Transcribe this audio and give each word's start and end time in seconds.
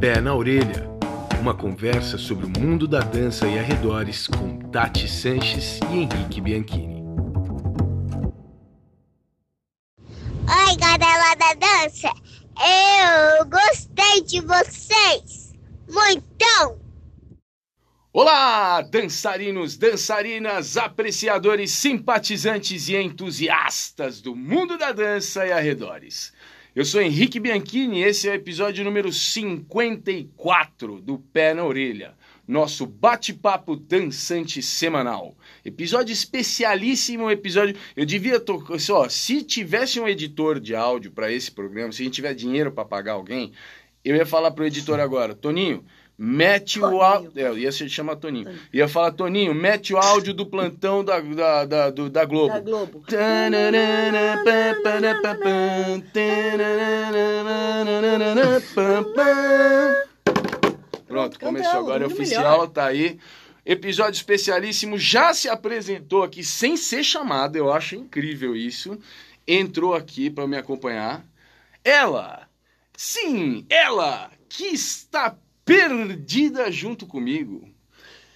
Pé 0.00 0.18
na 0.18 0.34
Orelha. 0.34 0.88
Uma 1.42 1.54
conversa 1.54 2.16
sobre 2.16 2.46
o 2.46 2.48
mundo 2.48 2.88
da 2.88 3.00
dança 3.00 3.46
e 3.46 3.58
arredores 3.58 4.26
com 4.26 4.58
Tati 4.70 5.06
Sanches 5.06 5.78
e 5.92 5.98
Henrique 5.98 6.40
Bianchini. 6.40 7.02
Oi, 10.48 10.76
galera 10.78 11.34
da 11.34 11.52
dança! 11.52 12.08
Eu 12.58 13.44
gostei 13.44 14.22
de 14.22 14.40
vocês! 14.40 15.52
Muitão! 15.86 16.80
Olá, 18.10 18.80
dançarinos, 18.80 19.76
dançarinas, 19.76 20.78
apreciadores, 20.78 21.72
simpatizantes 21.72 22.88
e 22.88 22.96
entusiastas 22.96 24.22
do 24.22 24.34
mundo 24.34 24.78
da 24.78 24.92
dança 24.92 25.46
e 25.46 25.52
arredores. 25.52 26.32
Eu 26.72 26.84
sou 26.84 27.02
Henrique 27.02 27.40
Bianchini 27.40 27.98
e 27.98 28.04
esse 28.04 28.28
é 28.28 28.30
o 28.30 28.34
episódio 28.34 28.84
número 28.84 29.12
54 29.12 31.00
do 31.00 31.18
Pé 31.18 31.52
na 31.52 31.64
Orelha, 31.64 32.14
nosso 32.46 32.86
bate-papo 32.86 33.74
dançante 33.74 34.62
semanal. 34.62 35.34
Episódio 35.64 36.12
especialíssimo, 36.12 37.28
episódio. 37.28 37.74
Eu 37.96 38.06
devia 38.06 38.38
tocar. 38.38 38.78
Só, 38.78 39.08
se 39.08 39.42
tivesse 39.42 39.98
um 39.98 40.06
editor 40.06 40.60
de 40.60 40.76
áudio 40.76 41.10
para 41.10 41.32
esse 41.32 41.50
programa, 41.50 41.90
se 41.90 42.02
a 42.02 42.04
gente 42.04 42.14
tiver 42.14 42.34
dinheiro 42.34 42.70
para 42.70 42.84
pagar 42.84 43.14
alguém, 43.14 43.50
eu 44.04 44.14
ia 44.14 44.24
falar 44.24 44.52
pro 44.52 44.64
editor 44.64 45.00
agora, 45.00 45.34
Toninho 45.34 45.84
mete 46.22 46.78
Toninho. 46.78 46.98
o 46.98 47.02
áudio. 47.02 47.32
É, 47.34 47.54
ia 47.54 47.72
se 47.72 47.88
chama 47.88 48.14
Toninho. 48.14 48.44
Toninho. 48.44 48.62
Ia 48.74 48.86
falar, 48.86 49.12
Toninho, 49.12 49.54
mete 49.54 49.94
o 49.94 49.96
áudio 49.96 50.34
do 50.34 50.44
plantão 50.44 51.02
da, 51.02 51.18
da, 51.18 51.64
da, 51.64 51.90
do, 51.90 52.10
da 52.10 52.26
Globo. 52.26 52.52
Da 52.52 52.60
Globo. 52.60 53.02
Pronto, 61.08 61.40
começou 61.40 61.80
agora, 61.80 62.04
é 62.04 62.06
oficial, 62.06 62.68
tá 62.68 62.84
aí. 62.84 63.18
Episódio 63.64 64.18
especialíssimo, 64.18 64.98
já 64.98 65.32
se 65.32 65.48
apresentou 65.48 66.22
aqui 66.22 66.44
sem 66.44 66.76
ser 66.76 67.02
chamado, 67.02 67.56
eu 67.56 67.72
acho 67.72 67.96
incrível 67.96 68.54
isso. 68.54 68.98
Entrou 69.48 69.94
aqui 69.94 70.28
para 70.28 70.46
me 70.46 70.58
acompanhar. 70.58 71.24
Ela, 71.82 72.46
sim, 72.94 73.64
ela 73.70 74.30
que 74.48 74.64
está 74.64 75.34
perdida 75.70 76.68
junto 76.72 77.06
comigo. 77.06 77.72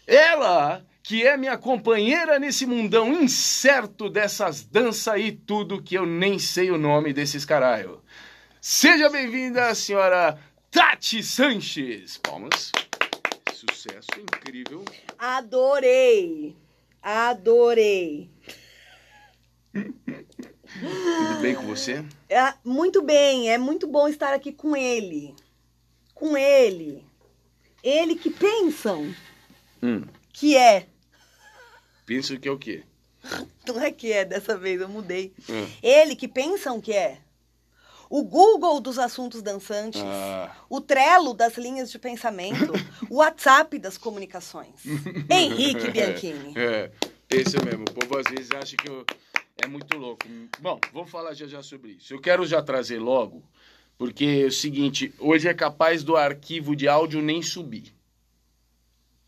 Ela, 0.07 0.87
que 1.03 1.27
é 1.27 1.37
minha 1.37 1.59
companheira 1.59 2.39
nesse 2.39 2.65
mundão 2.65 3.13
incerto 3.13 4.09
dessas 4.09 4.63
danças 4.63 5.21
e 5.21 5.33
tudo 5.33 5.83
que 5.83 5.97
eu 5.97 6.07
nem 6.07 6.39
sei 6.39 6.71
o 6.71 6.79
nome 6.79 7.13
desses 7.13 7.45
caralho. 7.45 8.01
Seja 8.61 9.11
bem-vinda, 9.11 9.75
senhora 9.75 10.39
Tati 10.71 11.25
Sanches. 11.25 12.19
Palmas. 12.19 12.71
Sucesso 13.53 14.07
incrível. 14.17 14.85
Adorei. 15.19 16.55
Adorei. 17.03 18.31
Tudo 19.73 21.41
bem 21.43 21.57
com 21.57 21.63
você? 21.63 22.05
É, 22.29 22.55
muito 22.65 23.03
bem, 23.03 23.51
é 23.51 23.59
muito 23.59 23.89
bom 23.89 24.07
estar 24.07 24.33
aqui 24.33 24.53
com 24.53 24.77
ele. 24.77 25.35
Com 26.15 26.37
ele. 26.37 27.05
Ele 27.85 28.15
que 28.17 28.31
pensam 28.31 29.15
hum. 29.83 30.05
que 30.33 30.57
é. 30.57 30.87
Pensam 32.07 32.39
que 32.39 32.49
é 32.49 32.51
o 32.51 32.59
quê? 32.59 32.83
Não 33.69 33.79
é 33.79 33.91
que 33.91 34.11
é, 34.11 34.25
dessa 34.25 34.57
vez 34.57 34.81
eu 34.81 34.89
mudei. 34.89 35.35
Hum. 35.51 35.67
Ele 35.83 36.17
que 36.17 36.27
pensam 36.27 36.81
que 36.81 36.95
é. 36.95 37.19
O 38.09 38.23
Google 38.23 38.81
dos 38.81 38.99
assuntos 38.99 39.43
dançantes, 39.43 40.01
ah. 40.03 40.57
o 40.71 40.81
Trello 40.81 41.35
das 41.35 41.59
linhas 41.59 41.91
de 41.91 41.99
pensamento, 41.99 42.73
o 43.11 43.17
WhatsApp 43.17 43.79
das 43.79 43.99
comunicações. 43.99 44.83
Henrique 45.29 45.91
Bianchini. 45.91 46.55
É, 46.57 46.91
é, 47.29 47.37
esse 47.37 47.63
mesmo. 47.63 47.83
O 47.83 47.93
povo 47.93 48.19
às 48.19 48.31
vezes 48.31 48.51
acha 48.53 48.77
que 48.77 48.89
eu... 48.89 49.05
é 49.63 49.67
muito 49.67 49.95
louco. 49.99 50.25
Bom, 50.59 50.81
vamos 50.91 51.11
falar 51.11 51.35
já 51.35 51.47
já 51.47 51.63
sobre 51.63 51.93
isso. 51.93 52.15
Eu 52.15 52.21
quero 52.21 52.47
já 52.47 52.63
trazer 52.63 52.99
logo 52.99 53.43
porque 53.97 54.43
é 54.45 54.47
o 54.47 54.53
seguinte, 54.53 55.15
hoje 55.19 55.49
é 55.49 55.55
capaz 55.55 56.03
do 56.03 56.17
arquivo 56.17 56.75
de 56.75 56.89
áudio 56.89 57.23
nem 57.23 57.43
subir. 57.43 57.95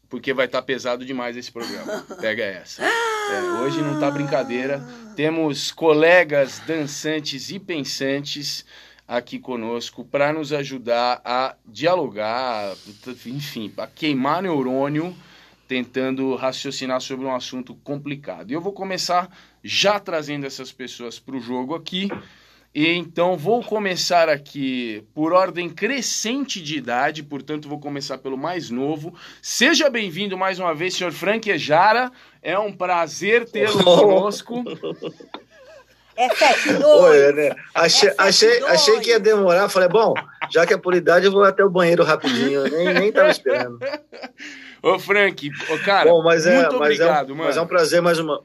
Porque 0.08 0.32
vai 0.32 0.46
estar 0.46 0.60
tá 0.60 0.66
pesado 0.66 1.04
demais 1.04 1.36
esse 1.36 1.50
programa. 1.50 2.02
Pega 2.20 2.44
essa. 2.44 2.84
É, 2.84 3.42
hoje 3.62 3.80
não 3.82 3.98
tá 3.98 4.10
brincadeira. 4.10 4.80
Temos 5.16 5.72
colegas 5.72 6.60
dançantes 6.60 7.50
e 7.50 7.58
pensantes 7.58 8.64
aqui 9.06 9.38
conosco 9.38 10.04
para 10.04 10.32
nos 10.32 10.52
ajudar 10.52 11.20
a 11.24 11.56
dialogar, 11.64 12.74
enfim, 13.24 13.72
a 13.76 13.86
queimar 13.86 14.42
neurônio, 14.42 15.14
tentando 15.68 16.34
raciocinar 16.34 17.00
sobre 17.00 17.26
um 17.26 17.34
assunto 17.34 17.74
complicado. 17.76 18.50
E 18.50 18.54
eu 18.54 18.60
vou 18.60 18.72
começar 18.72 19.30
já 19.62 19.98
trazendo 19.98 20.46
essas 20.46 20.72
pessoas 20.72 21.18
para 21.18 21.36
o 21.36 21.40
jogo 21.40 21.74
aqui. 21.74 22.08
E 22.76 22.92
então 22.92 23.38
vou 23.38 23.64
começar 23.64 24.28
aqui 24.28 25.02
por 25.14 25.32
ordem 25.32 25.66
crescente 25.66 26.60
de 26.60 26.76
idade, 26.76 27.22
portanto 27.22 27.70
vou 27.70 27.80
começar 27.80 28.18
pelo 28.18 28.36
mais 28.36 28.68
novo. 28.68 29.14
Seja 29.40 29.88
bem-vindo 29.88 30.36
mais 30.36 30.58
uma 30.58 30.74
vez, 30.74 30.92
senhor 30.92 31.10
Frank 31.10 31.48
Ejara. 31.48 32.12
É 32.42 32.58
um 32.58 32.70
prazer 32.70 33.48
tê-lo 33.48 33.80
oh. 33.80 33.96
conosco. 33.96 34.62
É 36.14 36.28
7 36.28 36.84
Oi, 36.84 37.32
né? 37.32 37.56
Achei, 37.74 38.10
é 38.10 38.14
achei, 38.18 38.62
achei 38.64 39.00
que 39.00 39.08
ia 39.08 39.18
demorar. 39.18 39.70
Falei, 39.70 39.88
bom, 39.88 40.12
já 40.50 40.66
que 40.66 40.74
é 40.74 40.76
por 40.76 40.94
idade, 40.94 41.24
eu 41.24 41.32
vou 41.32 41.44
até 41.44 41.64
o 41.64 41.70
banheiro 41.70 42.04
rapidinho. 42.04 42.64
nem, 42.64 42.92
nem 42.92 43.10
tava 43.10 43.30
esperando. 43.30 43.78
Ô, 44.82 44.98
Frank, 44.98 45.50
ô, 45.70 45.78
cara, 45.78 46.10
bom, 46.10 46.22
mas 46.22 46.46
é, 46.46 46.60
muito 46.60 46.78
mas 46.78 47.00
obrigado, 47.00 47.30
é 47.30 47.32
um, 47.32 47.36
mano. 47.36 47.48
Mas 47.48 47.56
é 47.56 47.60
um 47.62 47.66
prazer 47.66 48.02
mais 48.02 48.18
uma, 48.18 48.42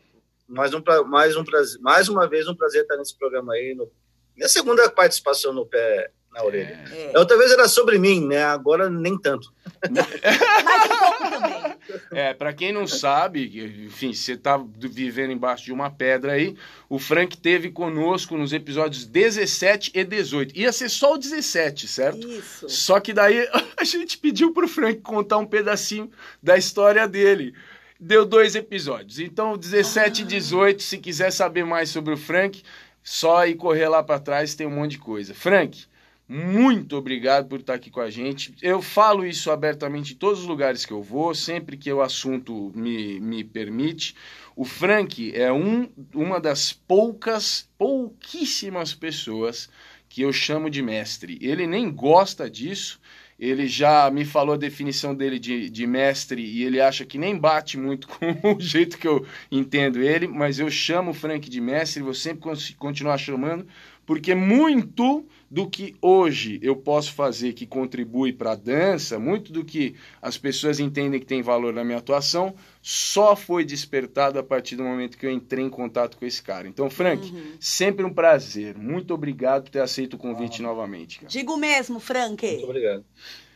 mais 0.47 0.73
um, 0.73 0.81
mais 1.05 1.35
um 1.35 1.43
prazer, 1.43 1.81
mais 1.81 2.07
uma 2.07 2.29
vez 2.29 2.47
um 2.47 2.55
prazer 2.55 2.83
estar 2.83 2.95
nesse 2.95 3.17
programa 3.19 3.51
aí 3.51 3.75
no 3.75 3.91
minha 4.35 4.49
segunda 4.49 4.89
participação 4.89 5.53
no 5.53 5.65
pé 5.65 6.11
na 6.33 6.43
orelha. 6.43 6.79
É. 6.91 7.17
Outra 7.17 7.37
vez 7.37 7.51
era 7.51 7.67
sobre 7.67 7.99
mim, 7.99 8.25
né? 8.25 8.43
Agora 8.43 8.89
nem 8.89 9.17
tanto. 9.17 9.53
Mas 9.89 10.81
um 10.81 10.97
pouco 10.97 11.29
também. 11.29 11.71
É, 12.11 12.33
para 12.33 12.53
quem 12.53 12.71
não 12.71 12.87
sabe, 12.87 13.85
enfim, 13.85 14.13
você 14.13 14.37
tá 14.37 14.63
vivendo 14.77 15.31
embaixo 15.31 15.65
de 15.65 15.73
uma 15.73 15.89
pedra 15.89 16.33
aí, 16.33 16.55
o 16.87 16.97
Frank 16.97 17.35
teve 17.37 17.69
conosco 17.69 18.37
nos 18.37 18.53
episódios 18.53 19.05
17 19.05 19.91
e 19.93 20.03
18. 20.03 20.57
Ia 20.57 20.71
ser 20.71 20.89
só 20.89 21.15
o 21.15 21.17
17, 21.17 21.87
certo? 21.87 22.25
Isso. 22.25 22.69
Só 22.69 22.99
que 22.99 23.11
daí 23.11 23.45
a 23.75 23.83
gente 23.83 24.17
pediu 24.17 24.53
pro 24.53 24.69
Frank 24.69 25.01
contar 25.01 25.37
um 25.37 25.45
pedacinho 25.45 26.09
da 26.41 26.57
história 26.57 27.07
dele 27.07 27.53
deu 27.99 28.25
dois 28.25 28.55
episódios. 28.55 29.19
Então, 29.19 29.55
17 29.55 30.23
e 30.23 30.25
18, 30.25 30.81
se 30.81 30.97
quiser 30.97 31.31
saber 31.31 31.63
mais 31.63 31.89
sobre 31.89 32.13
o 32.13 32.17
Frank, 32.17 32.63
só 33.03 33.45
ir 33.45 33.55
correr 33.55 33.89
lá 33.89 34.03
para 34.03 34.19
trás 34.19 34.55
tem 34.55 34.67
um 34.67 34.75
monte 34.75 34.91
de 34.91 34.99
coisa. 34.99 35.33
Frank, 35.33 35.85
muito 36.33 36.95
obrigado 36.95 37.49
por 37.49 37.59
estar 37.59 37.73
aqui 37.73 37.89
com 37.89 37.99
a 37.99 38.09
gente. 38.09 38.55
Eu 38.61 38.81
falo 38.81 39.25
isso 39.25 39.51
abertamente 39.51 40.13
em 40.13 40.15
todos 40.15 40.39
os 40.39 40.45
lugares 40.45 40.85
que 40.85 40.93
eu 40.93 41.03
vou, 41.03 41.35
sempre 41.35 41.75
que 41.75 41.91
o 41.91 42.01
assunto 42.01 42.71
me, 42.73 43.19
me 43.19 43.43
permite. 43.43 44.15
O 44.55 44.63
Frank 44.63 45.35
é 45.35 45.51
um, 45.51 45.89
uma 46.15 46.39
das 46.39 46.71
poucas, 46.71 47.69
pouquíssimas 47.77 48.93
pessoas 48.93 49.69
que 50.07 50.21
eu 50.21 50.31
chamo 50.31 50.69
de 50.69 50.81
mestre. 50.81 51.37
Ele 51.41 51.67
nem 51.67 51.91
gosta 51.91 52.49
disso, 52.49 53.00
ele 53.41 53.67
já 53.67 54.11
me 54.11 54.23
falou 54.23 54.53
a 54.53 54.57
definição 54.57 55.15
dele 55.15 55.39
de, 55.39 55.67
de 55.67 55.87
mestre 55.87 56.39
e 56.39 56.63
ele 56.63 56.79
acha 56.79 57.03
que 57.03 57.17
nem 57.17 57.35
bate 57.35 57.75
muito 57.75 58.07
com 58.07 58.55
o 58.55 58.61
jeito 58.61 58.99
que 58.99 59.07
eu 59.07 59.25
entendo 59.51 59.99
ele, 59.99 60.27
mas 60.27 60.59
eu 60.59 60.69
chamo 60.69 61.09
o 61.09 61.13
Frank 61.15 61.49
de 61.49 61.59
mestre, 61.59 62.03
vou 62.03 62.13
sempre 62.13 62.43
continuar 62.77 63.17
chamando, 63.17 63.65
porque 64.05 64.35
muito 64.35 65.25
do 65.51 65.69
que 65.69 65.93
hoje 66.01 66.57
eu 66.63 66.77
posso 66.77 67.11
fazer 67.11 67.51
que 67.51 67.67
contribui 67.67 68.31
para 68.31 68.53
a 68.53 68.55
dança, 68.55 69.19
muito 69.19 69.51
do 69.51 69.65
que 69.65 69.95
as 70.21 70.37
pessoas 70.37 70.79
entendem 70.79 71.19
que 71.19 71.25
tem 71.25 71.41
valor 71.41 71.73
na 71.73 71.83
minha 71.83 71.97
atuação, 71.97 72.55
só 72.81 73.35
foi 73.35 73.65
despertado 73.65 74.39
a 74.39 74.43
partir 74.43 74.77
do 74.77 74.83
momento 74.83 75.17
que 75.17 75.25
eu 75.25 75.29
entrei 75.29 75.65
em 75.65 75.69
contato 75.69 76.15
com 76.17 76.25
esse 76.25 76.41
cara. 76.41 76.69
Então, 76.69 76.89
Frank, 76.89 77.29
uhum. 77.29 77.57
sempre 77.59 78.05
um 78.05 78.13
prazer. 78.13 78.77
Muito 78.77 79.13
obrigado 79.13 79.63
por 79.63 79.71
ter 79.71 79.81
aceito 79.81 80.13
o 80.13 80.17
convite 80.17 80.61
ah. 80.61 80.63
novamente. 80.63 81.19
Cara. 81.19 81.29
Digo 81.29 81.57
mesmo, 81.57 81.99
Frank. 81.99 82.47
Muito 82.47 82.63
obrigado. 82.63 83.05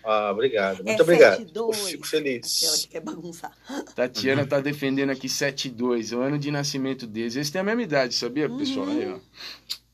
Ah, 0.04 0.32
obrigado. 0.34 0.84
Muito 0.84 1.00
é 1.00 1.02
obrigado. 1.02 1.74
7, 1.74 1.92
Fico 1.92 2.06
feliz. 2.06 2.58
Aquela 2.62 2.78
que 2.78 2.88
quer 2.90 3.00
bagunçar. 3.00 3.58
Tatiana 3.96 4.42
está 4.42 4.60
defendendo 4.60 5.12
aqui 5.12 5.28
7-2, 5.28 6.12
é 6.12 6.16
o 6.18 6.20
ano 6.20 6.38
de 6.38 6.52
nascimento 6.52 7.08
deles. 7.08 7.38
Eles 7.38 7.50
têm 7.50 7.62
a 7.62 7.64
mesma 7.64 7.84
idade, 7.84 8.14
sabia, 8.14 8.50
pessoal? 8.50 8.88
Uhum. 8.88 9.00
Aí, 9.00 9.14
ó. 9.14 9.85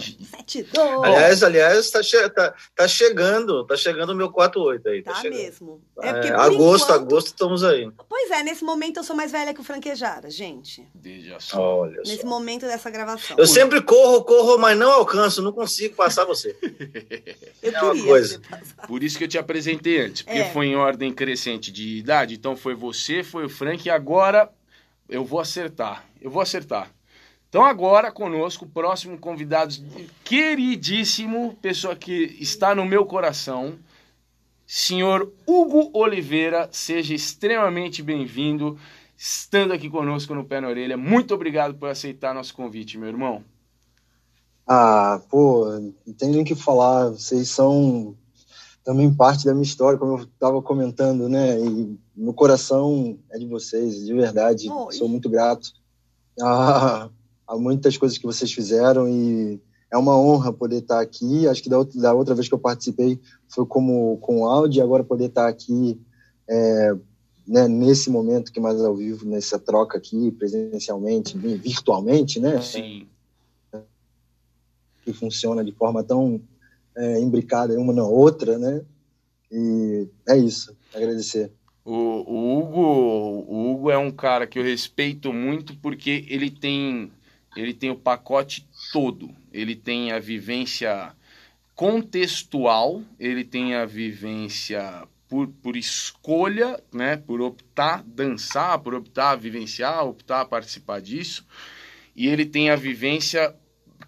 7 0.00 0.66
Aliás, 1.02 1.42
aliás, 1.42 1.90
tá, 1.90 2.02
che 2.02 2.28
tá, 2.30 2.54
tá 2.74 2.88
chegando, 2.88 3.64
tá 3.64 3.76
chegando 3.76 4.10
o 4.10 4.14
meu 4.14 4.30
4-8 4.30 4.86
aí. 4.86 5.02
Tá, 5.02 5.12
tá 5.12 5.22
mesmo. 5.22 5.82
É, 6.00 6.08
é 6.08 6.32
agosto, 6.32 6.84
enquanto... 6.84 7.02
agosto 7.02 7.26
estamos 7.28 7.64
aí. 7.64 7.90
Pois 8.08 8.30
é, 8.30 8.42
nesse 8.42 8.64
momento 8.64 8.98
eu 8.98 9.04
sou 9.04 9.14
mais 9.14 9.32
velha 9.32 9.54
que 9.54 9.60
o 9.60 9.64
Franquejara, 9.64 10.30
gente. 10.30 10.86
Veja 10.94 11.38
só. 11.40 11.80
Olha 11.80 11.98
nesse 11.98 12.22
só. 12.22 12.28
momento 12.28 12.66
dessa 12.66 12.90
gravação. 12.90 13.36
Eu 13.38 13.46
sempre 13.46 13.80
corro, 13.80 14.24
corro, 14.24 14.58
mas 14.58 14.76
não 14.78 14.90
alcanço, 14.90 15.42
não 15.42 15.52
consigo 15.52 15.94
passar 15.94 16.24
você. 16.24 16.56
eu 17.62 17.72
é 17.72 17.82
uma 17.82 18.04
coisa. 18.04 18.40
Por 18.86 19.02
isso 19.02 19.18
que 19.18 19.24
eu 19.24 19.28
te 19.28 19.38
apresentei 19.38 20.00
antes, 20.00 20.22
porque 20.22 20.38
é. 20.38 20.52
foi 20.52 20.66
em 20.66 20.76
ordem 20.76 21.12
crescente 21.12 21.70
de 21.70 21.98
idade. 21.98 22.34
Então 22.34 22.56
foi 22.56 22.74
você, 22.74 23.22
foi 23.22 23.46
o 23.46 23.50
Frank, 23.50 23.86
e 23.86 23.90
agora 23.90 24.50
eu 25.08 25.24
vou 25.24 25.40
acertar. 25.40 26.04
Eu 26.20 26.30
vou 26.30 26.42
acertar. 26.42 26.90
Então 27.54 27.64
agora 27.64 28.10
conosco, 28.10 28.66
próximo 28.66 29.16
convidado 29.16 29.72
queridíssimo, 30.24 31.56
pessoa 31.62 31.94
que 31.94 32.36
está 32.40 32.74
no 32.74 32.84
meu 32.84 33.06
coração, 33.06 33.78
senhor 34.66 35.32
Hugo 35.46 35.88
Oliveira, 35.96 36.68
seja 36.72 37.14
extremamente 37.14 38.02
bem-vindo, 38.02 38.76
estando 39.16 39.72
aqui 39.72 39.88
conosco 39.88 40.34
no 40.34 40.44
Pé 40.44 40.60
na 40.60 40.66
Orelha. 40.66 40.96
Muito 40.96 41.32
obrigado 41.32 41.74
por 41.74 41.88
aceitar 41.88 42.34
nosso 42.34 42.52
convite, 42.52 42.98
meu 42.98 43.08
irmão. 43.08 43.44
Ah, 44.66 45.22
pô, 45.30 45.78
não 46.04 46.12
tem 46.12 46.30
nem 46.30 46.42
o 46.42 46.44
que 46.44 46.56
falar, 46.56 47.10
vocês 47.10 47.50
são 47.50 48.16
também 48.82 49.14
parte 49.14 49.44
da 49.44 49.52
minha 49.52 49.62
história, 49.62 49.96
como 49.96 50.18
eu 50.18 50.24
estava 50.24 50.60
comentando, 50.60 51.28
né? 51.28 51.60
E 51.60 51.96
no 52.16 52.34
coração 52.34 53.16
é 53.30 53.38
de 53.38 53.46
vocês, 53.46 54.04
de 54.04 54.12
verdade, 54.12 54.68
Oi. 54.68 54.92
sou 54.92 55.08
muito 55.08 55.30
grato. 55.30 55.70
Ah, 56.42 57.08
a 57.46 57.56
muitas 57.56 57.96
coisas 57.96 58.18
que 58.18 58.26
vocês 58.26 58.52
fizeram 58.52 59.08
e 59.08 59.60
é 59.90 59.96
uma 59.96 60.18
honra 60.18 60.52
poder 60.52 60.78
estar 60.78 61.00
aqui. 61.00 61.46
Acho 61.46 61.62
que 61.62 61.68
da 61.68 61.78
outra, 61.78 62.00
da 62.00 62.14
outra 62.14 62.34
vez 62.34 62.48
que 62.48 62.54
eu 62.54 62.58
participei 62.58 63.20
foi 63.48 63.64
como 63.66 64.18
com 64.18 64.46
áudio, 64.46 64.80
e 64.80 64.82
agora 64.82 65.04
poder 65.04 65.26
estar 65.26 65.48
aqui 65.48 66.00
é, 66.48 66.94
né, 67.46 67.68
nesse 67.68 68.10
momento 68.10 68.52
que 68.52 68.60
mais 68.60 68.80
ao 68.80 68.96
vivo, 68.96 69.26
nessa 69.26 69.58
troca 69.58 69.98
aqui, 69.98 70.30
presencialmente, 70.32 71.36
virtualmente, 71.38 72.40
né? 72.40 72.60
Sim. 72.60 73.06
Que 75.04 75.12
funciona 75.12 75.62
de 75.62 75.72
forma 75.72 76.02
tão 76.02 76.40
é, 76.96 77.20
imbricada 77.20 77.78
uma 77.78 77.92
na 77.92 78.04
outra, 78.04 78.58
né? 78.58 78.82
E 79.52 80.08
é 80.28 80.36
isso, 80.36 80.74
agradecer. 80.92 81.52
O, 81.84 81.92
o, 81.92 82.58
Hugo, 82.58 82.80
o 83.46 83.70
Hugo 83.70 83.90
é 83.90 83.98
um 83.98 84.10
cara 84.10 84.46
que 84.46 84.58
eu 84.58 84.62
respeito 84.62 85.32
muito 85.32 85.76
porque 85.76 86.24
ele 86.28 86.50
tem 86.50 87.12
ele 87.56 87.74
tem 87.74 87.90
o 87.90 87.96
pacote 87.96 88.66
todo. 88.92 89.30
Ele 89.52 89.74
tem 89.76 90.12
a 90.12 90.18
vivência 90.18 91.14
contextual, 91.74 93.02
ele 93.18 93.44
tem 93.44 93.74
a 93.74 93.84
vivência 93.84 95.06
por, 95.28 95.48
por 95.48 95.76
escolha, 95.76 96.80
né, 96.92 97.16
por 97.16 97.40
optar 97.40 98.02
dançar, 98.04 98.78
por 98.78 98.94
optar 98.94 99.36
vivenciar, 99.36 100.06
optar 100.06 100.44
participar 100.44 101.00
disso. 101.00 101.46
E 102.14 102.28
ele 102.28 102.46
tem 102.46 102.70
a 102.70 102.76
vivência 102.76 103.54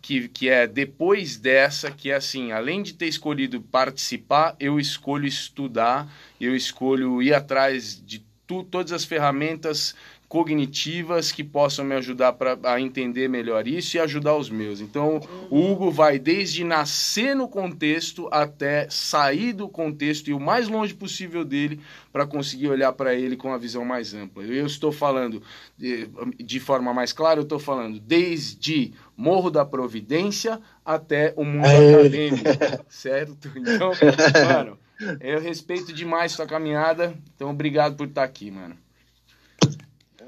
que, 0.00 0.28
que 0.28 0.48
é 0.48 0.69
depois 0.69 1.37
dessa, 1.37 1.90
que 1.90 2.10
é 2.10 2.14
assim, 2.14 2.52
além 2.52 2.81
de 2.82 2.94
ter 2.94 3.06
escolhido 3.06 3.60
participar, 3.60 4.54
eu 4.60 4.78
escolho 4.78 5.26
estudar, 5.26 6.08
eu 6.40 6.54
escolho 6.54 7.20
ir 7.20 7.34
atrás 7.34 8.00
de 8.06 8.25
tu, 8.46 8.62
todas 8.62 8.93
as 8.93 9.04
ferramentas 9.04 9.96
cognitivas 10.28 11.31
que 11.31 11.44
possam 11.44 11.84
me 11.84 11.94
ajudar 11.94 12.32
pra, 12.32 12.58
a 12.64 12.81
entender 12.81 13.28
melhor 13.28 13.67
isso 13.69 13.96
e 13.96 14.00
ajudar 14.00 14.37
os 14.37 14.50
meus. 14.50 14.81
Então, 14.81 15.20
o 15.50 15.70
Hugo 15.70 15.90
vai 15.90 16.19
desde 16.19 16.64
nascer 16.64 17.34
no 17.34 17.49
contexto 17.49 18.28
até 18.32 18.88
sair 18.90 19.52
do 19.52 19.69
contexto 19.69 20.28
e 20.28 20.32
o 20.32 20.40
mais 20.40 20.69
longe 20.69 20.93
possível 20.94 21.44
dele 21.44 21.81
para 22.12 22.26
conseguir 22.26 22.69
olhar 22.69 22.93
para 22.93 23.14
ele 23.14 23.37
com 23.37 23.52
a 23.52 23.58
visão 23.58 23.84
mais 23.84 24.14
ampla. 24.14 24.43
Eu 24.43 24.67
estou 24.67 24.90
falando 24.90 25.43
de, 25.78 26.08
de 26.38 26.58
forma 26.58 26.93
mais 26.93 27.12
clara, 27.12 27.38
eu 27.38 27.44
estou 27.44 27.58
falando 27.58 28.00
desde 28.00 28.93
Morro 29.17 29.50
da 29.50 29.64
Providência 29.64 30.61
até 30.84 31.32
o 31.37 31.44
mundo 31.44 31.67
acadêmico, 31.67 32.44
certo? 32.88 33.50
Então, 33.56 33.93
mano, 34.49 34.79
eu 35.20 35.40
respeito 35.40 35.93
demais 35.93 36.32
sua 36.32 36.46
caminhada, 36.46 37.17
então 37.34 37.50
obrigado 37.50 37.96
por 37.96 38.08
estar 38.08 38.25
aqui, 38.25 38.50
mano. 38.50 38.76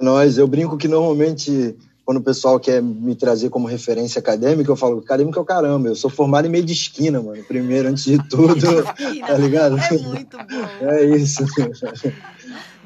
Nós, 0.00 0.38
eu 0.38 0.46
brinco 0.46 0.76
que 0.76 0.88
normalmente 0.88 1.76
quando 2.08 2.20
o 2.20 2.22
pessoal 2.22 2.58
quer 2.58 2.80
me 2.80 3.14
trazer 3.14 3.50
como 3.50 3.68
referência 3.68 4.18
acadêmica, 4.18 4.70
eu 4.70 4.76
falo, 4.76 5.00
acadêmico 5.00 5.38
é 5.38 5.42
o 5.42 5.44
caramba, 5.44 5.88
eu 5.88 5.94
sou 5.94 6.08
formado 6.08 6.46
em 6.46 6.50
meio 6.50 6.64
de 6.64 6.72
esquina, 6.72 7.20
mano, 7.20 7.44
primeiro, 7.44 7.86
antes 7.86 8.04
de 8.04 8.16
tudo, 8.30 8.82
tá 8.82 9.34
ligado? 9.34 9.76
É 9.76 9.98
muito 9.98 10.38
bom. 10.38 10.44
É 10.88 11.04
isso. 11.04 11.44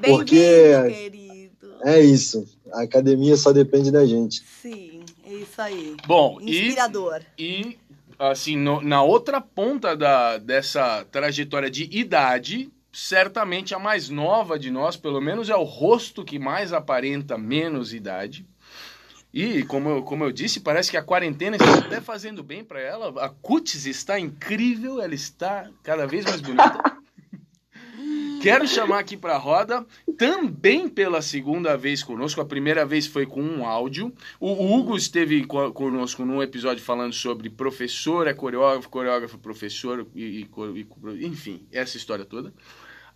Bem 0.00 0.16
Porque 0.16 0.74
querido. 0.88 1.72
É 1.84 2.00
isso, 2.00 2.44
a 2.72 2.82
academia 2.82 3.36
só 3.36 3.52
depende 3.52 3.92
da 3.92 4.04
gente. 4.04 4.42
Sim, 4.60 5.04
é 5.24 5.34
isso 5.34 5.62
aí. 5.62 5.96
Bom, 6.04 6.40
Inspirador. 6.40 7.20
E, 7.38 7.44
e 7.44 7.78
assim, 8.18 8.56
no, 8.56 8.80
na 8.80 9.04
outra 9.04 9.40
ponta 9.40 9.96
da, 9.96 10.38
dessa 10.38 11.06
trajetória 11.12 11.70
de 11.70 11.88
idade, 11.96 12.72
certamente 12.92 13.74
a 13.74 13.78
mais 13.78 14.10
nova 14.10 14.58
de 14.58 14.70
nós, 14.70 14.96
pelo 14.96 15.20
menos 15.20 15.48
é 15.48 15.56
o 15.56 15.64
rosto 15.64 16.24
que 16.24 16.38
mais 16.38 16.72
aparenta 16.72 17.38
menos 17.38 17.94
idade. 17.94 18.46
E, 19.32 19.62
como 19.62 19.88
eu, 19.88 20.02
como 20.02 20.24
eu 20.24 20.30
disse, 20.30 20.60
parece 20.60 20.90
que 20.90 20.96
a 20.96 21.02
quarentena 21.02 21.56
está 21.56 21.78
até 21.78 22.00
fazendo 22.02 22.42
bem 22.42 22.62
para 22.62 22.80
ela. 22.80 23.24
A 23.24 23.30
cutis 23.30 23.86
está 23.86 24.20
incrível, 24.20 25.00
ela 25.00 25.14
está 25.14 25.70
cada 25.82 26.06
vez 26.06 26.26
mais 26.26 26.42
bonita. 26.42 26.82
Quero 28.42 28.66
chamar 28.66 28.98
aqui 28.98 29.16
para 29.16 29.36
a 29.36 29.38
roda, 29.38 29.86
também 30.18 30.88
pela 30.88 31.22
segunda 31.22 31.76
vez 31.76 32.02
conosco. 32.02 32.40
A 32.40 32.44
primeira 32.44 32.84
vez 32.84 33.06
foi 33.06 33.24
com 33.24 33.40
um 33.40 33.64
áudio. 33.64 34.12
O 34.40 34.74
Hugo 34.74 34.96
esteve 34.96 35.46
conosco 35.46 36.24
num 36.24 36.42
episódio 36.42 36.82
falando 36.82 37.12
sobre 37.12 37.48
professor, 37.48 38.26
é 38.26 38.34
coreógrafo, 38.34 38.88
coreógrafo, 38.88 39.38
professor, 39.38 40.06
e, 40.12 40.40
e, 40.42 41.26
enfim, 41.26 41.66
essa 41.70 41.96
história 41.96 42.24
toda. 42.24 42.52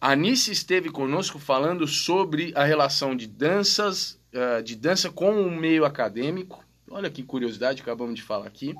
A 0.00 0.12
Anice 0.12 0.52
esteve 0.52 0.90
conosco 0.90 1.38
falando 1.38 1.87
sobre 1.87 2.52
a 2.54 2.64
relação 2.64 3.16
de 3.16 3.26
danças, 3.26 4.19
uh, 4.34 4.62
de 4.62 4.76
dança 4.76 5.10
com 5.10 5.40
o 5.40 5.50
meio 5.50 5.84
acadêmico. 5.84 6.62
Olha 6.90 7.10
que 7.10 7.22
curiosidade, 7.22 7.82
acabamos 7.82 8.14
de 8.14 8.22
falar 8.22 8.46
aqui. 8.46 8.75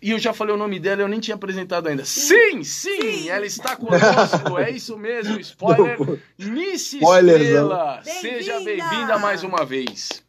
E 0.00 0.10
eu 0.10 0.18
já 0.18 0.32
falei 0.32 0.54
o 0.54 0.58
nome 0.58 0.78
dela, 0.78 1.02
eu 1.02 1.08
nem 1.08 1.18
tinha 1.18 1.34
apresentado 1.34 1.88
ainda. 1.88 2.04
Sim, 2.04 2.62
sim, 2.62 3.00
sim. 3.00 3.28
ela 3.28 3.46
está 3.46 3.74
conosco, 3.74 4.58
é 4.58 4.70
isso 4.70 4.96
mesmo, 4.96 5.38
spoiler. 5.40 5.98
Nice 6.38 6.98
Estrela, 6.98 8.00
bem 8.04 8.20
seja 8.20 8.60
bem-vinda 8.60 9.18
mais 9.18 9.42
uma 9.42 9.64
vez. 9.64 10.22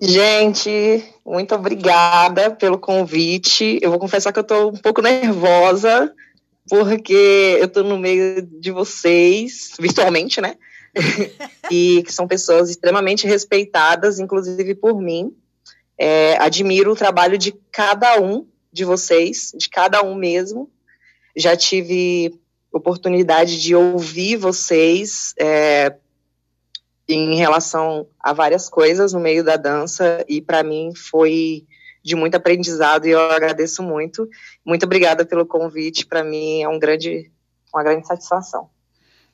Gente, 0.00 1.04
muito 1.24 1.54
obrigada 1.54 2.50
pelo 2.50 2.78
convite. 2.78 3.78
Eu 3.82 3.90
vou 3.90 3.98
confessar 3.98 4.32
que 4.32 4.38
eu 4.38 4.42
estou 4.42 4.70
um 4.70 4.76
pouco 4.76 5.02
nervosa, 5.02 6.12
porque 6.68 7.56
eu 7.58 7.66
estou 7.66 7.84
no 7.84 7.98
meio 7.98 8.42
de 8.42 8.70
vocês, 8.70 9.72
virtualmente, 9.78 10.40
né? 10.40 10.56
e 11.70 12.02
que 12.04 12.12
são 12.12 12.26
pessoas 12.26 12.70
extremamente 12.70 13.26
respeitadas, 13.26 14.18
inclusive 14.18 14.74
por 14.74 15.00
mim. 15.00 15.34
É, 15.98 16.36
admiro 16.38 16.92
o 16.92 16.96
trabalho 16.96 17.38
de 17.38 17.52
cada 17.70 18.20
um 18.20 18.46
de 18.72 18.84
vocês, 18.84 19.52
de 19.56 19.68
cada 19.68 20.02
um 20.02 20.14
mesmo. 20.14 20.70
Já 21.36 21.56
tive 21.56 22.38
oportunidade 22.72 23.60
de 23.60 23.74
ouvir 23.74 24.36
vocês 24.36 25.32
é, 25.38 25.94
em 27.08 27.36
relação 27.36 28.08
a 28.18 28.32
várias 28.32 28.68
coisas 28.68 29.12
no 29.12 29.20
meio 29.20 29.44
da 29.44 29.56
dança, 29.56 30.24
e 30.28 30.40
para 30.40 30.62
mim 30.62 30.92
foi 30.94 31.64
de 32.04 32.14
muito 32.14 32.34
aprendizado 32.34 33.06
e 33.06 33.10
eu 33.10 33.20
agradeço 33.30 33.82
muito. 33.82 34.28
Muito 34.64 34.84
obrigada 34.84 35.24
pelo 35.24 35.46
convite, 35.46 36.04
para 36.04 36.22
mim 36.22 36.60
é 36.60 36.68
um 36.68 36.78
grande, 36.78 37.32
uma 37.72 37.82
grande 37.82 38.06
satisfação. 38.06 38.68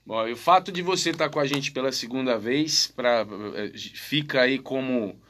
Bom, 0.07 0.27
e 0.27 0.33
o 0.33 0.37
fato 0.37 0.71
de 0.71 0.81
você 0.81 1.11
estar 1.11 1.29
com 1.29 1.41
a 1.41 1.47
gente 1.47 1.73
pela 1.73 1.91
segunda 1.91 2.39
vez 2.39 2.87
pra, 2.87 3.27
eh, 3.57 3.73
fica 3.77 4.43
aí 4.43 4.59
como 4.59 5.21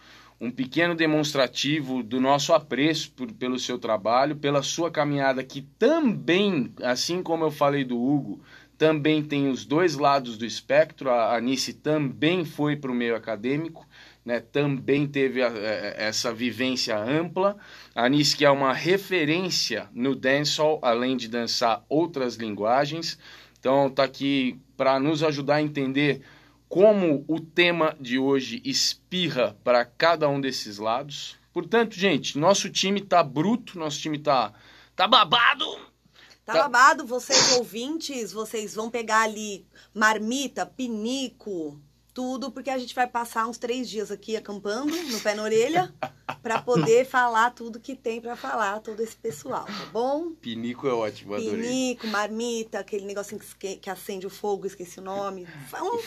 um 0.40 0.50
pequeno 0.50 0.94
demonstrativo 0.94 2.02
do 2.02 2.20
nosso 2.20 2.52
apreço 2.52 3.10
por, 3.12 3.30
pelo 3.32 3.58
seu 3.58 3.78
trabalho, 3.78 4.36
pela 4.36 4.62
sua 4.62 4.90
caminhada, 4.90 5.42
que 5.42 5.62
também, 5.78 6.72
assim 6.82 7.22
como 7.22 7.44
eu 7.44 7.50
falei 7.50 7.84
do 7.84 8.00
Hugo, 8.00 8.40
também 8.78 9.22
tem 9.22 9.50
os 9.50 9.66
dois 9.66 9.96
lados 9.96 10.38
do 10.38 10.46
espectro. 10.46 11.10
A 11.10 11.36
Anice 11.36 11.74
também 11.74 12.46
foi 12.46 12.76
para 12.76 12.90
o 12.90 12.94
meio 12.94 13.14
acadêmico 13.14 13.86
né, 14.24 14.40
também 14.40 15.06
teve 15.06 15.42
a, 15.42 15.48
a, 15.48 15.56
é, 15.56 15.94
essa 15.98 16.32
vivência 16.32 16.96
ampla. 16.98 17.56
A 17.94 18.08
que 18.36 18.44
é 18.44 18.50
uma 18.50 18.72
referência 18.72 19.88
no 19.92 20.14
dancehall, 20.14 20.78
além 20.82 21.16
de 21.16 21.28
dançar 21.28 21.84
outras 21.88 22.36
linguagens. 22.36 23.18
Então, 23.58 23.88
está 23.88 24.04
aqui 24.04 24.60
para 24.76 24.98
nos 24.98 25.22
ajudar 25.22 25.56
a 25.56 25.62
entender 25.62 26.22
como 26.68 27.24
o 27.26 27.40
tema 27.40 27.96
de 28.00 28.18
hoje 28.18 28.62
espirra 28.64 29.56
para 29.64 29.84
cada 29.84 30.28
um 30.28 30.40
desses 30.40 30.78
lados. 30.78 31.36
Portanto, 31.52 31.94
gente, 31.96 32.38
nosso 32.38 32.70
time 32.70 33.00
tá 33.00 33.22
bruto, 33.22 33.78
nosso 33.78 33.98
time 33.98 34.18
tá, 34.18 34.52
tá 34.94 35.08
babado. 35.08 35.66
Tá, 36.44 36.52
tá 36.52 36.62
babado, 36.62 37.04
vocês 37.04 37.56
ouvintes, 37.56 38.32
vocês 38.32 38.74
vão 38.74 38.88
pegar 38.88 39.22
ali 39.22 39.66
marmita, 39.92 40.64
pinico, 40.64 41.80
tudo, 42.20 42.50
porque 42.50 42.68
a 42.68 42.76
gente 42.76 42.94
vai 42.94 43.06
passar 43.06 43.46
uns 43.48 43.56
três 43.56 43.88
dias 43.88 44.10
aqui 44.10 44.36
acampando, 44.36 44.94
no 44.94 45.20
pé 45.20 45.34
na 45.34 45.42
orelha, 45.42 45.90
para 46.42 46.60
poder 46.62 47.04
falar 47.04 47.50
tudo 47.50 47.80
que 47.80 47.94
tem 47.94 48.20
para 48.20 48.36
falar, 48.36 48.80
todo 48.80 49.00
esse 49.00 49.16
pessoal, 49.16 49.64
tá 49.64 49.86
bom? 49.92 50.30
Pinico 50.40 50.86
é 50.86 50.92
ótimo, 50.92 51.34
adorei. 51.34 51.60
Pinico, 51.60 52.06
marmita, 52.08 52.78
aquele 52.78 53.04
negocinho 53.04 53.40
que, 53.58 53.76
que 53.76 53.90
acende 53.90 54.26
o 54.26 54.30
fogo, 54.30 54.66
esqueci 54.66 54.98
o 54.98 55.02
nome. 55.02 55.46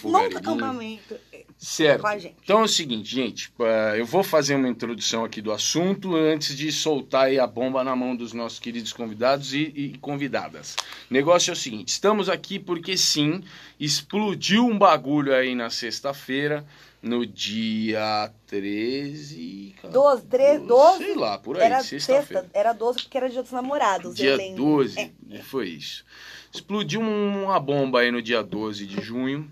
Um 0.03 0.09
monte 0.09 0.37
acampamento. 0.37 1.15
Certo. 1.57 2.05
Então 2.43 2.61
é 2.61 2.63
o 2.63 2.67
seguinte, 2.67 3.13
gente, 3.13 3.53
eu 3.97 4.05
vou 4.05 4.23
fazer 4.23 4.55
uma 4.55 4.67
introdução 4.67 5.23
aqui 5.23 5.41
do 5.41 5.51
assunto 5.51 6.15
antes 6.15 6.55
de 6.55 6.71
soltar 6.71 7.33
a 7.37 7.47
bomba 7.47 7.83
na 7.83 7.95
mão 7.95 8.15
dos 8.15 8.33
nossos 8.33 8.59
queridos 8.59 8.91
convidados 8.91 9.53
e, 9.53 9.71
e 9.75 9.97
convidadas. 9.99 10.75
O 11.09 11.13
negócio 11.13 11.51
é 11.51 11.53
o 11.53 11.57
seguinte, 11.57 11.89
estamos 11.89 12.29
aqui 12.29 12.59
porque 12.59 12.97
sim, 12.97 13.43
explodiu 13.79 14.65
um 14.65 14.77
bagulho 14.77 15.33
aí 15.33 15.55
na 15.55 15.69
sexta-feira, 15.69 16.65
no 17.03 17.25
dia 17.25 18.31
13. 18.47 19.75
12, 19.91 20.25
13, 20.25 20.65
12? 20.65 20.97
Sei 20.97 21.15
lá, 21.15 21.37
por 21.37 21.59
aí, 21.59 21.83
sexta-feira. 21.83 22.49
Era 22.53 22.71
12 22.71 23.01
porque 23.03 23.17
era 23.17 23.29
dia 23.29 23.43
dos 23.43 23.51
namorados. 23.51 24.15
Dia 24.15 24.37
12, 24.55 25.13
é. 25.29 25.39
foi 25.39 25.67
isso. 25.67 26.05
Explodiu 26.51 27.01
uma 27.01 27.59
bomba 27.59 27.99
aí 27.99 28.09
no 28.09 28.21
dia 28.21 28.41
12 28.41 28.85
de 28.85 29.01
junho, 29.01 29.51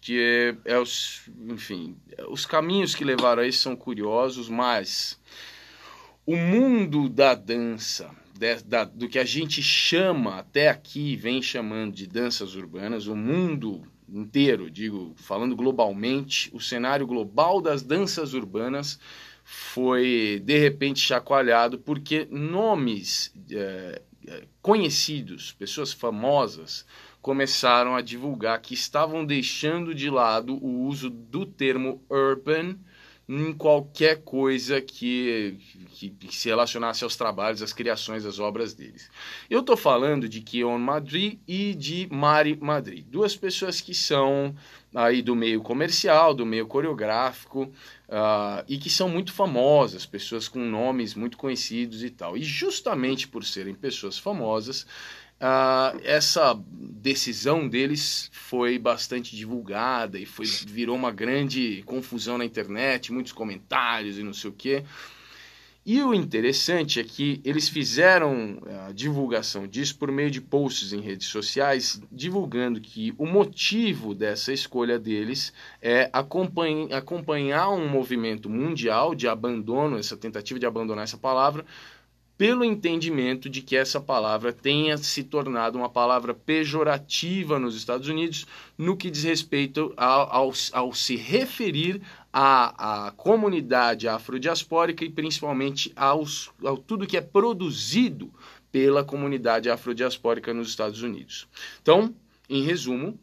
que 0.00 0.20
é, 0.64 0.74
é 0.74 0.78
os. 0.78 1.28
Enfim, 1.48 1.96
os 2.28 2.46
caminhos 2.46 2.94
que 2.94 3.04
levaram 3.04 3.42
a 3.42 3.46
isso 3.46 3.58
são 3.58 3.74
curiosos, 3.74 4.48
mas 4.48 5.18
o 6.24 6.36
mundo 6.36 7.08
da 7.08 7.34
dança 7.34 8.14
de, 8.32 8.62
da, 8.62 8.84
do 8.84 9.08
que 9.08 9.18
a 9.18 9.24
gente 9.24 9.60
chama 9.60 10.36
até 10.38 10.68
aqui, 10.68 11.16
vem 11.16 11.42
chamando 11.42 11.94
de 11.94 12.06
danças 12.06 12.54
urbanas, 12.54 13.08
o 13.08 13.16
mundo 13.16 13.82
inteiro, 14.08 14.70
digo, 14.70 15.14
falando 15.16 15.56
globalmente, 15.56 16.50
o 16.52 16.60
cenário 16.60 17.06
global 17.06 17.60
das 17.60 17.82
danças 17.82 18.34
urbanas 18.34 18.98
foi 19.44 20.42
de 20.44 20.58
repente 20.58 21.00
chacoalhado 21.00 21.78
porque 21.78 22.26
nomes 22.30 23.32
é, 23.50 24.02
conhecidos, 24.60 25.52
pessoas 25.52 25.92
famosas, 25.92 26.84
começaram 27.22 27.96
a 27.96 28.00
divulgar 28.00 28.60
que 28.60 28.74
estavam 28.74 29.24
deixando 29.24 29.94
de 29.94 30.10
lado 30.10 30.54
o 30.64 30.86
uso 30.86 31.10
do 31.10 31.44
termo 31.44 32.00
urban 32.08 32.76
em 33.28 33.52
qualquer 33.52 34.22
coisa 34.22 34.80
que, 34.80 35.58
que, 35.90 36.10
que, 36.10 36.34
se 36.34 36.48
relacionasse 36.48 37.02
aos 37.02 37.16
trabalhos, 37.16 37.60
às 37.60 37.72
criações, 37.72 38.24
às 38.24 38.38
obras 38.38 38.72
deles. 38.72 39.10
Eu 39.50 39.60
estou 39.60 39.76
falando 39.76 40.28
de 40.28 40.40
Kion 40.40 40.78
Madrid 40.78 41.38
e 41.46 41.74
de 41.74 42.06
Mari 42.10 42.56
Madrid, 42.60 43.04
duas 43.08 43.34
pessoas 43.34 43.80
que 43.80 43.94
são 43.94 44.54
aí 44.94 45.22
do 45.22 45.34
meio 45.34 45.60
comercial, 45.60 46.32
do 46.32 46.46
meio 46.46 46.66
coreográfico 46.66 47.64
uh, 48.08 48.64
e 48.68 48.78
que 48.78 48.88
são 48.88 49.08
muito 49.08 49.32
famosas, 49.32 50.06
pessoas 50.06 50.46
com 50.48 50.60
nomes 50.60 51.14
muito 51.14 51.36
conhecidos 51.36 52.04
e 52.04 52.10
tal. 52.10 52.36
E 52.36 52.42
justamente 52.42 53.26
por 53.26 53.44
serem 53.44 53.74
pessoas 53.74 54.18
famosas, 54.18 54.86
Uh, 55.38 56.00
essa 56.02 56.58
decisão 56.70 57.68
deles 57.68 58.30
foi 58.32 58.78
bastante 58.78 59.36
divulgada 59.36 60.18
e 60.18 60.24
foi, 60.24 60.46
virou 60.46 60.96
uma 60.96 61.12
grande 61.12 61.82
confusão 61.84 62.38
na 62.38 62.44
internet, 62.44 63.12
muitos 63.12 63.32
comentários 63.32 64.18
e 64.18 64.22
não 64.22 64.32
sei 64.32 64.50
o 64.50 64.52
quê. 64.52 64.84
E 65.88 66.02
o 66.02 66.12
interessante 66.12 66.98
é 66.98 67.04
que 67.04 67.40
eles 67.44 67.68
fizeram 67.68 68.60
a 68.88 68.92
divulgação 68.92 69.68
disso 69.68 69.96
por 69.96 70.10
meio 70.10 70.32
de 70.32 70.40
posts 70.40 70.92
em 70.92 71.00
redes 71.00 71.28
sociais, 71.28 72.02
divulgando 72.10 72.80
que 72.80 73.14
o 73.16 73.24
motivo 73.24 74.12
dessa 74.12 74.52
escolha 74.52 74.98
deles 74.98 75.52
é 75.80 76.10
acompanhar 76.12 77.70
um 77.70 77.88
movimento 77.88 78.50
mundial 78.50 79.14
de 79.14 79.28
abandono, 79.28 79.96
essa 79.96 80.16
tentativa 80.16 80.58
de 80.58 80.66
abandonar 80.66 81.04
essa 81.04 81.16
palavra, 81.16 81.64
pelo 82.38 82.64
entendimento 82.64 83.48
de 83.48 83.62
que 83.62 83.76
essa 83.76 84.00
palavra 84.00 84.52
tenha 84.52 84.98
se 84.98 85.24
tornado 85.24 85.78
uma 85.78 85.88
palavra 85.88 86.34
pejorativa 86.34 87.58
nos 87.58 87.74
Estados 87.74 88.08
Unidos 88.08 88.46
no 88.76 88.96
que 88.96 89.10
diz 89.10 89.24
respeito 89.24 89.92
ao, 89.96 90.30
ao, 90.30 90.52
ao 90.72 90.94
se 90.94 91.16
referir 91.16 92.02
à, 92.32 93.06
à 93.06 93.10
comunidade 93.12 94.06
afrodiaspórica 94.06 95.04
e 95.04 95.10
principalmente 95.10 95.90
aos, 95.96 96.50
ao 96.62 96.76
tudo 96.76 97.06
que 97.06 97.16
é 97.16 97.22
produzido 97.22 98.30
pela 98.70 99.02
comunidade 99.02 99.70
afrodiaspórica 99.70 100.52
nos 100.52 100.68
Estados 100.68 101.02
Unidos. 101.02 101.48
Então, 101.80 102.14
em 102.48 102.62
resumo, 102.62 103.18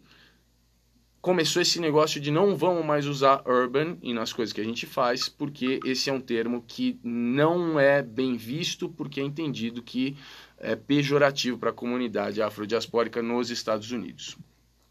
começou 1.24 1.62
esse 1.62 1.80
negócio 1.80 2.20
de 2.20 2.30
não 2.30 2.53
vamos 2.53 2.86
mais 2.86 3.08
usar 3.08 3.42
urban 3.48 3.98
nas 4.13 4.34
coisas 4.34 4.51
que 4.51 4.60
a 4.60 4.63
gente 4.63 4.86
faz, 4.86 5.30
porque 5.30 5.80
esse 5.86 6.10
é 6.10 6.13
um 6.13 6.20
termo 6.20 6.62
que 6.68 7.00
não 7.01 7.80
é 7.80 8.01
bem 8.01 8.36
visto, 8.36 8.89
porque 8.89 9.22
é 9.22 9.24
entendido 9.24 9.82
que 9.82 10.18
é 10.58 10.75
pejorativo 10.75 11.58
para 11.58 11.70
a 11.70 11.74
comunidade 11.74 12.42
afrodiaspórica 12.42 13.22
nos 13.22 13.50
Estados 13.50 13.89
Unidos. 13.89 14.38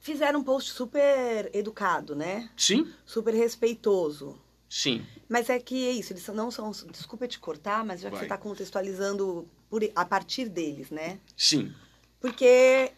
Fizeram 0.00 0.40
um 0.40 0.42
post 0.42 0.72
super 0.72 1.50
educado, 1.52 2.16
né? 2.16 2.48
Sim. 2.56 2.90
Super 3.04 3.34
respeitoso. 3.34 4.40
Sim. 4.70 5.04
Mas 5.28 5.50
é 5.50 5.58
que 5.58 5.86
é 5.86 5.92
isso, 5.92 6.14
eles 6.14 6.26
não 6.28 6.50
são. 6.50 6.70
Desculpa 6.90 7.28
te 7.28 7.38
cortar, 7.38 7.84
mas 7.84 8.00
já 8.00 8.08
que 8.08 8.12
Vai. 8.12 8.20
você 8.20 8.24
está 8.24 8.38
contextualizando 8.38 9.46
por, 9.68 9.82
a 9.94 10.04
partir 10.06 10.48
deles, 10.48 10.90
né? 10.90 11.18
Sim. 11.36 11.74
Porque 12.18 12.90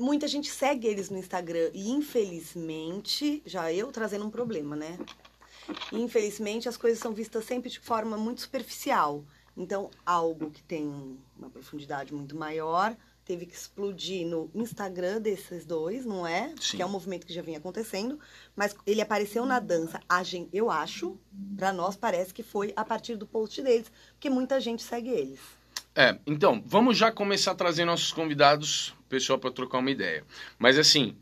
muita 0.00 0.26
gente 0.26 0.50
segue 0.50 0.86
eles 0.88 1.10
no 1.10 1.18
Instagram 1.18 1.70
e 1.72 1.90
infelizmente, 1.90 3.42
já 3.44 3.72
eu 3.72 3.92
trazendo 3.92 4.24
um 4.24 4.30
problema, 4.30 4.74
né? 4.74 4.98
Infelizmente 5.92 6.68
as 6.68 6.76
coisas 6.76 6.98
são 6.98 7.12
vistas 7.12 7.44
sempre 7.44 7.70
de 7.70 7.78
forma 7.78 8.16
muito 8.16 8.40
superficial. 8.40 9.24
Então, 9.56 9.90
algo 10.06 10.50
que 10.50 10.62
tem 10.62 11.18
uma 11.38 11.50
profundidade 11.50 12.14
muito 12.14 12.36
maior 12.36 12.96
teve 13.24 13.46
que 13.46 13.54
explodir 13.54 14.26
no 14.26 14.50
Instagram 14.54 15.20
desses 15.20 15.64
dois, 15.64 16.04
não 16.04 16.26
é? 16.26 16.52
Sim. 16.60 16.78
Que 16.78 16.82
é 16.82 16.86
um 16.86 16.88
movimento 16.88 17.24
que 17.24 17.32
já 17.32 17.42
vinha 17.42 17.58
acontecendo, 17.58 18.18
mas 18.56 18.74
ele 18.84 19.00
apareceu 19.00 19.46
na 19.46 19.60
dança. 19.60 20.00
A 20.08 20.22
gente, 20.24 20.48
eu 20.52 20.68
acho, 20.68 21.16
para 21.56 21.72
nós 21.72 21.94
parece 21.94 22.34
que 22.34 22.42
foi 22.42 22.72
a 22.74 22.84
partir 22.84 23.14
do 23.14 23.26
post 23.26 23.62
deles, 23.62 23.92
porque 24.12 24.28
muita 24.28 24.58
gente 24.58 24.82
segue 24.82 25.10
eles. 25.10 25.59
É, 25.94 26.18
então, 26.26 26.62
vamos 26.64 26.96
já 26.96 27.10
começar 27.10 27.52
a 27.52 27.56
trazer 27.56 27.84
nossos 27.84 28.12
convidados, 28.12 28.94
pessoal, 29.08 29.38
para 29.38 29.50
trocar 29.50 29.78
uma 29.78 29.90
ideia. 29.90 30.24
Mas 30.58 30.78
assim, 30.78 31.16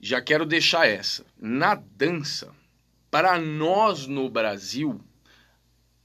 já 0.00 0.20
quero 0.20 0.46
deixar 0.46 0.88
essa. 0.88 1.24
Na 1.38 1.74
dança, 1.74 2.52
para 3.10 3.38
nós 3.38 4.06
no 4.06 4.28
Brasil, 4.30 5.00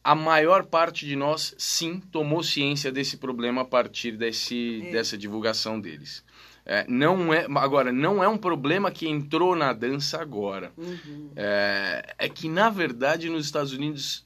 a 0.04 0.14
maior 0.14 0.66
parte 0.66 1.06
de 1.06 1.16
nós 1.16 1.56
sim 1.58 2.00
tomou 2.00 2.44
ciência 2.44 2.92
desse 2.92 3.18
problema 3.18 3.62
a 3.62 3.66
partir 3.66 4.12
desse, 4.12 4.84
é. 4.88 4.92
dessa 4.92 5.18
divulgação 5.18 5.80
deles. 5.80 6.24
É, 6.68 6.84
não 6.88 7.32
é 7.32 7.46
agora 7.58 7.92
não 7.92 8.24
é 8.24 8.28
um 8.28 8.40
problema 8.40 8.90
que 8.90 9.08
entrou 9.08 9.56
na 9.56 9.72
dança 9.72 10.20
agora 10.20 10.72
uhum. 10.76 11.30
é, 11.36 12.16
é 12.18 12.28
que 12.28 12.50
na 12.50 12.72
verdade 12.72 13.30
nos 13.30 13.46
Estados 13.46 13.72
Unidos 13.72 14.25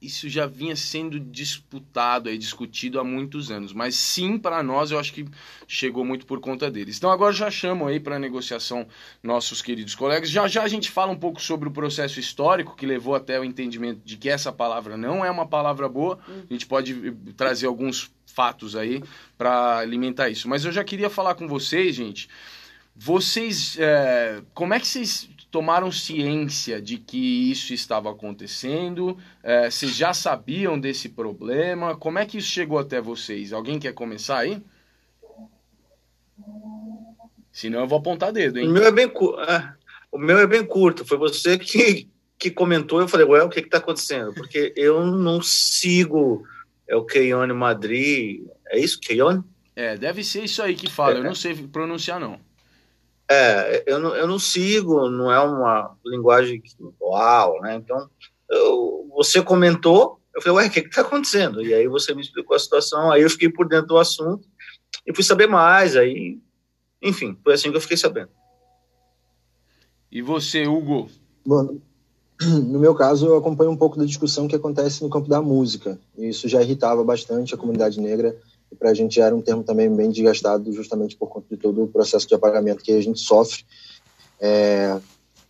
isso 0.00 0.28
já 0.28 0.46
vinha 0.46 0.74
sendo 0.74 1.20
disputado 1.20 2.30
e 2.30 2.38
discutido 2.38 2.98
há 2.98 3.04
muitos 3.04 3.50
anos. 3.50 3.72
Mas 3.72 3.94
sim, 3.94 4.38
para 4.38 4.62
nós, 4.62 4.90
eu 4.90 4.98
acho 4.98 5.12
que 5.12 5.26
chegou 5.68 6.04
muito 6.04 6.24
por 6.24 6.40
conta 6.40 6.70
deles. 6.70 6.96
Então 6.96 7.10
agora 7.10 7.32
já 7.32 7.50
chamo 7.50 7.86
aí 7.86 8.00
para 8.00 8.18
negociação 8.18 8.86
nossos 9.22 9.60
queridos 9.60 9.94
colegas. 9.94 10.30
Já 10.30 10.48
já 10.48 10.62
a 10.62 10.68
gente 10.68 10.90
fala 10.90 11.12
um 11.12 11.18
pouco 11.18 11.40
sobre 11.40 11.68
o 11.68 11.72
processo 11.72 12.18
histórico 12.18 12.74
que 12.74 12.86
levou 12.86 13.14
até 13.14 13.38
o 13.38 13.44
entendimento 13.44 14.00
de 14.02 14.16
que 14.16 14.30
essa 14.30 14.50
palavra 14.50 14.96
não 14.96 15.24
é 15.24 15.30
uma 15.30 15.46
palavra 15.46 15.88
boa. 15.88 16.18
A 16.28 16.52
gente 16.52 16.66
pode 16.66 17.12
trazer 17.36 17.66
alguns 17.66 18.10
fatos 18.26 18.74
aí 18.74 19.02
para 19.36 19.78
alimentar 19.78 20.30
isso. 20.30 20.48
Mas 20.48 20.64
eu 20.64 20.72
já 20.72 20.82
queria 20.82 21.10
falar 21.10 21.34
com 21.34 21.46
vocês, 21.46 21.94
gente. 21.94 22.28
Vocês, 22.96 23.76
é, 23.78 24.42
como 24.54 24.72
é 24.72 24.80
que 24.80 24.88
vocês 24.88 25.28
tomaram 25.50 25.90
ciência 25.90 26.80
de 26.80 26.96
que 26.96 27.50
isso 27.50 27.74
estava 27.74 28.10
acontecendo? 28.10 29.18
É, 29.42 29.70
vocês 29.70 29.94
já 29.94 30.14
sabiam 30.14 30.78
desse 30.78 31.08
problema? 31.08 31.96
Como 31.96 32.18
é 32.18 32.26
que 32.26 32.38
isso 32.38 32.48
chegou 32.48 32.78
até 32.78 33.00
vocês? 33.00 33.52
Alguém 33.52 33.78
quer 33.78 33.92
começar 33.92 34.38
aí? 34.38 34.62
Senão 37.52 37.80
eu 37.80 37.88
vou 37.88 37.98
apontar 37.98 38.32
dedo, 38.32 38.58
hein? 38.58 38.68
O 38.68 38.72
meu 38.72 38.84
é 38.84 38.92
bem, 38.92 39.06
é, 39.06 39.72
o 40.12 40.18
meu 40.18 40.38
é 40.38 40.46
bem 40.46 40.64
curto. 40.64 41.04
Foi 41.04 41.18
você 41.18 41.58
que, 41.58 42.08
que 42.38 42.50
comentou. 42.50 43.00
Eu 43.00 43.08
falei, 43.08 43.26
ué, 43.26 43.42
o 43.42 43.48
que 43.48 43.60
está 43.60 43.78
acontecendo? 43.78 44.32
Porque 44.32 44.72
eu 44.76 45.04
não 45.04 45.42
sigo 45.42 46.46
é 46.90 46.96
o 46.96 47.04
Keione 47.04 47.52
Madrid. 47.52 48.42
É 48.68 48.78
isso, 48.78 48.98
Keione? 49.00 49.44
É, 49.76 49.96
deve 49.96 50.24
ser 50.24 50.44
isso 50.44 50.60
aí 50.60 50.74
que 50.74 50.90
fala. 50.90 51.14
É. 51.14 51.18
Eu 51.18 51.24
não 51.24 51.36
sei 51.36 51.54
pronunciar, 51.54 52.18
não. 52.18 52.40
É, 53.30 53.84
eu 53.86 54.00
não, 54.00 54.16
eu 54.16 54.26
não 54.26 54.40
sigo, 54.40 55.08
não 55.08 55.30
é 55.30 55.38
uma 55.38 55.96
linguagem 56.04 56.60
uau, 57.00 57.60
né? 57.60 57.76
Então, 57.76 58.10
eu, 58.50 59.08
você 59.14 59.40
comentou, 59.40 60.20
Eu 60.34 60.42
falei, 60.42 60.58
ué, 60.58 60.66
o 60.66 60.70
que 60.70 60.80
está 60.80 61.02
acontecendo? 61.02 61.62
E 61.62 61.72
aí 61.72 61.86
você 61.86 62.14
me 62.14 62.22
explicou 62.22 62.56
a 62.56 62.58
situação, 62.58 63.10
aí 63.10 63.22
eu 63.22 63.30
fiquei 63.30 63.48
por 63.48 63.68
dentro 63.68 63.88
do 63.88 63.98
assunto 63.98 64.48
e 65.06 65.14
fui 65.14 65.22
saber 65.22 65.46
mais, 65.46 65.96
aí, 65.96 66.38
enfim, 67.00 67.36
foi 67.42 67.54
assim 67.54 67.70
que 67.70 67.76
eu 67.76 67.80
fiquei 67.80 67.96
sabendo. 67.96 68.30
E 70.10 70.20
você, 70.22 70.66
Hugo? 70.66 71.08
Bom, 71.46 71.78
no 72.40 72.78
meu 72.80 72.94
caso, 72.94 73.26
eu 73.26 73.36
acompanho 73.36 73.70
um 73.70 73.76
pouco 73.76 73.98
da 73.98 74.04
discussão 74.04 74.48
que 74.48 74.56
acontece 74.56 75.02
no 75.02 75.10
campo 75.10 75.28
da 75.28 75.40
música. 75.40 75.98
E 76.16 76.28
isso 76.28 76.48
já 76.48 76.62
irritava 76.62 77.04
bastante 77.04 77.54
a 77.54 77.58
comunidade 77.58 78.00
negra. 78.00 78.36
E 78.70 78.76
para 78.76 78.90
a 78.90 78.94
gente 78.94 79.20
era 79.20 79.34
um 79.34 79.42
termo 79.42 79.62
também 79.62 79.94
bem 79.94 80.10
desgastado, 80.10 80.72
justamente 80.72 81.16
por 81.16 81.28
conta 81.28 81.46
de 81.50 81.56
todo 81.56 81.84
o 81.84 81.88
processo 81.88 82.26
de 82.26 82.34
apagamento 82.34 82.82
que 82.82 82.92
a 82.92 83.00
gente 83.00 83.20
sofre. 83.20 83.64
É, 84.40 84.98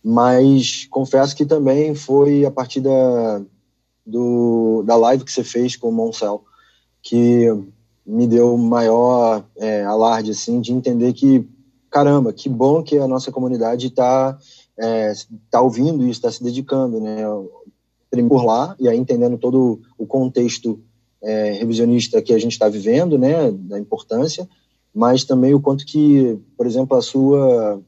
mas 0.03 0.87
confesso 0.89 1.35
que 1.35 1.45
também 1.45 1.93
foi 1.93 2.43
a 2.45 2.51
partir 2.51 2.81
da, 2.81 3.41
do, 4.05 4.83
da 4.85 4.95
live 4.95 5.23
que 5.23 5.31
você 5.31 5.43
fez 5.43 5.75
com 5.75 5.89
o 5.89 5.91
Moncel 5.91 6.43
que 7.01 7.47
me 8.05 8.27
deu 8.27 8.57
maior 8.57 9.43
é, 9.57 9.83
alarde 9.83 10.31
assim, 10.31 10.59
de 10.59 10.73
entender 10.73 11.13
que, 11.13 11.47
caramba, 11.89 12.33
que 12.33 12.49
bom 12.49 12.83
que 12.83 12.97
a 12.97 13.07
nossa 13.07 13.31
comunidade 13.31 13.87
está 13.87 14.37
é, 14.77 15.13
tá 15.49 15.61
ouvindo 15.61 16.03
isso, 16.03 16.19
está 16.19 16.31
se 16.31 16.43
dedicando, 16.43 16.99
né? 16.99 17.23
Por 18.27 18.43
lá, 18.43 18.75
e 18.77 18.89
aí 18.89 18.97
entendendo 18.97 19.37
todo 19.37 19.79
o 19.97 20.05
contexto 20.05 20.81
é, 21.21 21.51
revisionista 21.53 22.21
que 22.21 22.33
a 22.33 22.39
gente 22.39 22.53
está 22.53 22.67
vivendo, 22.67 23.17
né? 23.17 23.51
Da 23.51 23.79
importância, 23.79 24.47
mas 24.93 25.23
também 25.23 25.53
o 25.53 25.61
quanto 25.61 25.85
que, 25.85 26.37
por 26.57 26.65
exemplo, 26.65 26.97
a 26.97 27.01
sua 27.01 27.81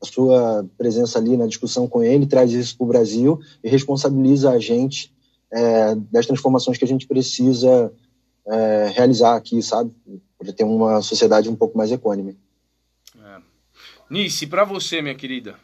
a 0.00 0.06
sua 0.06 0.64
presença 0.76 1.18
ali 1.18 1.36
na 1.36 1.46
discussão 1.46 1.88
com 1.88 2.04
ele 2.04 2.24
traz 2.24 2.52
isso 2.52 2.76
para 2.76 2.84
o 2.84 2.88
Brasil 2.88 3.40
e 3.64 3.68
responsabiliza 3.68 4.50
a 4.50 4.58
gente 4.58 5.12
é, 5.50 5.94
das 6.12 6.26
transformações 6.26 6.78
que 6.78 6.84
a 6.84 6.88
gente 6.88 7.06
precisa 7.06 7.92
é, 8.46 8.92
realizar 8.94 9.34
aqui, 9.34 9.60
sabe? 9.62 9.90
Para 10.38 10.52
ter 10.52 10.64
uma 10.64 11.02
sociedade 11.02 11.48
um 11.48 11.56
pouco 11.56 11.76
mais 11.76 11.90
econômica. 11.90 12.38
É. 13.20 13.38
Nice, 14.08 14.46
para 14.46 14.64
você, 14.64 15.02
minha 15.02 15.14
querida. 15.14 15.56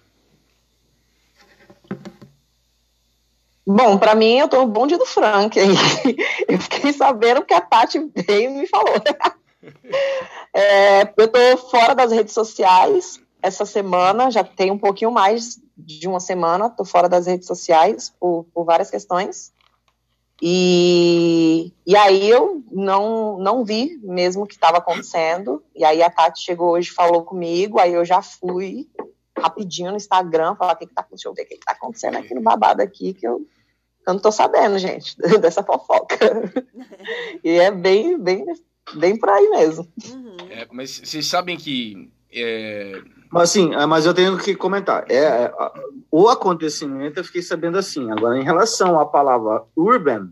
Bom, 3.67 3.97
para 3.97 4.15
mim, 4.15 4.39
eu 4.39 4.49
tô 4.49 4.61
no 4.61 4.67
bonde 4.67 4.97
do 4.97 5.07
Frank. 5.07 5.59
Eu 6.47 6.59
fiquei 6.59 6.93
sabendo 6.93 7.45
que 7.45 7.55
a 7.55 7.61
Tati 7.61 7.99
veio 8.15 8.51
e 8.51 8.55
me 8.61 8.67
falou. 8.67 8.95
É, 10.57 11.03
eu 11.17 11.27
tô 11.27 11.57
fora 11.71 11.95
das 11.95 12.13
redes 12.13 12.33
sociais 12.33 13.21
essa 13.43 13.67
semana, 13.67 14.31
já 14.31 14.45
tem 14.45 14.71
um 14.71 14.79
pouquinho 14.79 15.11
mais 15.11 15.59
de 15.77 16.07
uma 16.07 16.21
semana, 16.21 16.71
tô 16.71 16.85
fora 16.85 17.09
das 17.09 17.27
redes 17.27 17.49
sociais 17.49 18.15
por, 18.21 18.47
por 18.55 18.65
várias 18.65 18.89
questões. 18.89 19.53
E, 20.41 21.73
e 21.87 21.97
aí 21.97 22.29
eu 22.29 22.63
não, 22.71 23.39
não 23.39 23.65
vi 23.65 23.99
mesmo 24.03 24.45
o 24.45 24.47
que 24.47 24.55
estava 24.55 24.79
acontecendo. 24.79 25.63
E 25.75 25.85
aí 25.85 26.03
a 26.03 26.11
Tati 26.11 26.41
chegou 26.41 26.73
hoje 26.73 26.91
falou 26.91 27.25
comigo, 27.25 27.81
aí 27.81 27.95
eu 27.95 28.05
já 28.05 28.23
fui 28.23 28.89
rapidinho 29.37 29.91
no 29.91 29.97
Instagram, 29.97 30.55
falar 30.55 30.75
o 30.75 30.77
que, 30.77 30.87
que 30.87 30.95
tá, 30.95 31.07
ver 31.11 31.29
o 31.29 31.35
que, 31.35 31.45
que 31.45 31.59
tá 31.59 31.73
acontecendo 31.73 32.17
aqui 32.17 32.35
no 32.35 32.41
babado 32.41 32.81
aqui, 32.81 33.13
que 33.13 33.27
eu, 33.27 33.45
eu 34.07 34.15
não 34.15 34.21
tô 34.21 34.31
sabendo, 34.31 34.79
gente, 34.79 35.17
dessa 35.41 35.63
fofoca. 35.63 36.17
e 37.43 37.51
é 37.51 37.71
bem, 37.71 38.19
bem, 38.19 38.45
bem 38.95 39.19
por 39.19 39.29
aí 39.31 39.49
mesmo. 39.51 39.91
Uhum. 40.11 40.37
É, 40.51 40.67
mas 40.71 41.01
vocês 41.03 41.27
sabem 41.27 41.57
que. 41.57 42.11
É... 42.33 43.01
Mas 43.31 43.51
assim, 43.51 43.75
é, 43.75 43.87
mas 43.87 44.07
eu 44.07 44.15
tenho 44.15 44.39
que 44.39 44.55
comentar. 44.55 45.05
É, 45.11 45.17
é, 45.17 45.53
o 46.11 46.29
acontecimento 46.29 47.19
eu 47.19 47.25
fiquei 47.25 47.43
sabendo 47.43 47.79
assim. 47.79 48.11
Agora, 48.11 48.39
em 48.39 48.45
relação 48.45 48.99
à 49.01 49.07
palavra 49.07 49.65
urban, 49.77 50.31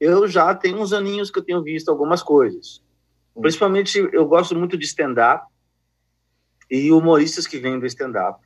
eu 0.00 0.26
já 0.26 0.54
tenho 0.54 0.78
uns 0.78 0.92
aninhos 0.92 1.30
que 1.30 1.38
eu 1.38 1.44
tenho 1.44 1.62
visto 1.62 1.88
algumas 1.88 2.22
coisas. 2.22 2.82
Hum. 3.34 3.40
Principalmente, 3.40 3.98
eu 4.12 4.26
gosto 4.26 4.54
muito 4.54 4.76
de 4.76 4.84
stand-up 4.84 5.46
e 6.70 6.92
humoristas 6.92 7.46
que 7.46 7.58
vêm 7.58 7.78
do 7.78 7.86
stand-up. 7.86 8.40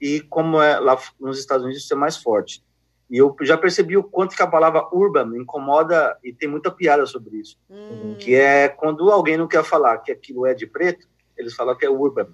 E 0.00 0.20
como 0.20 0.60
é 0.60 0.78
lá 0.78 0.98
nos 1.20 1.38
Estados 1.38 1.64
Unidos 1.64 1.82
isso 1.84 1.92
é 1.92 1.96
mais 1.96 2.16
forte. 2.16 2.64
E 3.10 3.16
eu 3.16 3.34
já 3.40 3.56
percebi 3.56 3.96
o 3.96 4.04
quanto 4.04 4.36
que 4.36 4.42
a 4.42 4.46
palavra 4.46 4.86
urban 4.92 5.36
incomoda 5.36 6.16
e 6.22 6.32
tem 6.32 6.48
muita 6.48 6.70
piada 6.70 7.06
sobre 7.06 7.38
isso. 7.38 7.56
Uhum. 7.68 8.16
Que 8.18 8.34
é 8.34 8.68
quando 8.68 9.10
alguém 9.10 9.36
não 9.36 9.48
quer 9.48 9.64
falar 9.64 9.98
que 9.98 10.12
aquilo 10.12 10.44
é 10.44 10.52
de 10.52 10.66
preto, 10.66 11.08
eles 11.36 11.54
falam 11.54 11.76
que 11.76 11.86
é 11.86 11.90
urban. 11.90 12.28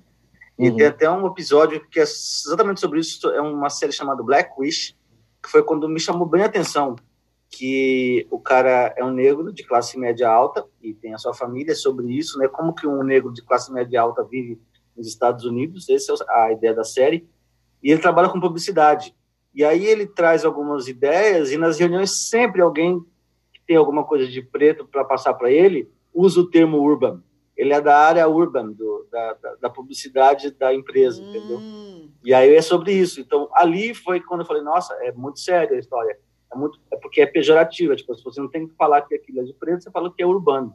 E 0.59 0.69
uhum. 0.69 0.77
tem 0.77 0.87
até 0.87 1.11
um 1.11 1.27
episódio 1.27 1.87
que 1.89 2.01
é 2.01 2.03
exatamente 2.03 2.81
sobre 2.81 3.01
isso, 3.01 3.29
é 3.31 3.41
uma 3.41 3.71
série 3.71 3.93
chamada 3.93 4.23
Black 4.23 4.51
Wish, 4.59 4.97
que 5.43 5.49
foi 5.49 5.63
quando 5.63 5.89
me 5.89 6.01
chamou 6.01 6.27
bem 6.27 6.43
a 6.43 6.47
atenção, 6.47 6.97
que 7.51 8.27
o 8.31 8.41
cara 8.41 8.93
é 8.97 9.05
um 9.05 9.13
negro 9.13 9.53
de 9.53 9.63
classe 9.63 9.99
média 9.99 10.29
alta 10.29 10.65
e 10.83 10.93
tem 10.93 11.15
a 11.15 11.19
sua 11.19 11.35
família 11.35 11.73
é 11.73 11.77
sobre 11.77 12.13
isso, 12.13 12.39
né? 12.39 12.49
Como 12.49 12.75
que 12.75 12.87
um 12.87 13.03
negro 13.05 13.33
de 13.33 13.43
classe 13.43 13.73
média 13.73 14.01
alta 14.01 14.25
vive 14.25 14.61
nos 14.97 15.07
Estados 15.07 15.45
Unidos, 15.45 15.89
essa 15.89 16.13
é 16.13 16.17
a 16.31 16.53
ideia 16.53 16.75
da 16.75 16.85
série. 16.85 17.29
E 17.83 17.91
ele 17.91 18.01
trabalha 18.01 18.29
com 18.29 18.41
publicidade. 18.41 19.15
E 19.55 19.65
aí 19.65 19.87
ele 19.87 20.07
traz 20.07 20.45
algumas 20.45 20.89
ideias 20.89 21.53
e 21.53 21.57
nas 21.57 21.79
reuniões 21.79 22.29
sempre 22.29 22.61
alguém 22.61 23.01
que 23.53 23.61
tem 23.67 23.77
alguma 23.77 24.05
coisa 24.05 24.27
de 24.27 24.43
preto 24.43 24.85
para 24.85 25.05
passar 25.05 25.35
para 25.35 25.51
ele 25.51 25.89
usa 26.13 26.41
o 26.41 26.51
termo 26.51 26.79
urban. 26.79 27.23
Ele 27.57 27.73
é 27.73 27.81
da 27.81 27.97
área 27.97 28.29
urban, 28.29 28.73
do, 28.73 29.07
da, 29.11 29.33
da, 29.35 29.55
da, 29.55 29.71
publicidade 29.71 30.51
da 30.51 30.75
empresa, 30.75 31.23
hum. 31.23 31.29
entendeu? 31.29 31.61
E 32.25 32.35
aí 32.35 32.53
é 32.55 32.61
sobre 32.61 32.93
isso. 32.93 33.21
Então 33.21 33.49
ali 33.53 33.95
foi 33.95 34.21
quando 34.21 34.41
eu 34.41 34.47
falei, 34.47 34.63
nossa, 34.63 34.93
é 35.03 35.13
muito 35.13 35.39
séria 35.39 35.77
a 35.77 35.79
história. 35.79 36.19
É, 36.53 36.57
muito, 36.57 36.81
é 36.91 36.97
porque 36.97 37.21
é 37.21 37.27
pejorativa. 37.27 37.95
Tipo, 37.95 38.15
se 38.17 38.25
você 38.25 38.41
não 38.41 38.49
tem 38.49 38.67
que 38.67 38.75
falar 38.75 39.03
que 39.03 39.15
aquilo 39.15 39.41
é 39.41 39.45
de 39.45 39.55
preto, 39.55 39.85
você 39.85 39.91
fala 39.91 40.13
que 40.13 40.23
é 40.23 40.27
urbano. 40.27 40.75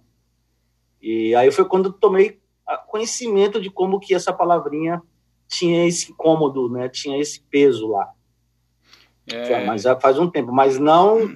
E 1.02 1.36
aí 1.36 1.52
foi 1.52 1.66
quando 1.66 1.88
eu 1.88 1.94
tomei 1.94 2.40
conhecimento 2.88 3.60
de 3.60 3.70
como 3.70 4.00
que 4.00 4.14
essa 4.14 4.32
palavrinha 4.32 5.02
tinha 5.48 5.88
esse 5.88 6.14
cômodo, 6.14 6.70
né? 6.70 6.88
Tinha 6.88 7.20
esse 7.20 7.42
peso 7.42 7.88
lá. 7.88 8.12
É... 9.34 9.66
Mas 9.66 9.84
já 9.84 10.00
faz 10.00 10.18
um 10.18 10.30
tempo, 10.30 10.52
mas 10.52 10.80
não 10.80 11.30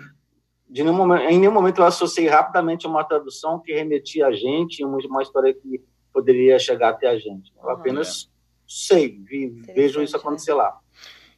de 0.74 0.82
nenhum 0.82 0.96
momento, 0.96 1.24
em 1.30 1.38
nenhum 1.38 1.52
momento 1.52 1.82
eu 1.82 1.86
associei 1.86 2.28
rapidamente 2.28 2.88
a 2.88 2.90
uma 2.90 3.04
tradução 3.04 3.60
que 3.60 3.72
remetia 3.72 4.26
a 4.26 4.32
gente, 4.32 4.84
uma, 4.84 4.98
uma 5.06 5.22
história 5.22 5.54
que 5.54 5.80
poderia 6.12 6.58
chegar 6.58 6.90
até 6.90 7.08
a 7.08 7.18
gente. 7.18 7.54
Eu 7.62 7.70
ah, 7.70 7.74
apenas 7.74 8.24
é. 8.24 8.34
sei, 8.68 9.20
vi, 9.24 9.50
vejo 9.76 10.02
isso 10.02 10.18
acontecer 10.18 10.54
lá. 10.54 10.76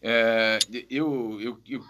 É, 0.02 0.58
eu, 0.89 1.38
eu, 1.41 1.60
eu 1.68 1.82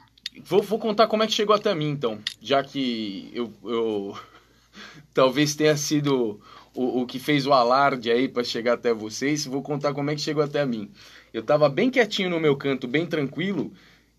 vou, 0.43 0.63
vou, 0.63 0.79
contar 0.79 1.05
como 1.05 1.21
é 1.21 1.27
que 1.27 1.33
chegou 1.33 1.55
até 1.55 1.75
mim, 1.75 1.89
então, 1.89 2.19
já 2.41 2.63
que 2.63 3.29
eu, 3.31 3.53
eu 3.63 4.17
talvez 5.13 5.55
tenha 5.55 5.77
sido 5.77 6.41
o, 6.73 7.01
o 7.01 7.05
que 7.05 7.19
fez 7.19 7.45
o 7.45 7.53
alarde 7.53 8.09
aí 8.09 8.27
para 8.27 8.43
chegar 8.43 8.73
até 8.73 8.91
vocês. 8.91 9.45
Vou 9.45 9.61
contar 9.61 9.93
como 9.93 10.09
é 10.09 10.15
que 10.15 10.21
chegou 10.21 10.43
até 10.43 10.65
mim. 10.65 10.91
Eu 11.31 11.41
estava 11.41 11.69
bem 11.69 11.91
quietinho 11.91 12.29
no 12.29 12.39
meu 12.39 12.55
canto, 12.55 12.87
bem 12.87 13.05
tranquilo. 13.05 13.71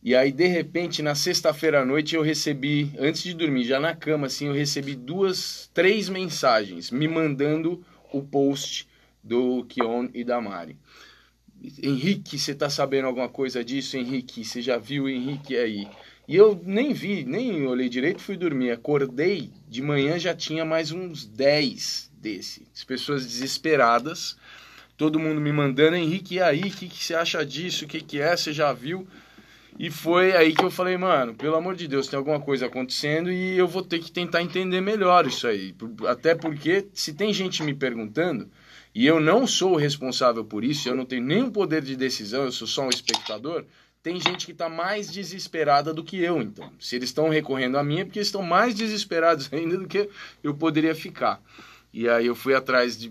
E 0.06 0.14
aí, 0.14 0.30
de 0.30 0.46
repente, 0.46 1.02
na 1.02 1.16
sexta-feira 1.16 1.82
à 1.82 1.84
noite, 1.84 2.14
eu 2.14 2.22
recebi, 2.22 2.92
antes 2.96 3.24
de 3.24 3.34
dormir, 3.34 3.64
já 3.64 3.80
na 3.80 3.92
cama, 3.92 4.28
assim, 4.28 4.46
eu 4.46 4.52
recebi 4.52 4.94
duas, 4.94 5.68
três 5.74 6.08
mensagens 6.08 6.92
me 6.92 7.08
mandando 7.08 7.84
o 8.12 8.22
post 8.22 8.86
do 9.20 9.64
Kion 9.64 10.06
e 10.14 10.22
da 10.22 10.40
Mari. 10.40 10.78
Henrique, 11.82 12.38
você 12.38 12.54
tá 12.54 12.70
sabendo 12.70 13.08
alguma 13.08 13.28
coisa 13.28 13.64
disso? 13.64 13.96
Henrique, 13.96 14.44
você 14.44 14.62
já 14.62 14.78
viu 14.78 15.08
Henrique 15.08 15.56
aí? 15.56 15.88
E 16.28 16.36
eu 16.36 16.56
nem 16.64 16.92
vi, 16.92 17.24
nem 17.24 17.66
olhei 17.66 17.88
direito, 17.88 18.22
fui 18.22 18.36
dormir. 18.36 18.70
Acordei, 18.70 19.50
de 19.68 19.82
manhã 19.82 20.20
já 20.20 20.36
tinha 20.36 20.64
mais 20.64 20.92
uns 20.92 21.26
10 21.26 22.12
desse. 22.16 22.64
As 22.72 22.84
pessoas 22.84 23.26
desesperadas, 23.26 24.36
todo 24.96 25.18
mundo 25.18 25.40
me 25.40 25.50
mandando, 25.50 25.96
Henrique, 25.96 26.36
e 26.36 26.40
aí, 26.40 26.60
o 26.60 26.70
que, 26.70 26.88
que 26.88 27.02
você 27.02 27.16
acha 27.16 27.44
disso? 27.44 27.86
O 27.86 27.88
que, 27.88 28.00
que 28.00 28.20
é? 28.20 28.36
Você 28.36 28.52
já 28.52 28.72
viu? 28.72 29.04
E 29.78 29.90
foi 29.90 30.34
aí 30.34 30.54
que 30.54 30.64
eu 30.64 30.70
falei, 30.70 30.96
mano, 30.96 31.34
pelo 31.34 31.56
amor 31.56 31.74
de 31.76 31.86
Deus, 31.86 32.08
tem 32.08 32.16
alguma 32.16 32.40
coisa 32.40 32.66
acontecendo 32.66 33.30
e 33.30 33.56
eu 33.56 33.68
vou 33.68 33.82
ter 33.82 33.98
que 33.98 34.10
tentar 34.10 34.42
entender 34.42 34.80
melhor 34.80 35.26
isso 35.26 35.46
aí. 35.46 35.74
Até 36.06 36.34
porque, 36.34 36.86
se 36.94 37.12
tem 37.12 37.32
gente 37.32 37.62
me 37.62 37.74
perguntando, 37.74 38.48
e 38.94 39.06
eu 39.06 39.20
não 39.20 39.46
sou 39.46 39.74
o 39.74 39.76
responsável 39.76 40.44
por 40.44 40.64
isso, 40.64 40.88
eu 40.88 40.96
não 40.96 41.04
tenho 41.04 41.22
nenhum 41.22 41.50
poder 41.50 41.82
de 41.82 41.94
decisão, 41.94 42.44
eu 42.44 42.52
sou 42.52 42.66
só 42.66 42.86
um 42.86 42.88
espectador, 42.88 43.64
tem 44.02 44.20
gente 44.20 44.46
que 44.46 44.52
está 44.52 44.68
mais 44.68 45.10
desesperada 45.10 45.92
do 45.92 46.04
que 46.04 46.16
eu, 46.16 46.40
então. 46.40 46.72
Se 46.78 46.96
eles 46.96 47.10
estão 47.10 47.28
recorrendo 47.28 47.76
a 47.76 47.82
mim 47.82 48.00
é 48.00 48.04
porque 48.04 48.20
eles 48.20 48.28
estão 48.28 48.40
mais 48.40 48.74
desesperados 48.74 49.48
ainda 49.52 49.76
do 49.76 49.86
que 49.86 50.08
eu 50.42 50.54
poderia 50.54 50.94
ficar. 50.94 51.42
E 51.92 52.08
aí 52.08 52.26
eu 52.26 52.34
fui 52.34 52.54
atrás 52.54 52.98
de, 52.98 53.10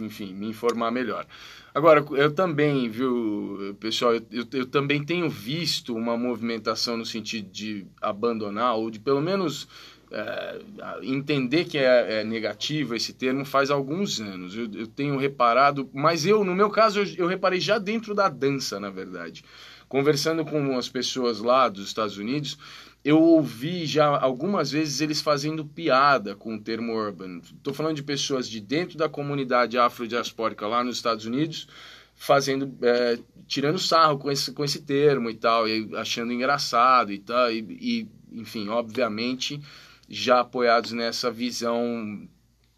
enfim, 0.00 0.32
me 0.32 0.48
informar 0.48 0.90
melhor. 0.90 1.26
Agora, 1.74 2.04
eu 2.12 2.32
também, 2.32 2.88
viu, 2.88 3.76
pessoal, 3.80 4.14
eu, 4.14 4.46
eu, 4.52 4.66
também 4.66 5.02
tenho 5.04 5.28
visto 5.28 5.94
uma 5.94 6.16
movimentação 6.16 6.96
no 6.96 7.04
sentido 7.04 7.50
de 7.50 7.86
abandonar, 8.00 8.74
ou 8.76 8.90
de 8.90 8.98
pelo 9.00 9.22
menos 9.22 9.66
é, 10.10 10.58
entender 11.02 11.64
que 11.64 11.78
é, 11.78 12.20
é, 12.20 12.24
negativo 12.24 12.94
esse 12.94 13.14
termo 13.14 13.44
faz 13.44 13.70
alguns 13.70 14.20
anos. 14.20 14.54
Eu, 14.54 14.68
eu, 14.74 14.86
tenho 14.86 15.16
reparado, 15.16 15.88
mas 15.92 16.26
eu, 16.26 16.44
no 16.44 16.54
meu 16.54 16.68
caso, 16.68 17.00
eu, 17.00 17.06
eu 17.16 17.26
reparei 17.26 17.58
já 17.58 17.78
dentro 17.78 18.14
da 18.14 18.28
dança, 18.28 18.78
na 18.78 18.90
verdade. 18.90 19.42
Conversando 19.88 20.44
com 20.44 20.76
as 20.76 20.88
pessoas 20.88 21.40
lá 21.40 21.68
dos 21.68 21.86
Estados 21.86 22.18
Unidos, 22.18 22.58
eu 23.04 23.20
ouvi 23.20 23.84
já 23.84 24.06
algumas 24.06 24.70
vezes 24.70 25.00
eles 25.00 25.20
fazendo 25.20 25.64
piada 25.64 26.36
com 26.36 26.54
o 26.54 26.60
termo 26.60 26.92
urban. 26.92 27.38
Estou 27.38 27.74
falando 27.74 27.96
de 27.96 28.02
pessoas 28.02 28.48
de 28.48 28.60
dentro 28.60 28.96
da 28.96 29.08
comunidade 29.08 29.76
afrodiaspórica 29.76 30.66
lá 30.66 30.84
nos 30.84 30.96
Estados 30.96 31.26
Unidos, 31.26 31.66
fazendo, 32.14 32.72
é, 32.82 33.18
tirando 33.48 33.78
sarro 33.78 34.18
com 34.18 34.30
esse, 34.30 34.52
com 34.52 34.64
esse 34.64 34.82
termo 34.82 35.28
e 35.28 35.34
tal, 35.34 35.68
e 35.68 35.90
achando 35.96 36.32
engraçado 36.32 37.12
e 37.12 37.18
tal, 37.18 37.50
e, 37.50 37.58
e 37.80 38.08
enfim, 38.40 38.68
obviamente 38.68 39.60
já 40.08 40.40
apoiados 40.40 40.92
nessa 40.92 41.30
visão 41.30 42.28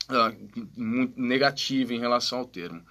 uh, 0.08 0.70
muito 0.76 1.20
negativa 1.20 1.92
em 1.92 1.98
relação 1.98 2.38
ao 2.38 2.44
termo. 2.46 2.82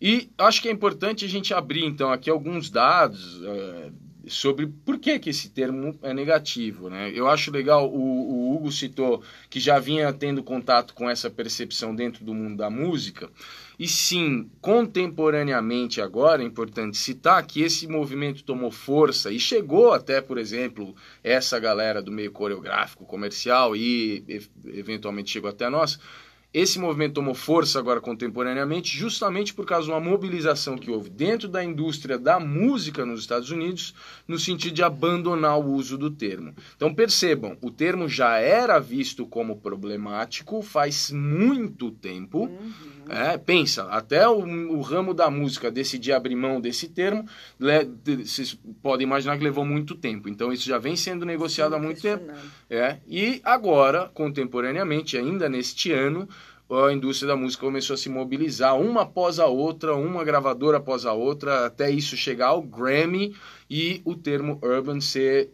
E 0.00 0.30
acho 0.38 0.62
que 0.62 0.68
é 0.68 0.72
importante 0.72 1.26
a 1.26 1.28
gente 1.28 1.52
abrir 1.52 1.84
então 1.84 2.10
aqui 2.10 2.30
alguns 2.30 2.70
dados 2.70 3.36
uh, 3.40 3.92
sobre 4.26 4.66
por 4.66 4.98
que, 4.98 5.18
que 5.18 5.30
esse 5.30 5.50
termo 5.50 5.98
é 6.02 6.12
negativo. 6.12 6.88
Né? 6.88 7.10
Eu 7.14 7.28
acho 7.28 7.50
legal, 7.50 7.88
o, 7.88 7.98
o, 7.98 8.54
Hugo 8.54 8.70
citou 8.70 9.22
que 9.48 9.58
já 9.58 9.78
vinha 9.78 10.12
tendo 10.12 10.42
contato 10.42 10.94
com 10.94 11.08
essa 11.08 11.30
percepção 11.30 11.94
dentro 11.94 12.24
do 12.24 12.34
mundo 12.34 12.56
da 12.56 12.70
música. 12.70 13.30
E 13.78 13.88
sim, 13.88 14.50
contemporaneamente 14.60 16.00
agora, 16.00 16.42
é 16.42 16.46
importante 16.46 16.98
citar 16.98 17.46
que 17.46 17.62
esse 17.62 17.86
movimento 17.86 18.44
tomou 18.44 18.70
força 18.70 19.32
e 19.32 19.40
chegou 19.40 19.92
até, 19.92 20.20
por 20.20 20.36
exemplo, 20.36 20.94
essa 21.24 21.58
galera 21.58 22.02
do 22.02 22.12
meio 22.12 22.30
coreográfico 22.30 23.06
comercial 23.06 23.74
e 23.74 24.24
eventualmente 24.66 25.30
chegou 25.30 25.48
até 25.48 25.70
nós 25.70 25.98
esse 26.52 26.78
movimento 26.80 27.14
tomou 27.14 27.34
força 27.34 27.78
agora 27.78 28.00
contemporaneamente, 28.00 28.96
justamente 28.96 29.54
por 29.54 29.64
causa 29.64 29.86
de 29.86 29.92
uma 29.92 30.00
mobilização 30.00 30.76
que 30.76 30.90
houve 30.90 31.08
dentro 31.08 31.48
da 31.48 31.62
indústria 31.62 32.18
da 32.18 32.40
música 32.40 33.06
nos 33.06 33.20
Estados 33.20 33.50
Unidos, 33.50 33.94
no 34.26 34.38
sentido 34.38 34.74
de 34.74 34.82
abandonar 34.82 35.58
o 35.58 35.72
uso 35.72 35.96
do 35.96 36.10
termo. 36.10 36.52
Então 36.74 36.92
percebam, 36.92 37.56
o 37.60 37.70
termo 37.70 38.08
já 38.08 38.38
era 38.38 38.80
visto 38.80 39.24
como 39.26 39.58
problemático 39.58 40.60
faz 40.60 41.12
muito 41.12 41.90
tempo. 41.92 42.46
Uhum. 42.46 42.72
É, 43.10 43.36
pensa, 43.36 43.84
até 43.90 44.28
o, 44.28 44.38
o, 44.38 44.80
ramo 44.82 45.12
da 45.12 45.28
música 45.28 45.68
decidir 45.68 46.12
abrir 46.12 46.36
mão 46.36 46.60
desse 46.60 46.88
termo, 46.88 47.26
le, 47.58 47.84
de, 47.84 48.24
vocês 48.24 48.56
podem 48.80 49.04
imaginar 49.04 49.36
que 49.36 49.42
levou 49.42 49.64
muito 49.64 49.96
tempo. 49.96 50.28
Então 50.28 50.52
isso 50.52 50.64
já 50.64 50.78
vem 50.78 50.94
sendo 50.94 51.26
negociado 51.26 51.72
Sim, 51.72 51.76
há 51.76 51.78
muito 51.80 52.00
tempo. 52.00 52.32
É, 52.70 52.98
e 53.08 53.40
agora, 53.42 54.08
contemporaneamente, 54.14 55.18
ainda 55.18 55.48
neste 55.48 55.90
ano, 55.90 56.28
a 56.70 56.92
indústria 56.92 57.28
da 57.28 57.36
música 57.36 57.66
começou 57.66 57.94
a 57.94 57.96
se 57.96 58.08
mobilizar 58.08 58.78
uma 58.78 59.02
após 59.02 59.40
a 59.40 59.46
outra, 59.46 59.94
uma 59.94 60.22
gravadora 60.22 60.76
após 60.76 61.04
a 61.04 61.12
outra, 61.12 61.66
até 61.66 61.90
isso 61.90 62.16
chegar 62.16 62.48
ao 62.48 62.62
Grammy 62.62 63.34
e 63.68 64.00
o 64.04 64.14
termo 64.14 64.58
urban 64.62 65.00
ser 65.00 65.50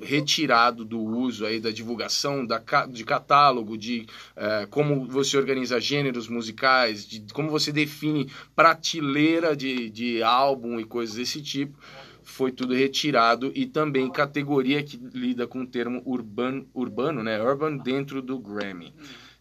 retirado 0.00 0.84
do 0.84 1.00
uso 1.00 1.44
aí 1.44 1.58
da 1.58 1.70
divulgação 1.70 2.46
da, 2.46 2.62
de 2.88 3.04
catálogo, 3.04 3.76
de 3.76 4.06
é, 4.36 4.66
como 4.70 5.06
você 5.06 5.36
organiza 5.36 5.80
gêneros 5.80 6.28
musicais, 6.28 7.06
de 7.06 7.24
como 7.32 7.50
você 7.50 7.72
define 7.72 8.30
prateleira 8.54 9.56
de, 9.56 9.90
de 9.90 10.22
álbum 10.22 10.78
e 10.78 10.84
coisas 10.84 11.16
desse 11.16 11.42
tipo 11.42 11.76
foi 12.24 12.52
tudo 12.52 12.72
retirado 12.72 13.50
e 13.54 13.66
também 13.66 14.10
categoria 14.10 14.82
que 14.82 14.96
lida 15.12 15.46
com 15.46 15.62
o 15.62 15.66
termo 15.66 16.00
urban, 16.06 16.64
urbano, 16.72 17.22
né, 17.22 17.42
urban 17.42 17.76
dentro 17.76 18.22
do 18.22 18.38
Grammy. 18.38 18.94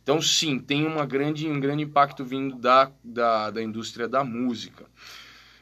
Então, 0.03 0.21
sim, 0.21 0.57
tem 0.57 0.85
uma 0.85 1.05
grande, 1.05 1.47
um 1.47 1.59
grande 1.59 1.83
impacto 1.83 2.25
vindo 2.25 2.55
da, 2.55 2.91
da, 3.03 3.51
da 3.51 3.61
indústria 3.61 4.07
da 4.07 4.23
música. 4.23 4.85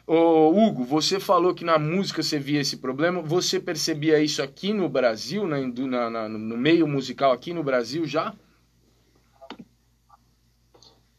Ô, 0.07 0.49
Hugo, 0.49 0.83
você 0.83 1.19
falou 1.19 1.53
que 1.53 1.63
na 1.63 1.77
música 1.77 2.23
você 2.23 2.39
via 2.39 2.61
esse 2.61 2.77
problema. 2.77 3.21
Você 3.21 3.59
percebia 3.59 4.19
isso 4.19 4.41
aqui 4.41 4.73
no 4.73 4.89
Brasil, 4.89 5.45
na, 5.45 6.09
na, 6.09 6.29
no 6.29 6.57
meio 6.57 6.87
musical 6.87 7.31
aqui 7.31 7.53
no 7.53 7.63
Brasil 7.63 8.05
já? 8.05 8.33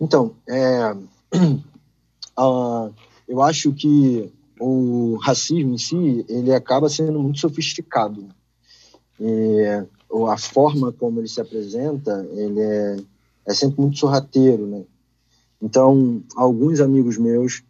Então, 0.01 0.35
é, 0.49 0.93
uh, 2.37 2.93
eu 3.29 3.43
acho 3.43 3.73
que 3.75 4.33
o 4.59 5.17
racismo 5.23 5.75
em 5.75 5.79
si 5.79 6.25
ele 6.29 6.53
acaba 6.53 6.89
sendo 6.89 7.21
muito 7.21 7.39
sofisticado. 7.39 8.29
E, 10.13 10.31
a 10.31 10.37
forma 10.37 10.93
como 10.93 11.21
ele 11.21 11.29
se 11.29 11.41
apresenta, 11.41 12.27
ele 12.33 12.61
é, 12.61 12.97
é 13.47 13.55
sempre 13.55 13.81
muito 13.81 13.99
sorrateiro, 13.99 14.67
né? 14.67 14.83
Então, 15.63 16.23
alguns 16.37 16.81
amigos 16.81 17.19
meus 17.19 17.63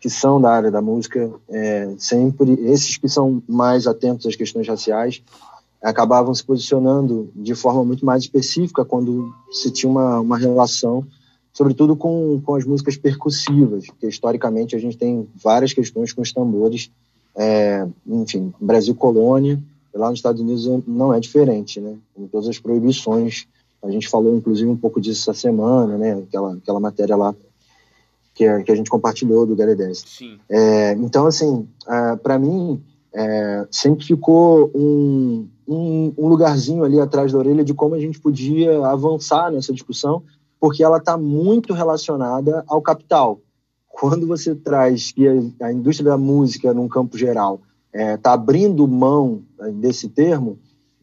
que 0.00 0.08
são 0.08 0.40
da 0.40 0.50
área 0.52 0.70
da 0.70 0.80
música, 0.80 1.30
é, 1.48 1.92
sempre, 1.98 2.52
esses 2.70 2.96
que 2.96 3.08
são 3.08 3.42
mais 3.48 3.86
atentos 3.86 4.26
às 4.26 4.36
questões 4.36 4.68
raciais, 4.68 5.22
acabavam 5.82 6.34
se 6.34 6.44
posicionando 6.44 7.30
de 7.34 7.54
forma 7.54 7.84
muito 7.84 8.04
mais 8.04 8.22
específica 8.22 8.84
quando 8.84 9.32
se 9.50 9.70
tinha 9.70 9.90
uma, 9.90 10.20
uma 10.20 10.38
relação, 10.38 11.04
sobretudo 11.52 11.96
com, 11.96 12.40
com 12.44 12.54
as 12.54 12.64
músicas 12.64 12.96
percussivas, 12.96 13.86
porque 13.86 14.06
historicamente 14.06 14.76
a 14.76 14.78
gente 14.78 14.96
tem 14.96 15.28
várias 15.34 15.72
questões 15.72 16.12
com 16.12 16.22
os 16.22 16.32
tambores, 16.32 16.90
é, 17.36 17.86
enfim, 18.06 18.52
Brasil 18.60 18.94
colônia, 18.94 19.60
Lá 19.98 20.10
nos 20.10 20.18
Estados 20.18 20.40
Unidos 20.40 20.66
não 20.86 21.12
é 21.12 21.20
diferente, 21.20 21.80
né? 21.80 21.96
Com 22.14 22.26
todas 22.28 22.48
as 22.48 22.58
proibições. 22.58 23.46
A 23.82 23.90
gente 23.90 24.08
falou, 24.08 24.36
inclusive, 24.36 24.68
um 24.68 24.76
pouco 24.76 25.00
disso 25.00 25.30
essa 25.30 25.38
semana, 25.38 25.98
né? 25.98 26.14
Aquela, 26.14 26.54
aquela 26.54 26.80
matéria 26.80 27.16
lá 27.16 27.34
que 28.38 28.46
a, 28.46 28.62
que 28.62 28.70
a 28.70 28.76
gente 28.76 28.88
compartilhou 28.88 29.44
do 29.44 29.56
Gary 29.56 29.76
Sim. 29.94 30.38
É, 30.48 30.92
então, 30.92 31.26
assim, 31.26 31.68
para 32.22 32.38
mim, 32.38 32.80
é, 33.12 33.66
sempre 33.68 34.04
ficou 34.04 34.70
um, 34.72 35.48
um, 35.66 36.14
um, 36.16 36.28
lugarzinho 36.28 36.84
ali 36.84 37.00
atrás 37.00 37.32
da 37.32 37.38
orelha 37.38 37.64
de 37.64 37.74
como 37.74 37.96
a 37.96 37.98
gente 37.98 38.20
podia 38.20 38.86
avançar 38.86 39.50
nessa 39.50 39.72
discussão, 39.72 40.22
porque 40.60 40.84
ela 40.84 40.98
está 40.98 41.18
muito 41.18 41.74
relacionada 41.74 42.62
ao 42.68 42.80
capital. 42.80 43.40
Quando 43.88 44.24
você 44.28 44.54
traz 44.54 45.10
que 45.10 45.26
a, 45.26 45.66
a 45.66 45.72
indústria 45.72 46.10
da 46.10 46.16
música, 46.16 46.72
num 46.72 46.86
campo 46.86 47.18
geral, 47.18 47.60
está 47.98 48.12
é, 48.12 48.16
tá 48.16 48.32
abrindo 48.32 48.86
mão 48.86 49.42
né, 49.58 49.70
desse 49.72 50.08
termo, 50.08 50.58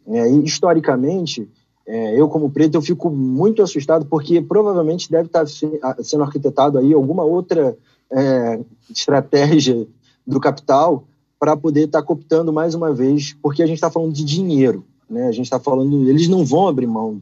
é, 0.08 0.30
e 0.30 0.44
historicamente, 0.44 1.50
é, 1.88 2.20
eu 2.20 2.30
como 2.30 2.50
preto, 2.50 2.76
eu 2.76 2.82
fico 2.82 3.10
muito 3.10 3.62
assustado 3.62 4.06
porque 4.06 4.42
provavelmente 4.42 5.10
deve 5.10 5.28
estar 5.28 5.46
tá 5.46 6.04
sendo 6.04 6.24
arquitetado 6.24 6.78
aí 6.78 6.94
alguma 6.94 7.24
outra 7.24 7.78
é, 8.12 8.60
estratégia 8.90 9.88
do 10.26 10.40
capital 10.40 11.06
para 11.40 11.58
poder 11.58 11.86
estar 11.86 12.02
tá 12.02 12.06
cooptando 12.06 12.54
mais 12.54 12.76
uma 12.76 12.94
vez, 12.94 13.36
porque 13.42 13.62
a 13.62 13.68
gente 13.68 13.76
está 13.76 13.92
falando 13.92 14.14
de 14.14 14.24
dinheiro, 14.24 14.86
né? 15.10 15.28
A 15.28 15.32
gente 15.32 15.46
está 15.46 15.60
falando, 15.60 16.10
eles 16.10 16.28
não 16.28 16.46
vão 16.46 16.68
abrir 16.68 16.88
mão 16.88 17.22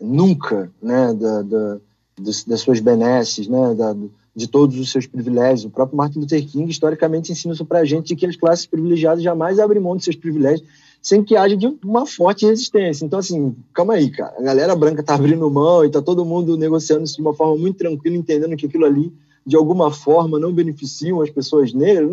nunca, 0.00 0.70
né, 0.82 1.14
da, 1.14 1.42
da 1.42 1.80
das, 2.20 2.44
das 2.44 2.60
suas 2.60 2.80
benesses, 2.80 3.48
né, 3.48 3.74
da, 3.74 3.94
de 4.34 4.48
todos 4.48 4.78
os 4.78 4.90
seus 4.90 5.06
privilégios. 5.06 5.64
O 5.64 5.70
próprio 5.70 5.96
Martin 5.96 6.20
Luther 6.20 6.46
King, 6.46 6.70
historicamente, 6.70 7.32
ensina 7.32 7.54
isso 7.54 7.64
para 7.64 7.80
a 7.80 7.84
gente, 7.84 8.08
de 8.08 8.16
que 8.16 8.26
as 8.26 8.36
classes 8.36 8.66
privilegiadas 8.66 9.22
jamais 9.22 9.58
abrem 9.58 9.80
mão 9.80 9.96
de 9.96 10.04
seus 10.04 10.16
privilégios 10.16 10.66
sem 11.02 11.24
que 11.24 11.36
haja 11.36 11.56
uma 11.84 12.06
forte 12.06 12.46
resistência. 12.46 13.04
Então, 13.04 13.18
assim, 13.18 13.56
calma 13.74 13.94
aí, 13.94 14.08
cara. 14.08 14.34
A 14.38 14.42
galera 14.42 14.76
branca 14.76 15.02
tá 15.02 15.16
abrindo 15.16 15.50
mão 15.50 15.84
e 15.84 15.90
tá 15.90 16.00
todo 16.00 16.24
mundo 16.24 16.56
negociando 16.56 17.02
isso 17.02 17.16
de 17.16 17.22
uma 17.22 17.34
forma 17.34 17.56
muito 17.56 17.76
tranquila, 17.76 18.16
entendendo 18.16 18.56
que 18.56 18.66
aquilo 18.66 18.84
ali, 18.84 19.12
de 19.44 19.56
alguma 19.56 19.90
forma, 19.90 20.38
não 20.38 20.52
beneficiam 20.52 21.20
as 21.20 21.28
pessoas 21.28 21.74
negras. 21.74 22.08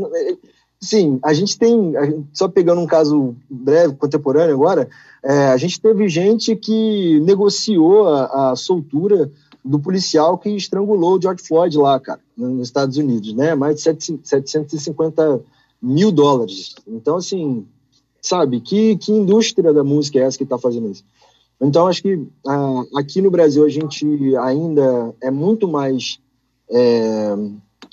Sim, 0.82 1.20
a 1.22 1.34
gente 1.34 1.60
tem, 1.60 1.94
só 2.34 2.48
pegando 2.48 2.82
um 2.82 2.88
caso 2.88 3.36
breve, 3.48 3.96
contemporâneo 3.96 4.56
agora, 4.56 4.90
é, 5.22 5.50
a 5.50 5.58
gente 5.58 5.80
teve 5.80 6.10
gente 6.10 6.56
que 6.56 7.20
negociou 7.20 8.08
a, 8.08 8.52
a 8.52 8.56
soltura 8.56 9.30
do 9.64 9.80
policial 9.80 10.38
que 10.38 10.50
estrangulou 10.50 11.18
o 11.18 11.22
George 11.22 11.44
Floyd 11.44 11.78
lá, 11.78 12.00
cara, 12.00 12.20
nos 12.38 12.68
Estados 12.68 12.98
Unidos, 12.98 13.34
né? 13.34 13.56
Mais 13.56 13.76
de 13.76 13.82
750 14.24 15.42
mil 15.82 16.12
dólares. 16.12 16.76
Então, 16.88 17.18
assim, 17.18 17.66
sabe, 18.22 18.62
que, 18.62 18.98
que 18.98 19.12
indústria 19.12 19.74
da 19.74 19.84
música 19.84 20.20
é 20.20 20.24
essa 20.24 20.38
que 20.38 20.44
está 20.44 20.58
fazendo 20.58 20.90
isso? 20.90 21.04
Então, 21.62 21.88
acho 21.88 22.02
que 22.02 22.26
ah, 22.48 22.84
aqui 22.96 23.22
no 23.22 23.30
Brasil 23.30 23.66
a 23.66 23.70
gente 23.70 24.06
ainda 24.38 25.14
é 25.22 25.30
muito 25.30 25.68
mais 25.68 26.20
é, 26.70 27.36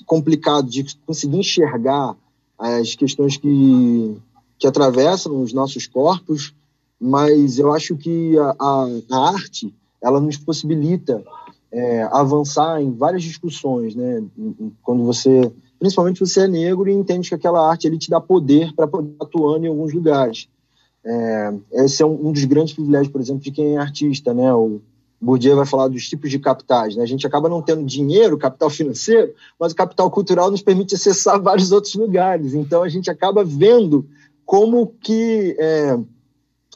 complicado 0.04 0.68
de 0.68 0.84
conseguir 1.04 1.38
enxergar 1.38 2.16
as 2.58 2.94
questões 2.94 3.36
que, 3.36 4.16
que 4.58 4.66
atravessam 4.66 5.42
os 5.42 5.52
nossos 5.52 5.86
corpos, 5.86 6.54
mas 6.98 7.58
eu 7.58 7.72
acho 7.72 7.96
que 7.96 8.38
a, 8.38 8.54
a, 8.58 8.86
a 9.10 9.28
arte 9.30 9.74
ela 10.00 10.20
nos 10.20 10.36
possibilita 10.36 11.22
é, 11.72 12.02
avançar 12.04 12.80
em 12.80 12.92
várias 12.92 13.22
discussões, 13.22 13.94
né? 13.94 14.22
Quando 14.82 15.04
você, 15.04 15.52
principalmente 15.78 16.20
você 16.20 16.42
é 16.42 16.48
negro 16.48 16.88
e 16.88 16.92
entende 16.92 17.28
que 17.28 17.34
aquela 17.34 17.68
arte 17.68 17.86
ele 17.86 17.98
te 17.98 18.10
dá 18.10 18.20
poder 18.20 18.72
para 18.74 18.86
poder 18.86 19.14
atuar 19.20 19.58
em 19.58 19.66
alguns 19.66 19.92
lugares. 19.92 20.48
É, 21.04 21.54
esse 21.72 22.02
é 22.02 22.06
um, 22.06 22.28
um, 22.28 22.32
dos 22.32 22.44
grandes 22.44 22.74
privilégios, 22.74 23.12
por 23.12 23.20
exemplo, 23.20 23.42
de 23.42 23.50
quem 23.50 23.76
é 23.76 23.78
artista, 23.78 24.34
né? 24.34 24.52
O 24.52 24.80
Bourdieu 25.20 25.56
vai 25.56 25.66
falar 25.66 25.88
dos 25.88 26.08
tipos 26.08 26.30
de 26.30 26.38
capitais, 26.38 26.96
né? 26.96 27.02
A 27.02 27.06
gente 27.06 27.26
acaba 27.26 27.48
não 27.48 27.62
tendo 27.62 27.84
dinheiro, 27.84 28.36
capital 28.36 28.68
financeiro, 28.70 29.32
mas 29.58 29.72
o 29.72 29.76
capital 29.76 30.10
cultural 30.10 30.50
nos 30.50 30.62
permite 30.62 30.94
acessar 30.94 31.40
vários 31.42 31.72
outros 31.72 31.94
lugares. 31.94 32.54
Então 32.54 32.82
a 32.82 32.88
gente 32.88 33.10
acaba 33.10 33.44
vendo 33.44 34.06
como 34.44 34.94
que 35.00 35.56
é, 35.58 35.98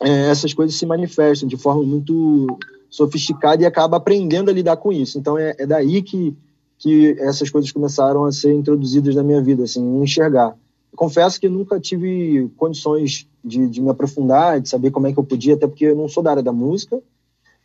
é, 0.01 0.31
essas 0.31 0.55
coisas 0.55 0.77
se 0.77 0.87
manifestam 0.87 1.49
de 1.49 1.57
forma 1.57 1.83
muito 1.83 2.59
sofisticada 2.91 3.63
e 3.63 3.67
acaba 3.67 3.97
aprendendo 3.97 4.51
a 4.51 4.53
lidar 4.53 4.77
com 4.77 4.93
isso. 4.93 5.19
Então 5.19 5.39
é, 5.39 5.55
é 5.59 5.67
daí 5.67 6.03
que, 6.03 6.37
que 6.77 7.17
essas 7.21 7.49
coisas 7.49 7.71
começaram 7.71 8.25
a 8.25 8.33
ser 8.33 8.53
introduzidas 8.53 9.15
na 9.15 9.23
minha 9.23 9.41
vida, 9.41 9.63
assim, 9.63 10.03
enxergar. 10.03 10.57
Confesso 10.97 11.41
que 11.41 11.49
nunca 11.49 11.79
tive 11.79 12.51
condições 12.57 13.29
de, 13.45 13.69
de, 13.69 13.81
me 13.81 13.91
aprofundar, 13.91 14.61
de 14.61 14.69
saber 14.69 14.91
como 14.91 15.07
é 15.07 15.13
que 15.13 15.19
eu 15.19 15.25
podia, 15.25 15.55
até 15.55 15.67
porque 15.67 15.87
eu 15.87 15.97
não 15.97 16.09
sou 16.09 16.23
da 16.23 16.33
área 16.33 16.43
da 16.43 16.53
música, 16.53 17.01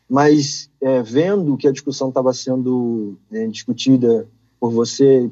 mas 0.08 0.70
é, 0.80 1.02
vendo 1.02 1.58
que 1.58 1.68
a 1.68 1.72
discussão 1.72 2.10
estava 2.10 2.32
sendo 2.32 3.16
é, 3.32 3.48
discutida 3.48 4.28
por 4.60 4.72
você 4.72 5.30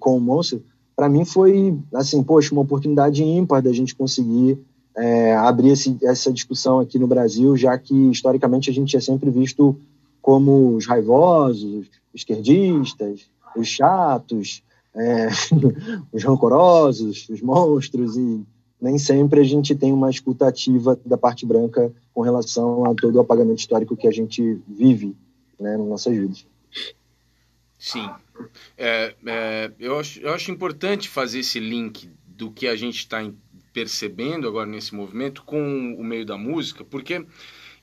com 0.00 0.16
o 0.16 0.20
Monster, 0.20 0.60
para 0.96 1.10
mim 1.10 1.26
foi, 1.26 1.78
assim, 1.92 2.22
poxa, 2.22 2.52
uma 2.52 2.62
oportunidade 2.62 3.22
ímpar 3.22 3.60
da 3.60 3.72
gente 3.72 3.94
conseguir 3.94 4.58
é, 4.96 5.34
abrir 5.34 5.70
esse, 5.70 5.96
essa 6.02 6.32
discussão 6.32 6.80
aqui 6.80 6.98
no 6.98 7.06
Brasil, 7.06 7.56
já 7.56 7.76
que 7.76 7.94
historicamente 8.10 8.70
a 8.70 8.72
gente 8.72 8.96
é 8.96 9.00
sempre 9.00 9.30
visto 9.30 9.76
como 10.22 10.74
os 10.74 10.86
raivosos, 10.86 11.62
os 11.62 11.90
esquerdistas, 12.14 13.28
os 13.56 13.68
chatos, 13.68 14.62
é, 14.94 15.28
os 16.12 16.24
rancorosos, 16.24 17.28
os 17.28 17.42
monstros, 17.42 18.16
e 18.16 18.44
nem 18.80 18.98
sempre 18.98 19.40
a 19.40 19.44
gente 19.44 19.74
tem 19.74 19.92
uma 19.92 20.10
escuta 20.10 20.48
ativa 20.48 20.98
da 21.04 21.16
parte 21.16 21.44
branca 21.44 21.92
com 22.14 22.22
relação 22.22 22.84
a 22.84 22.94
todo 22.94 23.16
o 23.16 23.20
apagamento 23.20 23.58
histórico 23.58 23.96
que 23.96 24.08
a 24.08 24.12
gente 24.12 24.60
vive 24.66 25.14
né, 25.60 25.76
nas 25.76 25.86
nossas 25.86 26.16
vidas. 26.16 26.46
Sim. 27.78 28.08
É, 28.76 29.14
é, 29.26 29.72
eu, 29.78 29.98
acho, 29.98 30.20
eu 30.20 30.32
acho 30.32 30.50
importante 30.50 31.08
fazer 31.08 31.40
esse 31.40 31.60
link 31.60 32.10
do 32.26 32.50
que 32.50 32.66
a 32.66 32.76
gente 32.76 32.98
está 32.98 33.22
percebendo 33.76 34.48
agora 34.48 34.64
nesse 34.64 34.94
movimento 34.94 35.42
com 35.42 35.94
o 35.98 36.02
meio 36.02 36.24
da 36.24 36.38
música, 36.38 36.82
porque 36.82 37.26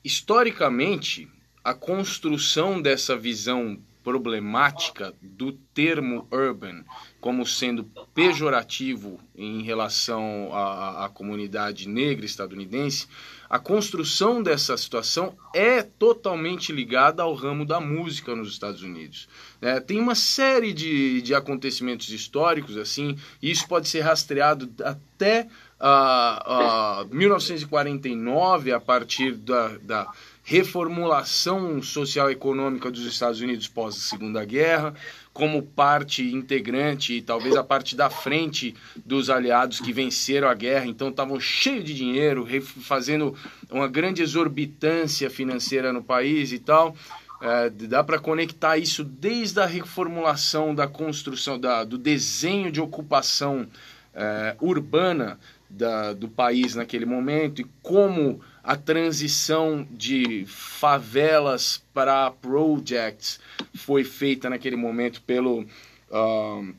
historicamente 0.02 1.28
a 1.62 1.72
construção 1.72 2.82
dessa 2.82 3.16
visão 3.16 3.80
problemática 4.02 5.14
do 5.22 5.52
termo 5.52 6.28
urban 6.32 6.84
como 7.20 7.46
sendo 7.46 7.84
pejorativo 8.12 9.18
em 9.34 9.62
relação 9.62 10.50
à, 10.52 11.06
à, 11.06 11.08
comunidade 11.08 11.88
negra 11.88 12.26
estadunidense, 12.26 13.08
a 13.48 13.58
construção 13.58 14.42
dessa 14.42 14.76
situação 14.76 15.34
é 15.54 15.82
totalmente 15.82 16.70
ligada 16.70 17.22
ao 17.22 17.32
ramo 17.34 17.64
da 17.64 17.80
música 17.80 18.36
nos 18.36 18.48
Estados 18.48 18.82
Unidos. 18.82 19.26
É, 19.62 19.80
tem 19.80 19.98
uma 19.98 20.14
série 20.14 20.74
de, 20.74 21.22
de 21.22 21.34
acontecimentos 21.34 22.10
históricos 22.10 22.76
assim, 22.76 23.16
e 23.40 23.50
isso 23.50 23.66
pode 23.66 23.88
ser 23.88 24.00
rastreado 24.00 24.70
até 24.84 25.48
uh, 25.80 27.02
uh, 27.04 27.14
1949, 27.14 28.72
a 28.72 28.80
partir 28.80 29.32
da, 29.32 29.76
da 29.78 30.12
reformulação 30.44 31.82
social 31.82 32.30
econômica 32.30 32.90
dos 32.90 33.06
Estados 33.06 33.40
Unidos 33.40 33.66
pós 33.66 33.94
Segunda 33.94 34.44
Guerra, 34.44 34.94
como 35.32 35.62
parte 35.62 36.22
integrante 36.22 37.14
e 37.14 37.22
talvez 37.22 37.56
a 37.56 37.64
parte 37.64 37.96
da 37.96 38.10
frente 38.10 38.74
dos 39.04 39.30
aliados 39.30 39.80
que 39.80 39.92
venceram 39.92 40.46
a 40.46 40.54
guerra, 40.54 40.86
então 40.86 41.08
estavam 41.08 41.40
cheios 41.40 41.84
de 41.84 41.94
dinheiro, 41.94 42.46
fazendo 42.62 43.34
uma 43.70 43.88
grande 43.88 44.22
exorbitância 44.22 45.30
financeira 45.30 45.92
no 45.92 46.04
país 46.04 46.52
e 46.52 46.58
tal. 46.58 46.94
É, 47.40 47.68
dá 47.68 48.04
para 48.04 48.18
conectar 48.18 48.78
isso 48.78 49.02
desde 49.02 49.60
a 49.60 49.66
reformulação 49.66 50.74
da 50.74 50.86
construção, 50.86 51.58
da, 51.58 51.84
do 51.84 51.98
desenho 51.98 52.70
de 52.70 52.80
ocupação 52.80 53.66
é, 54.14 54.54
urbana 54.60 55.38
da, 55.76 56.12
do 56.12 56.28
país 56.28 56.74
naquele 56.74 57.04
momento 57.04 57.60
e 57.60 57.66
como 57.82 58.40
a 58.62 58.76
transição 58.76 59.86
de 59.90 60.44
favelas 60.46 61.82
para 61.92 62.30
projects 62.30 63.38
foi 63.74 64.04
feita 64.04 64.48
naquele 64.48 64.76
momento 64.76 65.20
pelo. 65.22 65.66
Uh, 66.10 66.74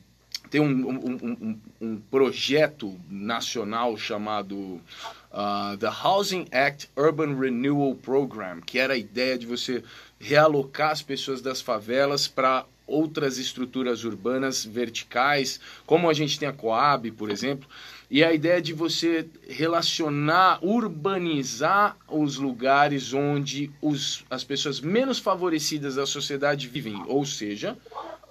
tem 0.50 0.60
um, 0.60 0.88
um, 0.88 1.18
um, 1.22 1.60
um, 1.80 2.00
projeto 2.08 2.98
nacional 3.10 3.96
chamado 3.96 4.56
uh, 4.56 5.76
The 5.78 5.88
Housing 5.88 6.46
Act 6.52 6.88
Urban 6.96 7.34
Renewal 7.38 7.96
Program, 7.96 8.60
que 8.60 8.78
era 8.78 8.94
a 8.94 8.96
ideia 8.96 9.36
de 9.36 9.44
você 9.44 9.82
realocar 10.20 10.92
as 10.92 11.02
pessoas 11.02 11.42
das 11.42 11.60
favelas 11.60 12.28
para 12.28 12.64
outras 12.86 13.38
estruturas 13.38 14.04
urbanas 14.04 14.64
verticais, 14.64 15.60
como 15.84 16.08
a 16.08 16.14
gente 16.14 16.38
tem 16.38 16.48
a 16.48 16.52
Coab, 16.52 17.10
por 17.10 17.30
exemplo, 17.30 17.68
e 18.08 18.22
a 18.22 18.32
ideia 18.32 18.62
de 18.62 18.72
você 18.72 19.28
relacionar, 19.48 20.58
urbanizar 20.62 21.96
os 22.08 22.36
lugares 22.36 23.12
onde 23.12 23.70
os, 23.82 24.24
as 24.30 24.44
pessoas 24.44 24.80
menos 24.80 25.18
favorecidas 25.18 25.96
da 25.96 26.06
sociedade 26.06 26.68
vivem, 26.68 27.02
ou 27.08 27.26
seja, 27.26 27.76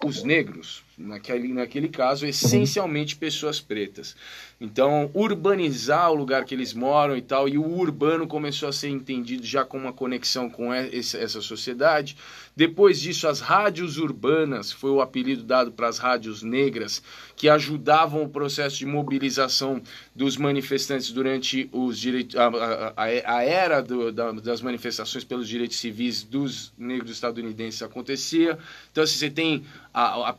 os 0.03 0.23
negros, 0.23 0.84
naquele, 0.97 1.53
naquele 1.53 1.89
caso, 1.89 2.25
essencialmente 2.25 3.15
pessoas 3.15 3.59
pretas. 3.59 4.15
Então, 4.59 5.11
urbanizar 5.13 6.09
o 6.11 6.15
lugar 6.15 6.45
que 6.45 6.55
eles 6.55 6.73
moram 6.73 7.17
e 7.17 7.21
tal, 7.21 7.49
e 7.49 7.57
o 7.57 7.77
urbano 7.77 8.25
começou 8.25 8.69
a 8.69 8.73
ser 8.73 8.87
entendido 8.87 9.45
já 9.45 9.65
com 9.65 9.77
uma 9.77 9.91
conexão 9.91 10.49
com 10.49 10.73
essa 10.73 11.41
sociedade. 11.41 12.15
Depois 12.55 13.01
disso, 13.01 13.27
as 13.27 13.41
rádios 13.41 13.97
urbanas, 13.97 14.71
foi 14.71 14.91
o 14.91 15.01
apelido 15.01 15.43
dado 15.43 15.73
para 15.73 15.89
as 15.89 15.97
rádios 15.97 16.41
negras, 16.41 17.03
que 17.35 17.49
ajudavam 17.49 18.23
o 18.23 18.29
processo 18.29 18.77
de 18.77 18.85
mobilização 18.85 19.81
dos 20.15 20.37
manifestantes 20.37 21.11
durante 21.11 21.69
os 21.73 21.99
direitos, 21.99 22.37
a, 22.37 22.47
a, 22.95 23.37
a 23.37 23.43
era 23.43 23.81
do, 23.81 24.09
da, 24.09 24.31
das 24.31 24.61
manifestações 24.61 25.25
pelos 25.25 25.49
direitos 25.49 25.77
civis 25.77 26.23
dos 26.23 26.73
negros 26.77 27.11
estadunidenses 27.11 27.81
acontecia. 27.81 28.57
Então, 28.89 29.03
assim, 29.03 29.17
você 29.17 29.29
tem 29.29 29.65
a, 29.93 30.29
a, 30.29 30.33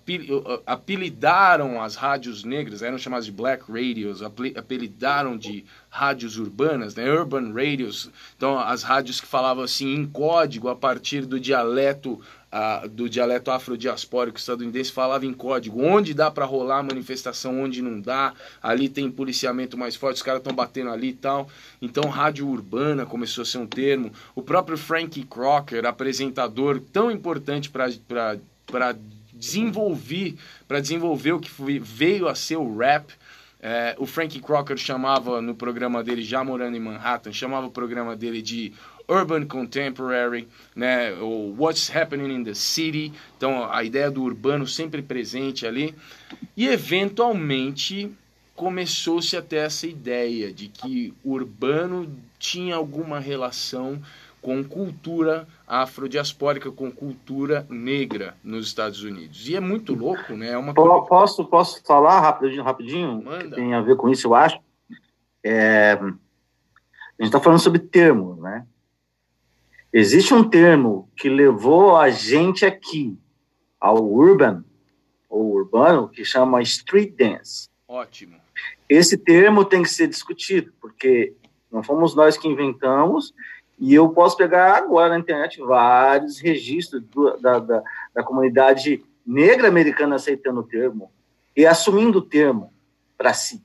apelidaram 0.64 1.82
as 1.82 1.94
rádios 1.94 2.44
negras, 2.44 2.82
eram 2.82 2.98
chamadas 2.98 3.26
de 3.26 3.32
black 3.32 3.70
radios, 3.70 4.22
apelidaram 4.22 5.36
de 5.36 5.64
rádios 5.88 6.38
urbanas, 6.38 6.94
né, 6.94 7.10
urban 7.10 7.52
radios. 7.52 8.10
Então, 8.36 8.58
as 8.58 8.82
rádios 8.82 9.20
que 9.20 9.26
falavam 9.26 9.64
assim 9.64 9.94
em 9.94 10.06
código 10.06 10.68
a 10.68 10.76
partir 10.76 11.26
do 11.26 11.40
dialeto 11.40 12.20
do 12.92 13.06
dialeto 13.06 13.50
afrodiaspórico 13.50 14.38
estadunidense 14.38 14.90
falava 14.90 15.26
em 15.26 15.32
código, 15.34 15.82
onde 15.82 16.14
dá 16.14 16.30
para 16.30 16.46
rolar 16.46 16.82
manifestação, 16.82 17.60
onde 17.60 17.82
não 17.82 18.00
dá, 18.00 18.32
ali 18.62 18.88
tem 18.88 19.10
policiamento 19.10 19.76
mais 19.76 19.94
forte, 19.94 20.16
os 20.16 20.22
caras 20.22 20.40
estão 20.40 20.54
batendo 20.54 20.88
ali 20.88 21.08
e 21.08 21.12
tal. 21.12 21.50
Então, 21.82 22.08
rádio 22.08 22.48
urbana 22.48 23.04
começou 23.04 23.42
a 23.42 23.44
ser 23.44 23.58
um 23.58 23.66
termo. 23.66 24.10
O 24.34 24.40
próprio 24.40 24.78
Frank 24.78 25.22
Crocker, 25.24 25.84
apresentador 25.84 26.80
tão 26.80 27.10
importante 27.10 27.70
para 27.70 28.96
desenvolver, 29.36 30.34
para 30.66 30.80
desenvolver 30.80 31.32
o 31.32 31.40
que 31.40 31.50
foi, 31.50 31.78
veio 31.78 32.28
a 32.28 32.34
ser 32.34 32.56
o 32.56 32.76
rap, 32.76 33.12
é, 33.60 33.94
o 33.98 34.06
Frank 34.06 34.38
Crocker 34.40 34.76
chamava 34.76 35.40
no 35.40 35.54
programa 35.54 36.02
dele, 36.02 36.22
já 36.22 36.44
morando 36.44 36.76
em 36.76 36.80
Manhattan, 36.80 37.32
chamava 37.32 37.66
o 37.66 37.70
programa 37.70 38.14
dele 38.14 38.42
de 38.42 38.72
Urban 39.08 39.46
Contemporary, 39.46 40.48
né, 40.74 41.12
o 41.14 41.54
What's 41.58 41.94
Happening 41.94 42.34
in 42.34 42.44
the 42.44 42.54
City, 42.54 43.12
então 43.36 43.70
a 43.70 43.82
ideia 43.82 44.10
do 44.10 44.22
urbano 44.22 44.66
sempre 44.66 45.00
presente 45.00 45.66
ali, 45.66 45.94
e 46.56 46.66
eventualmente 46.66 48.10
começou-se 48.54 49.36
até 49.36 49.58
essa 49.58 49.86
ideia 49.86 50.52
de 50.52 50.68
que 50.68 51.12
o 51.22 51.32
urbano 51.32 52.10
tinha 52.38 52.74
alguma 52.74 53.20
relação 53.20 54.00
com 54.40 54.64
cultura 54.64 55.46
afrodiaspórica, 55.66 56.70
com 56.70 56.90
cultura 56.90 57.66
negra 57.68 58.36
nos 58.42 58.66
Estados 58.66 59.02
Unidos. 59.02 59.48
E 59.48 59.56
é 59.56 59.60
muito 59.60 59.94
louco, 59.94 60.34
né? 60.34 60.50
É 60.50 60.58
uma 60.58 60.72
posso, 60.72 61.44
posso 61.44 61.82
falar 61.84 62.20
rapidinho, 62.20 62.62
rapidinho? 62.62 63.22
Manda. 63.22 63.44
Que 63.44 63.56
tem 63.56 63.74
a 63.74 63.80
ver 63.80 63.96
com 63.96 64.08
isso, 64.08 64.28
eu 64.28 64.34
acho. 64.34 64.58
É... 65.42 65.92
A 65.92 67.22
gente 67.22 67.28
está 67.28 67.40
falando 67.40 67.60
sobre 67.60 67.80
termo, 67.80 68.36
né? 68.36 68.66
Existe 69.92 70.34
um 70.34 70.48
termo 70.48 71.10
que 71.16 71.28
levou 71.28 71.96
a 71.96 72.10
gente 72.10 72.64
aqui 72.64 73.18
ao 73.80 74.04
urban, 74.04 74.64
ou 75.28 75.52
urbano, 75.52 76.08
que 76.08 76.24
chama 76.24 76.62
street 76.62 77.14
dance. 77.16 77.68
Ótimo. 77.88 78.36
Esse 78.88 79.16
termo 79.16 79.64
tem 79.64 79.82
que 79.82 79.90
ser 79.90 80.06
discutido, 80.06 80.72
porque 80.80 81.34
não 81.70 81.82
fomos 81.82 82.14
nós 82.14 82.36
que 82.36 82.46
inventamos, 82.46 83.34
e 83.78 83.94
eu 83.94 84.08
posso 84.08 84.36
pegar 84.36 84.76
agora 84.76 85.10
na 85.10 85.18
internet 85.18 85.60
vários 85.60 86.38
registros 86.38 87.02
do, 87.02 87.36
da, 87.36 87.58
da, 87.58 87.82
da 88.14 88.22
comunidade 88.22 89.04
negra 89.26 89.68
americana 89.68 90.16
aceitando 90.16 90.60
o 90.60 90.66
termo 90.66 91.10
e 91.54 91.66
assumindo 91.66 92.18
o 92.18 92.22
termo 92.22 92.72
para 93.18 93.34
si. 93.34 93.64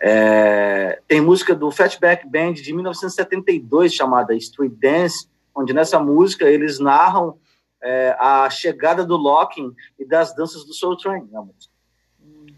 É, 0.00 1.02
tem 1.06 1.20
música 1.20 1.54
do 1.54 1.70
Fatback 1.70 2.26
Band 2.26 2.54
de 2.54 2.72
1972 2.72 3.92
chamada 3.92 4.34
Street 4.34 4.72
Dance, 4.72 5.28
onde 5.54 5.74
nessa 5.74 5.98
música 5.98 6.48
eles 6.48 6.78
narram 6.78 7.38
é, 7.82 8.16
a 8.18 8.48
chegada 8.48 9.04
do 9.04 9.16
locking 9.16 9.74
e 9.98 10.04
das 10.06 10.34
danças 10.34 10.64
do 10.64 10.72
Soul 10.72 10.96
Train. 10.96 11.28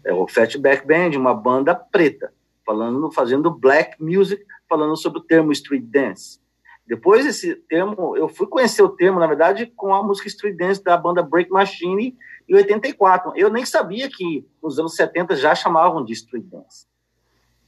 É 0.05 0.13
o 0.13 0.27
Fatback 0.27 0.87
Band, 0.87 1.17
uma 1.17 1.33
banda 1.33 1.75
preta, 1.75 2.33
falando, 2.65 3.11
fazendo 3.11 3.51
black 3.51 4.01
music, 4.01 4.45
falando 4.73 4.97
sobre 4.97 5.19
o 5.19 5.23
termo 5.23 5.51
street 5.51 5.83
dance. 5.83 6.39
Depois 6.85 7.27
esse 7.27 7.55
termo, 7.55 8.17
eu 8.17 8.27
fui 8.27 8.47
conhecer 8.47 8.81
o 8.81 8.89
termo, 8.89 9.19
na 9.19 9.27
verdade, 9.27 9.67
com 9.67 9.93
a 9.93 10.01
música 10.01 10.27
street 10.27 10.57
dance 10.57 10.83
da 10.83 10.97
banda 10.97 11.21
Break 11.21 11.51
Machine 11.51 12.17
em 12.49 12.55
84. 12.55 13.33
Eu 13.35 13.51
nem 13.51 13.65
sabia 13.65 14.09
que 14.09 14.45
nos 14.61 14.79
anos 14.79 14.95
70 14.95 15.35
já 15.35 15.53
chamavam 15.53 16.03
de 16.03 16.11
street 16.13 16.45
dance. 16.45 16.87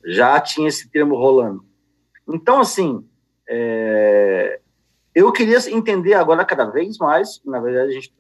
Já 0.03 0.39
tinha 0.39 0.67
esse 0.67 0.89
termo 0.89 1.15
rolando. 1.15 1.63
Então, 2.27 2.59
assim, 2.59 3.07
é... 3.47 4.59
eu 5.13 5.31
queria 5.31 5.59
entender 5.69 6.15
agora 6.15 6.43
cada 6.43 6.65
vez 6.65 6.97
mais, 6.97 7.39
na 7.45 7.59
verdade, 7.59 7.91
a 7.91 7.93
gente 7.93 8.15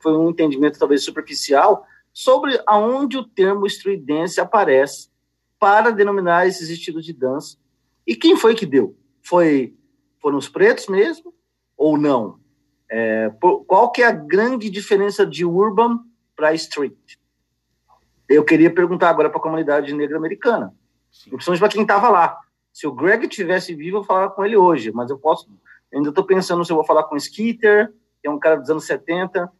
foi 0.00 0.16
um 0.16 0.30
entendimento 0.30 0.78
talvez 0.78 1.04
superficial, 1.04 1.86
sobre 2.10 2.58
aonde 2.66 3.18
o 3.18 3.24
termo 3.24 3.66
street 3.66 4.02
dance 4.02 4.40
aparece 4.40 5.10
para 5.58 5.90
denominar 5.90 6.46
esses 6.46 6.70
estilos 6.70 7.04
de 7.04 7.12
dança. 7.12 7.62
E 8.06 8.14
quem 8.14 8.36
foi 8.36 8.54
que 8.54 8.66
deu? 8.66 8.96
Foi 9.22 9.74
foram 10.20 10.38
os 10.38 10.48
pretos 10.48 10.86
mesmo 10.88 11.34
ou 11.76 11.98
não? 11.98 12.38
É, 12.90 13.30
qual 13.66 13.90
que 13.90 14.02
é 14.02 14.06
a 14.06 14.12
grande 14.12 14.70
diferença 14.70 15.26
de 15.26 15.44
urban 15.44 16.00
para 16.34 16.54
street? 16.54 17.16
Eu 18.28 18.44
queria 18.44 18.72
perguntar 18.72 19.10
agora 19.10 19.28
para 19.28 19.38
a 19.38 19.42
comunidade 19.42 19.92
negra 19.92 20.16
americana, 20.16 20.74
Sim. 21.10 21.30
principalmente 21.30 21.60
para 21.60 21.68
quem 21.68 21.82
estava 21.82 22.08
lá. 22.08 22.38
Se 22.72 22.86
o 22.86 22.92
Greg 22.92 23.28
tivesse 23.28 23.74
vivo, 23.74 23.98
eu 23.98 24.04
falava 24.04 24.32
com 24.32 24.44
ele 24.44 24.56
hoje, 24.56 24.90
mas 24.92 25.10
eu 25.10 25.18
posso. 25.18 25.48
Ainda 25.92 26.08
estou 26.08 26.24
pensando 26.24 26.64
se 26.64 26.72
eu 26.72 26.76
vou 26.76 26.84
falar 26.84 27.04
com 27.04 27.14
o 27.14 27.20
Skeeter, 27.20 27.92
que 28.20 28.26
é 28.26 28.30
um 28.30 28.38
cara 28.38 28.56
dos 28.56 28.70
anos 28.70 28.84
70. 28.84 29.50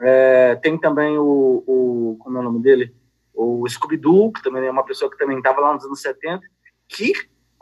É, 0.00 0.54
tem 0.56 0.78
também 0.78 1.18
o, 1.18 1.64
o. 1.66 2.16
Como 2.20 2.36
é 2.36 2.40
o 2.40 2.44
nome 2.44 2.60
dele? 2.60 2.94
O 3.34 3.68
Scooby-Doo, 3.68 4.32
que 4.32 4.42
também 4.42 4.64
é 4.64 4.70
uma 4.70 4.84
pessoa 4.84 5.10
que 5.10 5.18
também 5.18 5.38
estava 5.38 5.60
lá 5.60 5.74
nos 5.74 5.84
anos 5.84 6.00
70, 6.00 6.42
que 6.88 7.12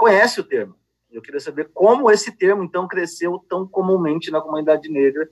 conhece 0.01 0.41
o 0.41 0.45
termo. 0.45 0.75
Eu 1.13 1.21
queria 1.21 1.41
saber 1.41 1.69
como 1.75 2.11
esse 2.11 2.33
termo, 2.33 2.65
então, 2.65 2.89
cresceu 2.89 3.39
tão 3.49 3.69
comumente 3.69 4.31
na 4.31 4.41
comunidade 4.41 4.89
negra, 4.89 5.31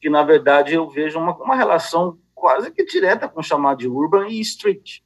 que, 0.00 0.08
na 0.08 0.22
verdade, 0.22 0.74
eu 0.74 0.88
vejo 0.88 1.18
uma, 1.18 1.34
uma 1.36 1.56
relação 1.56 2.16
quase 2.32 2.70
que 2.70 2.84
direta 2.84 3.28
com 3.28 3.40
o 3.40 3.42
chamado 3.42 3.78
de 3.78 3.88
urban 3.88 4.28
e 4.28 4.40
street. 4.40 5.00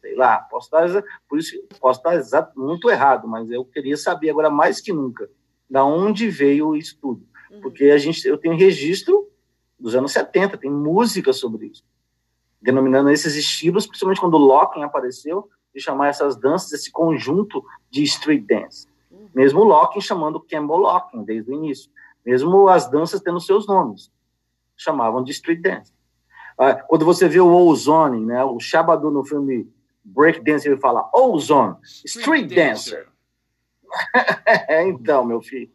Sei 0.00 0.14
lá, 0.14 0.38
posso 0.38 0.66
estar, 0.66 1.04
por 1.28 1.38
isso, 1.38 1.52
posso 1.78 2.00
estar 2.00 2.14
exato, 2.14 2.58
muito 2.58 2.88
errado, 2.88 3.28
mas 3.28 3.50
eu 3.50 3.64
queria 3.64 3.96
saber 3.96 4.30
agora 4.30 4.48
mais 4.48 4.80
que 4.80 4.92
nunca 4.92 5.28
da 5.68 5.84
onde 5.84 6.28
veio 6.28 6.74
isso 6.74 6.96
tudo. 7.00 7.26
Uhum. 7.50 7.60
Porque 7.60 7.84
a 7.84 7.98
gente, 7.98 8.26
eu 8.26 8.38
tenho 8.38 8.56
registro 8.56 9.28
dos 9.78 9.94
anos 9.94 10.12
70, 10.12 10.56
tem 10.56 10.70
música 10.70 11.32
sobre 11.32 11.66
isso, 11.66 11.84
denominando 12.62 13.10
esses 13.10 13.34
estilos, 13.34 13.86
principalmente 13.86 14.20
quando 14.20 14.34
o 14.34 14.38
Locking 14.38 14.82
apareceu, 14.82 15.50
de 15.74 15.80
chamar 15.80 16.08
essas 16.08 16.36
danças, 16.36 16.72
esse 16.72 16.90
conjunto 16.90 17.64
de 17.90 18.02
street 18.04 18.44
dance. 18.44 18.86
Mesmo 19.34 19.60
o 19.60 19.64
Locking 19.64 20.00
chamando 20.00 20.40
Campbell 20.40 20.76
Locking 20.76 21.24
desde 21.24 21.50
o 21.50 21.54
início. 21.54 21.90
Mesmo 22.24 22.68
as 22.68 22.88
danças 22.88 23.20
tendo 23.20 23.40
seus 23.40 23.66
nomes. 23.66 24.12
Chamavam 24.76 25.22
de 25.22 25.32
street 25.32 25.60
dance. 25.60 25.92
Ah, 26.56 26.74
quando 26.74 27.04
você 27.04 27.28
vê 27.28 27.40
o 27.40 27.52
Ozone, 27.52 28.24
né, 28.24 28.44
o 28.44 28.60
Shabadu 28.60 29.10
no 29.10 29.24
filme 29.24 29.68
Break 30.04 30.44
Dance, 30.44 30.68
ele 30.68 30.76
fala 30.76 31.10
Ozone, 31.12 31.76
street, 31.82 32.50
street 32.50 32.54
dancer. 32.54 33.08
é, 34.68 34.86
então, 34.86 35.24
meu 35.24 35.42
filho. 35.42 35.68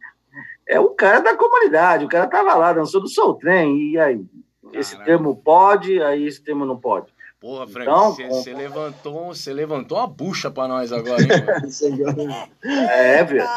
É 0.66 0.80
o 0.80 0.90
cara 0.90 1.20
da 1.20 1.36
comunidade, 1.36 2.04
o 2.04 2.08
cara 2.08 2.26
tava 2.28 2.54
lá, 2.54 2.72
dançou 2.72 3.00
do 3.00 3.08
Soul 3.08 3.34
Train, 3.34 3.90
e 3.90 3.98
aí? 3.98 4.24
Esse 4.72 4.96
termo 5.04 5.36
pode, 5.36 6.00
aí 6.00 6.24
esse 6.24 6.40
termo 6.40 6.64
não 6.64 6.78
pode. 6.78 7.12
Porra, 7.40 7.66
Frank, 7.66 8.22
você 8.28 8.50
então, 8.50 8.60
levantou, 8.60 9.26
você 9.28 9.52
levantou 9.52 9.96
uma 9.96 10.06
bucha 10.06 10.50
para 10.50 10.68
nós 10.68 10.92
agora, 10.92 11.22
hein, 11.22 11.28
É, 12.62 13.24
velho. 13.24 13.48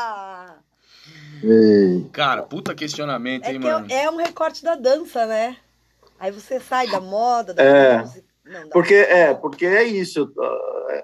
Cara, 2.13 2.43
puta 2.43 2.73
questionamento, 2.73 3.45
é 3.45 3.51
hein, 3.51 3.59
mano? 3.59 3.85
É, 3.89 4.05
é 4.05 4.09
um 4.09 4.15
recorte 4.15 4.63
da 4.63 4.75
dança, 4.75 5.25
né? 5.25 5.57
Aí 6.17 6.31
você 6.31 6.61
sai 6.61 6.87
da 6.87 7.01
moda, 7.01 7.53
da 7.53 7.61
é, 7.61 7.97
música. 7.99 8.23
Não, 8.45 8.69
porque 8.69 8.93
é, 8.93 9.33
porque 9.33 9.65
é 9.65 9.83
isso. 9.83 10.31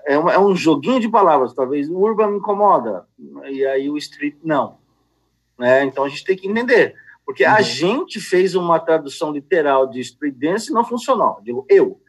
É, 0.06 0.18
um, 0.18 0.30
é 0.30 0.40
um 0.40 0.56
joguinho 0.56 1.02
de 1.02 1.10
palavras, 1.10 1.54
talvez. 1.54 1.90
O 1.90 1.98
urban 1.98 2.32
me 2.32 2.38
incomoda 2.38 3.06
e 3.50 3.66
aí 3.66 3.90
o 3.90 3.98
street 3.98 4.38
não. 4.42 4.78
Né? 5.58 5.84
Então 5.84 6.06
a 6.06 6.10
gente 6.10 6.24
tem 6.24 6.38
que 6.38 6.48
entender, 6.48 6.96
porque 7.26 7.44
uhum. 7.44 7.52
a 7.52 7.62
gente 7.62 8.22
fez 8.22 8.56
uma 8.56 8.80
tradução 8.80 9.34
literal 9.34 9.88
de 9.88 10.00
street 10.00 10.36
dance 10.36 10.72
e 10.72 10.74
não 10.74 10.86
funcionou. 10.86 11.42
Digo 11.44 11.66
eu. 11.68 12.00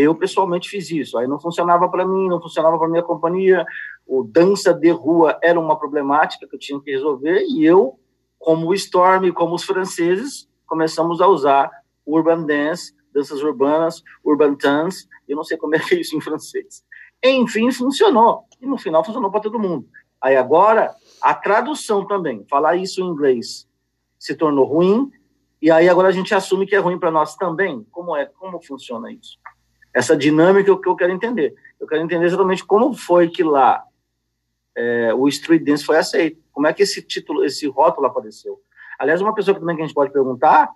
Eu 0.00 0.14
pessoalmente 0.14 0.68
fiz 0.68 0.92
isso. 0.92 1.18
Aí 1.18 1.26
não 1.26 1.40
funcionava 1.40 1.88
para 1.88 2.06
mim, 2.06 2.28
não 2.28 2.40
funcionava 2.40 2.78
para 2.78 2.86
minha 2.86 3.02
companhia. 3.02 3.66
O 4.06 4.22
dança 4.22 4.72
de 4.72 4.90
rua 4.90 5.36
era 5.42 5.58
uma 5.58 5.76
problemática 5.76 6.46
que 6.46 6.54
eu 6.54 6.60
tinha 6.60 6.80
que 6.80 6.92
resolver 6.92 7.44
e 7.48 7.64
eu, 7.64 7.98
como 8.38 8.68
o 8.68 8.74
Storm, 8.74 9.32
como 9.32 9.56
os 9.56 9.64
franceses, 9.64 10.48
começamos 10.68 11.20
a 11.20 11.26
usar 11.26 11.68
urban 12.06 12.44
dance, 12.44 12.94
danças 13.12 13.42
urbanas, 13.42 14.00
urban 14.22 14.54
dance. 14.54 15.08
Eu 15.26 15.34
não 15.34 15.42
sei 15.42 15.56
como 15.56 15.74
é 15.74 15.80
que 15.80 15.96
é 15.96 16.00
isso 16.00 16.16
em 16.16 16.20
francês. 16.20 16.84
Enfim, 17.20 17.72
funcionou. 17.72 18.44
E 18.60 18.66
no 18.66 18.78
final 18.78 19.04
funcionou 19.04 19.32
para 19.32 19.40
todo 19.40 19.58
mundo. 19.58 19.88
Aí 20.20 20.36
agora, 20.36 20.94
a 21.20 21.34
tradução 21.34 22.06
também, 22.06 22.46
falar 22.48 22.76
isso 22.76 23.00
em 23.00 23.04
inglês 23.04 23.68
se 24.16 24.36
tornou 24.36 24.64
ruim, 24.64 25.10
e 25.60 25.72
aí 25.72 25.88
agora 25.88 26.06
a 26.06 26.12
gente 26.12 26.32
assume 26.32 26.66
que 26.66 26.76
é 26.76 26.78
ruim 26.78 27.00
para 27.00 27.10
nós 27.10 27.34
também. 27.34 27.84
Como 27.90 28.16
é? 28.16 28.26
Como 28.26 28.62
funciona 28.62 29.10
isso? 29.10 29.38
Essa 29.92 30.16
dinâmica 30.16 30.76
que 30.78 30.88
eu 30.88 30.96
quero 30.96 31.12
entender. 31.12 31.54
Eu 31.80 31.86
quero 31.86 32.02
entender 32.02 32.26
exatamente 32.26 32.64
como 32.64 32.94
foi 32.94 33.28
que 33.28 33.42
lá 33.42 33.84
é, 34.76 35.12
o 35.14 35.26
Street 35.28 35.62
Dance 35.64 35.84
foi 35.84 35.96
aceito. 35.96 36.40
Como 36.52 36.66
é 36.66 36.72
que 36.72 36.82
esse 36.82 37.02
título, 37.02 37.44
esse 37.44 37.66
rótulo 37.66 38.06
apareceu? 38.06 38.60
Aliás, 38.98 39.20
uma 39.20 39.34
pessoa 39.34 39.54
que 39.54 39.60
também 39.60 39.76
que 39.76 39.82
a 39.82 39.86
gente 39.86 39.94
pode 39.94 40.12
perguntar 40.12 40.70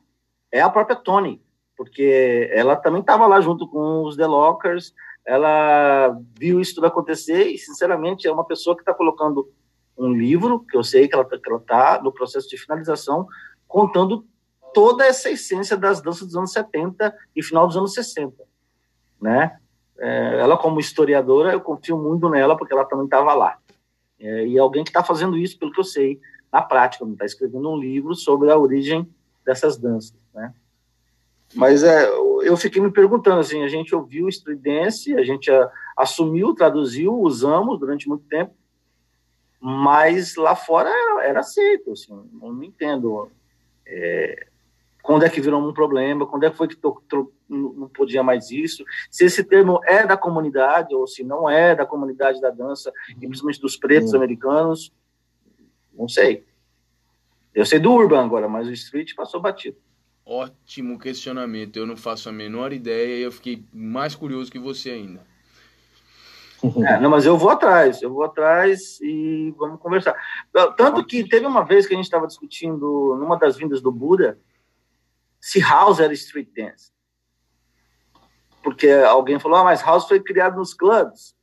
é 0.50 0.60
a 0.60 0.70
própria 0.70 0.96
Tony, 0.96 1.42
porque 1.76 2.48
ela 2.52 2.76
também 2.76 3.00
estava 3.00 3.26
lá 3.26 3.40
junto 3.40 3.66
com 3.68 4.04
os 4.04 4.16
The 4.16 4.26
Lockers, 4.26 4.94
ela 5.24 6.16
viu 6.38 6.60
isso 6.60 6.74
tudo 6.74 6.86
acontecer 6.86 7.46
e, 7.46 7.58
sinceramente, 7.58 8.26
é 8.26 8.32
uma 8.32 8.44
pessoa 8.44 8.76
que 8.76 8.82
está 8.82 8.92
colocando 8.92 9.50
um 9.96 10.12
livro, 10.12 10.60
que 10.60 10.76
eu 10.76 10.82
sei 10.82 11.06
que 11.06 11.14
ela 11.14 11.26
está 11.26 12.00
no 12.02 12.12
processo 12.12 12.48
de 12.48 12.58
finalização, 12.58 13.26
contando 13.66 14.26
toda 14.74 15.06
essa 15.06 15.30
essência 15.30 15.76
das 15.76 16.00
danças 16.00 16.26
dos 16.26 16.36
anos 16.36 16.52
70 16.52 17.14
e 17.36 17.42
final 17.42 17.66
dos 17.66 17.76
anos 17.76 17.94
60 17.94 18.51
né? 19.22 19.56
É, 19.98 20.40
ela 20.40 20.58
como 20.58 20.80
historiadora, 20.80 21.52
eu 21.52 21.60
confio 21.60 21.96
muito 21.96 22.28
nela 22.28 22.56
porque 22.56 22.74
ela 22.74 22.84
também 22.84 23.04
estava 23.04 23.32
lá. 23.34 23.56
É, 24.18 24.46
e 24.46 24.58
alguém 24.58 24.82
que 24.82 24.90
está 24.90 25.02
fazendo 25.02 25.36
isso, 25.38 25.58
pelo 25.58 25.72
que 25.72 25.80
eu 25.80 25.84
sei, 25.84 26.20
na 26.52 26.60
prática, 26.60 27.04
está 27.04 27.24
escrevendo 27.24 27.70
um 27.70 27.78
livro 27.78 28.14
sobre 28.14 28.50
a 28.50 28.58
origem 28.58 29.08
dessas 29.44 29.78
danças, 29.78 30.14
né? 30.34 30.52
Mas 31.54 31.82
é, 31.82 32.08
eu 32.08 32.56
fiquei 32.56 32.80
me 32.80 32.90
perguntando 32.90 33.40
assim, 33.40 33.62
a 33.62 33.68
gente 33.68 33.94
ouviu 33.94 34.26
dance, 34.58 35.14
a 35.14 35.22
gente 35.22 35.50
a, 35.50 35.70
assumiu, 35.96 36.54
traduziu, 36.54 37.14
usamos 37.14 37.78
durante 37.78 38.08
muito 38.08 38.24
tempo, 38.24 38.54
mas 39.60 40.34
lá 40.34 40.56
fora 40.56 40.88
era, 40.88 41.24
era 41.24 41.40
aceito, 41.40 41.92
assim, 41.92 42.28
não 42.32 42.62
entendo. 42.62 43.30
É, 43.86 44.46
quando 45.02 45.24
é 45.24 45.28
que 45.28 45.40
virou 45.40 45.60
um 45.60 45.74
problema, 45.74 46.26
quando 46.26 46.44
é 46.44 46.50
que 46.50 46.56
foi 46.56 46.68
que 46.68 46.78
não 47.48 47.88
podia 47.88 48.22
mais 48.22 48.50
isso, 48.50 48.84
se 49.10 49.24
esse 49.24 49.42
termo 49.42 49.80
é 49.84 50.06
da 50.06 50.16
comunidade 50.16 50.94
ou 50.94 51.06
se 51.06 51.24
não 51.24 51.50
é 51.50 51.74
da 51.74 51.84
comunidade 51.84 52.40
da 52.40 52.50
dança, 52.50 52.92
e 53.10 53.26
principalmente 53.26 53.60
dos 53.60 53.76
pretos 53.76 54.14
americanos, 54.14 54.92
não 55.92 56.08
sei. 56.08 56.46
Eu 57.54 57.66
sei 57.66 57.78
do 57.78 57.92
urban 57.92 58.24
agora, 58.24 58.48
mas 58.48 58.68
o 58.68 58.72
street 58.72 59.14
passou 59.14 59.40
batido. 59.40 59.76
Ótimo 60.24 60.98
questionamento, 60.98 61.76
eu 61.76 61.86
não 61.86 61.96
faço 61.96 62.28
a 62.28 62.32
menor 62.32 62.72
ideia 62.72 63.18
e 63.18 63.22
eu 63.22 63.32
fiquei 63.32 63.64
mais 63.72 64.14
curioso 64.14 64.50
que 64.50 64.58
você 64.58 64.90
ainda. 64.90 65.32
É, 66.86 67.00
não, 67.00 67.10
mas 67.10 67.26
eu 67.26 67.36
vou 67.36 67.50
atrás, 67.50 68.00
eu 68.02 68.12
vou 68.12 68.22
atrás 68.22 69.00
e 69.00 69.52
vamos 69.58 69.80
conversar. 69.80 70.14
Tanto 70.76 71.04
que 71.04 71.28
teve 71.28 71.44
uma 71.44 71.64
vez 71.64 71.88
que 71.88 71.92
a 71.92 71.96
gente 71.96 72.04
estava 72.04 72.24
discutindo, 72.24 73.16
numa 73.18 73.36
das 73.36 73.56
vindas 73.56 73.80
do 73.80 73.90
Buda, 73.90 74.38
se 75.42 75.58
house 75.60 75.98
era 75.98 76.12
street 76.12 76.48
dance. 76.56 76.92
Porque 78.62 78.88
alguém 78.88 79.40
falou, 79.40 79.58
ah, 79.58 79.64
mas 79.64 79.82
house 79.82 80.06
foi 80.06 80.20
criado 80.20 80.56
nos 80.56 80.72
clubes. 80.72 81.34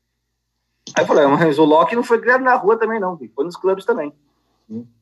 Aí 0.95 1.03
eu 1.03 1.07
falei, 1.07 1.25
ah, 1.25 1.27
mas 1.27 1.59
o 1.59 1.65
Loki 1.65 1.97
não 1.97 2.03
foi 2.03 2.21
criado 2.21 2.41
na 2.41 2.55
rua 2.55 2.79
também, 2.79 2.97
não, 2.97 3.19
foi 3.35 3.43
nos 3.43 3.57
clubes 3.57 3.83
também. 3.83 4.13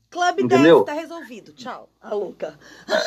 Clube 0.10 0.44
Entendeu? 0.44 0.84
10 0.84 0.86
tá 0.86 0.94
resolvido. 0.94 1.54
Tchau, 1.54 1.88
a 2.02 2.16
Luca. 2.16 2.58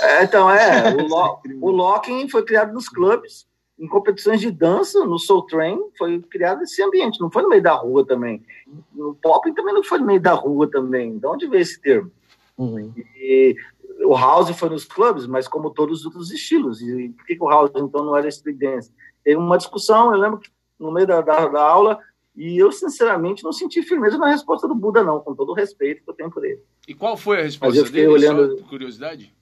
É, 0.02 0.22
então, 0.22 0.48
é, 0.48 0.94
o, 0.94 1.08
Lo 1.08 1.40
o 1.60 1.70
Locking 1.70 2.28
foi 2.28 2.44
criado 2.44 2.72
nos 2.72 2.88
clubes, 2.88 3.48
em 3.76 3.88
competições 3.88 4.40
de 4.40 4.50
dança, 4.50 5.04
no 5.04 5.18
Soul 5.18 5.42
Train, 5.46 5.80
foi 5.98 6.20
criado 6.20 6.62
esse 6.62 6.80
ambiente, 6.82 7.20
não 7.20 7.30
foi 7.30 7.42
no 7.42 7.48
meio 7.48 7.62
da 7.62 7.72
rua 7.72 8.06
também. 8.06 8.44
No 8.92 9.14
Pop 9.16 9.52
também 9.54 9.74
não 9.74 9.82
foi 9.82 9.98
no 9.98 10.06
meio 10.06 10.20
da 10.20 10.34
rua 10.34 10.70
também. 10.70 11.18
De 11.18 11.26
onde 11.26 11.48
veio 11.48 11.62
esse 11.62 11.80
termo? 11.80 12.12
Uhum. 12.56 12.92
E 13.16 13.56
o 14.04 14.16
house 14.16 14.50
foi 14.56 14.68
nos 14.68 14.84
clubes, 14.84 15.26
mas 15.26 15.46
como 15.46 15.70
todos 15.70 16.00
os 16.00 16.06
outros 16.06 16.30
estilos. 16.30 16.80
E 16.80 17.10
por 17.10 17.26
que, 17.26 17.36
que 17.36 17.42
o 17.42 17.48
house 17.48 17.70
então 17.76 18.04
não 18.04 18.16
era 18.16 18.28
street 18.28 18.58
dance? 18.58 18.92
Teve 19.22 19.36
uma 19.36 19.58
discussão, 19.58 20.12
eu 20.12 20.20
lembro 20.20 20.38
que 20.38 20.50
no 20.78 20.90
meio 20.90 21.06
da, 21.06 21.20
da, 21.20 21.46
da 21.46 21.62
aula, 21.62 21.98
E 22.34 22.56
eu, 22.56 22.72
sinceramente, 22.72 23.44
não 23.44 23.52
senti 23.52 23.82
firmeza 23.82 24.16
na 24.16 24.30
resposta 24.30 24.66
do 24.66 24.74
Buda, 24.74 25.04
não, 25.04 25.20
com 25.20 25.34
todo 25.34 25.50
o 25.50 25.54
respeito 25.54 26.02
que 26.02 26.10
eu 26.10 26.14
tenho 26.14 26.30
por 26.30 26.44
ele. 26.44 26.62
E 26.88 26.94
qual 26.94 27.16
foi 27.16 27.40
a 27.40 27.42
resposta 27.42 27.82
dele, 27.90 28.08
olhando... 28.08 28.50
só 28.50 28.56
por 28.56 28.68
curiosidade? 28.70 29.34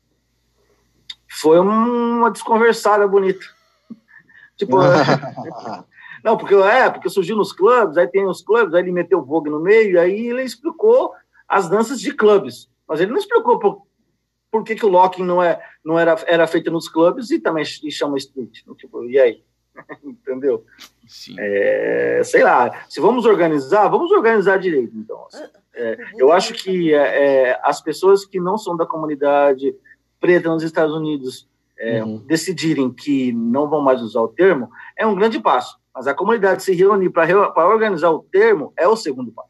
Foi 1.29 1.61
uma 1.61 2.31
desconversada 2.31 3.07
bonita. 3.07 3.45
tipo, 4.57 4.79
não, 6.25 6.37
porque 6.37 6.55
é, 6.55 6.91
porque 6.91 7.09
surgiu 7.09 7.37
nos 7.37 7.53
clubes, 7.53 7.97
aí 7.97 8.09
tem 8.09 8.27
os 8.27 8.43
clubes, 8.43 8.75
aí 8.75 8.83
ele 8.83 8.91
meteu 8.91 9.21
o 9.21 9.25
Vogue 9.25 9.51
no 9.51 9.61
meio, 9.61 10.01
aí 10.01 10.29
ele 10.29 10.43
explicou 10.43 11.13
as 11.47 11.69
danças 11.69 12.01
de 12.01 12.13
clubes. 12.13 12.69
Mas 12.89 13.01
ele 13.01 13.13
não 13.13 13.19
explicou 13.19 13.59
por, 13.59 13.87
por 14.51 14.65
que, 14.65 14.75
que 14.75 14.87
o 14.87 14.89
locking 14.89 15.25
não, 15.25 15.43
é, 15.43 15.61
não 15.85 15.99
era, 15.99 16.17
era 16.27 16.47
feito 16.47 16.71
nos 16.71 16.89
clubes 16.89 17.31
e 17.31 17.39
também 17.39 17.65
e 17.83 17.91
chama 17.91 18.17
street. 18.19 18.63
Tipo, 18.77 19.05
e 19.05 19.19
aí? 19.19 19.43
Entendeu? 20.03 20.65
É, 21.39 22.21
sei 22.25 22.43
lá, 22.43 22.85
se 22.89 23.01
vamos 23.01 23.25
organizar, 23.25 23.89
vamos 23.89 24.11
organizar 24.11 24.59
direito, 24.59 24.97
então. 24.97 25.27
Assim. 25.27 25.45
É, 25.75 25.97
eu 26.17 26.33
acho 26.33 26.55
que 26.55 26.93
é, 26.93 27.51
é, 27.51 27.61
as 27.63 27.81
pessoas 27.81 28.25
que 28.25 28.41
não 28.41 28.59
são 28.59 28.77
da 28.77 28.87
comunidade 28.87 29.75
preta 30.21 30.49
nos 30.49 30.63
Estados 30.63 30.95
Unidos 30.95 31.49
é, 31.79 32.03
uhum. 32.03 32.19
decidirem 32.27 32.91
que 32.93 33.33
não 33.33 33.69
vão 33.69 33.81
mais 33.81 34.03
usar 34.03 34.21
o 34.21 34.29
termo, 34.29 34.69
é 34.97 35.07
um 35.07 35.15
grande 35.15 35.41
passo. 35.41 35.79
Mas 35.95 36.07
a 36.07 36.15
comunidade 36.15 36.63
se 36.63 36.75
reunir 36.75 37.11
para 37.11 37.69
organizar 37.69 38.11
o 38.11 38.21
termo 38.31 38.73
é 38.77 38.87
o 38.87 38.97
segundo 38.97 39.31
passo. 39.33 39.48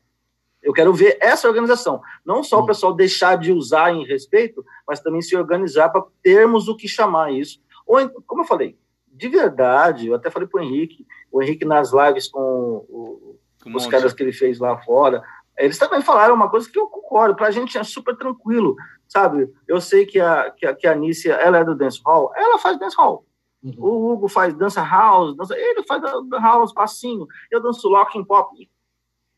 Eu 0.69 0.75
quero 0.75 0.93
ver 0.93 1.17
essa 1.19 1.49
organização. 1.49 2.03
Não 2.23 2.45
só 2.45 2.59
o 2.59 2.61
uhum. 2.61 2.67
pessoal 2.67 2.93
deixar 2.93 3.39
de 3.39 3.51
usar 3.51 3.91
em 3.91 4.05
respeito, 4.05 4.63
mas 4.87 5.01
também 5.01 5.23
se 5.23 5.35
organizar 5.35 5.89
para 5.89 6.05
termos 6.23 6.69
o 6.69 6.77
que 6.77 6.87
chamar 6.87 7.33
isso. 7.33 7.59
Ou, 7.87 8.07
como 8.27 8.43
eu 8.43 8.47
falei, 8.47 8.79
de 9.11 9.29
verdade, 9.29 10.09
eu 10.09 10.15
até 10.15 10.29
falei 10.29 10.47
para 10.47 10.61
o 10.61 10.63
Henrique, 10.63 11.07
o 11.33 11.43
Henrique 11.43 11.65
nas 11.65 11.91
lives 11.91 12.29
com, 12.29 12.41
o, 12.87 13.39
com 13.65 13.75
os 13.75 13.87
caras 13.87 14.13
que 14.13 14.23
ele 14.23 14.31
fez 14.31 14.59
lá 14.59 14.77
fora, 14.83 15.23
eles 15.57 15.79
também 15.79 16.03
falaram 16.03 16.35
uma 16.35 16.51
coisa 16.51 16.71
que 16.71 16.79
eu 16.79 16.87
concordo, 16.87 17.35
para 17.35 17.47
a 17.47 17.51
gente 17.51 17.79
é 17.79 17.83
super 17.83 18.15
tranquilo, 18.15 18.77
sabe? 19.09 19.51
Eu 19.67 19.81
sei 19.81 20.05
que 20.05 20.21
a, 20.21 20.51
que 20.51 20.67
a, 20.67 20.75
que 20.75 20.87
a 20.87 20.95
Nícia, 20.95 21.33
ela 21.33 21.57
é 21.57 21.65
do 21.65 21.75
dance 21.75 21.99
hall, 22.05 22.31
ela 22.37 22.59
faz 22.59 22.79
dance 22.79 22.95
hall. 22.95 23.25
Uhum. 23.63 23.75
O 23.79 24.13
Hugo 24.13 24.29
faz 24.29 24.53
dança 24.53 24.83
house, 24.83 25.35
dança, 25.35 25.57
ele 25.57 25.83
faz 25.85 26.03
house, 26.43 26.75
passinho, 26.75 27.27
eu 27.51 27.59
danço 27.59 27.89
locking 27.89 28.23
pop. 28.23 28.55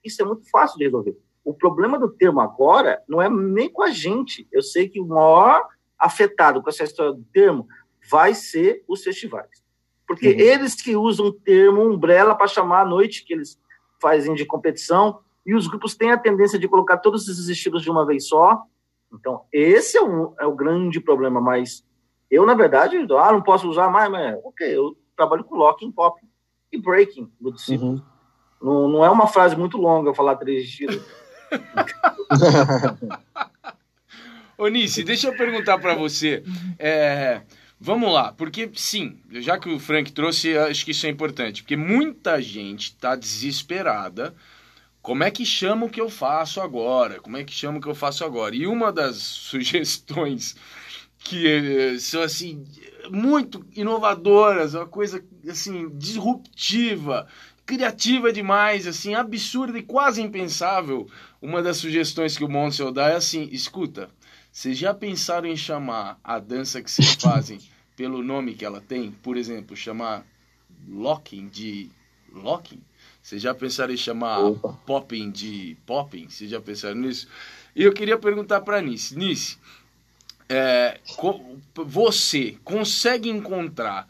Isso 0.05 0.23
é 0.23 0.25
muito 0.25 0.49
fácil 0.51 0.79
de 0.79 0.85
resolver. 0.85 1.17
O 1.45 1.55
problema 1.55 1.99
do 1.99 2.09
termo 2.09 2.41
agora 2.41 3.03
não 3.09 3.21
é 3.21 3.29
nem 3.29 3.69
com 3.71 3.83
a 3.83 3.91
gente. 3.91 4.47
Eu 4.53 4.63
sei 4.63 4.89
que 4.89 5.01
o 5.01 5.07
maior 5.07 5.67
afetado 5.99 6.63
com 6.63 6.69
essa 6.69 6.85
história 6.85 7.13
do 7.13 7.25
termo 7.33 7.67
vai 8.11 8.35
ser 8.35 8.83
os 8.89 9.03
festivais. 9.03 9.63
Porque 10.07 10.29
uhum. 10.29 10.39
eles 10.39 10.75
que 10.75 10.97
usam 10.97 11.27
o 11.27 11.33
termo 11.33 11.83
umbrella 11.83 12.35
para 12.35 12.47
chamar 12.47 12.83
a 12.83 12.87
noite 12.87 13.25
que 13.25 13.33
eles 13.33 13.61
fazem 14.01 14.35
de 14.35 14.45
competição, 14.45 15.21
e 15.45 15.55
os 15.55 15.67
grupos 15.67 15.95
têm 15.95 16.13
a 16.13 16.19
tendência 16.19 16.59
de 16.59 16.69
colocar 16.69 16.99
todos 16.99 17.29
esses 17.29 17.49
estilos 17.49 17.83
de 17.83 17.91
uma 17.91 18.07
vez 18.07 18.29
só. 18.29 18.63
Então, 19.13 19.45
esse 19.53 19.99
é, 19.99 20.03
um, 20.03 20.35
é 20.39 20.47
o 20.47 20.55
grande 20.55 21.01
problema, 21.01 21.41
mas 21.41 21.85
eu, 22.31 22.47
na 22.47 22.55
verdade, 22.55 22.97
ah, 22.97 23.33
não 23.33 23.43
posso 23.43 23.69
usar 23.69 23.91
mais, 23.91 24.11
mas 24.11 24.39
ok, 24.45 24.77
eu 24.77 24.97
trabalho 25.17 25.45
com 25.45 25.57
locking, 25.57 25.91
pop 25.91 26.21
e 26.71 26.79
breaking 26.79 27.31
do 27.41 27.55
Uhum. 27.69 28.03
Não, 28.61 28.89
não 28.89 29.05
é 29.05 29.11
uma 29.11 29.27
frase 29.27 29.57
muito 29.57 29.77
longa 29.77 30.15
falar 30.15 30.37
três 30.37 30.65
estilos. 30.65 31.03
Ô, 34.59 34.69
Nice, 34.69 35.03
deixa 35.03 35.29
eu 35.29 35.37
perguntar 35.37 35.79
para 35.79 35.95
você. 35.95 36.45
É, 36.79 37.41
Vamos 37.83 38.13
lá, 38.13 38.31
porque 38.31 38.71
sim, 38.75 39.19
já 39.31 39.59
que 39.59 39.71
o 39.71 39.79
Frank 39.79 40.13
trouxe, 40.13 40.55
acho 40.55 40.85
que 40.85 40.91
isso 40.91 41.07
é 41.07 41.09
importante, 41.09 41.63
porque 41.63 41.79
muita 41.79 42.39
gente 42.43 42.89
está 42.89 43.17
desesperada. 43.17 44.35
Como 45.01 45.25
é 45.25 45.31
que 45.31 45.47
chama 45.47 45.87
o 45.87 45.89
que 45.89 45.99
eu 45.99 46.11
faço 46.11 46.61
agora? 46.61 47.21
Como 47.21 47.39
é 47.39 47.45
que 47.45 47.55
chama 47.55 47.79
o 47.79 47.81
que 47.81 47.89
eu 47.89 47.95
faço 47.95 48.23
agora? 48.23 48.55
E 48.55 48.67
uma 48.67 48.93
das 48.93 49.17
sugestões 49.49 50.55
que 51.21 51.47
eh, 51.47 51.99
são 51.99 52.21
assim 52.21 52.67
muito 53.11 53.65
inovadoras, 53.75 54.75
uma 54.75 54.87
coisa 54.87 55.25
assim 55.49 55.89
disruptiva, 55.97 57.27
criativa 57.71 58.33
demais, 58.33 58.85
assim 58.85 59.15
absurda 59.15 59.79
e 59.79 59.83
quase 59.83 60.21
impensável. 60.21 61.09
Uma 61.41 61.63
das 61.63 61.77
sugestões 61.77 62.37
que 62.37 62.43
o 62.43 62.49
Monsel 62.49 62.91
dá 62.91 63.11
é 63.11 63.15
assim: 63.15 63.49
escuta, 63.53 64.11
vocês 64.51 64.77
já 64.77 64.93
pensaram 64.93 65.47
em 65.47 65.57
chamar 65.57 66.19
a 66.25 66.41
dança 66.41 66.83
que 66.83 66.91
vocês 66.91 67.15
fazem 67.23 67.61
pelo 67.95 68.25
nome 68.25 68.55
que 68.55 68.65
ela 68.65 68.81
tem? 68.81 69.13
Por 69.13 69.37
exemplo, 69.37 69.77
chamar 69.77 70.27
locking 70.89 71.47
de 71.47 71.89
locking? 72.33 72.83
Vocês 73.23 73.41
já 73.41 73.55
pensaram 73.55 73.95
em 73.95 73.97
chamar 73.97 74.41
Opa. 74.41 74.77
popping 74.85 75.31
de 75.31 75.77
popping? 75.87 76.29
Vocês 76.29 76.51
já 76.51 76.61
pensaram 76.61 76.97
nisso? 76.97 77.29
E 77.77 77.85
eu 77.85 77.93
queria 77.93 78.19
perguntar 78.19 78.63
para 78.63 78.83
Nice. 78.83 79.17
Nice, 79.17 79.59
é, 80.49 80.99
você 81.77 82.57
consegue 82.65 83.29
encontrar 83.29 84.09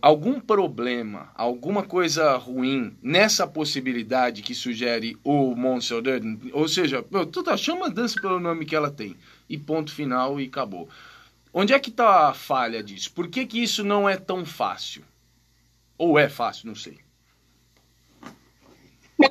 algum 0.00 0.40
problema, 0.40 1.30
alguma 1.34 1.82
coisa 1.82 2.36
ruim 2.36 2.96
nessa 3.02 3.46
possibilidade 3.46 4.42
que 4.42 4.54
sugere 4.54 5.16
o 5.22 5.54
Monster 5.54 6.02
Ou 6.52 6.66
seja, 6.68 7.04
tu 7.30 7.42
tá, 7.42 7.56
chama 7.56 7.86
a 7.86 7.90
dança 7.90 8.20
pelo 8.20 8.40
nome 8.40 8.64
que 8.64 8.74
ela 8.74 8.90
tem 8.90 9.16
e 9.48 9.58
ponto 9.58 9.92
final 9.94 10.40
e 10.40 10.46
acabou. 10.46 10.88
Onde 11.52 11.72
é 11.72 11.78
que 11.78 11.90
está 11.90 12.28
a 12.28 12.34
falha 12.34 12.82
disso? 12.82 13.12
Por 13.12 13.28
que, 13.28 13.46
que 13.46 13.62
isso 13.62 13.84
não 13.84 14.08
é 14.08 14.16
tão 14.16 14.44
fácil? 14.44 15.04
Ou 15.96 16.18
é 16.18 16.28
fácil, 16.28 16.66
não 16.66 16.74
sei. 16.74 16.98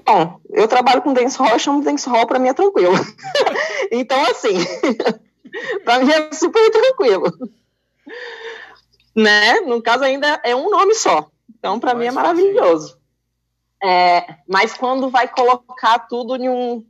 Bom, 0.06 0.40
eu 0.50 0.68
trabalho 0.68 1.02
com 1.02 1.14
dancehall, 1.14 1.50
eu 1.50 1.60
chamo 1.60 1.84
dancehall, 1.84 2.28
para 2.28 2.40
mim 2.40 2.50
é 2.50 2.54
tranquilo. 2.54 2.94
então, 3.92 4.22
assim, 4.28 4.54
para 5.84 6.00
mim 6.00 6.12
é 6.12 6.32
super 6.32 6.70
tranquilo. 6.72 7.52
Né? 9.16 9.60
No 9.62 9.82
caso, 9.82 10.04
ainda 10.04 10.42
é 10.44 10.56
um 10.56 10.70
nome 10.70 10.96
só. 10.96 11.30
Então, 11.58 11.80
para 11.80 11.94
mim 11.94 12.06
é 12.06 12.12
maravilhoso. 12.12 12.98
É, 13.84 14.38
mas 14.48 14.74
quando 14.74 15.10
vai 15.10 15.28
colocar 15.28 16.00
tudo 16.00 16.36
em 16.36 16.50
um, 16.50 16.86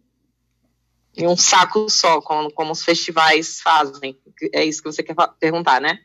em 1.18 1.28
um 1.28 1.36
saco 1.36 1.90
só, 1.90 2.22
como, 2.22 2.52
como 2.52 2.72
os 2.72 2.84
festivais 2.84 3.60
fazem. 3.62 4.18
É 4.54 4.64
isso 4.64 4.82
que 4.82 4.92
você 4.92 5.04
quer 5.04 5.16
perguntar, 5.40 5.82
né? 5.82 6.00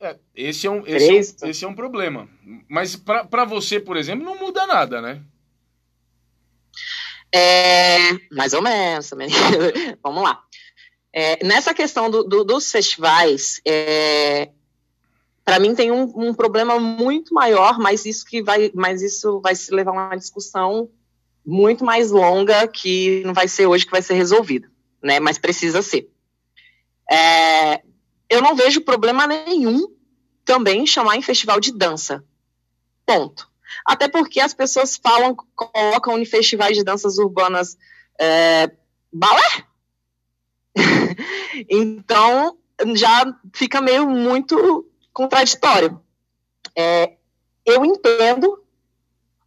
É, 0.00 0.16
esse, 0.34 0.66
é 0.66 0.70
um, 0.70 0.82
esse, 0.86 1.10
é 1.10 1.46
um, 1.46 1.50
esse 1.50 1.64
é 1.64 1.68
um 1.68 1.74
problema. 1.74 2.28
Mas 2.68 2.96
para 2.96 3.44
você, 3.44 3.78
por 3.78 3.96
exemplo, 3.96 4.24
não 4.24 4.38
muda 4.38 4.66
nada, 4.66 5.00
né? 5.00 5.22
É, 7.32 8.12
mais 8.32 8.52
ou 8.54 8.62
menos. 8.62 9.10
Vamos 10.02 10.22
lá. 10.22 10.42
É, 11.12 11.44
nessa 11.44 11.74
questão 11.74 12.10
do, 12.10 12.24
do, 12.24 12.44
dos 12.44 12.70
festivais, 12.70 13.60
é, 13.66 14.50
para 15.50 15.58
mim 15.58 15.74
tem 15.74 15.90
um, 15.90 16.04
um, 16.14 16.32
problema 16.32 16.78
muito 16.78 17.34
maior, 17.34 17.76
mas 17.76 18.06
isso 18.06 18.24
que 18.24 18.40
vai, 18.40 18.70
mas 18.72 19.02
isso 19.02 19.40
vai 19.40 19.52
se 19.56 19.74
levar 19.74 19.90
a 19.90 19.94
uma 19.94 20.16
discussão 20.16 20.88
muito 21.44 21.84
mais 21.84 22.12
longa 22.12 22.68
que 22.68 23.20
não 23.26 23.34
vai 23.34 23.48
ser 23.48 23.66
hoje 23.66 23.84
que 23.84 23.90
vai 23.90 24.00
ser 24.00 24.14
resolvida, 24.14 24.70
né? 25.02 25.18
Mas 25.18 25.38
precisa 25.38 25.82
ser. 25.82 26.08
É, 27.10 27.82
eu 28.28 28.40
não 28.40 28.54
vejo 28.54 28.82
problema 28.82 29.26
nenhum 29.26 29.92
também 30.44 30.86
chamar 30.86 31.16
em 31.16 31.22
festival 31.22 31.58
de 31.58 31.76
dança. 31.76 32.24
Ponto. 33.04 33.50
Até 33.84 34.06
porque 34.06 34.38
as 34.38 34.54
pessoas 34.54 34.96
falam, 35.02 35.34
colocam 35.56 36.16
em 36.16 36.24
festivais 36.24 36.76
de 36.76 36.84
danças 36.84 37.18
urbanas 37.18 37.76
é, 38.20 38.70
balé. 39.12 39.64
então 41.68 42.56
já 42.94 43.36
fica 43.52 43.80
meio 43.80 44.08
muito 44.08 44.86
contraditório. 45.12 46.00
É, 46.76 47.14
eu 47.64 47.84
entendo 47.84 48.62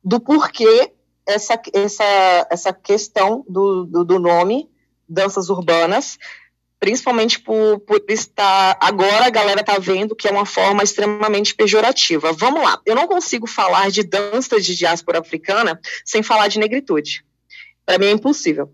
do 0.04 0.20
porquê 0.20 0.92
essa, 1.26 1.60
essa, 1.74 2.48
essa 2.50 2.74
questão 2.74 3.46
do, 3.48 3.86
do, 3.86 4.04
do 4.04 4.20
nome, 4.20 4.70
danças 5.08 5.50
urbanas, 5.50 6.18
principalmente 6.80 7.40
por, 7.40 7.80
por 7.80 8.04
estar. 8.10 8.78
Agora 8.82 9.28
a 9.28 9.30
galera 9.30 9.62
está 9.62 9.78
vendo 9.78 10.16
que 10.16 10.28
é 10.28 10.32
uma 10.32 10.46
forma 10.46 10.84
extremamente 10.84 11.56
pejorativa. 11.56 12.34
Vamos 12.34 12.62
lá, 12.62 12.82
eu 12.86 12.96
não 12.96 13.08
consigo 13.08 13.48
falar 13.48 13.90
de 13.90 14.04
dança 14.04 14.60
de 14.60 14.76
diáspora 14.76 15.20
africana 15.20 15.80
sem 16.04 16.22
falar 16.22 16.50
de 16.50 16.60
negritude. 16.60 17.26
Para 17.86 17.98
mim 17.98 18.08
é 18.08 18.12
impossível. 18.12 18.72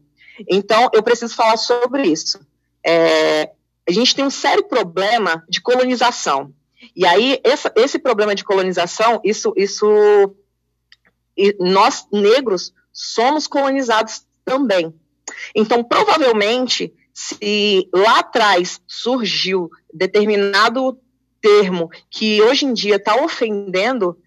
Então, 0.48 0.90
eu 0.94 1.04
preciso 1.04 1.36
falar 1.36 1.58
sobre 1.58 2.08
isso. 2.08 2.40
É, 2.86 3.52
a 3.88 3.92
gente 3.92 4.16
tem 4.16 4.24
um 4.24 4.30
sério 4.30 4.64
problema 4.64 5.44
de 5.50 5.62
colonização. 5.62 6.54
E 6.96 7.06
aí, 7.06 7.40
essa, 7.44 7.72
esse 7.76 8.00
problema 8.00 8.34
de 8.34 8.44
colonização, 8.44 9.20
isso, 9.24 9.54
isso 9.56 9.88
nós, 11.60 12.08
negros, 12.12 12.74
somos 12.92 13.48
colonizados 13.48 14.26
também. 14.44 14.94
Então, 15.56 15.84
provavelmente, 15.84 16.94
se 17.14 17.88
lá 17.94 18.20
atrás 18.20 18.82
surgiu 18.88 19.70
determinado 19.94 21.00
termo 21.42 21.90
que 22.10 22.42
hoje 22.42 22.66
em 22.66 22.74
dia 22.74 22.96
está 22.96 23.16
ofendendo 23.24 24.18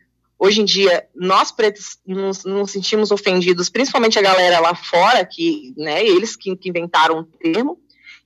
hoje 0.43 0.61
em 0.61 0.65
dia, 0.65 1.07
nós 1.15 1.53
pretos 1.53 1.99
nos, 2.05 2.45
nos, 2.45 2.73
sentimos 2.73 3.13
ofendidos, 3.13 3.69
principalmente 3.69 4.19
a 4.19 4.23
galera 4.23 4.59
lá 4.59 4.75
fora, 4.75 5.25
que, 5.25 5.73
né, 5.77 6.05
eles 6.05 6.35
que, 6.35 6.57
que 6.57 6.69
inventaram 6.69 7.21
o 7.21 7.25
termo, 7.25 7.79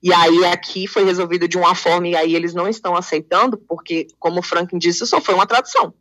e 0.02 0.12
aí 0.12 0.44
aqui 0.44 0.86
foi 0.86 1.04
resolvido 1.04 1.48
de 1.48 1.56
uma 1.56 1.74
forma 1.74 2.08
e 2.08 2.16
aí 2.16 2.34
eles 2.34 2.54
não 2.54 2.68
estão 2.68 2.94
aceitando, 2.94 3.56
porque, 3.56 4.06
como 4.18 4.40
o 4.40 4.42
Franklin 4.42 4.78
disse, 4.78 5.06
só 5.06 5.20
foi 5.20 5.34
uma 5.34 5.46
tradução. 5.46 5.94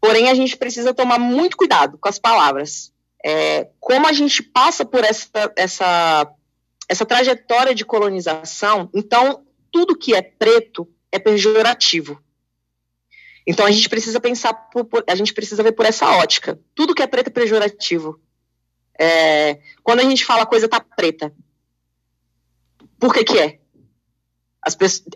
Porém, 0.00 0.28
a 0.30 0.34
gente 0.34 0.56
precisa 0.56 0.94
tomar 0.94 1.18
muito 1.18 1.56
cuidado 1.56 1.98
com 1.98 2.08
as 2.08 2.18
palavras. 2.18 2.92
É, 3.24 3.68
como 3.78 4.06
a 4.06 4.12
gente 4.12 4.42
passa 4.42 4.84
por 4.84 5.04
essa, 5.04 5.52
essa, 5.56 6.32
essa 6.88 7.04
trajetória 7.04 7.74
de 7.74 7.84
colonização, 7.84 8.88
então 8.94 9.44
tudo 9.70 9.96
que 9.96 10.14
é 10.14 10.22
preto 10.22 10.88
é 11.12 11.18
pejorativo. 11.18 12.22
Então 13.46 13.66
a 13.66 13.70
gente 13.70 13.88
precisa 13.88 14.20
pensar, 14.20 14.54
por, 14.54 14.84
por, 14.84 15.04
a 15.06 15.14
gente 15.14 15.34
precisa 15.34 15.62
ver 15.62 15.72
por 15.72 15.84
essa 15.84 16.08
ótica. 16.08 16.58
Tudo 16.74 16.94
que 16.94 17.02
é 17.02 17.06
preto 17.06 17.28
é 17.28 17.30
pejorativo. 17.30 18.18
É, 18.98 19.58
quando 19.82 20.00
a 20.00 20.04
gente 20.04 20.24
fala 20.24 20.46
coisa 20.46 20.68
tá 20.68 20.80
preta, 20.80 21.34
por 23.00 23.14
que 23.14 23.24
que 23.24 23.38
é? 23.38 23.60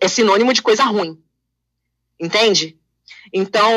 É 0.00 0.08
sinônimo 0.08 0.52
de 0.52 0.62
coisa 0.62 0.84
ruim. 0.84 1.22
Entende? 2.18 2.78
Então, 3.32 3.70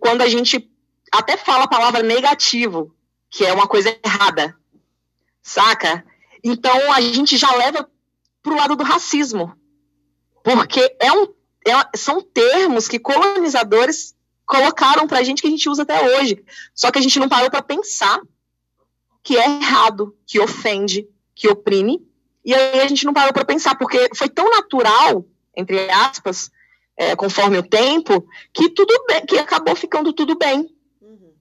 quando 0.00 0.22
a 0.22 0.28
gente 0.28 0.70
até 1.12 1.36
fala 1.36 1.64
a 1.64 1.68
palavra 1.68 2.02
negativo, 2.02 2.94
que 3.28 3.44
é 3.44 3.52
uma 3.52 3.68
coisa 3.68 3.96
errada, 4.04 4.56
saca? 5.42 6.04
Então 6.42 6.92
a 6.92 7.00
gente 7.00 7.36
já 7.36 7.54
leva 7.54 7.88
pro 8.42 8.56
lado 8.56 8.76
do 8.76 8.84
racismo. 8.84 9.54
Porque 10.42 10.96
é 10.98 11.12
um 11.12 11.26
é, 11.66 11.96
são 11.96 12.22
termos 12.22 12.88
que 12.88 12.98
colonizadores 12.98 14.14
colocaram 14.46 15.06
para 15.06 15.18
a 15.18 15.22
gente 15.22 15.42
que 15.42 15.48
a 15.48 15.50
gente 15.50 15.68
usa 15.68 15.82
até 15.82 16.18
hoje. 16.18 16.42
Só 16.74 16.90
que 16.90 16.98
a 16.98 17.02
gente 17.02 17.18
não 17.18 17.28
parou 17.28 17.50
para 17.50 17.62
pensar 17.62 18.20
que 19.22 19.36
é 19.36 19.46
errado, 19.46 20.16
que 20.26 20.40
ofende, 20.40 21.06
que 21.34 21.48
oprime. 21.48 22.00
E 22.44 22.54
aí 22.54 22.80
a 22.80 22.88
gente 22.88 23.04
não 23.04 23.12
parou 23.12 23.32
para 23.32 23.44
pensar, 23.44 23.76
porque 23.76 24.10
foi 24.14 24.28
tão 24.28 24.50
natural, 24.50 25.24
entre 25.56 25.90
aspas, 25.90 26.50
é, 26.96 27.14
conforme 27.16 27.58
o 27.58 27.62
tempo, 27.62 28.26
que 28.52 28.68
tudo 28.68 28.94
bem, 29.06 29.24
que 29.26 29.38
acabou 29.38 29.74
ficando 29.74 30.12
tudo 30.12 30.36
bem. 30.36 30.68
Uhum. 31.00 31.32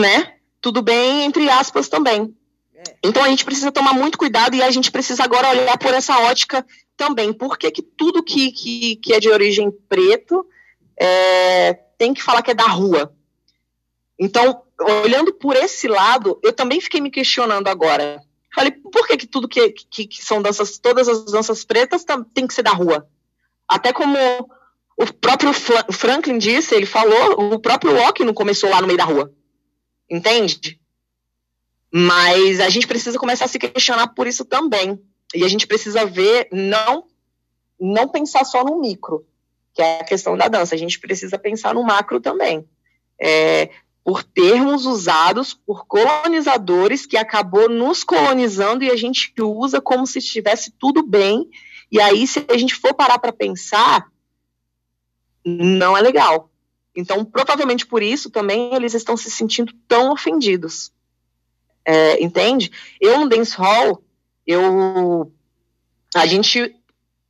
Né? 0.00 0.36
Tudo 0.60 0.82
bem, 0.82 1.24
entre 1.24 1.48
aspas, 1.48 1.88
também. 1.88 2.34
É. 2.74 2.82
Então 3.04 3.22
a 3.22 3.28
gente 3.28 3.44
precisa 3.44 3.72
tomar 3.72 3.92
muito 3.92 4.18
cuidado 4.18 4.54
e 4.54 4.62
a 4.62 4.70
gente 4.70 4.90
precisa 4.90 5.24
agora 5.24 5.50
olhar 5.50 5.78
por 5.78 5.92
essa 5.92 6.18
ótica 6.20 6.64
também, 6.96 7.32
porque 7.32 7.70
que 7.70 7.82
tudo 7.82 8.22
que, 8.22 8.50
que, 8.52 8.96
que 8.96 9.12
é 9.12 9.20
de 9.20 9.28
origem 9.28 9.70
preto 9.88 10.46
é, 10.98 11.74
tem 11.98 12.14
que 12.14 12.22
falar 12.22 12.42
que 12.42 12.50
é 12.50 12.54
da 12.54 12.66
rua. 12.66 13.14
Então, 14.18 14.62
olhando 15.04 15.32
por 15.34 15.56
esse 15.56 15.86
lado, 15.88 16.38
eu 16.42 16.52
também 16.52 16.80
fiquei 16.80 17.00
me 17.00 17.10
questionando 17.10 17.68
agora. 17.68 18.22
Falei, 18.56 18.70
por 18.70 19.06
que, 19.06 19.18
que 19.18 19.26
tudo 19.26 19.46
que, 19.46 19.68
que, 19.68 20.06
que 20.06 20.24
são 20.24 20.40
danças, 20.40 20.78
todas 20.78 21.06
as 21.06 21.26
danças 21.26 21.62
pretas 21.62 22.06
tem 22.32 22.46
que 22.46 22.54
ser 22.54 22.62
da 22.62 22.70
rua? 22.70 23.06
Até 23.68 23.92
como 23.92 24.16
o 24.96 25.12
próprio 25.12 25.52
Franklin 25.92 26.38
disse, 26.38 26.74
ele 26.74 26.86
falou, 26.86 27.52
o 27.52 27.58
próprio 27.58 27.92
Locke 27.92 28.24
não 28.24 28.32
começou 28.32 28.70
lá 28.70 28.80
no 28.80 28.86
meio 28.86 28.96
da 28.96 29.04
rua. 29.04 29.30
Entende? 30.10 30.80
Mas 31.92 32.58
a 32.58 32.70
gente 32.70 32.86
precisa 32.86 33.18
começar 33.18 33.44
a 33.44 33.48
se 33.48 33.58
questionar 33.58 34.06
por 34.14 34.26
isso 34.26 34.42
também. 34.42 34.98
E 35.34 35.44
a 35.44 35.48
gente 35.48 35.66
precisa 35.66 36.06
ver, 36.06 36.48
não, 36.50 37.04
não 37.78 38.08
pensar 38.08 38.42
só 38.46 38.64
no 38.64 38.80
micro, 38.80 39.26
que 39.74 39.82
é 39.82 40.00
a 40.00 40.04
questão 40.04 40.34
da 40.34 40.48
dança, 40.48 40.74
a 40.74 40.78
gente 40.78 40.98
precisa 40.98 41.38
pensar 41.38 41.74
no 41.74 41.82
macro 41.82 42.22
também. 42.22 42.66
É, 43.20 43.68
por 44.06 44.22
termos 44.22 44.86
usados 44.86 45.52
por 45.52 45.84
colonizadores 45.84 47.04
que 47.04 47.16
acabou 47.16 47.68
nos 47.68 48.04
colonizando 48.04 48.84
e 48.84 48.90
a 48.90 48.94
gente 48.94 49.32
usa 49.36 49.80
como 49.80 50.06
se 50.06 50.20
estivesse 50.20 50.70
tudo 50.78 51.02
bem. 51.02 51.50
E 51.90 52.00
aí, 52.00 52.24
se 52.24 52.46
a 52.48 52.56
gente 52.56 52.76
for 52.76 52.94
parar 52.94 53.18
para 53.18 53.32
pensar, 53.32 54.06
não 55.44 55.96
é 55.96 56.00
legal. 56.00 56.48
Então, 56.94 57.24
provavelmente 57.24 57.84
por 57.84 58.00
isso 58.00 58.30
também 58.30 58.72
eles 58.76 58.94
estão 58.94 59.16
se 59.16 59.28
sentindo 59.28 59.72
tão 59.88 60.12
ofendidos. 60.12 60.92
É, 61.84 62.22
entende? 62.22 62.70
Eu 63.00 63.18
no 63.18 63.28
dance 63.28 63.56
hall, 63.56 64.04
eu 64.46 65.32
a 66.14 66.26
gente 66.26 66.76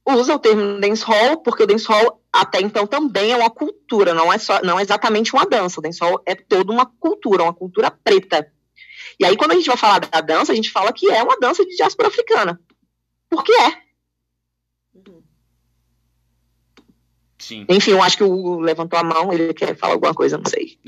usa 0.06 0.34
o 0.34 0.38
termo 0.38 0.78
dancehall 0.78 1.38
porque 1.38 1.62
o 1.62 1.66
dancehall 1.66 2.20
até 2.40 2.60
então 2.60 2.86
também 2.86 3.32
é 3.32 3.36
uma 3.36 3.50
cultura, 3.50 4.14
não 4.14 4.32
é 4.32 4.38
só 4.38 4.60
não 4.62 4.78
é 4.78 4.82
exatamente 4.82 5.32
uma 5.34 5.46
dança, 5.46 5.80
o 5.80 5.82
dancehall 5.82 6.22
é 6.26 6.34
toda 6.34 6.72
uma 6.72 6.86
cultura, 6.86 7.42
uma 7.42 7.54
cultura 7.54 7.90
preta. 7.90 8.50
E 9.18 9.24
aí 9.24 9.36
quando 9.36 9.52
a 9.52 9.54
gente 9.54 9.66
vai 9.66 9.76
falar 9.76 10.00
da 10.00 10.20
dança, 10.20 10.52
a 10.52 10.54
gente 10.54 10.70
fala 10.70 10.92
que 10.92 11.10
é 11.10 11.22
uma 11.22 11.38
dança 11.38 11.64
de 11.64 11.76
diáspora 11.76 12.08
africana. 12.08 12.60
Porque 13.28 13.52
é. 13.52 13.86
Sim. 17.38 17.64
Enfim, 17.68 17.92
eu 17.92 18.02
acho 18.02 18.16
que 18.16 18.24
o 18.24 18.32
Hugo 18.32 18.60
levantou 18.60 18.98
a 18.98 19.04
mão, 19.04 19.32
ele 19.32 19.54
quer 19.54 19.76
falar 19.76 19.92
alguma 19.92 20.12
coisa, 20.12 20.36
não 20.36 20.46
sei. 20.46 20.78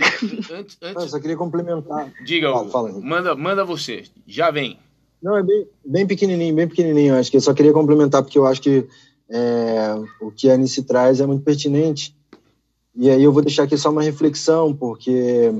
Antes, 0.51 0.77
antes... 0.83 1.03
Eu 1.03 1.09
só 1.09 1.21
queria 1.21 1.37
complementar. 1.37 2.13
Diga, 2.25 2.51
Hugo. 2.51 2.71
Fala, 2.71 2.89
fala 2.91 3.01
manda, 3.01 3.35
manda 3.37 3.65
você. 3.65 4.05
Já 4.27 4.51
vem. 4.51 4.77
Não, 5.23 5.37
é 5.37 5.43
bem, 5.43 5.69
bem 5.85 6.07
pequenininho, 6.07 6.55
bem 6.55 6.69
pequenininho. 6.69 7.17
Acho 7.17 7.31
que 7.31 7.37
eu 7.37 7.41
só 7.41 7.55
queria 7.55 7.73
complementar, 7.73 8.23
porque 8.23 8.39
eu 8.39 8.47
acho 8.47 8.61
que 8.61 8.89
é, 9.31 9.95
o 10.21 10.31
que 10.31 10.51
a 10.51 10.55
Anice 10.55 10.83
traz 10.83 11.21
é 11.21 11.27
muito 11.27 11.45
pertinente. 11.45 12.17
E 12.95 13.09
aí 13.11 13.23
eu 13.23 13.33
vou 13.33 13.43
deixar 13.43 13.65
aqui 13.65 13.77
só 13.77 13.91
uma 13.91 14.03
reflexão, 14.03 14.75
porque 14.75 15.53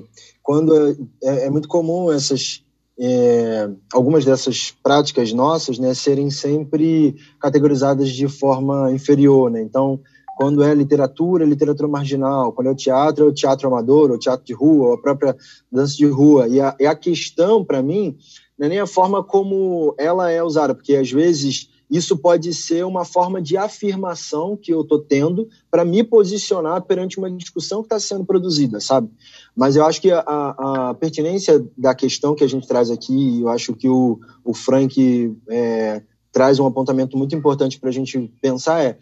quando 0.43 0.75
é, 1.23 1.47
é 1.47 1.51
muito 1.51 1.69
comum 1.69 2.11
essas 2.11 2.65
é, 3.01 3.71
algumas 3.93 4.25
dessas 4.25 4.73
práticas 4.83 5.33
nossas 5.33 5.79
né, 5.79 5.95
serem 5.95 6.31
sempre 6.31 7.15
categorizadas 7.41 8.11
de 8.11 8.27
forma 8.27 8.91
inferior. 8.91 9.51
Né? 9.51 9.63
Então, 9.63 10.01
quando 10.37 10.63
é 10.65 10.75
literatura, 10.75 11.45
é 11.45 11.47
literatura 11.47 11.89
marginal, 11.89 12.53
quando 12.53 12.69
é 12.69 12.71
o 12.71 12.77
teatro, 12.77 13.25
é 13.25 13.29
o 13.29 13.33
teatro 13.33 13.69
amador, 13.69 14.11
o 14.11 14.19
teatro 14.19 14.45
de 14.45 14.53
rua, 14.53 14.89
ou 14.89 14.95
a 14.95 15.01
própria 15.01 15.37
dança 15.71 15.97
de 15.97 16.07
rua. 16.07 16.49
E 16.49 16.61
a, 16.61 16.77
e 16.79 16.87
a 16.87 16.95
questão, 16.95 17.65
para 17.65 17.83
mim, 17.83 18.17
não 18.59 18.67
é 18.67 18.69
nem 18.69 18.81
a 18.81 18.87
forma 18.87 19.23
como 19.23 19.95
ela 19.97 20.31
é 20.31 20.43
usada, 20.43 20.75
porque 20.75 20.97
às 20.97 21.11
vezes 21.11 21.71
isso 21.91 22.17
pode 22.17 22.53
ser 22.53 22.85
uma 22.85 23.05
forma 23.05 23.41
de 23.41 23.57
afirmação 23.57 24.57
que 24.57 24.73
eu 24.73 24.83
estou 24.83 24.99
tendo 24.99 25.49
para 25.71 25.85
me 25.85 26.05
posicionar 26.05 26.83
perante 26.83 27.19
uma 27.19 27.31
discussão 27.31 27.81
que 27.81 27.87
está 27.87 27.99
sendo 27.99 28.25
produzida, 28.25 28.81
sabe? 28.81 29.11
Mas 29.57 29.77
eu 29.77 29.85
acho 29.85 30.01
que 30.01 30.11
a, 30.11 30.21
a, 30.21 30.95
pertinência 30.95 31.65
da 31.77 31.95
questão 31.95 32.35
que 32.35 32.45
a 32.45 32.49
gente 32.49 32.69
traz 32.69 32.91
aqui, 32.91 33.41
eu 33.41 33.49
acho 33.49 33.75
que 33.75 33.89
o, 33.89 34.19
o 34.45 34.53
Frank 34.53 35.37
é, 35.49 36.03
traz 36.31 36.59
um 36.59 36.67
apontamento 36.67 37.17
muito 37.17 37.35
importante 37.35 37.79
para 37.81 37.89
a 37.89 37.93
gente 37.93 38.31
pensar 38.41 38.85
é 38.85 38.99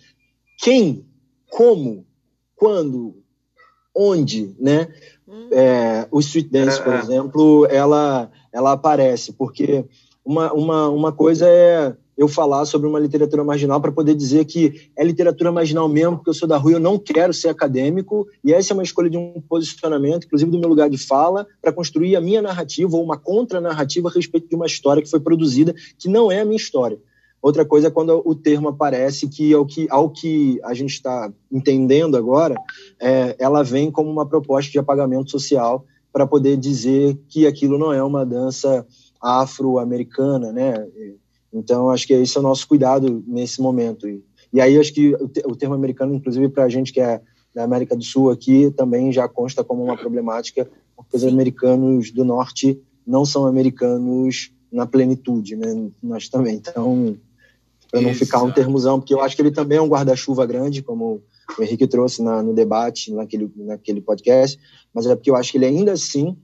quem, 0.59 1.05
como, 1.51 2.07
quando, 2.55 3.17
onde, 3.95 4.55
né? 4.59 4.89
Hum. 5.29 5.49
É, 5.51 6.07
o 6.11 6.21
Street 6.21 6.49
Dance, 6.51 6.81
por 6.83 6.93
é, 6.93 6.97
é. 6.97 7.01
exemplo, 7.01 7.67
ela 7.67 8.31
ela 8.57 8.73
aparece, 8.73 9.35
porque 9.35 9.85
uma, 10.25 10.51
uma, 10.53 10.89
uma 10.89 11.13
coisa 11.13 11.47
é 11.47 11.95
eu 12.17 12.27
falar 12.27 12.65
sobre 12.65 12.89
uma 12.89 12.99
literatura 12.99 13.45
marginal 13.45 13.81
para 13.81 13.93
poder 13.93 14.15
dizer 14.15 14.45
que 14.47 14.91
é 14.97 15.05
literatura 15.05 15.53
marginal 15.53 15.89
mesmo, 15.89 16.17
porque 16.17 16.31
eu 16.31 16.35
sou 16.35 16.49
da 16.49 16.57
rua, 16.57 16.73
eu 16.73 16.81
não 16.81 16.99
quero 16.99 17.35
ser 17.35 17.49
acadêmico, 17.49 18.27
e 18.43 18.53
essa 18.53 18.73
é 18.73 18.75
uma 18.75 18.83
escolha 18.83 19.11
de 19.11 19.19
um 19.19 19.43
posicionamento, 19.49 20.25
inclusive 20.25 20.51
do 20.51 20.59
meu 20.59 20.69
lugar 20.69 20.89
de 20.89 20.97
fala, 20.97 21.47
para 21.61 21.73
construir 21.73 22.17
a 22.17 22.21
minha 22.21 22.41
narrativa 22.41 22.97
ou 22.97 23.05
uma 23.05 23.19
contranarrativa 23.19 24.09
a 24.09 24.13
respeito 24.13 24.49
de 24.49 24.57
uma 24.57 24.67
história 24.67 25.03
que 25.03 25.11
foi 25.11 25.21
produzida, 25.21 25.75
que 25.99 26.09
não 26.09 26.33
é 26.33 26.41
a 26.41 26.45
minha 26.45 26.57
história. 26.57 26.99
Outra 27.43 27.65
coisa 27.65 27.89
é 27.89 27.91
quando 27.91 28.23
o 28.25 28.35
termo 28.35 28.69
aparece, 28.69 29.29
que 29.29 29.53
ao 29.53 29.67
que, 29.67 29.87
ao 29.91 30.11
que 30.11 30.59
a 30.65 30.75
gente 30.75 30.95
está 30.95 31.31
entendendo 31.53 32.17
agora, 32.17 32.57
é, 33.01 33.37
ela 33.39 33.63
vem 33.63 33.91
como 33.91 34.11
uma 34.11 34.27
proposta 34.27 34.73
de 34.73 34.79
apagamento 34.79 35.31
social 35.31 35.85
para 36.13 36.27
poder 36.27 36.57
dizer 36.57 37.17
que 37.29 37.47
aquilo 37.47 37.79
não 37.79 37.93
é 37.93 38.03
uma 38.03 38.25
dança 38.25 38.87
afro-americana, 39.21 40.51
né? 40.51 40.75
Então, 41.59 41.91
acho 41.91 42.07
que 42.07 42.13
esse 42.13 42.37
é 42.37 42.41
o 42.41 42.43
nosso 42.43 42.67
cuidado 42.69 43.23
nesse 43.27 43.61
momento. 43.61 44.09
E, 44.09 44.23
e 44.53 44.61
aí, 44.61 44.79
acho 44.79 44.93
que 44.93 45.15
o, 45.15 45.31
o 45.47 45.57
termo 45.57 45.75
americano, 45.75 46.15
inclusive 46.15 46.49
para 46.49 46.65
a 46.65 46.69
gente 46.69 46.93
que 46.93 47.01
é 47.01 47.21
da 47.55 47.65
América 47.65 47.97
do 47.97 48.05
Sul 48.05 48.31
aqui, 48.31 48.71
também 48.77 49.11
já 49.11 49.27
consta 49.27 49.65
como 49.65 49.83
uma 49.83 49.97
problemática, 49.97 50.69
porque 50.95 51.17
os 51.17 51.25
americanos 51.25 52.11
do 52.11 52.25
Norte 52.25 52.79
não 53.07 53.25
são 53.25 53.47
americanos 53.47 54.53
na 54.71 54.87
plenitude, 54.87 55.57
né? 55.57 55.89
Nós 56.03 56.29
também. 56.29 56.57
Então, 56.57 57.17
para 57.91 58.01
não 58.01 58.15
ficar 58.15 58.43
um 58.43 58.53
termozão, 58.53 58.99
porque 58.99 59.15
eu 59.15 59.23
acho 59.23 59.35
que 59.35 59.43
ele 59.43 59.51
também 59.51 59.79
é 59.79 59.83
um 59.83 59.89
guarda-chuva 59.89 60.45
grande, 60.45 60.83
como 60.83 61.23
o 61.59 61.63
Henrique 61.63 61.87
trouxe 61.87 62.23
na, 62.23 62.43
no 62.43 62.53
debate, 62.53 63.13
naquele, 63.13 63.51
naquele 63.57 64.01
podcast, 64.01 64.59
mas 64.93 65.07
é 65.07 65.15
porque 65.15 65.31
eu 65.31 65.37
acho 65.37 65.53
que 65.53 65.59
ele 65.59 65.67
ainda 65.67 65.93
assim, 65.93 66.37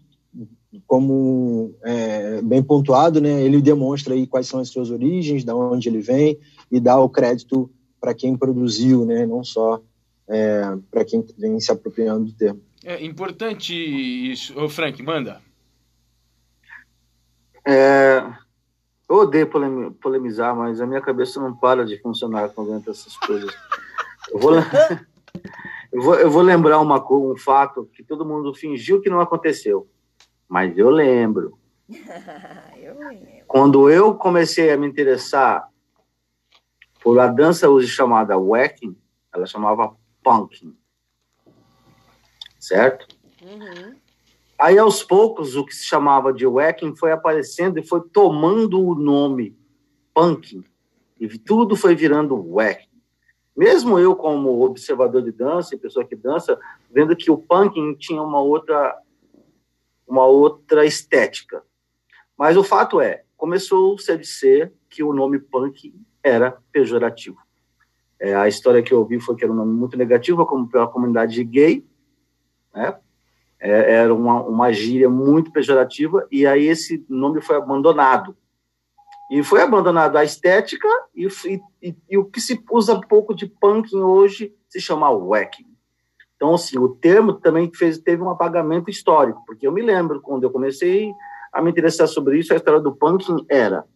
como 0.87 1.75
é, 1.83 2.41
bem 2.43 2.63
pontuado, 2.63 3.21
né, 3.21 3.43
ele 3.43 3.61
demonstra 3.61 4.15
aí 4.15 4.27
quais 4.27 4.47
são 4.47 4.61
as 4.61 4.69
suas 4.69 4.91
origens, 4.91 5.45
da 5.45 5.55
onde 5.55 5.89
ele 5.89 6.01
vem 6.01 6.39
e 6.71 6.81
dá 6.81 6.99
o 6.99 7.09
crédito 7.09 7.71
para 8.01 8.15
quem 8.15 8.37
produziu, 8.37 9.05
né, 9.05 9.27
não 9.27 9.45
só 9.45 9.81
é, 10.29 10.63
para 10.91 11.05
quem 11.05 11.25
vem 11.39 11.61
se 11.61 11.71
apropriando 11.71 12.27
do 12.27 12.33
termo. 12.33 12.61
É 12.85 13.05
importante 13.05 13.73
isso. 13.75 14.59
Ô, 14.59 14.69
Frank, 14.69 15.01
manda. 15.03 15.41
É, 17.65 18.25
eu 19.09 19.17
odeio 19.17 19.49
polemizar, 20.01 20.57
mas 20.57 20.81
a 20.81 20.87
minha 20.87 21.01
cabeça 21.01 21.41
não 21.41 21.55
para 21.55 21.85
de 21.85 22.01
funcionar 22.01 22.49
quando 22.49 22.75
entra 22.75 22.91
essas 22.91 23.17
coisas. 23.19 23.55
Eu 24.31 24.39
vou, 24.41 24.53
eu 25.93 26.03
vou, 26.03 26.15
eu 26.17 26.31
vou 26.31 26.43
lembrar 26.43 26.81
uma, 26.81 27.05
um 27.13 27.37
fato 27.37 27.89
que 27.95 28.03
todo 28.03 28.25
mundo 28.25 28.55
fingiu 28.55 29.01
que 29.01 29.11
não 29.11 29.21
aconteceu, 29.21 29.87
mas 30.53 30.77
eu 30.77 30.91
lembro. 30.91 31.59
eu 32.77 32.99
lembro. 32.99 33.45
Quando 33.47 33.89
eu 33.91 34.15
comecei 34.15 34.71
a 34.71 34.77
me 34.77 34.87
interessar 34.87 35.67
por 37.03 37.19
a 37.19 37.27
dança 37.27 37.69
hoje 37.69 37.89
chamada 37.89 38.39
wacking, 38.39 38.97
ela 39.33 39.47
chamava 39.47 39.97
punking 40.23 40.77
certo? 42.63 43.09
Uhum. 43.43 43.97
Aí, 44.57 44.79
aos 44.79 45.03
poucos, 45.03 45.57
o 45.57 45.65
que 45.65 45.75
se 45.75 45.85
chamava 45.85 46.33
de 46.33 46.47
wacking 46.47 46.95
foi 46.95 47.11
aparecendo 47.11 47.79
e 47.79 47.83
foi 47.83 48.01
tomando 48.01 48.81
o 48.81 48.95
nome 48.95 49.57
punk. 50.15 50.63
E 51.19 51.39
tudo 51.39 51.75
foi 51.75 51.97
virando 51.97 52.37
wacking. 52.55 52.89
Mesmo 53.57 53.99
eu, 53.99 54.15
como 54.15 54.63
observador 54.63 55.23
de 55.23 55.33
dança 55.33 55.75
e 55.75 55.79
pessoa 55.79 56.05
que 56.05 56.15
dança, 56.15 56.59
vendo 56.89 57.17
que 57.17 57.31
o 57.31 57.37
punking 57.37 57.95
tinha 57.95 58.23
uma 58.23 58.41
outra, 58.41 58.97
uma 60.07 60.27
outra 60.27 60.85
estética. 60.85 61.63
Mas 62.37 62.57
o 62.57 62.65
fato 62.65 63.01
é, 63.01 63.25
começou-se 63.37 64.11
a 64.11 64.17
dizer 64.17 64.73
que 64.89 65.03
o 65.03 65.13
nome 65.13 65.39
punk 65.39 65.95
era 66.23 66.57
pejorativo. 66.71 67.39
É, 68.19 68.35
a 68.35 68.47
história 68.47 68.83
que 68.83 68.93
eu 68.93 69.01
ouvi 69.01 69.19
foi 69.19 69.35
que 69.35 69.43
era 69.43 69.53
um 69.53 69.57
nome 69.57 69.73
muito 69.73 69.97
negativo, 69.97 70.47
como 70.47 70.69
pela 70.69 70.87
comunidade 70.87 71.43
gay, 71.43 71.85
né? 72.73 72.97
É, 73.59 73.95
era 73.95 74.15
uma, 74.15 74.43
uma 74.43 74.73
gíria 74.73 75.09
muito 75.09 75.53
pejorativa, 75.53 76.27
e 76.31 76.47
aí 76.47 76.67
esse 76.67 77.05
nome 77.09 77.41
foi 77.41 77.57
abandonado. 77.57 78.37
E 79.31 79.43
foi 79.43 79.63
abandonado 79.63 80.17
a 80.17 80.25
estética, 80.25 80.89
e, 81.15 81.27
e, 81.81 81.97
e 82.11 82.19
o 82.19 82.25
que 82.25 82.41
se 82.41 82.63
usa 82.71 83.01
pouco 83.01 83.35
de 83.35 83.47
punking 83.47 84.03
hoje 84.03 84.55
se 84.69 84.81
chama 84.81 85.11
wacking. 85.11 85.72
Então, 86.43 86.55
assim, 86.55 86.77
o 86.77 86.89
termo 86.89 87.35
também 87.35 87.71
fez, 87.73 87.99
teve 87.99 88.21
um 88.21 88.29
apagamento 88.29 88.91
histórico, 88.91 89.45
porque 89.47 89.65
eu 89.65 89.71
me 89.71 89.81
lembro, 89.81 90.21
quando 90.21 90.43
eu 90.43 90.51
comecei 90.51 91.15
a 91.53 91.63
me 91.63 91.71
interessar 91.71 92.09
sobre 92.09 92.37
isso, 92.37 92.53
a 92.53 92.57
história 92.57 92.81
do 92.81 92.97
punking 92.97 93.47
era 93.49 93.87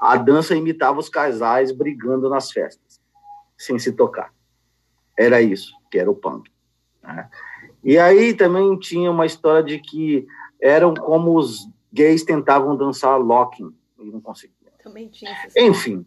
a 0.00 0.16
dança 0.16 0.56
imitava 0.56 0.98
os 0.98 1.10
casais 1.10 1.70
brigando 1.70 2.30
nas 2.30 2.50
festas, 2.50 2.98
sem 3.58 3.78
se 3.78 3.92
tocar. 3.92 4.32
Era 5.14 5.42
isso 5.42 5.74
que 5.90 5.98
era 5.98 6.10
o 6.10 6.14
punk. 6.14 6.50
Né? 7.02 7.28
E 7.84 7.98
aí 7.98 8.32
também 8.32 8.78
tinha 8.78 9.10
uma 9.10 9.26
história 9.26 9.62
de 9.62 9.78
que 9.80 10.26
eram 10.58 10.94
como 10.94 11.36
os 11.36 11.68
gays 11.92 12.24
tentavam 12.24 12.74
dançar 12.74 13.20
locking 13.20 13.70
e 13.98 14.10
não 14.10 14.22
conseguiam. 14.22 14.72
Também 14.82 15.10
tinha 15.10 15.30
Enfim, 15.58 16.06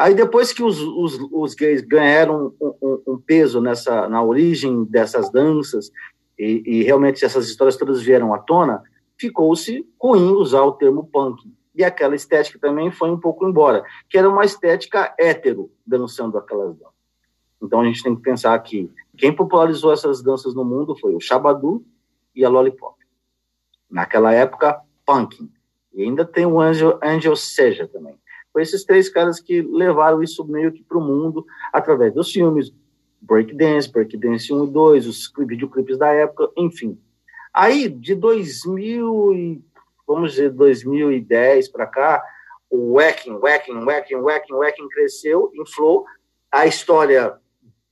aí 0.00 0.14
depois 0.14 0.50
que 0.50 0.62
os, 0.62 0.80
os, 0.80 1.18
os 1.30 1.54
gays 1.54 1.82
ganharam 1.82 2.54
um, 2.58 2.74
um, 2.82 3.02
um, 3.06 3.18
peso 3.18 3.60
nessa 3.60 4.08
na 4.08 4.22
origem 4.22 4.84
dessas 4.84 5.30
danças 5.30 5.92
e, 6.38 6.62
e 6.64 6.82
realmente 6.82 7.22
essas 7.22 7.46
histórias 7.48 7.76
todas 7.76 8.00
vieram 8.00 8.32
à 8.32 8.38
tona, 8.38 8.82
ficou-se 9.18 9.86
ruim 10.00 10.32
usar 10.32 10.62
o 10.62 10.72
termo 10.72 11.06
punk. 11.06 11.42
E 11.74 11.84
aquela 11.84 12.16
estética 12.16 12.58
também 12.58 12.90
foi 12.90 13.10
um 13.10 13.20
pouco 13.20 13.46
embora, 13.46 13.84
que 14.08 14.16
era 14.16 14.28
uma 14.28 14.44
estética 14.44 15.14
hétero 15.18 15.70
dançando 15.86 16.38
aquelas 16.38 16.74
danças. 16.76 16.94
Então 17.62 17.82
a 17.82 17.84
gente 17.84 18.02
tem 18.02 18.16
que 18.16 18.22
pensar 18.22 18.58
que 18.60 18.90
quem 19.18 19.30
popularizou 19.30 19.92
essas 19.92 20.22
danças 20.22 20.54
no 20.54 20.64
mundo 20.64 20.96
foi 20.96 21.14
o 21.14 21.20
Shabadu 21.20 21.84
e 22.34 22.42
a 22.42 22.48
Lollipop. 22.48 22.96
Naquela 23.90 24.32
época, 24.32 24.80
punking. 25.04 25.52
E 25.92 26.04
ainda 26.04 26.24
tem 26.24 26.46
o 26.46 26.58
Angel, 26.58 26.98
Angel 27.02 27.36
Seja 27.36 27.86
também. 27.86 28.18
Foi 28.52 28.62
esses 28.62 28.84
três 28.84 29.08
caras 29.08 29.40
que 29.40 29.62
levaram 29.62 30.22
isso 30.22 30.44
meio 30.44 30.72
que 30.72 30.82
para 30.82 30.98
o 30.98 31.00
mundo 31.00 31.46
através 31.72 32.12
dos 32.12 32.30
filmes, 32.30 32.72
Breakdance, 33.20 33.90
Breakdance 33.90 34.52
1 34.52 34.64
e 34.64 34.70
2, 34.70 35.06
os 35.06 35.32
videoclipes 35.38 35.98
da 35.98 36.08
época, 36.12 36.50
enfim. 36.56 36.98
Aí, 37.52 37.88
de 37.88 38.14
2000 38.14 39.34
e, 39.34 39.64
vamos 40.06 40.32
dizer, 40.32 40.50
2010 40.50 41.68
para 41.68 41.86
cá, 41.86 42.24
o 42.70 42.94
wacking, 42.94 43.34
wacking, 43.34 43.84
wacking, 43.84 44.16
wacking, 44.16 44.54
wacking 44.54 44.88
cresceu, 44.88 45.50
inflou. 45.54 46.04
A 46.50 46.66
história 46.66 47.36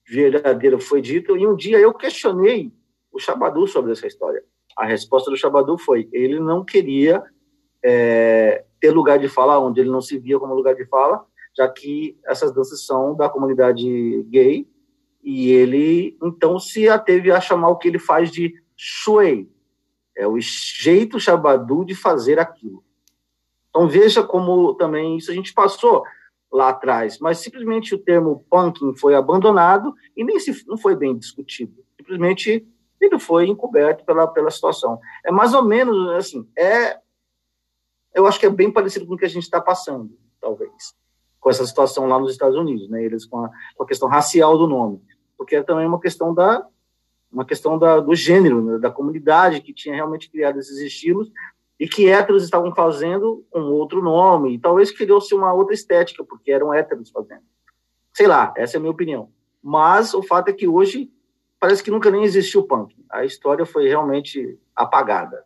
verdadeiro 0.08 0.80
foi 0.80 1.02
dito, 1.02 1.36
e 1.36 1.46
um 1.46 1.54
dia 1.54 1.78
eu 1.78 1.92
questionei 1.92 2.72
o 3.12 3.18
Chabadu 3.18 3.66
sobre 3.66 3.92
essa 3.92 4.06
história. 4.06 4.42
A 4.76 4.86
resposta 4.86 5.30
do 5.30 5.36
Chabadu 5.36 5.76
foi: 5.76 6.08
ele 6.12 6.38
não 6.40 6.64
queria 6.64 7.22
é, 7.84 8.64
ter 8.80 8.90
lugar 8.90 9.18
de 9.18 9.28
fala 9.28 9.58
onde 9.58 9.80
ele 9.80 9.90
não 9.90 10.00
se 10.00 10.18
via 10.18 10.38
como 10.38 10.54
lugar 10.54 10.74
de 10.74 10.86
fala, 10.86 11.24
já 11.56 11.68
que 11.68 12.18
essas 12.26 12.52
danças 12.52 12.84
são 12.84 13.16
da 13.16 13.28
comunidade 13.28 14.22
gay, 14.28 14.66
e 15.22 15.50
ele 15.50 16.16
então 16.22 16.58
se 16.58 16.88
ateve 16.88 17.30
a 17.30 17.40
chamar 17.40 17.68
o 17.68 17.76
que 17.76 17.88
ele 17.88 17.98
faz 17.98 18.30
de 18.30 18.54
shui, 18.76 19.50
é 20.16 20.26
o 20.26 20.38
jeito 20.40 21.20
Chabadu 21.20 21.84
de 21.84 21.94
fazer 21.94 22.38
aquilo. 22.38 22.84
Então 23.70 23.88
veja 23.88 24.22
como 24.22 24.74
também 24.74 25.16
isso 25.16 25.30
a 25.30 25.34
gente 25.34 25.52
passou 25.52 26.02
lá 26.50 26.70
atrás, 26.70 27.18
mas 27.18 27.38
simplesmente 27.38 27.94
o 27.94 27.98
termo 27.98 28.44
punking 28.50 28.96
foi 28.96 29.14
abandonado 29.14 29.94
e 30.16 30.24
nem 30.24 30.38
se, 30.40 30.66
não 30.66 30.78
foi 30.78 30.96
bem 30.96 31.16
discutido. 31.16 31.84
Simplesmente 31.96 32.66
ele 33.00 33.18
foi 33.18 33.46
encoberto 33.46 34.04
pela, 34.04 34.26
pela 34.26 34.50
situação. 34.50 34.98
É 35.24 35.30
mais 35.30 35.54
ou 35.54 35.62
menos 35.62 36.10
assim, 36.10 36.48
é, 36.56 36.98
eu 38.18 38.26
acho 38.26 38.38
que 38.38 38.46
é 38.46 38.50
bem 38.50 38.70
parecido 38.70 39.06
com 39.06 39.14
o 39.14 39.16
que 39.16 39.24
a 39.24 39.28
gente 39.28 39.44
está 39.44 39.60
passando, 39.60 40.10
talvez, 40.40 40.94
com 41.38 41.48
essa 41.48 41.64
situação 41.64 42.06
lá 42.08 42.18
nos 42.18 42.32
Estados 42.32 42.56
Unidos, 42.56 42.88
né? 42.88 43.02
Eles 43.02 43.24
com 43.24 43.44
a, 43.44 43.50
com 43.76 43.84
a 43.84 43.86
questão 43.86 44.08
racial 44.08 44.58
do 44.58 44.66
nome, 44.66 45.00
porque 45.36 45.56
é 45.56 45.62
também 45.62 45.86
uma 45.86 46.00
questão 46.00 46.34
da 46.34 46.66
uma 47.30 47.44
questão 47.44 47.78
da, 47.78 48.00
do 48.00 48.14
gênero, 48.14 48.62
né? 48.62 48.78
da 48.78 48.90
comunidade 48.90 49.60
que 49.60 49.74
tinha 49.74 49.94
realmente 49.94 50.30
criado 50.30 50.58
esses 50.58 50.78
estilos 50.78 51.30
e 51.78 51.86
que 51.86 52.08
héteros 52.08 52.42
estavam 52.42 52.74
fazendo 52.74 53.44
um 53.54 53.70
outro 53.70 54.02
nome, 54.02 54.54
e 54.54 54.58
talvez 54.58 54.90
criou-se 54.90 55.32
uma 55.34 55.52
outra 55.52 55.74
estética, 55.74 56.24
porque 56.24 56.50
eram 56.50 56.74
héteros 56.74 57.10
fazendo. 57.10 57.42
Sei 58.12 58.26
lá, 58.26 58.52
essa 58.56 58.76
é 58.76 58.78
a 58.78 58.80
minha 58.80 58.90
opinião. 58.90 59.30
Mas 59.62 60.12
o 60.14 60.22
fato 60.22 60.48
é 60.48 60.52
que 60.52 60.66
hoje 60.66 61.12
parece 61.60 61.82
que 61.82 61.90
nunca 61.90 62.10
nem 62.10 62.24
existiu 62.24 62.64
punk. 62.64 62.96
A 63.08 63.24
história 63.24 63.64
foi 63.64 63.86
realmente 63.86 64.58
apagada. 64.74 65.44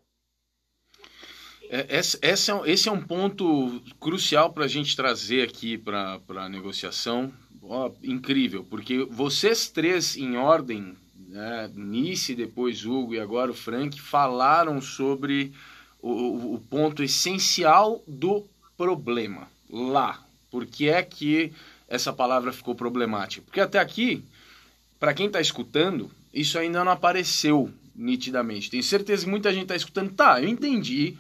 É, 1.73 1.99
esse, 1.99 2.19
é, 2.21 2.35
esse 2.71 2.89
é 2.91 2.93
um 2.93 3.01
ponto 3.01 3.81
crucial 3.99 4.53
para 4.53 4.67
a 4.67 4.69
gente 4.69 4.95
trazer 4.95 5.49
aqui 5.49 5.79
para 5.79 6.21
a 6.29 6.49
negociação. 6.51 7.33
Oh, 7.63 7.91
incrível, 8.03 8.63
porque 8.69 9.07
vocês 9.11 9.71
três 9.71 10.15
em 10.17 10.37
ordem, 10.37 10.95
né, 11.29 11.71
Nice, 11.75 12.35
depois 12.35 12.85
Hugo 12.85 13.15
e 13.15 13.21
agora 13.21 13.51
o 13.51 13.55
Frank, 13.55 13.99
falaram 13.99 14.83
sobre 14.83 15.53
o, 16.03 16.57
o 16.57 16.63
ponto 16.69 17.03
essencial 17.03 18.03
do 18.07 18.45
problema 18.77 19.49
lá. 19.71 20.23
Por 20.51 20.67
que 20.67 20.91
é 20.91 21.03
que 21.03 21.53
essa 21.89 22.13
palavra 22.13 22.53
ficou 22.53 22.75
problemática? 22.75 23.43
Porque 23.47 23.61
até 23.61 23.79
aqui, 23.79 24.23
para 25.01 25.15
quem 25.15 25.29
está 25.29 25.41
escutando, 25.41 26.11
isso 26.35 26.59
ainda 26.59 26.85
não 26.85 26.93
apareceu 26.93 27.73
nitidamente. 27.97 28.69
Tenho 28.69 28.83
certeza 28.83 29.25
que 29.25 29.31
muita 29.31 29.51
gente 29.53 29.63
está 29.63 29.77
escutando. 29.77 30.13
Tá, 30.13 30.43
eu 30.43 30.49
entendi. 30.49 31.17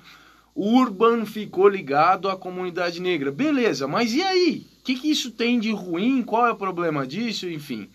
O 0.54 0.78
Urban 0.78 1.24
ficou 1.24 1.68
ligado 1.68 2.28
à 2.28 2.36
comunidade 2.36 3.00
negra. 3.00 3.32
Beleza, 3.32 3.88
mas 3.88 4.12
e 4.12 4.22
aí? 4.22 4.66
O 4.80 4.84
que, 4.84 4.96
que 4.96 5.10
isso 5.10 5.30
tem 5.30 5.58
de 5.58 5.70
ruim? 5.70 6.22
Qual 6.22 6.46
é 6.46 6.52
o 6.52 6.56
problema 6.56 7.06
disso? 7.06 7.48
Enfim. 7.48 7.88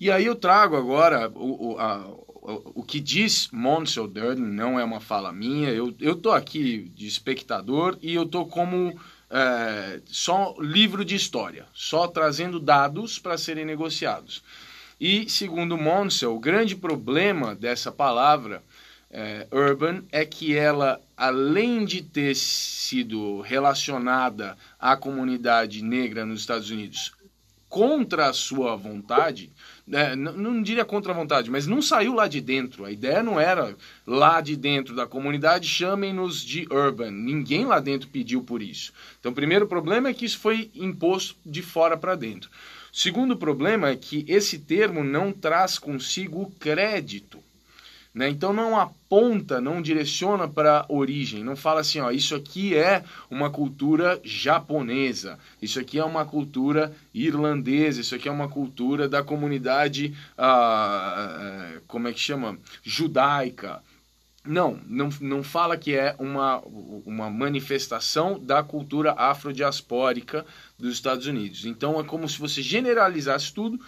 E 0.00 0.10
aí 0.10 0.26
eu 0.26 0.36
trago 0.36 0.76
agora 0.76 1.30
o, 1.34 1.72
o, 1.72 1.78
a, 1.78 2.06
o, 2.74 2.82
que 2.82 3.00
diz 3.00 3.48
Monsell 3.52 4.06
Durden 4.06 4.44
não 4.44 4.78
é 4.78 4.84
uma 4.84 5.00
fala 5.00 5.32
minha. 5.32 5.70
Eu, 5.70 5.94
eu 6.00 6.14
tô 6.14 6.30
aqui 6.30 6.90
de 6.94 7.06
espectador 7.06 7.98
e 8.00 8.14
eu 8.14 8.24
tô 8.24 8.46
como 8.46 8.98
é, 9.30 10.00
só 10.06 10.54
livro 10.58 11.04
de 11.04 11.14
história, 11.14 11.66
só 11.74 12.06
trazendo 12.06 12.60
dados 12.60 13.18
para 13.18 13.36
serem 13.36 13.64
negociados. 13.64 14.42
E, 15.00 15.28
segundo 15.28 15.76
Monsell, 15.76 16.34
o 16.34 16.40
grande 16.40 16.74
problema 16.74 17.54
dessa 17.54 17.92
palavra 17.92 18.62
é, 19.10 19.46
urban 19.50 20.02
é 20.12 20.24
que 20.24 20.54
ela, 20.54 21.00
além 21.16 21.84
de 21.84 22.02
ter 22.02 22.34
sido 22.36 23.40
relacionada 23.40 24.56
à 24.78 24.96
comunidade 24.96 25.82
negra 25.82 26.26
nos 26.26 26.40
Estados 26.40 26.70
Unidos 26.70 27.12
contra 27.68 28.28
a 28.28 28.32
sua 28.32 28.76
vontade, 28.76 29.50
não, 29.86 30.32
não, 30.32 30.62
diria 30.62 30.84
contra 30.84 31.12
a 31.12 31.14
vontade, 31.14 31.50
mas 31.50 31.66
não 31.66 31.80
saiu 31.80 32.14
lá 32.14 32.28
de 32.28 32.40
dentro. 32.40 32.84
A 32.84 32.90
ideia 32.90 33.22
não 33.22 33.40
era 33.40 33.74
lá 34.06 34.40
de 34.40 34.56
dentro 34.56 34.94
da 34.94 35.06
comunidade, 35.06 35.66
chamem-nos 35.66 36.42
de 36.42 36.66
urban. 36.70 37.10
Ninguém 37.10 37.64
lá 37.66 37.80
dentro 37.80 38.08
pediu 38.08 38.42
por 38.42 38.62
isso. 38.62 38.92
Então, 39.18 39.32
o 39.32 39.34
primeiro 39.34 39.66
problema 39.66 40.08
é 40.08 40.14
que 40.14 40.24
isso 40.24 40.38
foi 40.38 40.70
imposto 40.74 41.36
de 41.44 41.62
fora 41.62 41.96
para 41.96 42.14
dentro. 42.14 42.50
O 42.92 42.96
segundo 42.96 43.36
problema 43.36 43.88
é 43.88 43.96
que 43.96 44.24
esse 44.28 44.58
termo 44.58 45.04
não 45.04 45.32
traz 45.32 45.78
consigo 45.78 46.42
o 46.42 46.50
crédito 46.50 47.38
Né? 48.14 48.28
Então 48.28 48.52
não 48.52 48.78
aponta, 49.08 49.58
não 49.58 49.80
direciona 49.80 50.46
para 50.46 50.80
a 50.80 50.86
origem, 50.92 51.42
não 51.42 51.56
fala 51.56 51.80
assim, 51.80 51.98
ó, 51.98 52.10
isso 52.10 52.34
aqui 52.34 52.76
é 52.76 53.02
uma 53.30 53.48
cultura 53.48 54.20
japonesa, 54.22 55.38
isso 55.62 55.80
aqui 55.80 55.98
é 55.98 56.04
uma 56.04 56.26
cultura 56.26 56.94
irlandesa, 57.14 58.02
isso 58.02 58.14
aqui 58.14 58.28
é 58.28 58.32
uma 58.32 58.48
cultura 58.48 59.08
da 59.08 59.22
comunidade, 59.22 60.14
ah, 60.36 61.80
como 61.86 62.06
é 62.06 62.12
que 62.12 62.20
chama, 62.20 62.58
judaica. 62.82 63.82
Não, 64.44 64.78
não, 64.86 65.08
não 65.20 65.42
fala 65.42 65.76
que 65.76 65.94
é 65.94 66.14
uma, 66.18 66.62
uma 67.04 67.28
manifestação 67.28 68.38
da 68.38 68.62
cultura 68.62 69.12
afrodiaspórica 69.12 70.44
dos 70.78 70.92
Estados 70.92 71.26
Unidos. 71.26 71.66
Então 71.66 71.98
é 72.00 72.04
como 72.04 72.28
se 72.28 72.38
você 72.38 72.62
generalizasse 72.62 73.52
tudo 73.52 73.78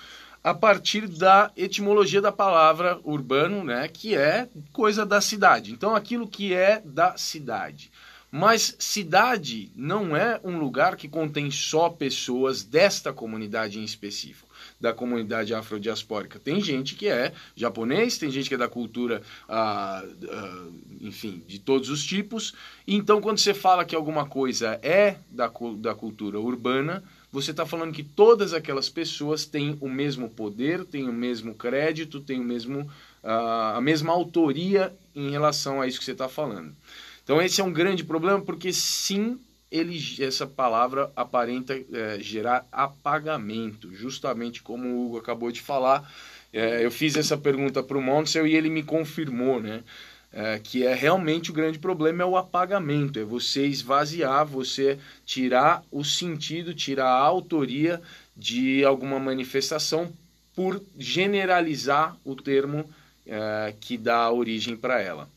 a 0.43 0.55
partir 0.55 1.07
da 1.07 1.51
etimologia 1.57 2.21
da 2.21 2.33
palavra 2.33 2.99
urbano, 3.05 3.63
né, 3.63 3.89
que 3.89 4.15
é 4.15 4.49
coisa 4.73 5.05
da 5.05 5.21
cidade. 5.21 5.73
Então, 5.73 5.95
aquilo 5.95 6.27
que 6.27 6.55
é 6.55 6.81
da 6.85 7.17
cidade. 7.17 7.91
Mas 8.33 8.77
cidade 8.79 9.73
não 9.75 10.17
é 10.17 10.41
um 10.45 10.57
lugar 10.57 10.95
que 10.97 11.09
contém 11.09 11.51
só 11.51 11.91
pessoas 11.91 12.63
desta 12.63 13.13
comunidade 13.13 13.81
em 13.81 13.83
específico, 13.83 14.49
da 14.81 14.93
comunidade 14.93 15.53
afrodiaspórica. 15.53 16.39
Tem 16.39 16.61
gente 16.61 16.95
que 16.95 17.09
é 17.09 17.33
japonês, 17.57 18.19
tem 18.19 18.31
gente 18.31 18.49
que 18.49 18.55
é 18.55 18.59
da 18.59 18.69
cultura, 18.69 19.21
ah, 19.49 20.05
ah, 20.31 20.67
enfim, 21.01 21.43
de 21.45 21.59
todos 21.59 21.91
os 21.91 22.05
tipos. 22.05 22.55
Então, 22.87 23.21
quando 23.21 23.39
você 23.39 23.53
fala 23.53 23.85
que 23.85 23.97
alguma 23.97 24.25
coisa 24.25 24.79
é 24.81 25.17
da, 25.29 25.51
da 25.79 25.95
cultura 25.95 26.39
urbana, 26.39 27.03
você 27.33 27.53
está 27.53 27.65
falando 27.65 27.93
que 27.93 28.03
todas 28.03 28.53
aquelas 28.53 28.89
pessoas 28.89 29.47
têm 29.47 29.77
o 29.81 29.89
mesmo 29.89 30.29
poder, 30.29 30.85
têm 30.85 31.09
o 31.09 31.13
mesmo 31.13 31.55
crédito, 31.55 32.21
têm 32.21 32.41
o 32.41 32.45
mesmo, 32.45 32.81
uh, 33.23 33.77
a 33.77 33.81
mesma 33.81 34.13
autoria 34.13 34.93
em 35.15 35.31
relação 35.31 35.81
a 35.81 35.87
isso 35.87 35.99
que 35.99 36.05
você 36.05 36.13
está 36.13 36.29
falando. 36.29 36.75
Então 37.23 37.41
esse 37.41 37.61
é 37.61 37.65
um 37.65 37.73
grande 37.73 38.03
problema 38.03 38.41
porque 38.41 38.73
sim, 38.73 39.39
ele, 39.71 40.01
essa 40.19 40.47
palavra 40.47 41.13
aparenta 41.15 41.81
é, 41.93 42.19
gerar 42.19 42.67
apagamento, 42.73 43.95
justamente 43.95 44.63
como 44.63 44.89
o 44.89 45.07
Hugo 45.07 45.19
acabou 45.19 45.53
de 45.53 45.61
falar. 45.61 46.13
É, 46.53 46.85
eu 46.85 46.91
fiz 46.91 47.15
essa 47.17 47.39
pergunta 47.39 47.81
para 47.81 47.97
o 47.97 48.03
Monsel 48.03 48.49
e 48.49 48.57
ele 48.57 48.69
me 48.69 48.83
confirmou, 48.83 49.61
né? 49.61 49.85
É, 50.33 50.61
que 50.61 50.87
é 50.87 50.95
realmente 50.95 51.51
o 51.51 51.55
grande 51.55 51.79
problema 51.79 52.23
é 52.23 52.27
o 52.27 52.37
apagamento, 52.37 53.19
é 53.19 53.25
você 53.25 53.67
esvaziar, 53.67 54.47
você 54.47 54.99
tirar 55.25 55.83
o 55.91 56.05
sentido, 56.05 56.75
tirar 56.75 57.09
a 57.09 57.25
autoria 57.25 58.01
de 58.37 58.85
alguma 58.85 59.19
manifestação 59.19 60.13
por 60.55 60.81
generalizar 60.97 62.17
o 62.25 62.37
termo 62.37 62.89
é, 63.27 63.75
que 63.81 63.97
dá 63.97 64.31
origem 64.31 64.77
para 64.77 65.01
ela. 65.01 65.29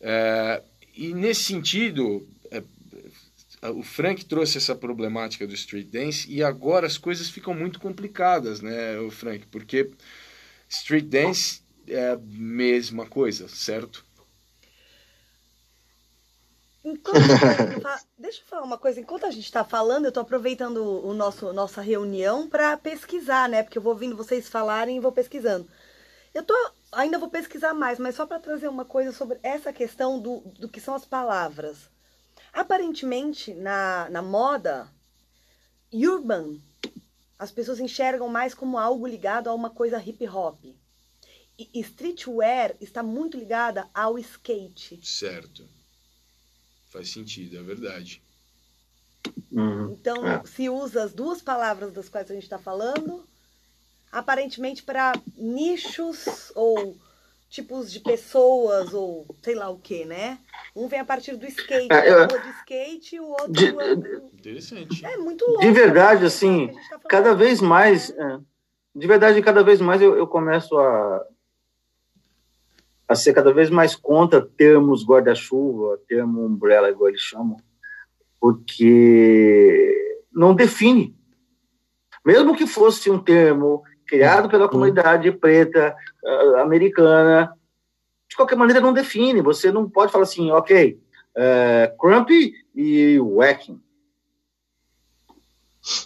É, 0.00 0.62
e 0.96 1.14
nesse 1.14 1.44
sentido, 1.44 2.26
é, 2.50 2.62
o 3.70 3.82
Frank 3.82 4.24
trouxe 4.24 4.58
essa 4.58 4.74
problemática 4.74 5.46
do 5.46 5.54
street 5.54 5.88
dance 5.88 6.30
e 6.30 6.42
agora 6.42 6.86
as 6.86 6.98
coisas 6.98 7.28
ficam 7.28 7.54
muito 7.54 7.78
complicadas, 7.80 8.60
né, 8.60 8.96
Frank? 9.10 9.46
Porque 9.50 9.90
street 10.68 11.04
dance 11.04 11.60
é 11.86 12.12
a 12.12 12.18
mesma 12.18 13.06
coisa, 13.06 13.48
certo? 13.48 14.05
Enquanto, 16.86 17.18
deixa 18.16 18.42
eu 18.42 18.46
falar 18.46 18.62
uma 18.62 18.78
coisa. 18.78 19.00
Enquanto 19.00 19.26
a 19.26 19.30
gente 19.32 19.44
está 19.44 19.64
falando, 19.64 20.04
eu 20.04 20.10
estou 20.10 20.20
aproveitando 20.20 21.04
o 21.04 21.12
nosso 21.12 21.52
nossa 21.52 21.80
reunião 21.80 22.48
para 22.48 22.76
pesquisar, 22.76 23.48
né? 23.48 23.64
Porque 23.64 23.76
eu 23.76 23.82
vou 23.82 23.92
ouvindo 23.92 24.16
vocês 24.16 24.48
falarem 24.48 24.96
e 24.96 25.00
vou 25.00 25.10
pesquisando. 25.10 25.68
Eu 26.32 26.44
tô 26.44 26.54
ainda 26.92 27.18
vou 27.18 27.28
pesquisar 27.28 27.74
mais, 27.74 27.98
mas 27.98 28.14
só 28.14 28.24
para 28.24 28.38
trazer 28.38 28.68
uma 28.68 28.84
coisa 28.84 29.10
sobre 29.10 29.36
essa 29.42 29.72
questão 29.72 30.20
do, 30.20 30.42
do 30.60 30.68
que 30.68 30.80
são 30.80 30.94
as 30.94 31.04
palavras. 31.04 31.90
Aparentemente, 32.52 33.52
na, 33.52 34.08
na 34.08 34.22
moda, 34.22 34.88
urban, 35.92 36.56
as 37.36 37.50
pessoas 37.50 37.80
enxergam 37.80 38.28
mais 38.28 38.54
como 38.54 38.78
algo 38.78 39.08
ligado 39.08 39.48
a 39.48 39.54
uma 39.54 39.70
coisa 39.70 40.00
hip 40.00 40.24
hop. 40.28 40.64
E 41.58 41.80
streetwear 41.80 42.76
está 42.80 43.02
muito 43.02 43.36
ligada 43.36 43.88
ao 43.92 44.16
skate. 44.20 45.00
Certo. 45.02 45.75
Faz 46.88 47.10
sentido, 47.10 47.58
é 47.58 47.62
verdade. 47.62 48.22
Uhum. 49.50 49.92
Então, 49.92 50.26
é. 50.26 50.42
se 50.44 50.68
usa 50.68 51.04
as 51.04 51.12
duas 51.12 51.42
palavras 51.42 51.92
das 51.92 52.08
quais 52.08 52.30
a 52.30 52.34
gente 52.34 52.44
está 52.44 52.58
falando, 52.58 53.24
aparentemente 54.10 54.82
para 54.82 55.12
nichos 55.36 56.52
ou 56.54 56.96
tipos 57.48 57.90
de 57.92 58.00
pessoas 58.00 58.92
ou 58.92 59.26
sei 59.42 59.54
lá 59.54 59.68
o 59.68 59.78
que, 59.78 60.04
né? 60.04 60.38
Um 60.74 60.88
vem 60.88 61.00
a 61.00 61.04
partir 61.04 61.36
do 61.36 61.46
skate, 61.46 61.92
é, 61.92 62.12
eu, 62.12 62.26
de 62.26 62.50
skate, 62.60 63.20
o 63.20 63.28
outro 63.28 63.52
de, 63.52 63.66
é, 63.66 63.92
interessante. 64.34 65.04
É 65.04 65.16
muito 65.16 65.44
louco. 65.46 65.62
De 65.62 65.70
verdade, 65.72 66.24
assim, 66.24 66.68
tá 66.90 66.98
cada 67.08 67.34
vez 67.34 67.60
mais, 67.60 68.10
é, 68.10 68.38
de 68.94 69.06
verdade, 69.06 69.40
cada 69.42 69.62
vez 69.62 69.80
mais 69.80 70.02
eu, 70.02 70.16
eu 70.16 70.26
começo 70.26 70.76
a 70.78 71.24
a 73.08 73.14
ser 73.14 73.32
cada 73.32 73.52
vez 73.52 73.70
mais 73.70 73.94
contra 73.94 74.40
termos 74.44 75.04
guarda-chuva, 75.04 76.00
termo 76.08 76.44
umbrella, 76.44 76.90
igual 76.90 77.08
eles 77.08 77.20
chamam, 77.20 77.56
porque 78.40 80.24
não 80.32 80.54
define. 80.54 81.16
Mesmo 82.24 82.56
que 82.56 82.66
fosse 82.66 83.08
um 83.08 83.18
termo 83.18 83.82
criado 84.06 84.48
pela 84.48 84.68
comunidade 84.68 85.30
preta 85.32 85.94
uh, 86.24 86.56
americana, 86.56 87.52
de 88.28 88.36
qualquer 88.36 88.56
maneira 88.56 88.80
não 88.80 88.92
define. 88.92 89.40
Você 89.40 89.70
não 89.70 89.88
pode 89.88 90.10
falar 90.10 90.24
assim, 90.24 90.50
ok, 90.50 91.00
uh, 91.36 91.96
crumpy 91.96 92.52
e 92.74 93.18
whacking. 93.20 93.80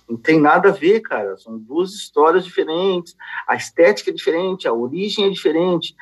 Não 0.06 0.18
tem 0.18 0.38
nada 0.38 0.68
a 0.68 0.72
ver, 0.72 1.00
cara. 1.00 1.38
São 1.38 1.58
duas 1.58 1.92
histórias 1.92 2.44
diferentes. 2.44 3.16
A 3.46 3.56
estética 3.56 4.10
é 4.10 4.12
diferente, 4.12 4.68
a 4.68 4.74
origem 4.74 5.24
é 5.24 5.30
diferente 5.30 5.94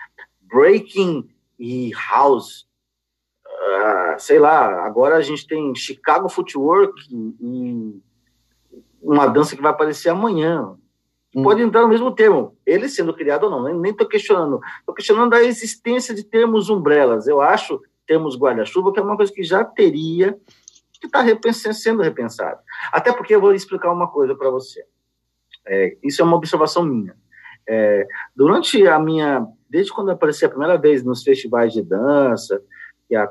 breaking 0.48 1.28
e 1.58 1.92
house. 2.10 2.66
Uh, 3.46 4.18
sei 4.18 4.38
lá, 4.38 4.84
agora 4.84 5.16
a 5.16 5.20
gente 5.20 5.46
tem 5.46 5.74
Chicago 5.74 6.28
Footwork 6.28 6.94
e 7.10 8.00
uma 9.02 9.26
dança 9.26 9.56
que 9.56 9.62
vai 9.62 9.70
aparecer 9.70 10.08
amanhã. 10.08 10.76
Hum. 11.34 11.42
Pode 11.42 11.62
entrar 11.62 11.82
no 11.82 11.88
mesmo 11.88 12.10
termo, 12.10 12.56
ele 12.64 12.88
sendo 12.88 13.14
criado 13.14 13.44
ou 13.44 13.50
não, 13.50 13.78
nem 13.78 13.90
estou 13.90 14.06
questionando. 14.06 14.60
Estou 14.80 14.94
questionando 14.94 15.34
a 15.34 15.42
existência 15.42 16.14
de 16.14 16.24
termos 16.24 16.70
umbrelas. 16.70 17.26
Eu 17.26 17.40
acho 17.40 17.80
termos 18.06 18.36
guarda-chuva 18.36 18.92
que 18.92 18.98
é 18.98 19.02
uma 19.02 19.16
coisa 19.16 19.32
que 19.32 19.42
já 19.42 19.62
teria 19.64 20.38
que 21.00 21.06
está 21.06 21.72
sendo 21.72 22.02
repensado. 22.02 22.60
Até 22.90 23.12
porque 23.12 23.34
eu 23.34 23.40
vou 23.40 23.52
explicar 23.52 23.92
uma 23.92 24.08
coisa 24.08 24.34
para 24.34 24.50
você. 24.50 24.84
É, 25.66 25.96
isso 26.02 26.20
é 26.22 26.24
uma 26.24 26.36
observação 26.36 26.82
minha. 26.82 27.14
É, 27.68 28.06
durante 28.34 28.86
a 28.86 28.98
minha 28.98 29.46
desde 29.68 29.92
quando 29.92 30.08
eu 30.08 30.14
apareci 30.14 30.44
a 30.44 30.48
primeira 30.48 30.76
vez 30.76 31.04
nos 31.04 31.22
festivais 31.22 31.72
de 31.72 31.82
dança, 31.82 32.62
e 33.10 33.16
a, 33.16 33.30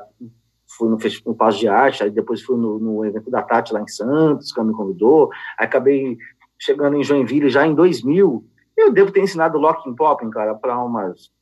fui 0.66 0.88
no, 0.88 0.98
no 1.26 1.34
Passo 1.34 1.58
de 1.58 1.68
Arte, 1.68 2.02
aí 2.02 2.10
depois 2.10 2.42
fui 2.42 2.56
no, 2.56 2.78
no, 2.78 3.04
evento 3.04 3.30
da 3.30 3.42
Tati 3.42 3.72
lá 3.72 3.80
em 3.80 3.88
Santos, 3.88 4.52
que 4.52 4.60
ela 4.60 4.68
me 4.68 4.74
convidou, 4.74 5.30
aí 5.58 5.66
acabei 5.66 6.18
chegando 6.58 6.96
em 6.96 7.04
Joinville 7.04 7.50
já 7.50 7.66
em 7.66 7.74
2000, 7.74 8.44
eu 8.76 8.92
devo 8.92 9.10
ter 9.10 9.20
ensinado 9.20 9.58
Locking 9.58 9.94
Popping, 9.94 10.30
cara, 10.30 10.54
para 10.54 10.78
umas 10.82 11.32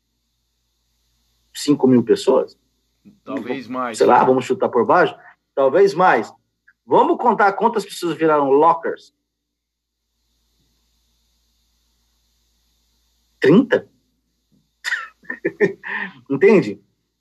5 1.54 1.86
mil 1.86 2.02
pessoas. 2.02 2.58
Talvez 3.24 3.68
mais. 3.68 3.98
Sei 3.98 4.06
lá, 4.06 4.24
vamos 4.24 4.44
chutar 4.44 4.68
por 4.68 4.84
baixo. 4.86 5.16
Talvez 5.54 5.94
mais. 5.94 6.32
Vamos 6.84 7.18
contar 7.18 7.52
quantas 7.52 7.84
pessoas 7.84 8.16
viraram 8.16 8.50
lockers? 8.50 9.14
30? 13.40 13.88
Entende? 16.30 16.80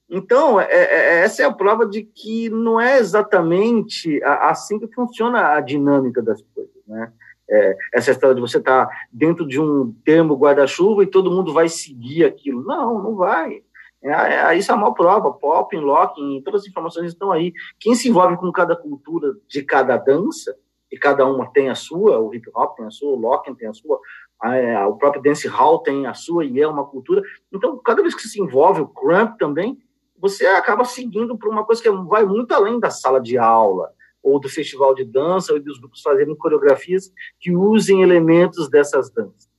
Então, 0.09 0.59
é, 0.59 0.65
é, 0.65 0.84
é, 0.84 1.19
essa 1.21 1.41
é 1.41 1.45
a 1.45 1.51
prova 1.51 1.86
de 1.86 2.03
que 2.03 2.49
não 2.49 2.80
é 2.80 2.99
exatamente 2.99 4.21
assim 4.23 4.80
que 4.80 4.88
funciona 4.93 5.53
a 5.53 5.61
dinâmica 5.61 6.21
das 6.21 6.41
coisas, 6.53 6.73
né? 6.88 7.11
É, 7.47 7.78
essa 7.93 8.11
história 8.11 8.36
de 8.36 8.41
você 8.41 8.57
estar 8.57 8.88
tá 8.88 8.95
dentro 9.11 9.47
de 9.47 9.61
um 9.61 9.93
termo 10.03 10.36
guarda-chuva 10.36 11.03
e 11.03 11.07
todo 11.07 11.30
mundo 11.30 11.53
vai 11.53 11.69
seguir 11.69 12.23
aquilo. 12.23 12.63
Não, 12.63 13.01
não 13.01 13.15
vai. 13.15 13.61
É, 14.03 14.11
é, 14.11 14.57
isso 14.57 14.71
é 14.71 14.76
a 14.76 14.78
maior 14.78 14.93
prova. 14.93 15.32
Pop, 15.32 15.76
locking, 15.76 16.41
todas 16.43 16.61
as 16.61 16.67
informações 16.67 17.11
estão 17.11 17.32
aí. 17.32 17.53
Quem 17.80 17.93
se 17.93 18.09
envolve 18.09 18.38
com 18.38 18.51
cada 18.51 18.76
cultura 18.76 19.36
de 19.47 19.61
cada 19.61 19.95
dança, 19.95 20.55
e 20.91 20.97
cada 20.97 21.26
uma 21.26 21.51
tem 21.51 21.69
a 21.69 21.76
sua, 21.76 22.19
o 22.19 22.34
hip 22.34 22.49
hop 22.55 22.78
tem 22.78 22.86
a 22.86 22.89
sua, 22.89 23.09
o 23.09 23.19
locking 23.19 23.53
tem 23.53 23.67
a 23.67 23.73
sua, 23.73 23.99
a, 24.46 24.88
o 24.88 24.98
próprio 24.98 25.22
dance 25.22 25.48
hall 25.48 25.80
tem 25.80 26.06
a 26.06 26.14
sua 26.14 26.46
e 26.46 26.60
é 26.62 26.68
uma 26.68 26.86
cultura. 26.86 27.22
Então, 27.52 27.78
cada 27.80 28.02
vez 28.02 28.14
que 28.14 28.28
se 28.28 28.41
envolve, 28.41 28.82
o 28.82 28.88
crump 28.88 29.38
também, 29.38 29.78
você 30.18 30.46
acaba 30.46 30.86
seguindo 30.86 31.38
para 31.38 31.50
uma 31.50 31.66
coisa 31.66 31.82
que 31.82 31.89
vai 31.89 32.26
muito 32.26 32.54
além 32.54 32.80
da 32.80 32.89
sala 32.89 33.20
de 33.20 33.38
aula 33.38 33.91
ou 34.22 34.39
do 34.39 34.50
festival 34.50 34.96
de 34.96 35.06
dança 35.06 35.54
ou 35.54 35.60
dos 35.60 35.80
grupos 35.80 36.02
fazendo 36.02 36.36
coreografias 36.36 37.12
que 37.39 37.56
usem 37.56 38.02
elementos 38.02 38.70
dessas 38.70 39.12
danças. 39.12 39.50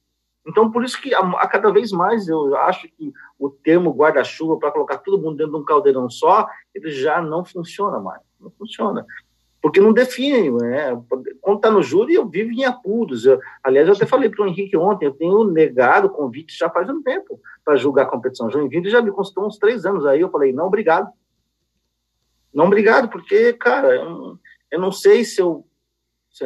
Então, 0.47 0.70
por 0.70 0.84
isso 0.84 1.01
que 1.01 1.12
a, 1.12 1.20
a 1.20 1.49
cada 1.49 1.72
vez 1.72 1.91
mais 1.91 2.28
eu 2.28 2.57
acho 2.57 2.89
que 2.89 3.12
o 3.39 3.51
termo 3.51 3.91
guarda-chuva, 3.91 4.59
para 4.59 4.70
colocar 4.70 4.99
todo 4.99 5.20
mundo 5.20 5.37
dentro 5.37 5.53
de 5.53 5.59
um 5.59 5.64
caldeirão 5.64 6.09
só, 6.09 6.49
ele 6.74 6.91
já 6.91 7.20
não 7.20 7.45
funciona 7.45 7.99
mais. 7.99 8.22
Não 8.41 8.51
funciona. 8.51 9.05
Porque 9.66 9.80
não 9.80 9.92
define. 9.92 10.48
Né? 10.48 10.96
Quando 11.40 11.56
está 11.56 11.68
no 11.72 11.82
júri, 11.82 12.14
eu 12.14 12.24
vivo 12.28 12.52
em 12.52 12.64
apuros. 12.64 13.26
Eu, 13.26 13.40
aliás, 13.64 13.88
eu 13.88 13.94
até 13.94 14.06
falei 14.06 14.30
para 14.30 14.44
o 14.44 14.46
Henrique 14.46 14.76
ontem, 14.76 15.06
eu 15.06 15.12
tenho 15.12 15.42
negado 15.42 16.08
convite 16.08 16.56
já 16.56 16.70
faz 16.70 16.88
um 16.88 17.02
tempo 17.02 17.40
para 17.64 17.74
julgar 17.74 18.04
a 18.04 18.08
competição. 18.08 18.48
Joinville 18.48 18.88
já 18.88 19.02
me 19.02 19.10
consultou 19.10 19.44
uns 19.44 19.58
três 19.58 19.84
anos 19.84 20.06
aí. 20.06 20.20
Eu 20.20 20.30
falei, 20.30 20.52
não, 20.52 20.68
obrigado. 20.68 21.10
Não, 22.54 22.66
obrigado, 22.66 23.08
porque, 23.08 23.54
cara, 23.54 23.92
eu, 23.92 24.38
eu 24.70 24.78
não 24.78 24.92
sei 24.92 25.24
se 25.24 25.40
eu. 25.40 25.66
Se, 26.30 26.44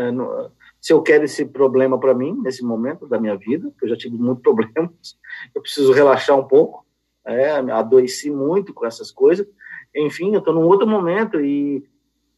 se 0.80 0.90
eu 0.94 1.02
quero 1.02 1.24
esse 1.24 1.44
problema 1.44 2.00
para 2.00 2.14
mim, 2.14 2.40
nesse 2.42 2.64
momento 2.64 3.06
da 3.06 3.20
minha 3.20 3.36
vida, 3.36 3.70
que 3.78 3.84
eu 3.84 3.90
já 3.90 3.96
tive 3.98 4.16
muitos 4.16 4.40
problemas, 4.42 5.18
eu 5.54 5.60
preciso 5.60 5.92
relaxar 5.92 6.38
um 6.38 6.48
pouco, 6.48 6.86
é, 7.26 7.50
adoeci 7.50 8.30
muito 8.30 8.72
com 8.72 8.86
essas 8.86 9.10
coisas. 9.10 9.46
Enfim, 9.94 10.32
eu 10.32 10.38
estou 10.38 10.54
num 10.54 10.64
outro 10.64 10.86
momento 10.86 11.38
e, 11.38 11.84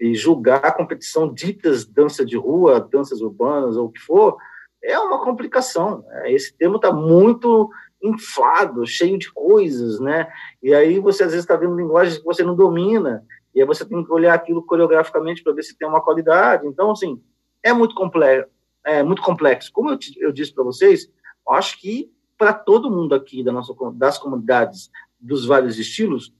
e 0.02 0.16
julgar 0.16 0.64
a 0.64 0.72
competição 0.72 1.32
ditas 1.32 1.84
dança 1.84 2.26
de 2.26 2.36
rua, 2.36 2.80
danças 2.80 3.20
urbanas 3.20 3.76
ou 3.76 3.86
o 3.86 3.88
que 3.92 4.00
for, 4.00 4.36
é 4.82 4.98
uma 4.98 5.22
complicação. 5.22 6.04
Né? 6.08 6.32
Esse 6.32 6.52
termo 6.56 6.74
está 6.74 6.92
muito 6.92 7.70
inflado, 8.02 8.84
cheio 8.84 9.16
de 9.16 9.32
coisas, 9.32 10.00
né? 10.00 10.26
E 10.60 10.74
aí 10.74 10.98
você 10.98 11.22
às 11.22 11.30
vezes 11.30 11.44
está 11.44 11.54
vendo 11.54 11.76
linguagens 11.76 12.18
que 12.18 12.24
você 12.24 12.42
não 12.42 12.56
domina, 12.56 13.24
e 13.54 13.60
aí 13.60 13.66
você 13.66 13.84
tem 13.84 14.04
que 14.04 14.12
olhar 14.12 14.34
aquilo 14.34 14.66
coreograficamente 14.66 15.40
para 15.40 15.52
ver 15.52 15.62
se 15.62 15.78
tem 15.78 15.86
uma 15.86 16.00
qualidade. 16.00 16.66
Então, 16.66 16.90
assim, 16.90 17.22
é 17.62 17.72
muito 17.72 17.94
complexo. 17.94 18.50
É 18.84 19.04
muito 19.04 19.22
complexo. 19.22 19.70
Como 19.72 19.88
eu, 19.88 19.98
eu 20.16 20.32
disse 20.32 20.52
para 20.52 20.64
vocês, 20.64 21.08
acho 21.48 21.80
que 21.80 22.10
para 22.36 22.52
todo 22.52 22.90
mundo 22.90 23.14
aqui 23.14 23.44
da 23.44 23.52
nossa, 23.52 23.72
das 23.94 24.18
comunidades 24.18 24.90
dos 25.20 25.46
vários 25.46 25.78
estilos, 25.78 26.34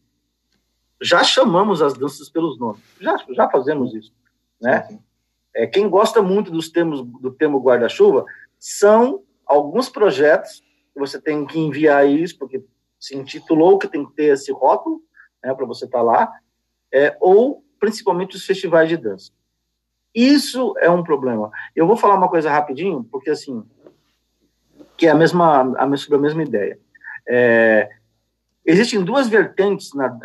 já 1.03 1.25
chamamos 1.25 1.83
as 1.83 1.95
danças 1.95 2.29
pelos 2.29 2.59
nomes. 2.59 2.81
Já, 3.01 3.17
já 3.31 3.49
fazemos 3.51 3.95
isso, 3.95 4.13
né? 4.61 4.99
É, 5.55 5.67
quem 5.67 5.89
gosta 5.89 6.23
muito 6.23 6.51
dos 6.51 6.71
termos 6.71 7.03
do 7.03 7.31
termo 7.31 7.61
guarda-chuva 7.61 8.25
são 8.59 9.23
alguns 9.45 9.89
projetos 9.89 10.63
que 10.95 10.99
você 10.99 11.21
tem 11.21 11.45
que 11.45 11.59
enviar 11.59 12.09
isso 12.09 12.39
porque 12.39 12.65
se 12.99 13.17
intitulou 13.17 13.79
que 13.79 13.89
tem 13.89 14.07
que 14.07 14.13
ter 14.13 14.33
esse 14.33 14.53
rótulo, 14.53 15.03
né, 15.43 15.53
para 15.53 15.67
você 15.67 15.85
estar 15.85 15.99
tá 15.99 16.05
lá, 16.05 16.33
é, 16.93 17.17
ou 17.21 17.65
principalmente 17.79 18.37
os 18.37 18.47
festivais 18.47 18.89
de 18.89 18.97
dança. 18.97 19.33
Isso 20.15 20.75
é 20.79 20.89
um 20.89 21.03
problema. 21.03 21.51
Eu 21.75 21.87
vou 21.87 21.97
falar 21.97 22.15
uma 22.15 22.29
coisa 22.29 22.51
rapidinho, 22.51 23.03
porque 23.11 23.31
assim, 23.31 23.65
que 24.97 25.07
é 25.07 25.11
a 25.11 25.15
mesma, 25.15 25.75
a, 25.77 25.97
sobre 25.97 26.19
a 26.19 26.23
mesma 26.23 26.43
ideia. 26.43 26.79
É, 27.27 27.91
existem 28.65 29.03
duas 29.03 29.29
vertentes, 29.29 29.93
na, 29.95 30.19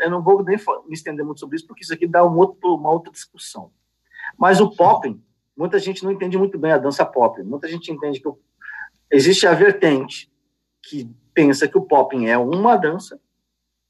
eu 0.00 0.10
não 0.10 0.22
vou 0.22 0.42
nem 0.44 0.56
me 0.86 0.94
estender 0.94 1.24
muito 1.24 1.40
sobre 1.40 1.56
isso, 1.56 1.66
porque 1.66 1.82
isso 1.82 1.92
aqui 1.92 2.06
dá 2.06 2.24
um 2.24 2.36
outro, 2.36 2.74
uma 2.74 2.90
outra 2.90 3.12
discussão. 3.12 3.70
Mas 4.38 4.60
o 4.60 4.70
popping, 4.70 5.22
muita 5.56 5.78
gente 5.78 6.04
não 6.04 6.12
entende 6.12 6.38
muito 6.38 6.58
bem 6.58 6.72
a 6.72 6.78
dança 6.78 7.04
pop. 7.04 7.42
Muita 7.42 7.68
gente 7.68 7.90
entende 7.90 8.20
que 8.20 8.28
o, 8.28 8.38
existe 9.10 9.46
a 9.46 9.54
vertente 9.54 10.30
que 10.82 11.10
pensa 11.34 11.68
que 11.68 11.76
o 11.76 11.82
popping 11.82 12.26
é 12.26 12.38
uma 12.38 12.76
dança, 12.76 13.20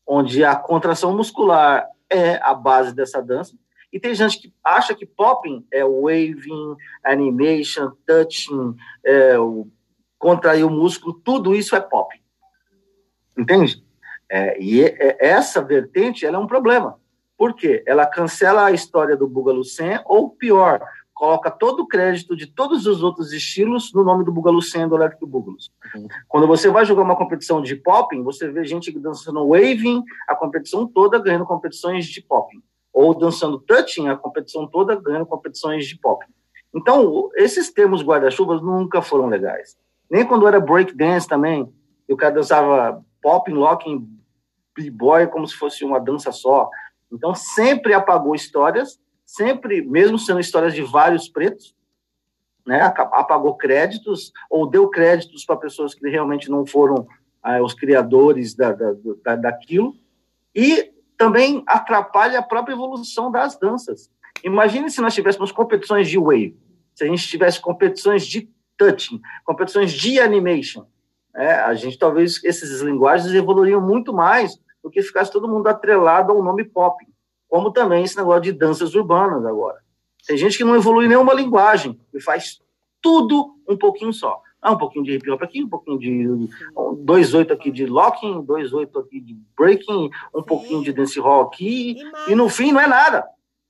onde 0.07 0.45
a 0.45 0.57
contração 0.57 1.17
muscular 1.17 1.87
é 2.09 2.37
a 2.43 2.55
base 2.55 2.95
dessa 2.95 3.23
dança, 3.23 3.57
e 3.93 3.99
tem 3.99 4.15
gente 4.15 4.41
que 4.41 4.55
acha 4.63 4.95
que 4.95 5.05
popping 5.05 5.67
é 5.73 5.85
waving, 5.85 6.77
animation, 7.05 7.93
touching, 8.07 8.77
é, 9.05 9.39
o, 9.39 9.69
contrair 10.19 10.65
o 10.65 10.71
músculo, 10.71 11.15
tudo 11.25 11.55
isso 11.55 11.75
é 11.75 11.81
popping. 11.81 12.21
Entende? 13.37 13.83
É, 14.31 14.61
e 14.63 14.83
é, 14.85 14.97
é, 14.99 15.17
essa 15.29 15.61
vertente 15.61 16.25
ela 16.25 16.37
é 16.37 16.41
um 16.41 16.47
problema. 16.47 16.99
Por 17.37 17.55
quê? 17.55 17.83
Ela 17.87 18.07
cancela 18.07 18.67
a 18.67 18.73
história 18.73 19.17
do 19.17 19.27
Bugalucen, 19.27 20.01
ou 20.05 20.31
pior, 20.31 20.83
coloca 21.15 21.51
todo 21.51 21.81
o 21.81 21.87
crédito 21.87 22.37
de 22.37 22.47
todos 22.47 22.87
os 22.87 23.03
outros 23.03 23.33
estilos 23.33 23.93
no 23.93 24.05
nome 24.05 24.25
do 24.25 24.33
Bugalucen 24.33 24.89
do 24.89 24.97
Electric 24.97 25.27
Bugalus. 25.27 25.71
Uhum. 25.95 26.07
Quando 26.29 26.47
você 26.47 26.71
vai 26.71 26.85
jogar 26.85 27.03
uma 27.03 27.17
competição 27.17 27.61
de 27.61 27.77
popping, 27.77 28.23
você 28.23 28.49
vê 28.49 28.65
gente 28.65 28.91
dançando 28.99 29.47
waving, 29.49 30.03
a 30.29 30.35
competição 30.35 30.87
toda 30.87 31.19
ganhando 31.19 31.45
competições 31.45 32.07
de 32.07 32.23
popping 32.23 32.63
ou 32.93 33.15
dançando 33.15 33.59
touching 33.59 34.09
a 34.09 34.17
competição 34.17 34.67
toda, 34.67 34.95
ganhando 34.97 35.27
competições 35.27 35.87
de 35.87 35.99
pop. 35.99 36.25
Então, 36.75 37.31
esses 37.35 37.73
termos 37.73 38.03
guarda-chuvas 38.03 38.63
nunca 38.63 39.03
foram 39.03 39.27
legais. 39.27 39.77
Nem 40.11 40.27
quando 40.27 40.47
era 40.47 40.61
break 40.61 40.95
dance 40.97 41.27
também, 41.27 41.73
o 42.09 42.17
cara 42.17 42.35
dançava 42.35 43.05
popping, 43.23 43.53
locking, 43.53 44.09
b-boy 44.77 45.27
como 45.29 45.47
se 45.47 45.55
fosse 45.55 45.85
uma 45.85 46.01
dança 46.01 46.33
só. 46.33 46.69
Então, 47.13 47.35
sempre 47.35 47.93
apagou 47.93 48.35
histórias, 48.35 49.01
sempre, 49.25 49.83
mesmo 49.83 50.19
sendo 50.19 50.41
histórias 50.41 50.75
de 50.75 50.83
vários 50.83 51.29
pretos, 51.29 51.75
né, 52.67 52.81
apagou 52.83 53.57
créditos 53.57 54.33
ou 54.49 54.69
deu 54.69 54.89
créditos 54.89 55.45
para 55.45 55.57
pessoas 55.57 55.95
que 55.95 56.09
realmente 56.09 56.51
não 56.51 56.65
foram 56.67 57.07
ah, 57.43 57.61
os 57.63 57.75
criadores 57.75 58.55
da, 58.55 58.73
da, 58.73 58.93
da, 59.25 59.37
daquilo. 59.37 59.95
E 60.55 60.93
também 61.17 61.63
atrapalha 61.67 62.39
a 62.39 62.43
própria 62.43 62.75
evolução 62.75 63.31
das 63.31 63.59
danças. 63.59 64.11
Imagine 64.45 64.91
se 64.91 65.01
nós 65.01 65.15
tivéssemos 65.15 65.53
competições 65.53 66.09
de 66.09 66.19
wave, 66.19 66.57
se 66.95 67.05
a 67.05 67.07
gente 67.07 67.27
tivesse 67.27 67.61
competições 67.61 68.27
de 68.27 68.49
touching, 68.77 69.21
competições 69.45 69.93
de 69.93 70.19
animation. 70.19 70.87
É, 71.35 71.55
a 71.55 71.75
gente 71.75 71.99
talvez 71.99 72.43
esses 72.45 72.81
linguagens 72.81 73.33
evoluiriam 73.35 73.81
muito 73.81 74.13
mais 74.13 74.59
do 74.83 74.91
que 74.91 75.03
ficasse 75.03 75.31
todo 75.31 75.49
mundo 75.49 75.69
atrelado 75.69 76.33
ao 76.33 76.43
nome 76.43 76.65
pop, 76.65 77.05
como 77.49 77.71
também 77.71 78.05
esse 78.05 78.17
negócio 78.17 78.43
de 78.43 78.53
danças 78.53 78.95
urbanas 78.95 79.45
agora. 79.45 79.79
Tem 80.27 80.37
gente 80.37 80.57
que 80.57 80.65
não 80.65 80.77
evolui 80.77 81.09
nenhuma 81.09 81.33
linguagem 81.35 81.99
e 82.13 82.21
faz 82.21 82.61
tudo 83.01 83.57
um 83.69 83.77
pouquinho 83.77 84.13
só. 84.13 84.41
Ah, 84.63 84.73
um 84.73 84.79
pouquinho 84.79 85.05
de 85.05 85.15
hip 85.15 85.31
hop 85.31 85.43
aqui, 85.43 85.63
um 85.63 85.69
pouquinho 85.69 85.99
de. 85.99 86.49
dois 86.99 87.33
oito 87.33 87.53
aqui 87.53 87.71
de 87.71 87.87
locking, 87.87 88.43
dois 88.43 88.73
oito 88.75 88.99
aqui 88.99 89.19
de 89.19 89.35
breaking, 89.57 90.11
um 90.35 90.41
Sim. 90.41 90.47
pouquinho 90.47 90.83
de 90.83 90.93
dance 90.93 91.19
hall 91.19 91.43
aqui. 91.43 91.97
E, 92.29 92.33
e, 92.33 92.35
no 92.35 92.49
fim 92.49 92.71
não 92.71 92.81
é 92.81 92.87
nada. 92.87 93.27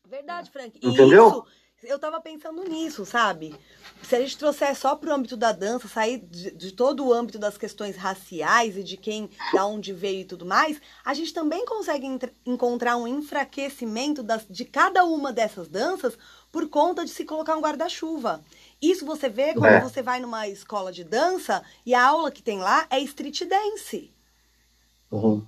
Verdade, 0.09 0.51
Frank. 0.51 0.77
Entendeu? 0.83 1.29
Isso, 1.29 1.45
eu 1.83 1.99
tava 1.99 2.21
pensando 2.21 2.63
nisso, 2.65 3.05
sabe? 3.05 3.55
Se 4.03 4.15
a 4.15 4.21
gente 4.21 4.37
trouxer 4.37 4.75
só 4.77 4.95
pro 4.95 5.13
âmbito 5.13 5.37
da 5.37 5.53
dança, 5.53 5.89
sair 5.89 6.19
de, 6.19 6.51
de, 6.51 6.73
todo 6.73 7.07
o 7.07 7.13
âmbito 7.13 7.39
das 7.39 7.57
questões 7.57 7.97
raciais 7.97 8.77
e 8.77 8.83
de 8.83 8.97
quem, 8.97 9.31
da 9.53 9.65
onde 9.67 9.93
veio 9.93 10.21
e 10.21 10.25
tudo 10.25 10.45
mais, 10.45 10.81
a 11.05 11.15
gente 11.15 11.33
também 11.33 11.65
consegue 11.65 12.07
encontrar 12.45 12.97
um 12.97 13.07
enfraquecimento 13.07 14.23
das, 14.23 14.47
de 14.49 14.65
cada 14.65 15.05
uma 15.05 15.33
dessas 15.33 15.69
danças 15.69 16.19
por 16.53 16.69
conta 16.69 17.05
de 17.05 17.11
se 17.11 17.25
colocar 17.25 17.57
um 17.57 17.63
guarda-chuva. 17.63 18.43
Isso 18.81 19.07
você 19.07 19.29
vê 19.29 19.55
quando 19.55 19.75
é. 19.75 19.81
você 19.81 20.03
vai 20.03 20.21
numa 20.21 20.49
escola 20.49 20.93
de 20.93 21.05
dança 21.05 21.63
e 21.85 21.95
a 21.95 22.05
aula 22.05 22.31
que 22.31 22.43
tem 22.43 22.59
lá 22.59 22.87
é 22.91 23.01
street 23.01 23.45
dance. 23.45 24.13
Uhum. 25.11 25.45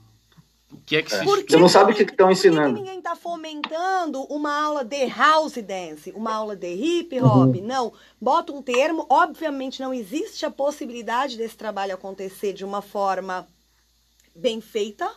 O 0.73 0.81
que 0.87 0.97
é 0.97 1.03
que 1.03 1.11
se... 1.11 1.25
Você 1.25 1.57
não 1.57 1.69
sabe 1.69 1.93
o 1.93 1.95
que 1.95 2.03
estão 2.03 2.31
ensinando. 2.31 2.71
Por 2.71 2.75
que 2.77 2.81
ninguém 2.81 2.99
está 2.99 3.15
fomentando 3.15 4.23
uma 4.25 4.53
aula 4.53 4.85
de 4.85 5.07
house 5.07 5.55
dance, 5.57 6.11
uma 6.13 6.33
aula 6.33 6.57
de 6.57 6.73
hip 6.73 7.21
hop? 7.21 7.57
Uhum. 7.57 7.67
Não. 7.67 7.93
Bota 8.21 8.53
um 8.53 8.63
termo. 8.63 9.07
Obviamente 9.09 9.81
não 9.81 9.93
existe 9.93 10.47
a 10.47 10.51
possibilidade 10.51 11.37
desse 11.37 11.57
trabalho 11.57 11.95
acontecer 11.95 12.53
de 12.53 12.65
uma 12.65 12.81
forma 12.81 13.47
bem 14.35 14.61
feita. 14.61 15.11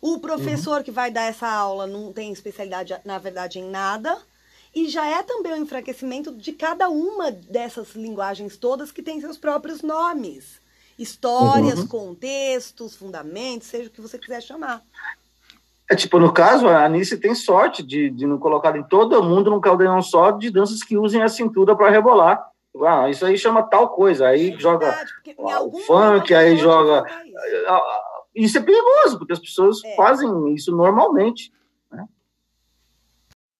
O 0.00 0.18
professor 0.18 0.78
uhum. 0.78 0.82
que 0.84 0.90
vai 0.90 1.10
dar 1.10 1.24
essa 1.24 1.48
aula 1.48 1.86
não 1.86 2.12
tem 2.12 2.32
especialidade, 2.32 2.96
na 3.04 3.18
verdade, 3.18 3.58
em 3.58 3.68
nada. 3.68 4.16
E 4.74 4.88
já 4.88 5.06
é 5.06 5.22
também 5.22 5.52
o 5.52 5.56
um 5.56 5.62
enfraquecimento 5.62 6.32
de 6.32 6.52
cada 6.52 6.88
uma 6.88 7.30
dessas 7.30 7.94
linguagens 7.94 8.56
todas 8.56 8.92
que 8.92 9.02
tem 9.02 9.20
seus 9.20 9.36
próprios 9.36 9.82
nomes. 9.82 10.60
Histórias, 10.98 11.80
uhum. 11.80 11.86
contextos, 11.86 12.96
fundamentos, 12.96 13.68
seja 13.68 13.88
o 13.88 13.92
que 13.92 14.00
você 14.00 14.18
quiser 14.18 14.42
chamar. 14.42 14.82
É 15.90 15.94
tipo, 15.94 16.18
no 16.18 16.32
caso, 16.32 16.66
a 16.68 16.84
Anice 16.84 17.16
tem 17.16 17.34
sorte 17.34 17.82
de, 17.82 18.10
de 18.10 18.26
não 18.26 18.38
colocar 18.38 18.76
em 18.76 18.82
todo 18.82 19.22
mundo 19.22 19.50
num 19.50 19.60
caldeirão 19.60 20.02
só 20.02 20.30
de 20.30 20.50
danças 20.50 20.82
que 20.82 20.98
usem 20.98 21.22
a 21.22 21.28
cintura 21.28 21.74
para 21.74 21.90
rebolar. 21.90 22.46
Ah, 22.84 23.08
isso 23.08 23.24
aí 23.24 23.38
chama 23.38 23.62
tal 23.62 23.88
coisa. 23.88 24.28
Aí 24.28 24.50
é 24.50 24.58
joga 24.58 24.86
verdade, 24.86 25.12
o 25.62 25.78
funk, 25.80 26.34
aí 26.34 26.56
joga. 26.56 27.04
Isso. 28.34 28.56
isso. 28.56 28.58
é 28.58 28.60
perigoso, 28.60 29.18
porque 29.18 29.32
as 29.32 29.38
pessoas 29.38 29.82
é. 29.84 29.96
fazem 29.96 30.54
isso 30.54 30.76
normalmente 30.76 31.50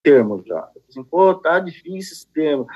termos 0.09 0.45
já. 0.47 0.69
Assim, 0.89 1.05
pô, 1.05 1.35
tá 1.35 1.59
difícil 1.59 2.15
esse 2.15 2.27
termo. 2.29 2.67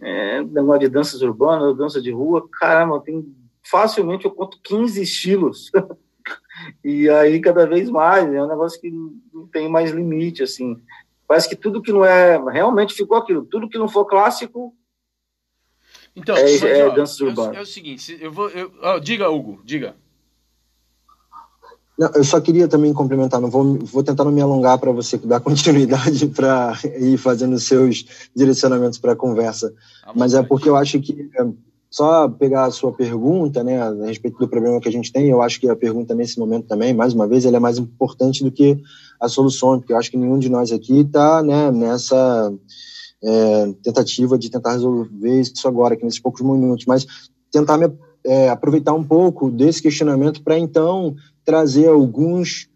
É, 0.00 0.42
negócio 0.42 0.80
de 0.80 0.88
danças 0.88 1.22
urbanas, 1.22 1.76
dança 1.76 2.00
de 2.00 2.10
rua, 2.10 2.48
caramba, 2.50 3.00
tem 3.00 3.22
facilmente 3.62 4.24
eu 4.24 4.30
conto 4.30 4.58
15 4.62 5.02
estilos. 5.02 5.70
e 6.84 7.08
aí 7.08 7.40
cada 7.40 7.66
vez 7.66 7.88
mais, 7.90 8.32
é 8.32 8.42
um 8.42 8.48
negócio 8.48 8.80
que 8.80 8.90
não 9.32 9.46
tem 9.46 9.68
mais 9.68 9.90
limite, 9.90 10.42
assim. 10.42 10.80
Parece 11.26 11.48
que 11.48 11.56
tudo 11.56 11.80
que 11.82 11.92
não 11.92 12.04
é, 12.04 12.38
realmente 12.50 12.94
ficou 12.94 13.16
aquilo, 13.16 13.44
tudo 13.44 13.68
que 13.68 13.78
não 13.78 13.88
for 13.88 14.04
clássico 14.04 14.74
Então, 16.14 16.36
É, 16.36 16.42
mas, 16.42 16.62
é 16.62 16.86
ó, 16.86 16.94
dança 16.94 17.22
é 17.22 17.26
urbana. 17.26 17.58
É, 17.58 17.60
o 17.62 17.66
seguinte, 17.66 18.18
eu 18.20 18.30
vou. 18.30 18.48
eu- 18.50 18.70
ó, 18.82 18.98
diga, 18.98 19.30
Hugo, 19.30 19.60
diga. 19.64 19.96
Não, 21.98 22.10
eu 22.14 22.24
só 22.24 22.40
queria 22.40 22.66
também 22.66 22.92
complementar, 22.92 23.40
não 23.40 23.50
vou, 23.50 23.78
vou 23.78 24.02
tentar 24.02 24.24
não 24.24 24.32
me 24.32 24.40
alongar 24.40 24.78
para 24.78 24.90
você 24.92 25.18
dar 25.18 25.40
continuidade 25.40 26.26
para 26.28 26.72
ir 26.98 27.16
fazendo 27.18 27.58
seus 27.58 28.04
direcionamentos 28.34 28.98
para 28.98 29.12
a 29.12 29.16
conversa. 29.16 29.74
À 30.02 30.12
Mas 30.14 30.34
é 30.34 30.42
porque 30.42 30.68
eu 30.68 30.76
acho 30.76 31.00
que, 31.00 31.30
só 31.92 32.26
pegar 32.26 32.64
a 32.64 32.70
sua 32.70 32.90
pergunta, 32.90 33.62
né, 33.62 33.78
a 33.78 34.06
respeito 34.06 34.38
do 34.38 34.48
problema 34.48 34.80
que 34.80 34.88
a 34.88 34.92
gente 34.92 35.12
tem, 35.12 35.28
eu 35.28 35.42
acho 35.42 35.60
que 35.60 35.68
a 35.68 35.76
pergunta 35.76 36.14
nesse 36.14 36.38
momento 36.38 36.66
também, 36.66 36.94
mais 36.94 37.12
uma 37.12 37.28
vez, 37.28 37.44
ela 37.44 37.58
é 37.58 37.60
mais 37.60 37.76
importante 37.76 38.42
do 38.42 38.50
que 38.50 38.82
a 39.20 39.28
solução, 39.28 39.78
porque 39.78 39.92
eu 39.92 39.98
acho 39.98 40.10
que 40.10 40.16
nenhum 40.16 40.38
de 40.38 40.48
nós 40.48 40.72
aqui 40.72 41.00
está 41.00 41.42
né, 41.42 41.70
nessa 41.70 42.50
é, 43.22 43.74
tentativa 43.82 44.38
de 44.38 44.50
tentar 44.50 44.72
resolver 44.72 45.38
isso 45.38 45.68
agora, 45.68 45.92
aqui 45.92 46.02
nesses 46.02 46.18
poucos 46.18 46.40
minutos, 46.40 46.86
mas 46.86 47.06
tentar 47.50 47.76
me, 47.76 47.92
é, 48.24 48.48
aproveitar 48.48 48.94
um 48.94 49.04
pouco 49.04 49.50
desse 49.50 49.82
questionamento 49.82 50.42
para 50.42 50.58
então 50.58 51.14
trazer 51.44 51.88
alguns 51.88 52.70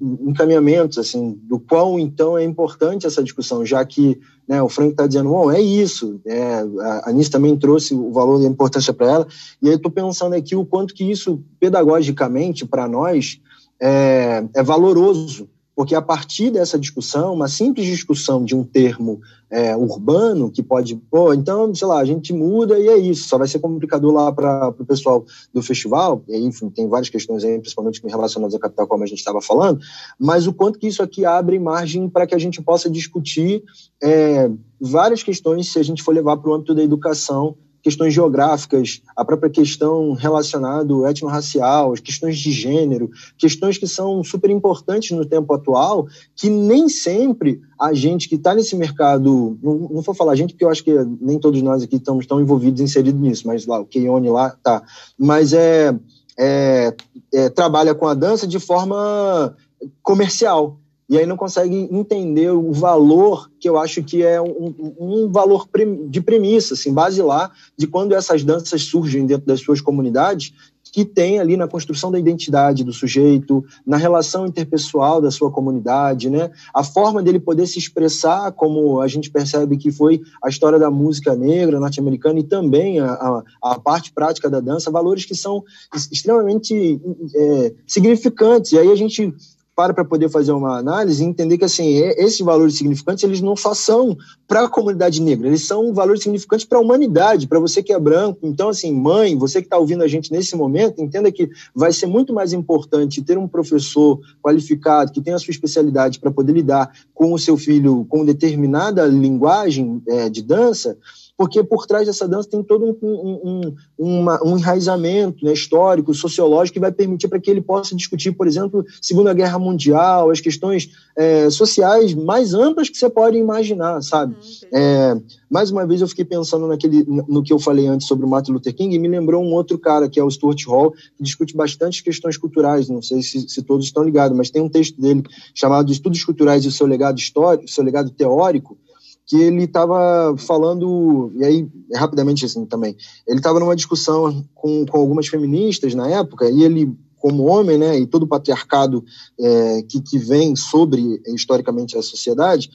encaminhamentos 0.00 0.98
assim 0.98 1.38
do 1.44 1.58
qual 1.58 1.98
então 1.98 2.36
é 2.36 2.44
importante 2.44 3.06
essa 3.06 3.22
discussão 3.22 3.64
já 3.64 3.84
que 3.84 4.18
né, 4.48 4.60
o 4.60 4.68
Frank 4.68 4.90
está 4.90 5.06
dizendo 5.06 5.30
bom 5.30 5.50
é 5.50 5.60
isso 5.60 6.20
é, 6.26 6.64
a 6.80 7.10
Anis 7.10 7.28
também 7.28 7.56
trouxe 7.56 7.94
o 7.94 8.10
valor 8.10 8.42
e 8.42 8.46
a 8.46 8.48
importância 8.48 8.92
para 8.92 9.06
ela 9.06 9.26
e 9.62 9.68
eu 9.68 9.74
estou 9.74 9.90
pensando 9.90 10.34
aqui 10.34 10.56
o 10.56 10.66
quanto 10.66 10.94
que 10.94 11.08
isso 11.08 11.42
pedagogicamente 11.60 12.66
para 12.66 12.88
nós 12.88 13.40
é, 13.80 14.44
é 14.54 14.62
valoroso 14.62 15.48
porque 15.82 15.96
a 15.96 16.00
partir 16.00 16.52
dessa 16.52 16.78
discussão, 16.78 17.34
uma 17.34 17.48
simples 17.48 17.88
discussão 17.88 18.44
de 18.44 18.54
um 18.54 18.62
termo 18.62 19.20
é, 19.50 19.76
urbano, 19.76 20.48
que 20.48 20.62
pode, 20.62 20.94
pô, 20.94 21.34
então, 21.34 21.74
sei 21.74 21.88
lá, 21.88 21.98
a 21.98 22.04
gente 22.04 22.32
muda 22.32 22.78
e 22.78 22.86
é 22.86 22.96
isso, 22.96 23.28
só 23.28 23.36
vai 23.36 23.48
ser 23.48 23.58
complicador 23.58 24.12
lá 24.12 24.30
para 24.30 24.68
o 24.68 24.86
pessoal 24.86 25.24
do 25.52 25.60
festival, 25.60 26.22
e 26.28 26.36
enfim, 26.36 26.70
tem 26.70 26.88
várias 26.88 27.08
questões 27.08 27.42
aí, 27.42 27.58
principalmente 27.58 28.00
relacionadas 28.06 28.54
à 28.54 28.60
capital, 28.60 28.86
como 28.86 29.02
a 29.02 29.06
gente 29.08 29.18
estava 29.18 29.40
falando, 29.40 29.80
mas 30.16 30.46
o 30.46 30.52
quanto 30.52 30.78
que 30.78 30.86
isso 30.86 31.02
aqui 31.02 31.24
abre 31.24 31.58
margem 31.58 32.08
para 32.08 32.28
que 32.28 32.34
a 32.36 32.38
gente 32.38 32.62
possa 32.62 32.88
discutir 32.88 33.64
é, 34.00 34.48
várias 34.80 35.24
questões, 35.24 35.72
se 35.72 35.80
a 35.80 35.82
gente 35.82 36.00
for 36.00 36.14
levar 36.14 36.36
para 36.36 36.48
o 36.48 36.54
âmbito 36.54 36.76
da 36.76 36.82
educação, 36.84 37.56
questões 37.82 38.14
geográficas, 38.14 39.02
a 39.16 39.24
própria 39.24 39.50
questão 39.50 40.12
relacionada 40.12 40.92
ao 40.92 41.06
etnorracial, 41.06 41.92
as 41.92 42.00
questões 42.00 42.38
de 42.38 42.52
gênero, 42.52 43.10
questões 43.36 43.76
que 43.76 43.86
são 43.86 44.22
super 44.22 44.50
importantes 44.50 45.10
no 45.10 45.26
tempo 45.26 45.52
atual, 45.52 46.06
que 46.36 46.48
nem 46.48 46.88
sempre 46.88 47.60
a 47.78 47.92
gente 47.92 48.28
que 48.28 48.36
está 48.36 48.54
nesse 48.54 48.76
mercado, 48.76 49.58
não, 49.62 49.74
não 49.90 50.02
vou 50.02 50.14
falar 50.14 50.36
gente, 50.36 50.52
porque 50.52 50.64
eu 50.64 50.70
acho 50.70 50.84
que 50.84 50.92
nem 51.20 51.38
todos 51.38 51.60
nós 51.62 51.82
aqui 51.82 51.96
estamos 51.96 52.26
tão 52.26 52.40
envolvidos, 52.40 52.80
inseridos 52.80 53.20
nisso, 53.20 53.46
mas 53.46 53.66
lá, 53.66 53.80
o 53.80 53.86
Keione 53.86 54.30
lá 54.30 54.56
tá. 54.62 54.82
Mas 55.18 55.52
é, 55.52 55.92
é, 56.38 56.94
é, 57.34 57.48
trabalha 57.48 57.94
com 57.94 58.06
a 58.06 58.14
dança 58.14 58.46
de 58.46 58.60
forma 58.60 59.56
comercial. 60.02 60.78
E 61.12 61.18
aí 61.18 61.26
não 61.26 61.36
consegue 61.36 61.76
entender 61.90 62.50
o 62.52 62.72
valor 62.72 63.50
que 63.60 63.68
eu 63.68 63.78
acho 63.78 64.02
que 64.02 64.22
é 64.22 64.40
um, 64.40 64.94
um 64.98 65.30
valor 65.30 65.68
de 66.08 66.22
premissa, 66.22 66.72
assim, 66.72 66.90
base 66.90 67.20
lá, 67.20 67.50
de 67.76 67.86
quando 67.86 68.14
essas 68.14 68.42
danças 68.42 68.84
surgem 68.84 69.26
dentro 69.26 69.46
das 69.46 69.60
suas 69.60 69.78
comunidades, 69.78 70.54
que 70.90 71.04
tem 71.04 71.38
ali 71.38 71.54
na 71.54 71.68
construção 71.68 72.10
da 72.10 72.18
identidade 72.18 72.82
do 72.82 72.94
sujeito, 72.94 73.62
na 73.86 73.98
relação 73.98 74.46
interpessoal 74.46 75.20
da 75.20 75.30
sua 75.30 75.50
comunidade, 75.50 76.30
né? 76.30 76.50
A 76.74 76.82
forma 76.82 77.22
dele 77.22 77.38
poder 77.38 77.66
se 77.66 77.78
expressar, 77.78 78.50
como 78.52 79.00
a 79.00 79.06
gente 79.06 79.30
percebe 79.30 79.76
que 79.76 79.92
foi 79.92 80.22
a 80.42 80.48
história 80.48 80.78
da 80.78 80.90
música 80.90 81.34
negra 81.34 81.78
norte-americana 81.78 82.40
e 82.40 82.44
também 82.44 83.00
a, 83.00 83.12
a, 83.12 83.42
a, 83.62 83.78
parte 83.78 84.12
prática 84.12 84.48
da 84.48 84.60
dança, 84.60 84.90
valores 84.90 85.26
que 85.26 85.34
são 85.34 85.62
extremamente 86.10 87.00
é, 87.34 87.74
significantes. 87.86 88.72
E 88.72 88.78
aí 88.78 88.90
a 88.90 88.96
gente 88.96 89.34
para 89.74 89.94
para 89.94 90.04
poder 90.04 90.28
fazer 90.28 90.52
uma 90.52 90.78
análise 90.78 91.22
e 91.22 91.26
entender 91.26 91.58
que 91.58 91.64
assim 91.64 91.96
esses 91.96 92.40
valores 92.40 92.76
significantes 92.76 93.24
eles 93.24 93.40
não 93.40 93.56
só 93.56 93.74
são 93.74 94.16
para 94.46 94.64
a 94.64 94.68
comunidade 94.68 95.20
negra 95.20 95.48
eles 95.48 95.66
são 95.66 95.94
valores 95.94 96.22
significantes 96.22 96.66
para 96.66 96.78
a 96.78 96.80
humanidade 96.80 97.46
para 97.46 97.58
você 97.58 97.82
que 97.82 97.92
é 97.92 97.98
branco. 97.98 98.40
Então 98.42 98.68
assim 98.68 98.92
mãe 98.92 99.36
você 99.36 99.60
que 99.60 99.66
está 99.66 99.78
ouvindo 99.78 100.02
a 100.02 100.08
gente 100.08 100.30
nesse 100.30 100.56
momento 100.56 101.00
entenda 101.00 101.32
que 101.32 101.50
vai 101.74 101.92
ser 101.92 102.06
muito 102.06 102.32
mais 102.32 102.52
importante 102.52 103.22
ter 103.22 103.38
um 103.38 103.48
professor 103.48 104.20
qualificado 104.42 105.12
que 105.12 105.20
tenha 105.20 105.36
a 105.36 105.38
sua 105.38 105.52
especialidade 105.52 106.20
para 106.20 106.30
poder 106.30 106.52
lidar 106.52 106.92
com 107.14 107.32
o 107.32 107.38
seu 107.38 107.56
filho 107.56 108.04
com 108.08 108.24
determinada 108.24 109.06
linguagem 109.06 110.02
é, 110.06 110.28
de 110.28 110.42
dança 110.42 110.96
porque 111.36 111.62
por 111.64 111.86
trás 111.86 112.06
dessa 112.06 112.28
dança 112.28 112.48
tem 112.48 112.62
todo 112.62 112.84
um, 112.84 112.96
um, 113.02 113.74
um, 113.98 114.20
uma, 114.20 114.44
um 114.44 114.58
enraizamento 114.58 115.44
né, 115.44 115.52
histórico, 115.52 116.14
sociológico, 116.14 116.74
que 116.74 116.80
vai 116.80 116.92
permitir 116.92 117.28
para 117.28 117.40
que 117.40 117.50
ele 117.50 117.60
possa 117.60 117.96
discutir, 117.96 118.32
por 118.32 118.46
exemplo, 118.46 118.84
Segunda 119.00 119.32
Guerra 119.32 119.58
Mundial, 119.58 120.30
as 120.30 120.40
questões 120.40 120.90
é, 121.16 121.48
sociais 121.50 122.14
mais 122.14 122.54
amplas 122.54 122.88
que 122.88 122.96
você 122.96 123.08
pode 123.08 123.36
imaginar, 123.36 124.02
sabe? 124.02 124.36
É, 124.72 125.16
mais 125.50 125.70
uma 125.70 125.86
vez 125.86 126.00
eu 126.00 126.08
fiquei 126.08 126.24
pensando 126.24 126.66
naquele, 126.66 127.04
no 127.04 127.42
que 127.42 127.52
eu 127.52 127.58
falei 127.58 127.86
antes 127.86 128.06
sobre 128.06 128.24
o 128.24 128.28
Martin 128.28 128.52
Luther 128.52 128.74
King 128.74 128.94
e 128.94 128.98
me 128.98 129.08
lembrou 129.08 129.42
um 129.42 129.52
outro 129.52 129.78
cara, 129.78 130.08
que 130.08 130.20
é 130.20 130.24
o 130.24 130.30
Stuart 130.30 130.62
Hall, 130.66 130.92
que 130.92 131.22
discute 131.22 131.56
bastante 131.56 132.02
questões 132.02 132.36
culturais, 132.36 132.88
não 132.88 133.02
sei 133.02 133.22
se, 133.22 133.48
se 133.48 133.62
todos 133.62 133.86
estão 133.86 134.04
ligados, 134.04 134.36
mas 134.36 134.50
tem 134.50 134.62
um 134.62 134.68
texto 134.68 135.00
dele 135.00 135.22
chamado 135.54 135.90
Estudos 135.90 136.24
Culturais 136.24 136.64
e 136.64 136.68
o 136.68 136.72
seu 136.72 136.86
legado 136.86 137.18
histórico, 137.18 137.68
seu 137.68 137.82
legado 137.82 138.10
teórico, 138.10 138.78
que 139.26 139.36
ele 139.36 139.64
estava 139.64 140.36
falando, 140.36 141.32
e 141.36 141.44
aí, 141.44 141.68
rapidamente 141.94 142.44
assim 142.44 142.66
também, 142.66 142.96
ele 143.26 143.38
estava 143.38 143.60
numa 143.60 143.76
discussão 143.76 144.44
com, 144.54 144.84
com 144.86 144.98
algumas 144.98 145.26
feministas 145.28 145.94
na 145.94 146.08
época, 146.08 146.50
e 146.50 146.62
ele, 146.62 146.92
como 147.18 147.44
homem, 147.44 147.78
né, 147.78 147.98
e 147.98 148.06
todo 148.06 148.24
o 148.24 148.28
patriarcado 148.28 149.04
é, 149.38 149.82
que, 149.82 150.00
que 150.00 150.18
vem 150.18 150.56
sobre, 150.56 151.22
historicamente, 151.26 151.96
a 151.96 152.02
sociedade, 152.02 152.70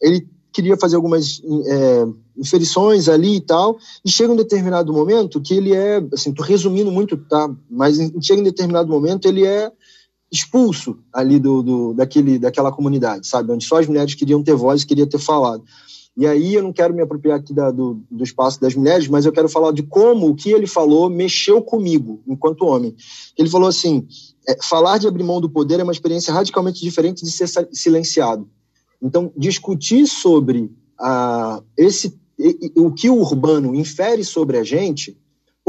ele 0.00 0.26
queria 0.52 0.76
fazer 0.76 0.96
algumas 0.96 1.40
é, 1.66 2.06
inferições 2.36 3.08
ali 3.08 3.36
e 3.36 3.40
tal, 3.40 3.76
e 4.04 4.10
chega 4.10 4.32
um 4.32 4.36
determinado 4.36 4.92
momento 4.92 5.40
que 5.40 5.54
ele 5.54 5.74
é, 5.74 6.02
assim, 6.12 6.32
tô 6.32 6.42
resumindo 6.42 6.90
muito, 6.90 7.16
tá, 7.16 7.50
mas 7.70 7.96
chega 8.22 8.40
um 8.40 8.44
determinado 8.44 8.88
momento 8.88 9.26
ele 9.26 9.44
é 9.44 9.70
expulso 10.30 10.98
ali 11.12 11.38
do, 11.38 11.62
do, 11.62 11.94
daquele, 11.94 12.38
daquela 12.38 12.70
comunidade, 12.70 13.26
sabe? 13.26 13.52
Onde 13.52 13.64
só 13.64 13.78
as 13.78 13.86
mulheres 13.86 14.14
queriam 14.14 14.42
ter 14.42 14.54
voz, 14.54 14.84
queriam 14.84 15.06
ter 15.06 15.18
falado. 15.18 15.62
E 16.16 16.26
aí 16.26 16.54
eu 16.54 16.62
não 16.62 16.72
quero 16.72 16.92
me 16.92 17.00
apropriar 17.00 17.38
aqui 17.38 17.54
da, 17.54 17.70
do, 17.70 18.02
do 18.10 18.24
espaço 18.24 18.60
das 18.60 18.74
mulheres, 18.74 19.06
mas 19.06 19.24
eu 19.24 19.32
quero 19.32 19.48
falar 19.48 19.72
de 19.72 19.84
como 19.84 20.28
o 20.28 20.34
que 20.34 20.50
ele 20.50 20.66
falou 20.66 21.08
mexeu 21.08 21.62
comigo 21.62 22.20
enquanto 22.26 22.66
homem. 22.66 22.94
Ele 23.36 23.48
falou 23.48 23.68
assim: 23.68 24.06
é, 24.48 24.56
falar 24.62 24.98
de 24.98 25.06
abrir 25.06 25.22
mão 25.22 25.40
do 25.40 25.48
poder 25.48 25.78
é 25.78 25.84
uma 25.84 25.92
experiência 25.92 26.34
radicalmente 26.34 26.80
diferente 26.80 27.24
de 27.24 27.30
ser 27.30 27.48
silenciado. 27.72 28.48
Então, 29.00 29.32
discutir 29.36 30.08
sobre 30.08 30.72
ah, 30.98 31.62
esse, 31.76 32.18
o 32.76 32.90
que 32.90 33.08
o 33.08 33.20
urbano 33.20 33.72
infere 33.74 34.24
sobre 34.24 34.58
a 34.58 34.64
gente 34.64 35.16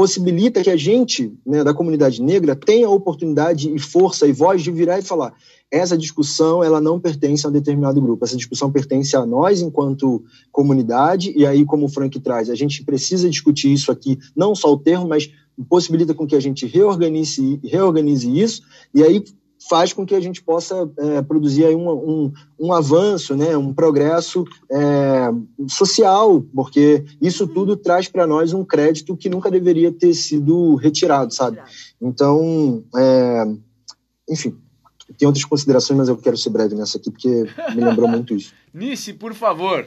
possibilita 0.00 0.62
que 0.62 0.70
a 0.70 0.78
gente, 0.78 1.30
né, 1.44 1.62
da 1.62 1.74
comunidade 1.74 2.22
negra, 2.22 2.56
tenha 2.56 2.88
oportunidade 2.88 3.70
e 3.70 3.78
força 3.78 4.26
e 4.26 4.32
voz 4.32 4.62
de 4.62 4.70
virar 4.70 4.98
e 4.98 5.02
falar 5.02 5.34
essa 5.70 5.96
discussão 5.96 6.64
ela 6.64 6.80
não 6.80 6.98
pertence 6.98 7.44
a 7.44 7.50
um 7.50 7.52
determinado 7.52 8.00
grupo, 8.00 8.24
essa 8.24 8.34
discussão 8.34 8.72
pertence 8.72 9.14
a 9.14 9.26
nós 9.26 9.60
enquanto 9.60 10.24
comunidade, 10.50 11.34
e 11.36 11.46
aí, 11.46 11.66
como 11.66 11.84
o 11.84 11.88
Frank 11.88 12.18
traz, 12.18 12.48
a 12.48 12.54
gente 12.54 12.82
precisa 12.82 13.28
discutir 13.28 13.72
isso 13.72 13.92
aqui, 13.92 14.18
não 14.34 14.54
só 14.54 14.72
o 14.72 14.78
termo, 14.78 15.06
mas 15.06 15.30
possibilita 15.68 16.14
com 16.14 16.26
que 16.26 16.34
a 16.34 16.40
gente 16.40 16.66
reorganize, 16.66 17.60
reorganize 17.62 18.26
isso, 18.26 18.62
e 18.94 19.02
aí 19.02 19.22
faz 19.68 19.92
com 19.92 20.06
que 20.06 20.14
a 20.14 20.20
gente 20.20 20.42
possa 20.42 20.90
é, 20.98 21.22
produzir 21.22 21.66
aí 21.66 21.74
um, 21.74 21.90
um, 21.90 22.32
um, 22.58 22.72
avanço, 22.72 23.36
né, 23.36 23.56
um 23.56 23.74
progresso 23.74 24.44
é, 24.70 25.30
social, 25.68 26.40
porque 26.54 27.04
isso 27.20 27.46
tudo 27.46 27.76
traz 27.76 28.08
para 28.08 28.26
nós 28.26 28.52
um 28.52 28.64
crédito 28.64 29.16
que 29.16 29.28
nunca 29.28 29.50
deveria 29.50 29.92
ter 29.92 30.14
sido 30.14 30.76
retirado, 30.76 31.34
sabe? 31.34 31.60
Então, 32.00 32.82
é, 32.96 33.44
enfim, 34.28 34.56
tem 35.18 35.26
outras 35.26 35.44
considerações, 35.44 35.98
mas 35.98 36.08
eu 36.08 36.16
quero 36.16 36.36
ser 36.36 36.50
breve 36.50 36.74
nessa 36.74 36.98
aqui, 36.98 37.10
porque 37.10 37.28
me 37.74 37.84
lembrou 37.84 38.08
muito 38.10 38.34
isso. 38.34 38.54
Nice, 38.72 39.12
por 39.12 39.34
favor. 39.34 39.86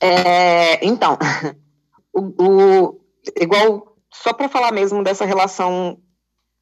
É, 0.00 0.86
então, 0.86 1.18
o, 2.14 2.20
o, 2.42 3.00
igual, 3.40 3.87
só 4.22 4.32
para 4.32 4.48
falar 4.48 4.72
mesmo 4.72 5.02
dessa 5.02 5.24
relação 5.24 5.98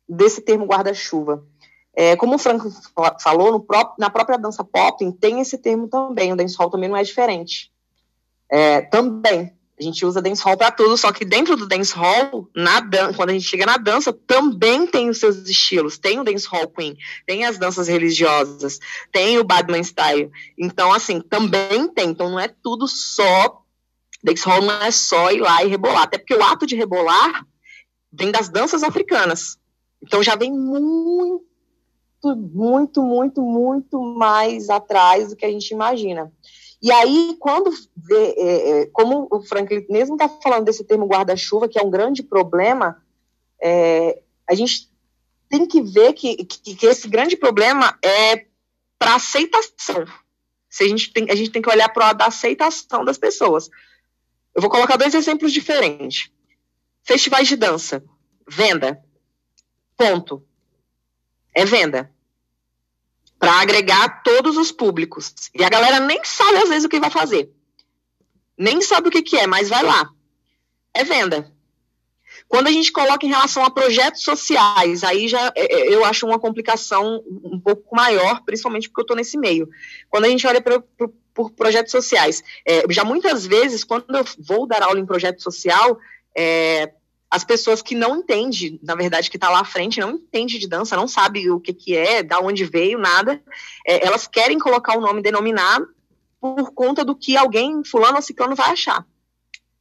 desse 0.08 0.40
termo 0.40 0.66
guarda-chuva. 0.66 1.44
É, 1.94 2.14
como 2.14 2.34
o 2.34 2.38
Franco 2.38 2.70
falou, 3.20 3.58
próprio, 3.60 3.96
na 3.98 4.10
própria 4.10 4.38
dança 4.38 4.62
pop 4.62 5.12
tem 5.18 5.40
esse 5.40 5.56
termo 5.56 5.88
também, 5.88 6.32
o 6.32 6.36
dancehall 6.36 6.70
também 6.70 6.88
não 6.88 6.96
é 6.96 7.02
diferente. 7.02 7.72
É, 8.50 8.82
também, 8.82 9.56
a 9.78 9.82
gente 9.82 10.04
usa 10.06 10.22
dancehall 10.22 10.56
para 10.56 10.70
tudo, 10.70 10.96
só 10.96 11.12
que 11.12 11.24
dentro 11.24 11.56
do 11.56 11.66
dancehall, 11.66 12.48
na 12.54 12.80
quando 13.14 13.30
a 13.30 13.32
gente 13.32 13.46
chega 13.46 13.66
na 13.66 13.76
dança, 13.76 14.12
também 14.12 14.86
tem 14.86 15.10
os 15.10 15.18
seus 15.18 15.36
estilos. 15.48 15.98
Tem 15.98 16.18
o 16.18 16.24
dancehall 16.24 16.68
queen, 16.68 16.96
tem 17.26 17.44
as 17.44 17.58
danças 17.58 17.86
religiosas, 17.86 18.78
tem 19.12 19.38
o 19.38 19.44
badman 19.44 19.82
style. 19.82 20.30
Então, 20.56 20.92
assim, 20.92 21.20
também 21.20 21.88
tem. 21.88 22.08
Então, 22.08 22.30
não 22.30 22.40
é 22.40 22.48
tudo 22.48 22.88
só 22.88 23.65
Dancehall 24.22 24.62
não 24.62 24.82
é 24.82 24.90
só 24.90 25.30
ir 25.30 25.40
lá 25.40 25.62
e 25.64 25.68
rebolar, 25.68 26.02
até 26.02 26.18
porque 26.18 26.34
o 26.34 26.42
ato 26.42 26.66
de 26.66 26.76
rebolar 26.76 27.46
vem 28.12 28.30
das 28.30 28.48
danças 28.48 28.82
africanas. 28.82 29.58
Então 30.02 30.22
já 30.22 30.36
vem 30.36 30.52
muito, 30.52 31.44
muito, 32.36 33.02
muito, 33.02 33.42
muito 33.42 34.00
mais 34.00 34.70
atrás 34.70 35.28
do 35.28 35.36
que 35.36 35.44
a 35.44 35.50
gente 35.50 35.70
imagina. 35.70 36.32
E 36.82 36.92
aí, 36.92 37.36
quando 37.40 37.70
vê, 37.96 38.34
é, 38.36 38.70
é, 38.82 38.86
como 38.86 39.26
o 39.30 39.42
Franklin 39.42 39.86
mesmo 39.88 40.14
está 40.14 40.28
falando 40.28 40.64
desse 40.64 40.84
termo 40.84 41.06
guarda-chuva, 41.06 41.68
que 41.68 41.78
é 41.78 41.82
um 41.82 41.90
grande 41.90 42.22
problema, 42.22 43.02
é, 43.60 44.20
a 44.48 44.54
gente 44.54 44.90
tem 45.48 45.66
que 45.66 45.80
ver 45.80 46.12
que, 46.12 46.44
que, 46.44 46.74
que 46.74 46.86
esse 46.86 47.08
grande 47.08 47.36
problema 47.36 47.98
é 48.04 48.46
para 48.98 49.14
aceitação. 49.14 50.04
Se 50.68 50.84
a, 50.84 50.88
gente 50.88 51.12
tem, 51.12 51.30
a 51.30 51.34
gente 51.34 51.50
tem 51.50 51.62
que 51.62 51.70
olhar 51.70 51.88
para 51.88 52.12
da 52.12 52.26
aceitação 52.26 53.04
das 53.04 53.16
pessoas. 53.16 53.70
Eu 54.56 54.62
vou 54.62 54.70
colocar 54.70 54.96
dois 54.96 55.14
exemplos 55.14 55.52
diferentes. 55.52 56.30
Festivais 57.04 57.46
de 57.46 57.56
dança. 57.56 58.02
Venda. 58.48 59.04
Ponto. 59.94 60.42
É 61.54 61.66
venda. 61.66 62.10
Para 63.38 63.60
agregar 63.60 64.22
todos 64.22 64.56
os 64.56 64.72
públicos. 64.72 65.50
E 65.54 65.62
a 65.62 65.68
galera 65.68 66.00
nem 66.00 66.24
sabe, 66.24 66.56
às 66.56 66.70
vezes, 66.70 66.84
o 66.84 66.88
que 66.88 66.98
vai 66.98 67.10
fazer. 67.10 67.52
Nem 68.56 68.80
sabe 68.80 69.08
o 69.08 69.10
que, 69.10 69.20
que 69.20 69.36
é, 69.36 69.46
mas 69.46 69.68
vai 69.68 69.82
lá. 69.82 70.08
É 70.94 71.04
venda. 71.04 71.52
Quando 72.48 72.68
a 72.68 72.72
gente 72.72 72.90
coloca 72.90 73.26
em 73.26 73.30
relação 73.30 73.62
a 73.62 73.70
projetos 73.70 74.22
sociais, 74.22 75.04
aí 75.04 75.28
já 75.28 75.52
é, 75.54 75.66
é, 75.66 75.94
eu 75.94 76.02
acho 76.02 76.24
uma 76.24 76.38
complicação 76.38 77.22
um 77.44 77.60
pouco 77.60 77.94
maior, 77.94 78.42
principalmente 78.42 78.88
porque 78.88 79.00
eu 79.00 79.04
estou 79.04 79.16
nesse 79.16 79.36
meio. 79.36 79.68
Quando 80.08 80.24
a 80.24 80.28
gente 80.28 80.46
olha 80.46 80.62
para 80.62 80.82
por 81.36 81.50
projetos 81.50 81.92
sociais, 81.92 82.42
é, 82.66 82.82
já 82.90 83.04
muitas 83.04 83.46
vezes, 83.46 83.84
quando 83.84 84.16
eu 84.16 84.24
vou 84.38 84.66
dar 84.66 84.82
aula 84.82 84.98
em 84.98 85.04
projeto 85.04 85.42
social, 85.42 85.98
é, 86.34 86.90
as 87.30 87.44
pessoas 87.44 87.82
que 87.82 87.94
não 87.94 88.16
entendem, 88.16 88.80
na 88.82 88.94
verdade, 88.94 89.28
que 89.28 89.36
está 89.36 89.50
lá 89.50 89.60
à 89.60 89.64
frente, 89.64 90.00
não 90.00 90.12
entende 90.12 90.58
de 90.58 90.66
dança, 90.66 90.96
não 90.96 91.06
sabe 91.06 91.50
o 91.50 91.60
que, 91.60 91.74
que 91.74 91.94
é, 91.94 92.22
da 92.22 92.40
onde 92.40 92.64
veio, 92.64 92.98
nada, 92.98 93.42
é, 93.86 94.06
elas 94.06 94.26
querem 94.26 94.58
colocar 94.58 94.96
o 94.96 95.00
nome 95.00 95.20
denominado 95.20 95.86
por 96.40 96.72
conta 96.72 97.04
do 97.04 97.14
que 97.14 97.36
alguém, 97.36 97.84
fulano 97.84 98.16
ou 98.16 98.22
ciclano, 98.22 98.56
vai 98.56 98.70
achar. 98.70 99.04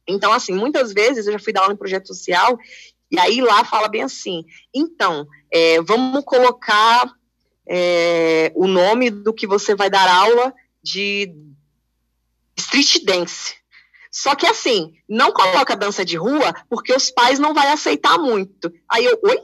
Então, 0.06 0.32
assim, 0.32 0.52
muitas 0.52 0.92
vezes 0.92 1.26
eu 1.26 1.32
já 1.32 1.38
fui 1.38 1.54
dar 1.54 1.62
aula 1.62 1.72
em 1.72 1.78
projeto 1.78 2.08
social, 2.08 2.58
e 3.10 3.18
aí 3.18 3.40
lá 3.40 3.64
fala 3.64 3.88
bem 3.88 4.02
assim, 4.02 4.44
então, 4.74 5.26
é, 5.50 5.80
vamos 5.80 6.22
colocar 6.24 7.10
é, 7.66 8.52
o 8.54 8.66
nome 8.66 9.08
do 9.08 9.32
que 9.32 9.46
você 9.46 9.74
vai 9.74 9.88
dar 9.88 10.06
aula 10.06 10.52
de 10.86 11.34
street 12.56 13.04
dance. 13.04 13.54
Só 14.10 14.34
que 14.34 14.46
assim, 14.46 14.94
não 15.08 15.32
coloca 15.32 15.76
dança 15.76 16.04
de 16.04 16.16
rua 16.16 16.54
porque 16.70 16.94
os 16.94 17.10
pais 17.10 17.38
não 17.38 17.52
vai 17.52 17.68
aceitar 17.68 18.18
muito. 18.18 18.72
Aí 18.88 19.04
eu, 19.04 19.18
oi? 19.22 19.42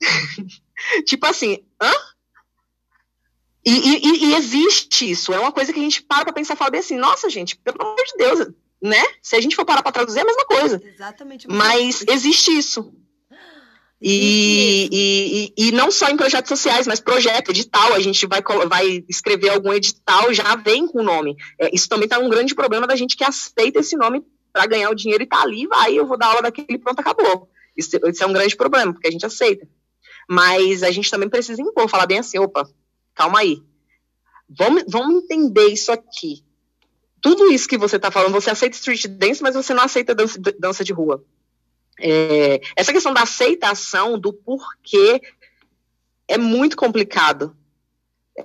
tipo 1.04 1.26
assim, 1.26 1.64
hã? 1.82 1.92
E, 3.64 3.72
e, 3.72 4.26
e, 4.26 4.34
existe 4.36 5.10
isso, 5.10 5.32
é 5.32 5.40
uma 5.40 5.50
coisa 5.50 5.72
que 5.72 5.80
a 5.80 5.82
gente 5.82 6.00
para 6.00 6.24
pra 6.24 6.32
pensar 6.32 6.54
e 6.54 6.56
fala 6.56 6.70
bem 6.70 6.78
assim, 6.78 6.96
nossa 6.96 7.28
gente, 7.28 7.56
pelo 7.56 7.82
amor 7.82 7.96
de 7.96 8.16
Deus, 8.16 8.48
né? 8.80 9.02
Se 9.20 9.34
a 9.34 9.40
gente 9.40 9.56
for 9.56 9.64
parar 9.64 9.82
para 9.82 9.90
traduzir, 9.90 10.20
é 10.20 10.22
a 10.22 10.26
mesma 10.26 10.46
coisa. 10.46 10.80
Exatamente. 10.84 11.48
Mas 11.48 12.04
existe 12.06 12.56
isso. 12.56 12.94
E, 14.00 14.88
e, 15.56 15.68
e, 15.68 15.72
não 15.72 15.90
só 15.90 16.08
em 16.08 16.16
projetos 16.16 16.50
sociais, 16.50 16.86
mas 16.86 17.00
projeto, 17.00 17.50
edital, 17.50 17.94
a 17.94 18.00
gente 18.00 18.26
vai, 18.26 18.42
vai 18.68 19.04
escrever 19.08 19.48
algum 19.48 19.72
edital, 19.72 20.32
já 20.34 20.54
vem 20.54 20.86
com 20.86 21.00
o 21.00 21.02
nome. 21.02 21.34
É, 21.58 21.74
isso 21.74 21.88
também 21.88 22.04
está 22.04 22.18
um 22.18 22.28
grande 22.28 22.54
problema 22.54 22.86
da 22.86 22.94
gente 22.94 23.16
que 23.16 23.24
aceita 23.24 23.80
esse 23.80 23.96
nome 23.96 24.22
para 24.52 24.66
ganhar 24.66 24.90
o 24.90 24.94
dinheiro 24.94 25.22
e 25.22 25.26
tá 25.26 25.40
ali, 25.42 25.66
vai, 25.66 25.94
eu 25.94 26.06
vou 26.06 26.18
dar 26.18 26.26
aula 26.26 26.42
daquele, 26.42 26.78
pronto, 26.78 27.00
acabou. 27.00 27.48
Isso, 27.76 27.98
isso, 28.06 28.22
é 28.22 28.26
um 28.26 28.32
grande 28.32 28.54
problema, 28.54 28.92
porque 28.92 29.08
a 29.08 29.10
gente 29.10 29.24
aceita. 29.24 29.66
Mas 30.28 30.82
a 30.82 30.90
gente 30.90 31.10
também 31.10 31.28
precisa 31.28 31.60
impor, 31.62 31.88
falar 31.88 32.06
bem 32.06 32.18
assim, 32.18 32.38
opa, 32.38 32.68
calma 33.14 33.40
aí. 33.40 33.62
Vamos, 34.48 34.84
vamos 34.88 35.22
entender 35.22 35.68
isso 35.68 35.90
aqui 35.90 36.44
tudo 37.26 37.50
isso 37.50 37.68
que 37.68 37.76
você 37.76 37.96
está 37.96 38.08
falando, 38.08 38.32
você 38.32 38.50
aceita 38.50 38.76
street 38.76 39.06
dance, 39.08 39.42
mas 39.42 39.56
você 39.56 39.74
não 39.74 39.82
aceita 39.82 40.14
dança, 40.14 40.38
dança 40.60 40.84
de 40.84 40.92
rua. 40.92 41.24
É, 42.00 42.60
essa 42.74 42.92
questão 42.92 43.12
da 43.14 43.22
aceitação, 43.22 44.18
do 44.18 44.32
porquê, 44.32 45.20
é 46.28 46.36
muito 46.36 46.76
complicado. 46.76 47.56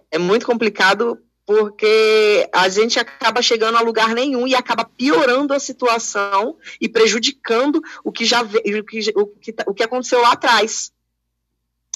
É 0.09 0.17
muito 0.17 0.45
complicado 0.45 1.21
porque 1.45 2.47
a 2.53 2.69
gente 2.69 2.97
acaba 2.97 3.41
chegando 3.41 3.77
a 3.77 3.81
lugar 3.81 4.15
nenhum 4.15 4.47
e 4.47 4.55
acaba 4.55 4.85
piorando 4.85 5.53
a 5.53 5.59
situação 5.59 6.57
e 6.79 6.87
prejudicando 6.87 7.81
o 8.03 8.11
que 8.11 8.23
já 8.25 8.41
o 8.41 8.83
que, 8.85 9.11
o 9.15 9.27
que, 9.27 9.55
o 9.67 9.73
que 9.73 9.83
aconteceu 9.83 10.21
lá 10.21 10.31
atrás. 10.31 10.93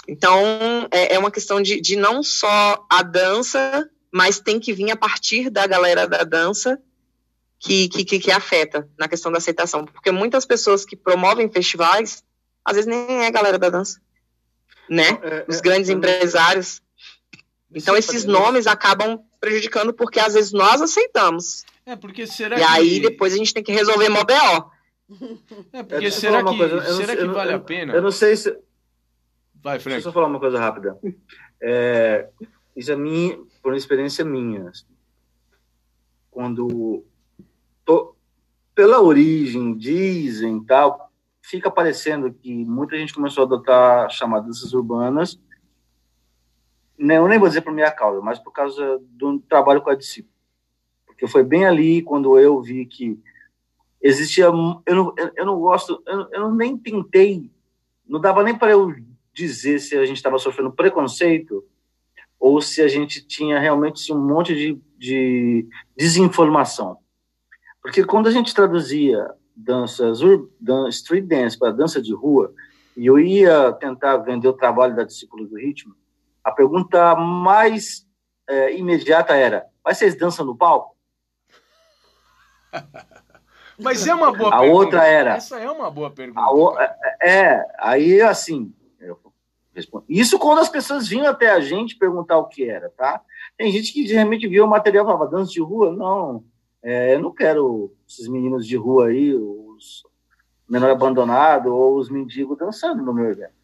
Então, 0.08 0.88
é, 0.92 1.16
é 1.16 1.20
uma 1.20 1.32
questão 1.32 1.62
de, 1.62 1.80
de 1.80 1.96
não 1.96 2.22
só 2.22 2.86
a 2.90 3.02
dança 3.02 3.90
mas 4.16 4.40
tem 4.40 4.62
que 4.62 4.72
vir 4.72 4.90
a 4.92 4.96
partir 4.96 5.50
da 5.50 5.68
galera 5.68 6.08
da 6.08 6.24
dança 6.24 6.82
que, 7.66 8.06
que, 8.06 8.20
que, 8.20 8.32
afeta 8.32 8.88
na 8.98 9.08
questão 9.08 9.32
da 9.32 9.40
aceitação. 9.40 9.86
Porque 9.86 10.12
muitas 10.12 10.46
pessoas 10.46 10.86
que 10.86 10.96
promovem 10.96 11.50
festivais, 11.50 12.24
às 12.64 12.76
vezes 12.76 12.88
nem 12.88 13.24
é 13.24 13.28
a 13.28 13.32
galera 13.32 13.58
da 13.58 13.72
dança, 13.72 14.00
né? 14.88 15.20
É, 15.24 15.46
Os 15.48 15.58
é, 15.58 15.62
grandes 15.62 15.90
é, 15.90 15.94
empresários. 15.94 16.80
Então, 17.74 17.98
esses 17.98 18.24
nomes 18.24 18.68
acabam 18.68 19.20
prejudicando 19.40 19.94
porque 19.94 20.20
às 20.20 20.36
vezes 20.36 20.52
nós 20.54 20.80
aceitamos. 20.80 21.66
É, 21.88 21.96
porque 21.96 22.28
será 22.28 22.56
e 22.56 22.60
que... 22.60 22.66
aí 22.66 23.00
depois 23.00 23.34
a 23.34 23.38
gente 23.38 23.54
tem 23.54 23.64
que 23.64 23.72
resolver 23.72 24.10
mó 24.10 24.24
BO. 24.24 24.72
É, 25.74 25.84
porque 25.84 26.12
será 26.12 26.44
que, 26.44 26.58
será 26.94 27.16
que 27.16 27.26
vale 27.26 27.54
a 27.54 27.60
pena? 27.60 27.94
Eu 27.94 28.02
não 28.02 28.12
sei 28.12 28.36
se... 28.36 28.56
Vai, 29.56 29.80
Frank. 29.80 29.96
Deixa 29.96 29.98
eu 29.98 30.02
só 30.02 30.12
falar 30.12 30.28
uma 30.28 30.40
coisa 30.40 30.60
rápida. 30.60 31.00
É, 31.60 32.28
isso 32.76 32.92
é 32.92 32.96
minha, 32.96 33.38
por 33.64 33.72
uma 33.72 33.78
experiência 33.78 34.24
minha. 34.24 34.70
Assim. 34.70 34.86
Quando 36.30 37.04
pela 38.74 39.02
origem, 39.02 39.78
dizem 39.78 40.64
tal, 40.64 41.12
fica 41.42 41.72
parecendo 41.72 42.34
que 42.34 42.54
muita 42.66 42.98
gente 42.98 43.14
começou 43.14 43.44
a 43.44 43.46
adotar 43.46 44.10
chamadas 44.10 44.74
urbanas, 44.74 45.40
né, 46.98 47.18
eu 47.18 47.28
nem 47.28 47.40
vou 47.40 47.48
dizer 47.48 47.62
por 47.62 47.74
minha 47.74 47.92
causa, 47.92 48.22
mas 48.22 48.40
por 48.40 48.52
causa 48.52 49.00
do 49.02 49.40
trabalho 49.40 49.82
com 49.82 49.90
a 49.90 49.96
discípula. 49.96 50.34
Porque 51.06 51.28
foi 51.28 51.44
bem 51.44 51.66
ali 51.66 52.02
quando 52.02 52.38
eu 52.38 52.62
vi 52.62 52.86
que 52.86 53.20
existia. 54.02 54.46
Eu 54.46 54.54
não, 54.86 55.14
eu 55.36 55.46
não 55.46 55.60
gosto, 55.60 56.02
eu, 56.06 56.28
eu 56.32 56.52
nem 56.54 56.78
tentei, 56.78 57.50
não 58.08 58.20
dava 58.20 58.44
nem 58.44 58.58
para 58.58 58.72
eu 58.72 58.94
dizer 59.34 59.80
se 59.80 59.98
a 59.98 60.06
gente 60.06 60.18
estava 60.18 60.38
sofrendo 60.38 60.72
preconceito 60.72 61.64
ou 62.40 62.62
se 62.62 62.82
a 62.82 62.88
gente 62.88 63.26
tinha 63.26 63.60
realmente 63.60 64.12
um 64.14 64.20
monte 64.20 64.54
de, 64.54 64.80
de 64.98 65.68
desinformação. 65.98 66.98
Porque 67.86 68.04
quando 68.04 68.26
a 68.26 68.32
gente 68.32 68.52
traduzia 68.52 69.30
danças, 69.56 70.18
dan 70.60 70.90
street 70.90 71.26
dance 71.26 71.56
para 71.56 71.72
dança 71.72 72.02
de 72.02 72.16
rua, 72.16 72.52
e 72.98 73.06
eu 73.06 73.20
ia 73.20 73.72
tentar 73.74 74.18
vender 74.18 74.48
o 74.48 74.54
trabalho 74.54 74.96
da 74.96 75.04
discípula 75.04 75.46
do 75.46 75.56
ritmo, 75.56 75.96
a 76.44 76.52
pergunta 76.52 77.16
mais 77.16 78.04
é, 78.50 78.76
imediata 78.76 79.36
era: 79.36 79.68
mas 79.84 80.00
vocês 80.00 80.18
dançam 80.18 80.44
no 80.44 80.58
palco? 80.58 80.96
Mas 83.78 84.08
é 84.08 84.16
uma 84.16 84.32
boa 84.32 84.56
a 84.56 84.60
pergunta. 84.60 84.80
Outra 84.80 85.06
era. 85.06 85.36
Essa 85.36 85.60
é 85.60 85.70
uma 85.70 85.92
boa 85.92 86.10
pergunta. 86.10 86.50
O, 86.50 86.80
é, 86.80 86.96
é, 87.22 87.68
aí 87.78 88.22
assim, 88.22 88.74
isso 90.08 90.40
quando 90.40 90.60
as 90.60 90.70
pessoas 90.70 91.10
vinham 91.10 91.28
até 91.28 91.52
a 91.52 91.60
gente 91.60 91.98
perguntar 91.98 92.38
o 92.38 92.48
que 92.48 92.70
era, 92.70 92.90
tá? 92.92 93.22
Tem 93.58 93.70
gente 93.74 93.92
que 93.92 94.08
realmente 94.08 94.48
viu 94.48 94.64
o 94.64 94.68
material 94.68 95.04
e 95.04 95.08
falava, 95.08 95.30
dança 95.30 95.52
de 95.52 95.62
rua? 95.62 95.94
Não, 95.94 96.46
é, 96.86 97.16
eu 97.16 97.20
não 97.20 97.34
quero 97.34 97.92
esses 98.08 98.28
meninos 98.28 98.68
de 98.68 98.78
rua 98.78 99.08
aí, 99.08 99.34
os 99.34 100.04
menor 100.70 100.92
abandonado 100.92 101.76
ou 101.76 101.98
os 101.98 102.10
mendigos 102.10 102.58
dançando 102.58 103.04
no 103.04 103.12
meu 103.12 103.26
evento. 103.26 103.56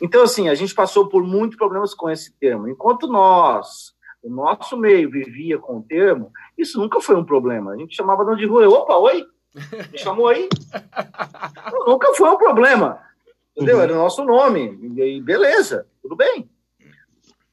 Então, 0.00 0.22
assim, 0.22 0.48
a 0.48 0.54
gente 0.54 0.74
passou 0.74 1.08
por 1.08 1.22
muitos 1.22 1.58
problemas 1.58 1.92
com 1.92 2.08
esse 2.08 2.32
termo. 2.32 2.68
Enquanto 2.68 3.06
nós, 3.06 3.94
o 4.22 4.30
nosso 4.30 4.78
meio 4.78 5.10
vivia 5.10 5.58
com 5.58 5.76
o 5.76 5.82
termo, 5.82 6.32
isso 6.56 6.80
nunca 6.80 7.02
foi 7.02 7.16
um 7.16 7.24
problema. 7.24 7.72
A 7.72 7.76
gente 7.76 7.94
chamava 7.94 8.34
de 8.34 8.46
rua, 8.46 8.66
opa, 8.66 8.96
oi, 8.96 9.26
me 9.92 9.98
chamou 9.98 10.28
aí. 10.28 10.48
nunca 11.86 12.14
foi 12.14 12.30
um 12.30 12.38
problema. 12.38 12.98
Entendeu? 13.54 13.76
Uhum. 13.76 13.82
Era 13.82 13.92
o 13.92 13.96
nosso 13.96 14.24
nome. 14.24 14.78
E 14.96 15.20
beleza, 15.20 15.86
tudo 16.00 16.16
bem. 16.16 16.49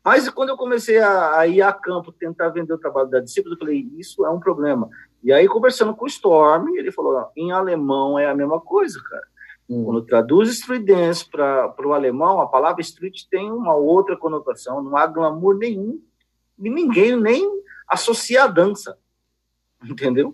Mas 0.07 0.29
quando 0.29 0.47
eu 0.47 0.55
comecei 0.55 0.99
a, 0.99 1.37
a, 1.37 1.47
ir 1.47 1.61
a 1.61 1.73
campo 1.73 2.13
tentar 2.13 2.47
vender 2.47 2.71
o 2.71 2.77
trabalho 2.77 3.09
da 3.09 3.19
discípula, 3.19 3.55
eu 3.55 3.59
falei, 3.59 3.91
isso 3.97 4.25
é 4.25 4.29
um 4.29 4.39
problema. 4.39 4.89
E 5.21 5.33
aí, 5.33 5.49
conversando 5.49 5.93
com 5.93 6.05
o 6.05 6.07
Storm, 6.07 6.77
ele 6.77 6.93
falou, 6.93 7.27
em 7.35 7.51
alemão 7.51 8.17
é 8.17 8.25
a 8.25 8.33
mesma 8.33 8.57
coisa, 8.61 9.01
cara. 9.03 9.27
Uhum. 9.67 9.83
Quando 9.83 10.05
traduz 10.05 10.49
street 10.49 10.85
dance 10.85 11.29
para 11.29 11.75
o 11.85 11.91
alemão, 11.91 12.39
a 12.39 12.47
palavra 12.47 12.79
street 12.79 13.23
tem 13.29 13.51
uma 13.51 13.75
outra 13.75 14.15
conotação, 14.15 14.81
não 14.81 14.95
há 14.95 15.05
glamour 15.07 15.57
nenhum, 15.57 16.01
e 16.57 16.69
ninguém 16.69 17.17
nem 17.17 17.61
associa 17.85 18.45
a 18.45 18.47
dança, 18.47 18.97
entendeu? 19.83 20.33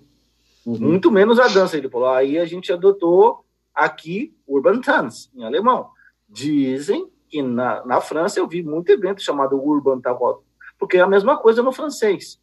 Uhum. 0.67 0.77
Muito 0.81 1.09
menos 1.09 1.39
a 1.39 1.47
dança. 1.47 1.75
Ele 1.75 1.89
falou, 1.89 2.09
aí 2.09 2.37
a 2.37 2.45
gente 2.45 2.71
adotou 2.71 3.43
aqui 3.73 4.37
Urban 4.47 4.81
Dance, 4.81 5.31
em 5.33 5.43
alemão. 5.43 5.89
Dizem 6.29 7.11
na, 7.41 7.85
na 7.85 8.01
França 8.01 8.39
eu 8.39 8.47
vi 8.47 8.61
muito 8.63 8.91
evento 8.91 9.21
chamado 9.21 9.57
Urban 9.57 9.99
Tarot, 9.99 10.41
porque 10.77 10.97
é 10.97 11.01
a 11.01 11.07
mesma 11.07 11.37
coisa 11.37 11.63
no 11.63 11.71
francês. 11.71 12.39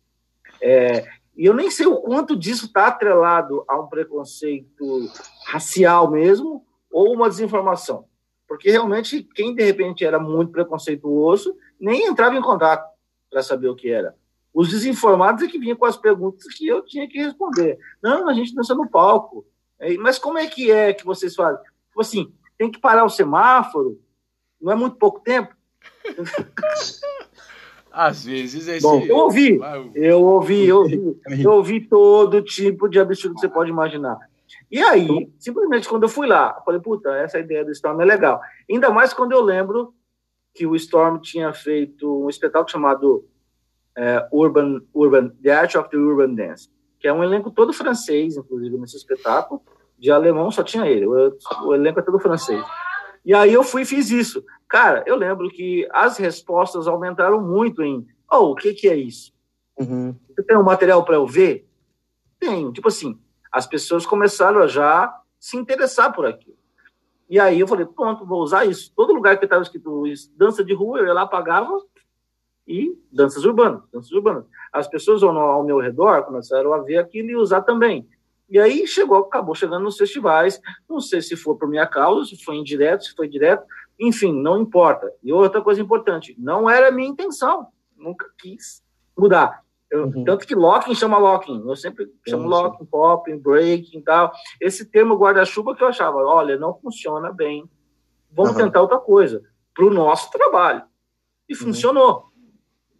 É, 0.60 1.06
e 1.36 1.46
eu 1.46 1.54
nem 1.54 1.70
sei 1.70 1.86
o 1.86 1.96
quanto 1.96 2.36
disso 2.36 2.66
está 2.66 2.88
atrelado 2.88 3.64
a 3.68 3.80
um 3.80 3.86
preconceito 3.86 5.10
racial 5.46 6.10
mesmo, 6.10 6.64
ou 6.90 7.14
uma 7.14 7.28
desinformação. 7.28 8.04
Porque 8.48 8.70
realmente, 8.70 9.22
quem 9.22 9.54
de 9.54 9.64
repente 9.64 10.04
era 10.04 10.18
muito 10.18 10.50
preconceituoso, 10.50 11.56
nem 11.78 12.06
entrava 12.06 12.36
em 12.36 12.42
contato 12.42 12.84
para 13.30 13.42
saber 13.42 13.68
o 13.68 13.76
que 13.76 13.90
era. 13.90 14.14
Os 14.52 14.68
desinformados 14.68 15.44
é 15.44 15.46
que 15.46 15.58
vinham 15.58 15.76
com 15.76 15.86
as 15.86 15.96
perguntas 15.96 16.44
que 16.54 16.66
eu 16.66 16.84
tinha 16.84 17.08
que 17.08 17.18
responder. 17.18 17.78
Não, 18.02 18.28
a 18.28 18.34
gente 18.34 18.54
dança 18.54 18.74
no 18.74 18.90
palco. 18.90 19.46
Mas 20.00 20.18
como 20.18 20.36
é 20.36 20.46
que 20.46 20.70
é 20.70 20.92
que 20.92 21.06
vocês 21.06 21.34
fazem? 21.34 21.62
Tipo 21.62 22.00
assim, 22.00 22.32
tem 22.58 22.70
que 22.70 22.80
parar 22.80 23.04
o 23.04 23.08
semáforo, 23.08 24.00
não 24.60 24.72
é 24.72 24.74
muito 24.74 24.96
pouco 24.96 25.20
tempo. 25.20 25.54
Às 27.92 28.24
vezes 28.24 28.68
é 28.68 28.78
Bom, 28.80 29.02
eu 29.02 29.16
ouvi, 29.16 29.60
eu 29.94 30.22
ouvi, 30.22 30.66
eu 30.66 30.78
ouvi, 30.82 31.20
eu 31.42 31.50
ouvi 31.50 31.80
todo 31.80 32.42
tipo 32.42 32.88
de 32.88 33.00
absurdo 33.00 33.34
que 33.34 33.40
você 33.40 33.48
pode 33.48 33.70
imaginar. 33.70 34.18
E 34.70 34.80
aí, 34.80 35.28
simplesmente 35.38 35.88
quando 35.88 36.04
eu 36.04 36.08
fui 36.08 36.26
lá, 36.26 36.54
eu 36.58 36.64
falei, 36.64 36.80
puta, 36.80 37.10
essa 37.16 37.38
ideia 37.38 37.64
do 37.64 37.72
Storm 37.72 38.00
é 38.00 38.04
legal. 38.04 38.40
Ainda 38.70 38.90
mais 38.90 39.12
quando 39.12 39.32
eu 39.32 39.42
lembro 39.42 39.92
que 40.54 40.66
o 40.66 40.76
Storm 40.76 41.18
tinha 41.18 41.52
feito 41.52 42.24
um 42.24 42.28
espetáculo 42.28 42.70
chamado 42.70 43.24
é, 43.96 44.26
Urban, 44.32 44.80
Urban, 44.94 45.30
The 45.42 45.52
Art 45.52 45.74
of 45.74 45.90
the 45.90 45.96
Urban 45.96 46.34
Dance, 46.34 46.70
que 47.00 47.08
é 47.08 47.12
um 47.12 47.24
elenco 47.24 47.50
todo 47.50 47.72
francês, 47.72 48.36
inclusive, 48.36 48.78
nesse 48.78 48.96
espetáculo. 48.96 49.60
De 49.98 50.10
alemão 50.10 50.50
só 50.50 50.62
tinha 50.62 50.86
ele, 50.86 51.06
o, 51.06 51.36
o 51.64 51.74
elenco 51.74 52.00
é 52.00 52.02
todo 52.02 52.18
francês. 52.18 52.64
E 53.24 53.34
aí 53.34 53.52
eu 53.52 53.62
fui 53.62 53.82
e 53.82 53.86
fiz 53.86 54.10
isso. 54.10 54.44
Cara, 54.68 55.04
eu 55.06 55.16
lembro 55.16 55.48
que 55.50 55.88
as 55.92 56.16
respostas 56.16 56.86
aumentaram 56.86 57.40
muito 57.42 57.82
em, 57.82 58.06
oh, 58.30 58.50
o 58.50 58.54
que, 58.54 58.72
que 58.72 58.88
é 58.88 58.96
isso? 58.96 59.32
Uhum. 59.78 60.14
Você 60.28 60.42
tem 60.42 60.56
um 60.56 60.62
material 60.62 61.04
para 61.04 61.16
eu 61.16 61.26
ver? 61.26 61.66
Tenho. 62.38 62.72
Tipo 62.72 62.88
assim, 62.88 63.18
as 63.50 63.66
pessoas 63.66 64.06
começaram 64.06 64.60
a 64.60 64.66
já 64.66 65.12
se 65.38 65.56
interessar 65.56 66.12
por 66.12 66.26
aquilo. 66.26 66.56
E 67.28 67.38
aí 67.38 67.60
eu 67.60 67.68
falei, 67.68 67.86
pronto, 67.86 68.26
vou 68.26 68.42
usar 68.42 68.64
isso. 68.64 68.92
Todo 68.94 69.12
lugar 69.12 69.38
que 69.38 69.44
estava 69.44 69.62
escrito 69.62 70.02
dança 70.36 70.64
de 70.64 70.74
rua, 70.74 70.98
eu 70.98 71.06
ia 71.06 71.12
lá, 71.12 71.26
pagava 71.26 71.80
e 72.66 72.96
danças 73.12 73.44
urbanas, 73.44 73.82
danças 73.92 74.10
urbanas. 74.12 74.44
As 74.72 74.86
pessoas 74.88 75.22
ao 75.22 75.64
meu 75.64 75.78
redor 75.78 76.24
começaram 76.24 76.72
a 76.72 76.78
ver 76.78 76.98
aquilo 76.98 77.30
e 77.30 77.36
usar 77.36 77.62
também. 77.62 78.08
E 78.50 78.58
aí 78.58 78.86
chegou, 78.86 79.18
acabou 79.18 79.54
chegando 79.54 79.84
nos 79.84 79.96
festivais. 79.96 80.60
Não 80.88 81.00
sei 81.00 81.22
se 81.22 81.36
foi 81.36 81.56
por 81.56 81.68
minha 81.68 81.86
causa, 81.86 82.24
se 82.24 82.42
foi 82.42 82.56
indireto, 82.56 83.04
se 83.04 83.14
foi 83.14 83.28
direto. 83.28 83.64
Enfim, 83.98 84.32
não 84.32 84.60
importa. 84.60 85.12
E 85.22 85.32
outra 85.32 85.62
coisa 85.62 85.80
importante, 85.80 86.34
não 86.38 86.68
era 86.68 86.90
minha 86.90 87.08
intenção. 87.08 87.68
Nunca 87.96 88.26
quis 88.38 88.82
mudar. 89.16 89.62
Eu, 89.90 90.04
uhum. 90.04 90.24
Tanto 90.24 90.46
que 90.46 90.54
locking 90.54 90.94
chama 90.94 91.18
locking. 91.18 91.62
Eu 91.68 91.76
sempre 91.76 92.08
chamo 92.26 92.44
uhum. 92.44 92.48
locking, 92.48 92.86
popping, 92.86 93.38
breaking 93.38 93.98
e 93.98 94.02
tal. 94.02 94.32
Esse 94.60 94.84
termo 94.84 95.16
guarda-chuva 95.16 95.74
que 95.74 95.82
eu 95.82 95.88
achava, 95.88 96.18
olha, 96.18 96.56
não 96.56 96.78
funciona 96.78 97.32
bem. 97.32 97.68
Vamos 98.30 98.52
uhum. 98.52 98.58
tentar 98.58 98.82
outra 98.82 98.98
coisa. 98.98 99.42
Para 99.74 99.84
o 99.84 99.90
nosso 99.90 100.30
trabalho. 100.30 100.82
E 101.48 101.54
uhum. 101.54 101.60
funcionou. 101.60 102.29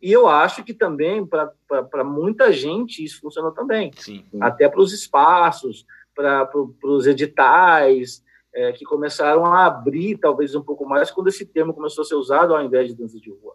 E 0.00 0.10
eu 0.10 0.26
acho 0.26 0.64
que 0.64 0.72
também, 0.72 1.26
para 1.26 2.04
muita 2.04 2.52
gente, 2.52 3.04
isso 3.04 3.20
funcionou 3.20 3.52
também. 3.52 3.90
Sim. 3.96 4.24
Até 4.40 4.68
para 4.68 4.80
os 4.80 4.92
espaços, 4.92 5.84
para 6.14 6.46
pro, 6.46 6.74
os 6.82 7.06
editais, 7.06 8.22
é, 8.54 8.72
que 8.72 8.84
começaram 8.84 9.44
a 9.44 9.66
abrir 9.66 10.16
talvez 10.18 10.54
um 10.54 10.62
pouco 10.62 10.86
mais 10.86 11.10
quando 11.10 11.28
esse 11.28 11.44
termo 11.44 11.74
começou 11.74 12.02
a 12.02 12.04
ser 12.04 12.14
usado 12.14 12.54
ao 12.54 12.64
invés 12.64 12.88
de 12.88 12.94
dança 12.94 13.18
de 13.20 13.30
rua. 13.30 13.54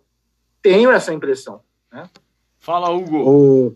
Tenho 0.62 0.92
essa 0.92 1.14
impressão. 1.14 1.62
Né? 1.92 2.10
Fala, 2.60 2.92
Hugo. 2.92 3.18
O... 3.18 3.76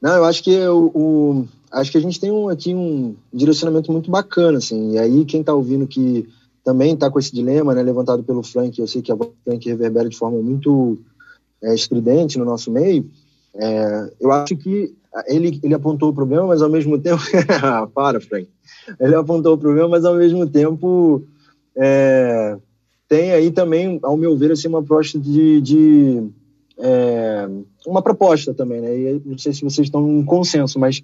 Não, 0.00 0.16
eu 0.16 0.24
acho 0.24 0.42
que 0.42 0.56
o, 0.68 0.90
o, 0.94 1.48
acho 1.72 1.90
que 1.90 1.98
a 1.98 2.00
gente 2.00 2.20
tem 2.20 2.30
um, 2.30 2.48
aqui 2.48 2.74
um 2.74 3.16
direcionamento 3.32 3.90
muito 3.90 4.10
bacana, 4.10 4.58
assim. 4.58 4.92
E 4.92 4.98
aí 4.98 5.24
quem 5.24 5.40
está 5.40 5.52
ouvindo 5.54 5.88
que 5.88 6.28
também 6.64 6.94
está 6.94 7.10
com 7.10 7.18
esse 7.18 7.34
dilema, 7.34 7.74
né, 7.74 7.82
levantado 7.82 8.22
pelo 8.22 8.42
Frank, 8.42 8.78
eu 8.78 8.86
sei 8.86 9.02
que 9.02 9.10
a 9.10 9.16
Frank 9.44 9.68
reverbera 9.68 10.08
de 10.08 10.16
forma 10.16 10.40
muito 10.40 10.98
é, 11.62 11.74
estridente 11.74 12.38
no 12.38 12.44
nosso 12.44 12.70
meio, 12.70 13.08
é, 13.54 14.10
eu 14.20 14.30
acho 14.32 14.56
que 14.56 14.94
ele, 15.26 15.58
ele 15.62 15.74
apontou 15.74 16.10
o 16.10 16.14
problema, 16.14 16.46
mas 16.46 16.62
ao 16.62 16.70
mesmo 16.70 16.98
tempo. 16.98 17.22
Para, 17.94 18.20
Frank. 18.20 18.48
Ele 19.00 19.14
apontou 19.14 19.54
o 19.54 19.58
problema, 19.58 19.88
mas 19.88 20.04
ao 20.04 20.14
mesmo 20.14 20.46
tempo 20.46 21.22
é, 21.76 22.56
tem 23.08 23.32
aí 23.32 23.50
também, 23.50 23.98
ao 24.02 24.16
meu 24.16 24.36
ver, 24.36 24.52
assim, 24.52 24.68
uma 24.68 24.82
proposta 24.82 25.18
de. 25.18 25.60
de 25.60 26.28
é, 26.78 27.48
uma 27.86 28.02
proposta 28.02 28.54
também, 28.54 28.80
né? 28.80 28.96
E 28.96 29.22
não 29.24 29.38
sei 29.38 29.52
se 29.52 29.62
vocês 29.62 29.86
estão 29.86 30.08
em 30.08 30.24
consenso, 30.24 30.78
mas 30.78 31.02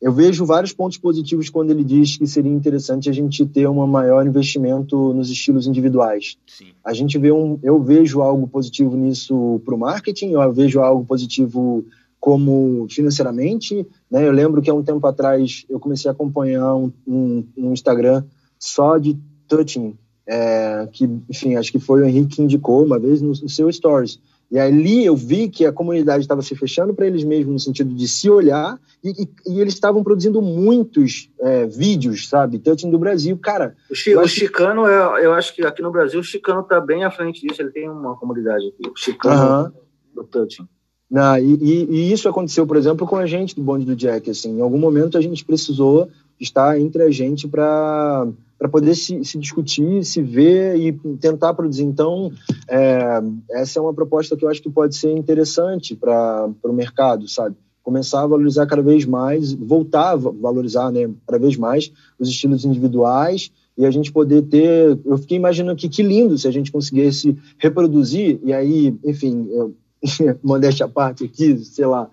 eu 0.00 0.12
vejo 0.12 0.44
vários 0.44 0.72
pontos 0.72 0.98
positivos 0.98 1.48
quando 1.48 1.70
ele 1.70 1.82
diz 1.82 2.16
que 2.16 2.26
seria 2.26 2.52
interessante 2.52 3.08
a 3.08 3.12
gente 3.12 3.46
ter 3.46 3.66
um 3.66 3.86
maior 3.86 4.26
investimento 4.26 5.14
nos 5.14 5.30
estilos 5.30 5.66
individuais. 5.66 6.36
Sim. 6.46 6.66
A 6.84 6.92
gente 6.92 7.18
vê 7.18 7.32
um, 7.32 7.58
eu 7.62 7.82
vejo 7.82 8.20
algo 8.20 8.46
positivo 8.46 8.96
nisso 8.96 9.60
para 9.64 9.74
o 9.74 9.78
marketing, 9.78 10.32
eu 10.32 10.52
vejo 10.52 10.80
algo 10.80 11.04
positivo 11.04 11.84
como 12.20 12.86
financeiramente. 12.90 13.86
Né? 14.10 14.26
Eu 14.26 14.32
lembro 14.32 14.60
que 14.60 14.68
há 14.68 14.74
um 14.74 14.82
tempo 14.82 15.06
atrás 15.06 15.64
eu 15.68 15.80
comecei 15.80 16.10
a 16.10 16.12
acompanhar 16.12 16.74
um, 16.74 16.92
um, 17.06 17.44
um 17.56 17.72
Instagram 17.72 18.24
só 18.58 18.98
de 18.98 19.18
touching, 19.48 19.96
é, 20.26 20.88
que, 20.92 21.08
enfim, 21.30 21.54
acho 21.54 21.70
que 21.70 21.78
foi 21.78 22.02
o 22.02 22.04
Henrique 22.04 22.36
que 22.36 22.42
indicou 22.42 22.84
uma 22.84 22.98
vez 22.98 23.22
no, 23.22 23.28
no 23.28 23.48
seu 23.48 23.72
Stories. 23.72 24.18
E 24.50 24.58
ali 24.58 25.04
eu 25.04 25.16
vi 25.16 25.48
que 25.48 25.64
a 25.66 25.72
comunidade 25.72 26.22
estava 26.22 26.40
se 26.40 26.54
fechando 26.54 26.94
para 26.94 27.06
eles 27.06 27.24
mesmos, 27.24 27.52
no 27.52 27.58
sentido 27.58 27.92
de 27.92 28.06
se 28.06 28.30
olhar, 28.30 28.78
e, 29.02 29.10
e, 29.10 29.54
e 29.54 29.60
eles 29.60 29.74
estavam 29.74 30.04
produzindo 30.04 30.40
muitos 30.40 31.28
é, 31.40 31.66
vídeos, 31.66 32.28
sabe? 32.28 32.58
Touching 32.58 32.90
do 32.90 32.98
Brasil. 32.98 33.36
Cara. 33.38 33.76
O, 33.90 33.94
Chi, 33.94 34.16
o 34.16 34.26
Chicano, 34.26 34.84
que... 34.84 34.90
é, 34.90 35.26
eu 35.26 35.32
acho 35.32 35.54
que 35.54 35.62
aqui 35.62 35.82
no 35.82 35.90
Brasil, 35.90 36.20
o 36.20 36.24
Chicano 36.24 36.60
está 36.60 36.80
bem 36.80 37.04
à 37.04 37.10
frente 37.10 37.46
disso, 37.46 37.60
ele 37.60 37.70
tem 37.70 37.88
uma 37.88 38.16
comunidade 38.16 38.68
aqui. 38.68 38.88
O 38.88 38.96
Chicano 38.96 39.72
do 40.14 40.24
Touching. 40.24 40.66
Não, 41.10 41.38
e, 41.38 41.86
e, 41.88 42.12
isso 42.12 42.28
aconteceu, 42.28 42.66
por 42.66 42.76
exemplo, 42.76 43.06
com 43.06 43.16
a 43.16 43.26
gente 43.26 43.54
do 43.54 43.62
bonde 43.62 43.84
do 43.84 43.94
Jack. 43.94 44.30
Assim, 44.30 44.58
em 44.58 44.60
algum 44.60 44.78
momento 44.78 45.16
a 45.16 45.20
gente 45.20 45.44
precisou 45.44 46.08
estar 46.38 46.78
entre 46.80 47.02
a 47.02 47.10
gente 47.10 47.46
para 47.46 48.26
para 48.58 48.68
poder 48.68 48.94
se, 48.94 49.22
se, 49.24 49.38
discutir, 49.38 50.04
se 50.04 50.22
ver 50.22 50.76
e 50.76 50.92
tentar 51.20 51.54
produzir. 51.54 51.84
Então, 51.84 52.32
é, 52.68 53.22
essa 53.50 53.78
é 53.78 53.82
uma 53.82 53.92
proposta 53.92 54.36
que 54.36 54.44
eu 54.44 54.48
acho 54.48 54.62
que 54.62 54.70
pode 54.70 54.96
ser 54.96 55.12
interessante 55.16 55.94
para 55.94 56.48
o 56.62 56.72
mercado, 56.72 57.28
sabe? 57.28 57.56
Começar 57.82 58.22
a 58.22 58.26
valorizar 58.26 58.66
cada 58.66 58.82
vez 58.82 59.04
mais, 59.04 59.52
voltar 59.52 60.12
a 60.12 60.16
valorizar 60.16 60.90
né, 60.90 61.08
cada 61.26 61.38
vez 61.38 61.56
mais 61.56 61.92
os 62.18 62.28
estilos 62.28 62.64
individuais 62.64 63.52
e 63.76 63.84
a 63.84 63.90
gente 63.90 64.10
poder 64.10 64.42
ter. 64.42 64.98
Eu 65.04 65.18
fiquei 65.18 65.36
imaginando 65.36 65.76
que 65.76 65.88
que 65.88 66.02
lindo 66.02 66.36
se 66.38 66.48
a 66.48 66.50
gente 66.50 66.72
conseguisse 66.72 67.36
reproduzir, 67.58 68.40
e 68.42 68.52
aí, 68.52 68.96
enfim, 69.04 69.46
eu, 69.50 69.74
modéstia 70.42 70.86
à 70.86 70.88
parte 70.88 71.24
aqui, 71.24 71.58
sei 71.58 71.86
lá, 71.86 72.08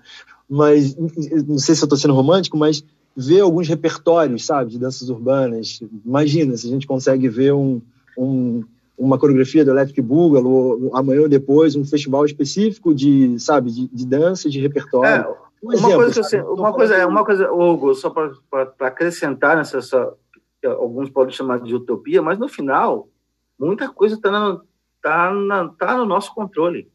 mas 0.50 0.96
não 0.96 1.58
sei 1.58 1.74
se 1.74 1.82
eu 1.82 1.86
estou 1.86 1.98
sendo 1.98 2.14
romântico, 2.14 2.58
mas 2.58 2.84
ver 3.16 3.42
alguns 3.42 3.68
repertórios, 3.68 4.46
sabe, 4.46 4.72
de 4.72 4.80
danças 4.80 5.10
urbanas. 5.10 5.82
Imagina 6.06 6.58
se 6.58 6.68
a 6.68 6.70
gente 6.70 6.88
consegue 6.88 7.30
ver 7.30 7.54
um, 7.54 7.82
um, 8.18 8.64
uma 8.98 9.18
coreografia 9.18 9.64
do 9.64 9.72
Electric 9.72 10.02
Boogaloo, 10.02 10.86
ou 10.86 10.98
amanhã 10.98 11.22
ou 11.22 11.30
depois, 11.30 11.76
um 11.76 11.86
festival 11.86 12.26
específico 12.26 12.94
de, 12.94 13.40
sabe, 13.40 13.72
de, 13.72 13.88
de 13.88 14.06
dança, 14.06 14.50
de 14.50 14.60
repertório. 14.60 15.08
É, 15.08 15.30
um 15.64 15.68
uma, 15.68 15.74
exemplo, 15.74 15.96
coisa 15.96 16.22
assim, 16.22 16.42
uma, 16.42 16.74
coisa, 16.74 16.96
é, 16.96 17.06
uma 17.06 17.26
coisa, 17.26 17.52
Hugo, 17.52 17.94
só 17.96 18.10
para 18.10 18.72
acrescentar 18.80 19.56
nessa, 19.56 19.78
essa, 19.78 20.14
alguns 20.66 21.10
podem 21.10 21.34
chamar 21.34 21.60
de 21.62 21.76
utopia, 21.76 22.22
mas 22.22 22.38
no 22.38 22.48
final, 22.48 23.08
muita 23.60 23.90
coisa 23.90 24.16
está 24.16 24.60
tá, 25.02 25.70
tá 25.78 25.98
no 25.98 26.06
nosso 26.06 26.34
controle. 26.34 26.92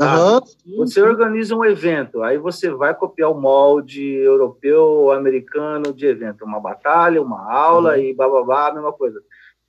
Uhum. 0.00 0.78
Você 0.78 1.02
organiza 1.02 1.54
um 1.54 1.62
evento, 1.62 2.22
aí 2.22 2.38
você 2.38 2.70
vai 2.70 2.94
copiar 2.94 3.30
o 3.30 3.38
molde 3.38 4.02
europeu 4.02 4.82
ou 4.82 5.12
americano 5.12 5.92
de 5.92 6.06
evento, 6.06 6.44
uma 6.44 6.58
batalha, 6.58 7.20
uma 7.20 7.52
aula 7.52 7.92
uhum. 7.92 7.98
e 7.98 8.14
bababá, 8.14 8.68
a 8.68 8.74
mesma 8.74 8.92
coisa. 8.94 9.20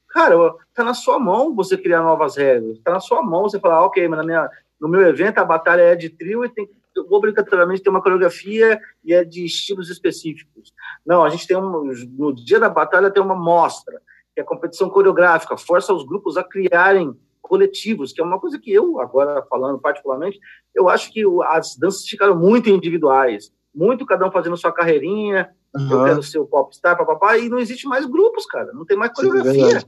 Cara, 0.08 0.36
tá 0.74 0.86
na 0.86 0.94
sua 0.94 1.20
mão 1.20 1.54
você 1.54 1.78
criar 1.78 2.02
novas 2.02 2.38
regras, 2.38 2.80
tá 2.80 2.92
na 2.94 3.00
sua 3.02 3.22
mão 3.22 3.44
você 3.44 3.60
falar, 3.60 3.86
ok, 3.86 4.08
mas 4.08 4.20
na 4.20 4.26
minha, 4.26 4.50
no 4.80 4.88
meu 4.88 5.02
evento 5.02 5.38
a 5.40 5.46
batalha 5.46 5.82
é 5.82 5.96
de 5.96 6.10
trio 6.10 6.46
e 6.46 6.50
tem 6.50 6.70
obrigatoriamente 7.10 7.82
ter 7.82 7.90
uma 7.90 8.02
coreografia 8.02 8.80
e 9.04 9.14
é 9.14 9.24
de 9.26 9.46
estilos 9.46 9.90
específicos. 9.90 10.74
Não, 11.06 11.24
a 11.24 11.30
gente 11.30 11.48
tem 11.48 11.58
um, 11.58 11.94
no 12.18 12.34
dia 12.34 12.60
da 12.60 12.70
batalha 12.70 13.12
tem 13.12 13.22
uma 13.22 13.36
mostra, 13.36 14.02
que 14.34 14.40
é 14.40 14.44
a 14.44 14.46
competição 14.46 14.90
coreográfica, 14.90 15.58
força 15.58 15.94
os 15.94 16.06
grupos 16.06 16.38
a 16.38 16.44
criarem 16.44 17.18
coletivos, 17.42 18.14
que 18.14 18.22
é 18.22 18.24
uma 18.24 18.40
coisa 18.40 18.60
que 18.60 18.72
eu, 18.72 19.00
agora 19.00 19.42
falando 19.50 19.80
particularmente, 19.80 20.40
eu 20.74 20.88
acho 20.88 21.12
que 21.12 21.24
as 21.48 21.76
danças 21.76 22.08
ficaram 22.08 22.38
muito 22.38 22.70
individuais, 22.70 23.52
muito 23.74 24.06
cada 24.06 24.28
um 24.28 24.32
fazendo 24.32 24.56
sua 24.56 24.72
carreirinha, 24.72 25.50
uhum. 25.76 25.92
eu 25.92 26.04
quero 26.06 26.24
ser 26.24 26.40
o 26.40 26.46
popstar, 26.46 26.98
papapá, 26.98 27.38
e 27.38 27.50
não 27.50 27.60
existe 27.60 27.88
mais 27.88 28.06
grupos, 28.06 28.46
cara, 28.46 28.72
não 28.74 28.86
tem 28.86 28.96
mais 28.96 29.12
coreografia. 29.14 29.80
Sim, 29.80 29.86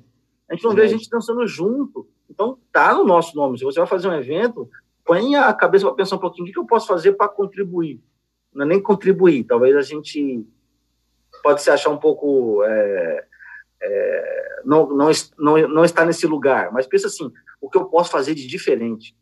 a 0.49 0.55
gente 0.55 0.63
não 0.63 0.73
vê 0.73 0.81
a 0.81 0.87
gente 0.87 1.09
dançando 1.09 1.45
junto. 1.47 2.07
Então, 2.29 2.57
tá 2.71 2.93
no 2.93 3.05
nosso 3.05 3.35
nome. 3.35 3.57
Se 3.57 3.63
você 3.63 3.79
vai 3.79 3.87
fazer 3.87 4.07
um 4.07 4.13
evento, 4.13 4.69
põe 5.05 5.35
a 5.35 5.53
cabeça 5.53 5.85
para 5.85 5.95
pensar 5.95 6.15
um 6.15 6.19
pouquinho, 6.19 6.47
o 6.47 6.51
que 6.51 6.59
eu 6.59 6.65
posso 6.65 6.87
fazer 6.87 7.13
para 7.13 7.29
contribuir? 7.29 8.01
Não 8.53 8.65
é 8.65 8.67
nem 8.67 8.81
contribuir, 8.81 9.43
talvez 9.43 9.75
a 9.75 9.81
gente 9.81 10.45
pode 11.43 11.61
se 11.61 11.69
achar 11.69 11.89
um 11.89 11.97
pouco... 11.97 12.63
É, 12.63 13.25
é, 13.83 14.61
não, 14.65 14.87
não, 14.87 15.11
não, 15.37 15.67
não 15.67 15.85
está 15.85 16.05
nesse 16.05 16.25
lugar, 16.25 16.71
mas 16.71 16.87
pensa 16.87 17.07
assim, 17.07 17.31
o 17.59 17.69
que 17.69 17.77
eu 17.77 17.85
posso 17.85 18.09
fazer 18.09 18.33
de 18.33 18.47
diferente? 18.47 19.15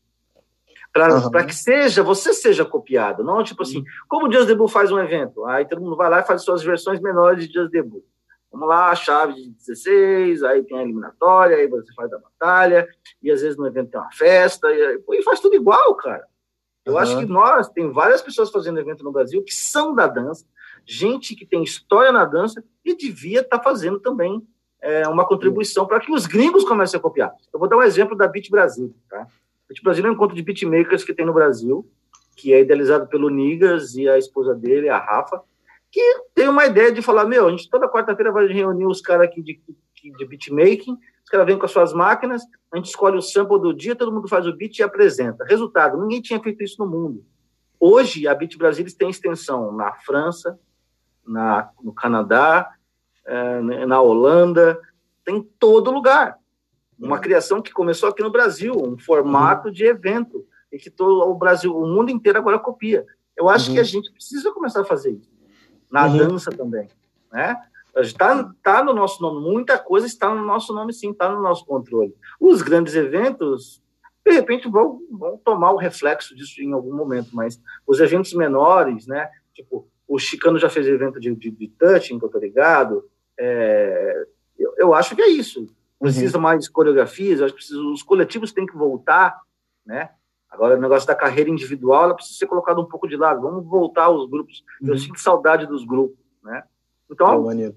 para 0.94 1.16
uhum. 1.16 1.48
que 1.48 1.56
seja, 1.56 2.04
você 2.04 2.34
seja 2.34 2.66
copiado, 2.66 3.24
não 3.24 3.44
tipo 3.44 3.64
assim, 3.64 3.84
como 4.10 4.28
o 4.28 4.32
Just 4.32 4.48
Debut 4.48 4.70
faz 4.70 4.92
um 4.92 5.00
evento, 5.00 5.46
aí 5.46 5.66
todo 5.66 5.82
mundo 5.82 5.96
vai 5.96 6.10
lá 6.10 6.20
e 6.20 6.26
faz 6.26 6.44
suas 6.44 6.62
versões 6.62 7.00
menores 7.00 7.48
de 7.48 7.54
Just 7.54 7.72
Debut. 7.72 8.04
Vamos 8.52 8.68
lá, 8.68 8.94
chave 8.94 9.34
de 9.34 9.50
16, 9.52 10.44
aí 10.44 10.62
tem 10.64 10.78
a 10.78 10.82
eliminatória, 10.82 11.56
aí 11.56 11.68
você 11.68 11.94
faz 11.94 12.12
a 12.12 12.20
batalha, 12.20 12.86
e 13.24 13.32
às 13.32 13.42
vezes 13.42 13.58
no 13.58 13.66
evento 13.66 13.92
tem 13.92 14.02
uma 14.02 14.12
festa, 14.12 14.70
e, 14.70 15.02
e 15.12 15.24
faz 15.24 15.40
tudo 15.40 15.56
igual, 15.56 15.96
cara. 15.96 16.26
Eu 16.84 16.94
uhum. 16.94 17.00
acho 17.00 17.18
que 17.18 17.26
nós, 17.26 17.70
tem 17.70 17.90
várias 17.90 18.22
pessoas 18.22 18.52
fazendo 18.52 18.80
evento 18.80 19.06
no 19.06 19.12
Brasil 19.14 19.42
que 19.44 19.54
são 19.54 19.96
da 19.96 20.08
dança, 20.08 20.46
gente 20.86 21.36
que 21.36 21.46
tem 21.46 21.64
história 21.64 22.12
na 22.12 22.26
dança 22.26 22.64
e 22.84 22.96
devia 22.96 23.42
estar 23.42 23.58
tá 23.58 23.64
fazendo 23.64 24.00
também 24.00 24.46
é, 24.82 25.08
uma 25.08 25.26
contribuição 25.26 25.86
para 25.86 26.00
que 26.00 26.12
os 26.12 26.26
gringos 26.26 26.64
comecem 26.64 26.98
a 26.98 27.02
copiar. 27.02 27.32
Eu 27.54 27.60
vou 27.60 27.70
dar 27.70 27.78
um 27.78 27.84
exemplo 27.84 28.16
da 28.16 28.28
Beat 28.28 28.50
Brasil, 28.50 28.96
tá? 29.10 29.28
Beat 29.70 29.84
Brasil 29.84 30.06
é 30.06 30.10
um 30.10 30.14
encontro 30.14 30.36
de 30.36 30.42
beatmakers 30.42 31.04
que 31.04 31.14
tem 31.14 31.26
no 31.26 31.34
Brasil, 31.34 31.88
que 32.36 32.54
é 32.54 32.62
idealizado 32.62 33.08
pelo 33.08 33.30
Nigas 33.30 33.96
e 33.96 34.10
a 34.10 34.18
esposa 34.18 34.56
dele, 34.56 34.90
a 34.90 34.98
Rafa, 34.98 35.42
que 35.92 36.02
tem 36.34 36.48
uma 36.48 36.66
ideia 36.66 36.92
de 36.92 37.02
falar, 37.02 37.26
meu, 37.26 37.48
a 37.48 37.52
gente 37.52 37.70
toda 37.70 37.90
quarta-feira 37.90 38.32
vai 38.32 38.48
reunir 38.48 38.86
os 38.86 39.02
caras 39.02 39.28
aqui 39.28 39.42
de, 39.42 39.62
de 40.18 40.26
beatmaking, 40.26 40.98
os 41.24 41.30
caras 41.30 41.46
vêm 41.46 41.58
com 41.58 41.66
as 41.66 41.72
suas 41.72 41.94
máquinas, 41.94 42.42
a 42.72 42.78
gente 42.78 42.88
escolhe 42.88 43.18
o 43.18 43.22
sample 43.22 43.60
do 43.60 43.74
dia, 43.74 43.96
todo 43.96 44.12
mundo 44.12 44.28
faz 44.28 44.48
o 44.48 44.54
beat 44.54 44.80
e 44.80 44.84
apresenta. 44.84 45.46
Resultado, 45.46 46.02
ninguém 46.02 46.22
tinha 46.22 46.40
feito 46.40 46.64
isso 46.64 46.78
no 46.80 46.90
mundo. 46.90 47.26
Hoje, 47.80 48.28
a 48.28 48.36
Beat 48.36 48.58
Brasil 48.58 48.86
tem 48.96 49.10
extensão 49.10 49.72
na 49.72 49.92
França, 49.92 50.60
na, 51.26 51.70
no 51.82 51.94
Canadá, 51.94 52.74
é, 53.26 53.86
na 53.86 54.02
Holanda, 54.02 54.80
tem 55.24 55.42
todo 55.60 55.92
lugar. 55.92 56.38
Uma 57.00 57.16
uhum. 57.16 57.22
criação 57.22 57.62
que 57.62 57.72
começou 57.72 58.10
aqui 58.10 58.22
no 58.22 58.32
Brasil, 58.32 58.74
um 58.76 58.98
formato 58.98 59.68
uhum. 59.68 59.74
de 59.74 59.86
evento, 59.86 60.46
e 60.72 60.78
que 60.78 60.90
todo 60.90 61.30
o 61.30 61.36
Brasil, 61.36 61.76
o 61.76 61.88
mundo 61.88 62.12
inteiro 62.12 62.38
agora 62.38 62.60
copia. 62.60 63.06
Eu 63.36 63.50
acho 63.50 63.70
uhum. 63.70 63.76
que 63.76 63.80
a 63.80 63.84
gente 63.84 64.12
precisa 64.12 64.52
começar 64.52 64.82
a 64.82 64.86
fazer 64.86 65.12
isso. 65.12 65.30
Na 65.90 66.06
uhum. 66.06 66.18
dança 66.18 66.52
também, 66.52 66.88
né? 67.32 67.58
Está 67.98 68.54
tá 68.64 68.84
no 68.84 68.94
nosso 68.94 69.22
nome, 69.22 69.42
muita 69.42 69.78
coisa 69.78 70.08
está 70.08 70.34
no 70.34 70.46
nosso 70.46 70.74
nome, 70.74 70.94
sim, 70.94 71.12
está 71.12 71.30
no 71.30 71.42
nosso 71.42 71.66
controle. 71.66 72.16
Os 72.40 72.62
grandes 72.62 72.96
eventos, 72.96 73.84
de 74.26 74.32
repente, 74.32 74.70
vão, 74.70 75.02
vão 75.12 75.38
tomar 75.38 75.72
o 75.72 75.78
reflexo 75.78 76.34
disso 76.34 76.62
em 76.62 76.72
algum 76.72 76.96
momento, 76.96 77.30
mas 77.34 77.62
os 77.86 78.00
eventos 78.00 78.34
menores, 78.34 79.08
né? 79.08 79.30
Tipo, 79.54 79.91
o 80.14 80.20
Chicano 80.20 80.60
já 80.60 80.70
fez 80.70 80.88
evento 80.88 81.20
de, 81.20 81.34
de, 81.36 81.52
de 81.52 81.68
touching, 81.70 82.20
que 82.20 82.26
eu 82.26 82.30
tô 82.30 82.40
ligado. 82.40 83.10
É, 83.40 84.26
eu, 84.58 84.74
eu 84.78 84.94
acho 84.94 85.16
que 85.16 85.22
é 85.22 85.30
isso 85.30 85.68
precisa 86.02 86.38
uhum. 86.38 86.44
mais 86.44 86.68
coreografias, 86.68 87.42
acho 87.42 87.54
que 87.54 87.60
precisa, 87.60 87.80
os 87.80 88.02
coletivos 88.02 88.52
têm 88.52 88.66
que 88.66 88.76
voltar, 88.76 89.40
né? 89.86 90.10
Agora, 90.50 90.76
o 90.76 90.82
negócio 90.82 91.08
da 91.08 91.16
carreira 91.16 91.50
individual, 91.50 92.06
ela 92.06 92.16
precisa 92.16 92.40
ser 92.40 92.48
colocada 92.48 92.82
um 92.82 92.86
pouco 92.86 93.08
de 93.08 93.16
lado. 93.16 93.42
Vamos 93.42 93.66
voltar 93.66 94.06
aos 94.06 94.30
grupos. 94.30 94.66
Uhum. 94.82 94.90
Eu 94.90 94.98
sinto 94.98 95.20
saudade 95.20 95.66
dos 95.66 95.86
grupos, 95.86 96.18
né? 96.44 96.64
Então, 97.10 97.50
é 97.52 97.72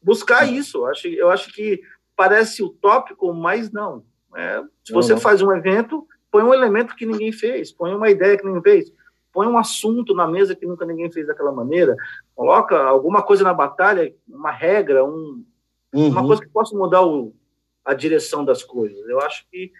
buscar 0.00 0.44
isso. 0.46 0.78
Eu 0.78 0.86
acho, 0.86 1.08
eu 1.08 1.30
acho 1.30 1.52
que 1.52 1.80
parece 2.14 2.62
utópico, 2.62 3.32
mas 3.32 3.72
não. 3.72 4.04
É, 4.36 4.62
se 4.84 4.92
você 4.92 5.16
faz 5.16 5.40
um 5.40 5.50
evento, 5.50 6.06
põe 6.30 6.44
um 6.44 6.52
elemento 6.52 6.94
que 6.94 7.06
ninguém 7.06 7.32
fez, 7.32 7.72
põe 7.72 7.94
uma 7.94 8.10
ideia 8.10 8.36
que 8.36 8.44
ninguém 8.44 8.62
fez, 8.62 8.92
põe 9.34 9.48
um 9.48 9.58
assunto 9.58 10.14
na 10.14 10.28
mesa 10.28 10.54
que 10.54 10.64
nunca 10.64 10.86
ninguém 10.86 11.10
fez 11.10 11.26
daquela 11.26 11.50
maneira, 11.50 11.96
coloca 12.36 12.80
alguma 12.80 13.20
coisa 13.20 13.42
na 13.42 13.52
batalha, 13.52 14.14
uma 14.28 14.52
regra, 14.52 15.04
um, 15.04 15.44
uhum. 15.92 16.08
uma 16.08 16.24
coisa 16.24 16.40
que 16.40 16.48
possa 16.48 16.76
mudar 16.76 17.04
o, 17.04 17.34
a 17.84 17.92
direção 17.92 18.44
das 18.44 18.62
coisas. 18.62 19.06
Eu 19.08 19.20
acho 19.20 19.44
que 19.50 19.72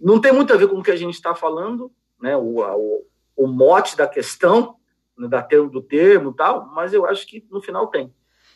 não 0.00 0.18
tem 0.18 0.32
muito 0.32 0.52
a 0.52 0.56
ver 0.56 0.68
com 0.68 0.78
o 0.78 0.82
que 0.82 0.90
a 0.90 0.96
gente 0.96 1.14
está 1.14 1.34
falando, 1.34 1.92
né? 2.20 2.34
O, 2.34 2.60
o, 2.60 3.04
o, 3.36 3.46
mote 3.46 3.96
da 3.96 4.08
questão, 4.08 4.76
né? 5.16 5.28
da 5.28 5.42
termo 5.42 5.68
do 5.68 5.82
termo 5.82 6.32
tal, 6.32 6.66
mas 6.74 6.94
eu 6.94 7.04
acho 7.04 7.26
que 7.26 7.44
no 7.50 7.60
final 7.60 7.88
tem. 7.88 8.10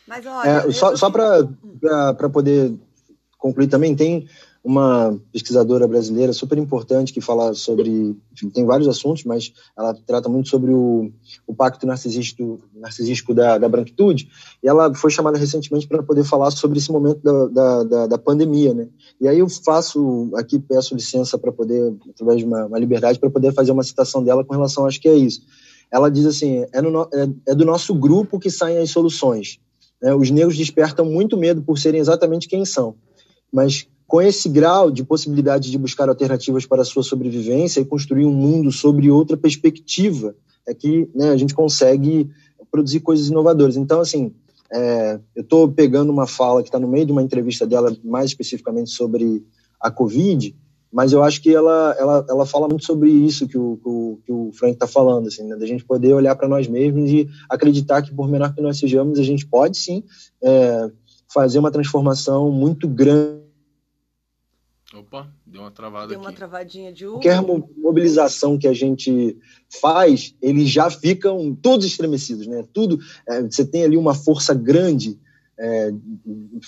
Mas 0.07 0.25
olha, 0.25 0.49
é, 0.49 0.71
só, 0.71 0.95
só 0.95 1.11
para 1.11 2.29
poder 2.29 2.73
concluir 3.37 3.67
também, 3.67 3.95
tem 3.95 4.27
uma 4.63 5.19
pesquisadora 5.31 5.87
brasileira 5.87 6.31
super 6.33 6.57
importante 6.57 7.11
que 7.11 7.19
fala 7.19 7.53
sobre, 7.55 8.15
enfim, 8.31 8.49
tem 8.49 8.63
vários 8.63 8.87
assuntos, 8.87 9.23
mas 9.23 9.51
ela 9.75 9.93
trata 10.05 10.29
muito 10.29 10.49
sobre 10.49 10.71
o, 10.71 11.11
o 11.47 11.55
pacto 11.55 11.87
narcisístico, 11.87 12.59
narcisístico 12.75 13.33
da, 13.33 13.57
da 13.57 13.67
branquitude, 13.67 14.29
e 14.61 14.67
ela 14.67 14.93
foi 14.93 15.09
chamada 15.09 15.37
recentemente 15.37 15.87
para 15.87 16.03
poder 16.03 16.23
falar 16.23 16.51
sobre 16.51 16.77
esse 16.77 16.91
momento 16.91 17.21
da, 17.23 17.83
da, 17.83 18.07
da, 18.07 18.17
pandemia, 18.19 18.73
né? 18.73 18.87
E 19.19 19.27
aí 19.27 19.39
eu 19.39 19.49
faço, 19.49 20.29
aqui 20.35 20.59
peço 20.59 20.93
licença 20.93 21.39
para 21.39 21.51
poder, 21.51 21.95
através 22.11 22.39
de 22.39 22.45
uma, 22.45 22.65
uma 22.65 22.77
liberdade, 22.77 23.19
para 23.19 23.31
poder 23.31 23.53
fazer 23.53 23.71
uma 23.71 23.83
citação 23.83 24.23
dela 24.23 24.45
com 24.45 24.53
relação, 24.53 24.85
acho 24.85 25.01
que 25.01 25.09
é 25.09 25.15
isso. 25.15 25.41
Ela 25.91 26.09
diz 26.09 26.25
assim, 26.25 26.65
é, 26.71 26.81
no, 26.81 27.01
é, 27.11 27.51
é 27.51 27.55
do 27.55 27.65
nosso 27.65 27.95
grupo 27.95 28.39
que 28.39 28.51
saem 28.51 28.77
as 28.77 28.91
soluções. 28.91 29.59
Né? 29.99 30.13
Os 30.13 30.29
negros 30.29 30.55
despertam 30.55 31.05
muito 31.05 31.35
medo 31.35 31.63
por 31.63 31.79
serem 31.79 31.99
exatamente 31.99 32.47
quem 32.47 32.63
são, 32.63 32.95
mas 33.51 33.87
com 34.11 34.21
esse 34.21 34.49
grau 34.49 34.91
de 34.91 35.05
possibilidade 35.05 35.71
de 35.71 35.77
buscar 35.77 36.09
alternativas 36.09 36.65
para 36.65 36.81
a 36.81 36.85
sua 36.85 37.01
sobrevivência 37.01 37.79
e 37.79 37.85
construir 37.85 38.25
um 38.25 38.33
mundo 38.33 38.69
sobre 38.69 39.09
outra 39.09 39.37
perspectiva, 39.37 40.35
é 40.67 40.73
que 40.73 41.09
né, 41.15 41.29
a 41.29 41.37
gente 41.37 41.53
consegue 41.53 42.29
produzir 42.69 42.99
coisas 42.99 43.29
inovadoras. 43.29 43.77
Então, 43.77 44.01
assim, 44.01 44.33
é, 44.69 45.17
eu 45.33 45.43
estou 45.43 45.71
pegando 45.71 46.11
uma 46.11 46.27
fala 46.27 46.61
que 46.61 46.67
está 46.67 46.77
no 46.77 46.89
meio 46.89 47.05
de 47.05 47.13
uma 47.13 47.23
entrevista 47.23 47.65
dela, 47.65 47.95
mais 48.03 48.31
especificamente 48.31 48.89
sobre 48.89 49.45
a 49.79 49.89
Covid, 49.89 50.53
mas 50.91 51.13
eu 51.13 51.23
acho 51.23 51.41
que 51.41 51.55
ela, 51.55 51.95
ela, 51.97 52.25
ela 52.29 52.45
fala 52.45 52.67
muito 52.67 52.83
sobre 52.83 53.09
isso 53.09 53.47
que 53.47 53.57
o, 53.57 53.79
o, 53.81 54.19
que 54.25 54.31
o 54.33 54.51
Frank 54.51 54.73
está 54.73 54.87
falando, 54.87 55.29
assim, 55.29 55.45
né, 55.45 55.55
da 55.55 55.65
gente 55.65 55.85
poder 55.85 56.13
olhar 56.13 56.35
para 56.35 56.49
nós 56.49 56.67
mesmos 56.67 57.09
e 57.09 57.29
acreditar 57.49 58.01
que, 58.01 58.13
por 58.13 58.27
menor 58.27 58.53
que 58.53 58.59
nós 58.59 58.77
sejamos, 58.77 59.17
a 59.17 59.23
gente 59.23 59.47
pode 59.47 59.77
sim 59.77 60.03
é, 60.43 60.91
fazer 61.33 61.59
uma 61.59 61.71
transformação 61.71 62.51
muito 62.51 62.89
grande 62.89 63.40
Opa, 65.01 65.27
deu 65.47 65.61
uma 65.61 65.71
travada 65.71 66.09
deu 66.09 66.19
aqui. 66.19 66.27
uma 66.27 66.31
travadinha 66.31 66.93
de 66.93 67.05
Qualquer 67.07 67.41
mobilização 67.41 68.55
que 68.55 68.67
a 68.67 68.73
gente 68.73 69.35
faz, 69.81 70.35
eles 70.39 70.69
já 70.69 70.91
ficam 70.91 71.55
todos 71.55 71.87
estremecidos, 71.87 72.45
né? 72.45 72.63
Tudo, 72.71 72.99
é, 73.27 73.41
você 73.41 73.65
tem 73.65 73.83
ali 73.83 73.97
uma 73.97 74.13
força 74.13 74.53
grande 74.53 75.19
é, 75.59 75.91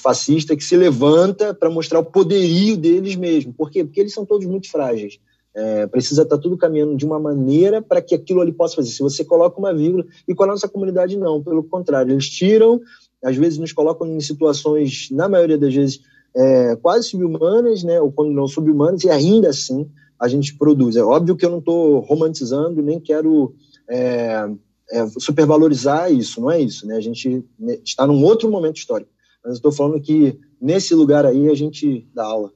fascista 0.02 0.56
que 0.56 0.64
se 0.64 0.76
levanta 0.76 1.54
para 1.54 1.70
mostrar 1.70 2.00
o 2.00 2.06
poderio 2.06 2.76
deles 2.76 3.16
mesmo. 3.16 3.54
Por 3.54 3.70
quê? 3.70 3.84
Porque 3.84 4.00
eles 4.00 4.14
são 4.14 4.26
todos 4.26 4.48
muito 4.48 4.70
frágeis. 4.70 5.20
É, 5.56 5.86
precisa 5.86 6.24
estar 6.24 6.38
tá 6.38 6.42
tudo 6.42 6.58
caminhando 6.58 6.98
de 6.98 7.06
uma 7.06 7.20
maneira 7.20 7.84
para 7.84 8.02
que 8.02 8.16
aquilo 8.16 8.42
ali 8.42 8.52
possa 8.52 8.76
fazer. 8.76 8.90
Se 8.90 9.04
você 9.04 9.24
coloca 9.24 9.60
uma 9.60 9.74
vírgula, 9.74 10.08
e 10.28 10.34
com 10.34 10.44
a 10.44 10.48
nossa 10.48 10.68
comunidade 10.68 11.16
não, 11.16 11.44
pelo 11.44 11.64
contrário, 11.64 12.12
eles 12.12 12.28
tiram, 12.28 12.82
às 13.24 13.36
vezes 13.36 13.60
nos 13.60 13.72
colocam 13.72 14.08
em 14.08 14.20
situações, 14.20 15.10
na 15.12 15.30
maioria 15.30 15.58
das 15.58 15.74
vezes, 15.74 16.02
é, 16.36 16.76
quase 16.76 17.10
subhumanas, 17.10 17.84
né, 17.84 18.00
ou 18.02 18.12
quando 18.12 18.32
não 18.32 18.48
subhumanas, 18.48 19.04
e 19.04 19.10
ainda 19.10 19.50
assim 19.50 19.90
a 20.20 20.28
gente 20.28 20.56
produz. 20.58 20.96
É 20.96 21.04
óbvio 21.04 21.36
que 21.36 21.46
eu 21.46 21.50
não 21.50 21.60
estou 21.60 22.00
romantizando, 22.00 22.82
nem 22.82 23.00
quero 23.00 23.54
é, 23.90 24.50
é, 24.90 25.08
supervalorizar 25.20 26.12
isso, 26.12 26.40
não 26.40 26.50
é 26.50 26.62
isso. 26.62 26.88
Né? 26.88 26.96
A 26.96 27.02
gente 27.02 27.46
né, 27.60 27.78
está 27.84 28.08
num 28.08 28.24
outro 28.24 28.50
momento 28.50 28.78
histórico. 28.78 29.12
Mas 29.44 29.56
estou 29.56 29.72
falando 29.72 30.02
que 30.02 30.40
nesse 30.62 30.96
lugar 30.96 31.26
aí 31.26 31.50
a 31.50 31.56
gente 31.56 32.08
dá 32.14 32.24
aula. 32.24 32.54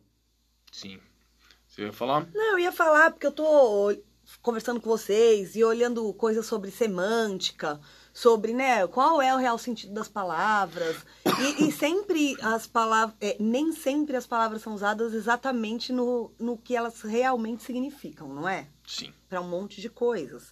Sim. 0.71 0.97
Você 1.67 1.83
ia 1.83 1.93
falar? 1.93 2.29
Não, 2.33 2.53
eu 2.53 2.59
ia 2.59 2.71
falar 2.71 3.11
porque 3.11 3.25
eu 3.25 3.31
estou 3.31 3.93
conversando 4.41 4.79
com 4.79 4.89
vocês 4.89 5.55
e 5.55 5.63
olhando 5.63 6.13
coisas 6.13 6.45
sobre 6.45 6.71
semântica, 6.71 7.79
sobre 8.17 8.51
né, 8.51 8.87
qual 8.87 9.21
é 9.21 9.31
o 9.31 9.37
real 9.37 9.59
sentido 9.59 9.93
das 9.93 10.07
palavras. 10.07 10.97
E, 11.23 11.67
e 11.67 11.71
sempre 11.71 12.35
as 12.41 12.65
palavras. 12.65 13.15
É, 13.21 13.37
nem 13.39 13.71
sempre 13.71 14.15
as 14.15 14.25
palavras 14.25 14.63
são 14.63 14.73
usadas 14.73 15.13
exatamente 15.13 15.93
no, 15.93 16.31
no 16.39 16.57
que 16.57 16.75
elas 16.75 16.99
realmente 17.01 17.61
significam, 17.61 18.33
não 18.33 18.49
é? 18.49 18.67
Sim. 18.87 19.13
Para 19.29 19.39
um 19.39 19.47
monte 19.47 19.79
de 19.79 19.87
coisas. 19.87 20.51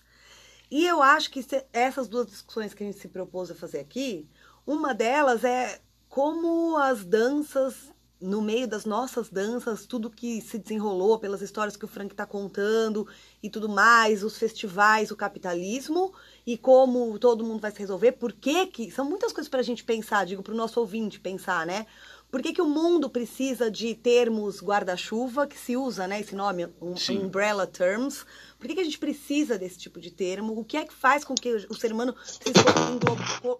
E 0.69 0.85
eu 0.85 1.01
acho 1.01 1.31
que 1.31 1.41
se, 1.41 1.65
essas 1.73 2.07
duas 2.07 2.27
discussões 2.27 2.71
que 2.71 2.83
a 2.83 2.85
gente 2.85 2.99
se 2.99 3.07
propôs 3.07 3.49
a 3.49 3.55
fazer 3.55 3.79
aqui, 3.79 4.29
uma 4.67 4.93
delas 4.93 5.43
é 5.43 5.81
como 6.07 6.77
as 6.77 7.03
danças 7.03 7.95
no 8.21 8.41
meio 8.41 8.67
das 8.67 8.85
nossas 8.85 9.29
danças, 9.29 9.85
tudo 9.85 10.09
que 10.09 10.41
se 10.41 10.57
desenrolou 10.57 11.19
pelas 11.19 11.41
histórias 11.41 11.75
que 11.75 11.85
o 11.85 11.87
Frank 11.87 12.13
está 12.13 12.25
contando 12.25 13.07
e 13.41 13.49
tudo 13.49 13.67
mais, 13.67 14.23
os 14.23 14.37
festivais, 14.37 15.11
o 15.11 15.15
capitalismo 15.15 16.13
e 16.45 16.57
como 16.57 17.17
todo 17.17 17.43
mundo 17.43 17.61
vai 17.61 17.71
se 17.71 17.79
resolver, 17.79 18.13
por 18.13 18.31
que 18.31 18.67
que... 18.67 18.91
São 18.91 19.03
muitas 19.03 19.33
coisas 19.33 19.49
para 19.49 19.61
a 19.61 19.63
gente 19.63 19.83
pensar, 19.83 20.25
digo 20.25 20.43
para 20.43 20.53
o 20.53 20.57
nosso 20.57 20.79
ouvinte 20.79 21.19
pensar, 21.19 21.65
né? 21.65 21.87
Por 22.29 22.41
que, 22.41 22.51
que 22.51 22.61
o 22.61 22.67
mundo 22.67 23.09
precisa 23.09 23.71
de 23.71 23.95
termos 23.95 24.61
guarda-chuva, 24.61 25.47
que 25.47 25.57
se 25.57 25.77
usa, 25.77 26.05
né, 26.05 26.19
esse 26.19 26.35
nome, 26.35 26.65
um, 26.81 26.93
umbrella 27.21 27.65
terms? 27.65 28.25
Por 28.59 28.67
que, 28.67 28.75
que 28.75 28.81
a 28.81 28.83
gente 28.83 28.99
precisa 28.99 29.57
desse 29.57 29.77
tipo 29.77 30.01
de 30.01 30.11
termo? 30.11 30.59
O 30.59 30.65
que 30.65 30.75
é 30.75 30.83
que 30.83 30.93
faz 30.93 31.23
com 31.23 31.33
que 31.33 31.53
o 31.69 31.73
ser 31.73 31.93
humano 31.93 32.13
precise 32.13 32.65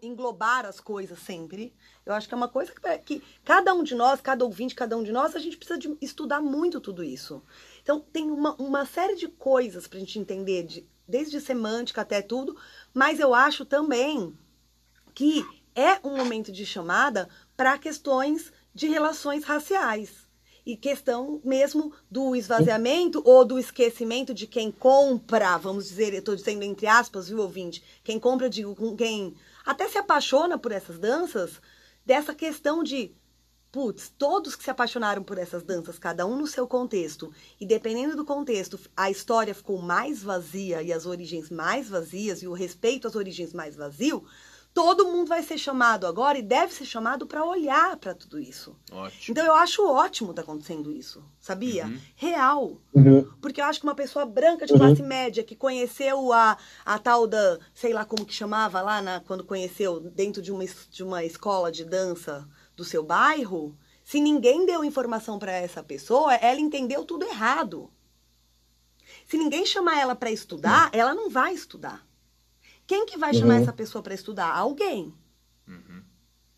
englobar 0.01 0.65
as 0.65 0.81
coisas 0.81 1.19
sempre? 1.19 1.73
Eu 2.05 2.13
acho 2.13 2.27
que 2.27 2.33
é 2.33 2.37
uma 2.37 2.49
coisa 2.49 2.73
que, 2.73 2.97
que 2.99 3.23
cada 3.45 3.73
um 3.73 3.81
de 3.81 3.95
nós, 3.95 4.19
cada 4.19 4.43
ouvinte, 4.43 4.75
cada 4.75 4.97
um 4.97 5.03
de 5.03 5.11
nós, 5.11 5.35
a 5.35 5.39
gente 5.39 5.55
precisa 5.55 5.79
de 5.79 5.95
estudar 6.01 6.41
muito 6.41 6.81
tudo 6.81 7.01
isso. 7.01 7.41
Então, 7.81 8.01
tem 8.01 8.29
uma, 8.29 8.55
uma 8.55 8.85
série 8.85 9.15
de 9.15 9.29
coisas 9.29 9.87
para 9.87 9.97
a 9.97 10.01
gente 10.01 10.19
entender, 10.19 10.63
de, 10.63 10.85
desde 11.07 11.39
semântica 11.39 12.01
até 12.01 12.21
tudo, 12.21 12.55
mas 12.93 13.19
eu 13.19 13.33
acho 13.33 13.65
também 13.65 14.37
que 15.13 15.45
é 15.75 15.99
um 16.03 16.15
momento 16.17 16.51
de 16.51 16.65
chamada 16.65 17.29
para 17.55 17.77
questões 17.77 18.51
de 18.73 18.87
relações 18.87 19.43
raciais. 19.43 20.25
E 20.65 20.75
questão 20.75 21.39
mesmo 21.43 21.93
do 22.09 22.35
esvaziamento 22.35 23.21
ou 23.23 23.45
do 23.45 23.59
esquecimento 23.59 24.33
de 24.33 24.47
quem 24.47 24.71
compra, 24.71 25.57
vamos 25.57 25.85
dizer, 25.85 26.11
eu 26.11 26.19
estou 26.19 26.35
dizendo 26.35 26.63
entre 26.63 26.87
aspas, 26.87 27.29
viu, 27.29 27.39
ouvinte? 27.39 27.83
Quem 28.03 28.19
compra, 28.19 28.49
digo, 28.49 28.75
quem 28.95 29.35
até 29.63 29.87
se 29.87 29.99
apaixona 29.99 30.57
por 30.57 30.71
essas 30.71 30.97
danças, 30.97 31.61
dessa 32.03 32.33
questão 32.33 32.83
de, 32.83 33.15
putz, 33.75 34.09
todos 34.17 34.55
que 34.55 34.63
se 34.63 34.69
apaixonaram 34.69 35.21
por 35.21 35.37
essas 35.37 35.61
danças, 35.61 35.99
cada 35.99 36.25
um 36.25 36.37
no 36.37 36.47
seu 36.47 36.65
contexto, 36.65 37.33
e 37.59 37.65
dependendo 37.65 38.15
do 38.15 38.23
contexto, 38.23 38.79
a 38.95 39.11
história 39.11 39.53
ficou 39.53 39.81
mais 39.81 40.23
vazia 40.23 40.81
e 40.81 40.93
as 40.93 41.05
origens 41.05 41.49
mais 41.49 41.89
vazias, 41.89 42.41
e 42.41 42.47
o 42.47 42.53
respeito 42.53 43.05
às 43.05 43.15
origens 43.15 43.51
mais 43.51 43.75
vazio, 43.75 44.23
todo 44.73 45.11
mundo 45.11 45.27
vai 45.27 45.43
ser 45.43 45.57
chamado 45.57 46.07
agora 46.07 46.37
e 46.37 46.41
deve 46.41 46.73
ser 46.73 46.85
chamado 46.85 47.27
para 47.27 47.43
olhar 47.43 47.97
para 47.97 48.15
tudo 48.15 48.39
isso. 48.39 48.77
Ótimo. 48.89 49.25
Então 49.27 49.45
eu 49.45 49.53
acho 49.53 49.85
ótimo 49.85 50.33
tá 50.33 50.41
acontecendo 50.41 50.89
isso, 50.89 51.21
sabia? 51.37 51.85
Uhum. 51.85 51.99
Real. 52.15 52.81
Uhum. 52.93 53.29
Porque 53.41 53.59
eu 53.59 53.65
acho 53.65 53.81
que 53.81 53.85
uma 53.85 53.95
pessoa 53.95 54.25
branca 54.25 54.65
de 54.65 54.71
uhum. 54.71 54.79
classe 54.79 55.03
média 55.03 55.43
que 55.43 55.55
conheceu 55.55 56.31
a, 56.31 56.57
a 56.85 56.97
tal 56.97 57.27
da, 57.27 57.59
sei 57.73 57.91
lá 57.91 58.05
como 58.05 58.25
que 58.25 58.33
chamava 58.33 58.81
lá 58.81 59.01
na, 59.01 59.19
quando 59.19 59.43
conheceu 59.43 59.99
dentro 59.99 60.41
de 60.41 60.53
uma, 60.53 60.63
de 60.89 61.03
uma 61.03 61.25
escola 61.25 61.69
de 61.69 61.83
dança 61.83 62.47
do 62.75 62.83
seu 62.83 63.03
bairro, 63.03 63.77
se 64.03 64.19
ninguém 64.19 64.65
deu 64.65 64.83
informação 64.83 65.39
para 65.39 65.51
essa 65.51 65.81
pessoa, 65.81 66.35
ela 66.35 66.59
entendeu 66.59 67.03
tudo 67.05 67.25
errado. 67.25 67.91
Se 69.25 69.37
ninguém 69.37 69.65
chamar 69.65 69.99
ela 69.99 70.15
para 70.15 70.31
estudar, 70.31 70.89
ela 70.93 71.13
não 71.13 71.29
vai 71.29 71.53
estudar. 71.53 72.05
Quem 72.85 73.05
que 73.05 73.17
vai 73.17 73.33
uhum. 73.33 73.39
chamar 73.39 73.61
essa 73.61 73.73
pessoa 73.73 74.03
para 74.03 74.13
estudar? 74.13 74.55
Alguém. 74.55 75.13
Uhum. 75.67 76.03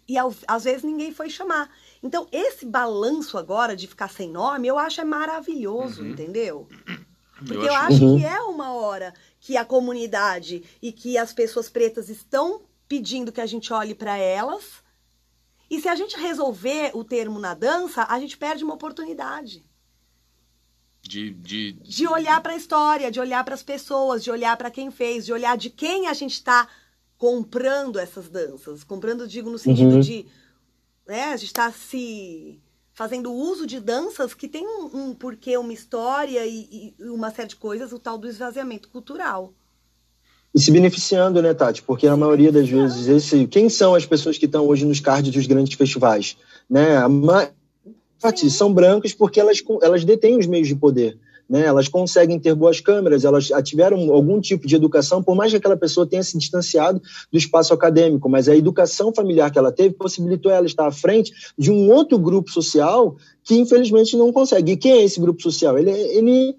E 0.08 0.18
ao, 0.18 0.34
às 0.48 0.64
vezes 0.64 0.84
ninguém 0.84 1.14
foi 1.14 1.30
chamar. 1.30 1.70
Então, 2.02 2.28
esse 2.32 2.66
balanço 2.66 3.38
agora 3.38 3.76
de 3.76 3.88
ficar 3.88 4.10
sem 4.10 4.30
nome, 4.30 4.68
eu 4.68 4.78
acho 4.78 5.02
é 5.02 5.06
maravilhoso, 5.06 6.02
uhum. 6.02 6.10
entendeu? 6.10 6.68
Porque 7.38 7.54
eu, 7.54 7.64
eu 7.64 7.76
acho, 7.76 8.06
acho 8.06 8.18
que 8.18 8.26
é 8.26 8.42
uma 8.42 8.74
hora 8.74 9.14
que 9.40 9.58
a 9.58 9.66
comunidade 9.66 10.64
e 10.82 10.92
que 10.92 11.18
as 11.18 11.34
pessoas 11.34 11.70
pretas 11.70 12.10
estão 12.10 12.62
pedindo 12.88 13.32
que 13.32 13.42
a 13.42 13.46
gente 13.46 13.72
olhe 13.72 13.94
para 13.94 14.18
elas. 14.18 14.84
E 15.70 15.82
se 15.82 15.90
a 15.90 15.96
gente 15.96 16.18
resolver 16.18 16.92
o 16.94 17.04
termo 17.04 17.40
na 17.40 17.54
dança, 17.54 18.06
a 18.10 18.20
gente 18.20 18.38
perde 18.38 18.64
uma 18.64 18.76
oportunidade. 18.76 19.66
De, 21.02 21.34
de... 21.34 21.74
de 21.74 22.08
olhar 22.08 22.42
para 22.42 22.54
a 22.54 22.58
história, 22.58 23.12
de 23.12 23.20
olhar 23.20 23.44
para 23.44 23.54
as 23.54 23.64
pessoas, 23.64 24.24
de 24.24 24.32
olhar 24.32 24.56
para 24.58 24.72
quem 24.72 24.92
fez, 24.92 25.26
de 25.26 25.34
olhar 25.34 25.58
de 25.58 25.70
quem 25.70 26.08
a 26.08 26.14
gente 26.14 26.34
está 26.34 26.68
comprando 27.18 28.00
essas 28.00 28.30
danças. 28.30 28.84
Comprando, 28.84 29.28
digo, 29.28 29.50
no 29.50 29.58
sentido 29.58 29.96
uhum. 29.96 30.00
de. 30.00 30.26
Né, 31.06 31.26
a 31.26 31.38
gente 31.38 31.48
está 31.48 31.72
se 31.72 32.62
fazendo 32.94 33.32
uso 33.32 33.68
de 33.68 33.80
danças 33.80 34.34
que 34.34 34.48
tem 34.48 34.66
um, 34.68 35.10
um 35.10 35.14
porquê, 35.14 35.58
uma 35.58 35.72
história 35.72 36.46
e, 36.46 36.96
e, 36.98 37.04
uma 37.10 37.32
série 37.32 37.50
de 37.50 37.56
coisas, 37.56 37.94
o 37.94 38.00
tal 38.00 38.18
do 38.18 38.28
esvaziamento 38.28 38.90
cultural. 38.90 39.54
E 40.54 40.60
se 40.60 40.72
beneficiando, 40.72 41.42
né, 41.42 41.54
Tati? 41.54 41.84
Porque 41.84 42.08
na 42.08 42.18
maioria 42.18 42.52
das 42.52 42.68
vezes, 42.68 43.08
esse, 43.08 43.48
quem 43.48 43.70
são 43.70 43.94
as 43.94 44.06
pessoas 44.06 44.38
que 44.38 44.46
estão 44.46 44.66
hoje 44.66 44.86
nos 44.86 45.00
cards 45.00 45.32
dos 45.32 45.46
grandes 45.46 45.78
festivais? 45.78 46.38
Né? 46.70 46.98
A, 46.98 47.08
Tati, 48.20 48.50
são 48.50 48.74
brancas 48.74 49.14
porque 49.14 49.40
elas, 49.40 49.64
elas 49.82 50.04
detêm 50.04 50.38
os 50.40 50.48
meios 50.48 50.68
de 50.68 50.76
poder. 50.76 51.18
Né? 51.50 51.66
Elas 51.66 51.88
conseguem 51.88 52.40
ter 52.40 52.54
boas 52.54 52.80
câmeras, 52.82 53.24
elas 53.24 53.48
tiveram 53.64 54.12
algum 54.12 54.42
tipo 54.42 54.68
de 54.68 54.76
educação, 54.76 55.24
por 55.24 55.36
mais 55.36 55.52
que 55.52 55.58
aquela 55.58 55.78
pessoa 55.78 56.06
tenha 56.06 56.24
se 56.24 56.38
distanciado 56.38 57.02
do 57.32 57.38
espaço 57.38 57.74
acadêmico, 57.74 58.28
mas 58.28 58.50
a 58.50 58.56
educação 58.56 59.14
familiar 59.14 59.50
que 59.50 59.58
ela 59.58 59.72
teve 59.72 59.94
possibilitou 59.94 60.52
ela 60.52 60.66
estar 60.66 60.88
à 60.88 60.92
frente 60.92 61.32
de 61.58 61.72
um 61.72 61.90
outro 61.92 62.18
grupo 62.18 62.52
social 62.52 63.16
que 63.44 63.56
infelizmente 63.56 64.18
não 64.18 64.34
consegue. 64.34 64.74
E 64.74 64.78
quem 64.78 64.92
é 64.92 65.04
esse 65.04 65.22
grupo 65.22 65.42
social? 65.42 65.78
Ele, 65.78 65.92
ele 65.92 66.56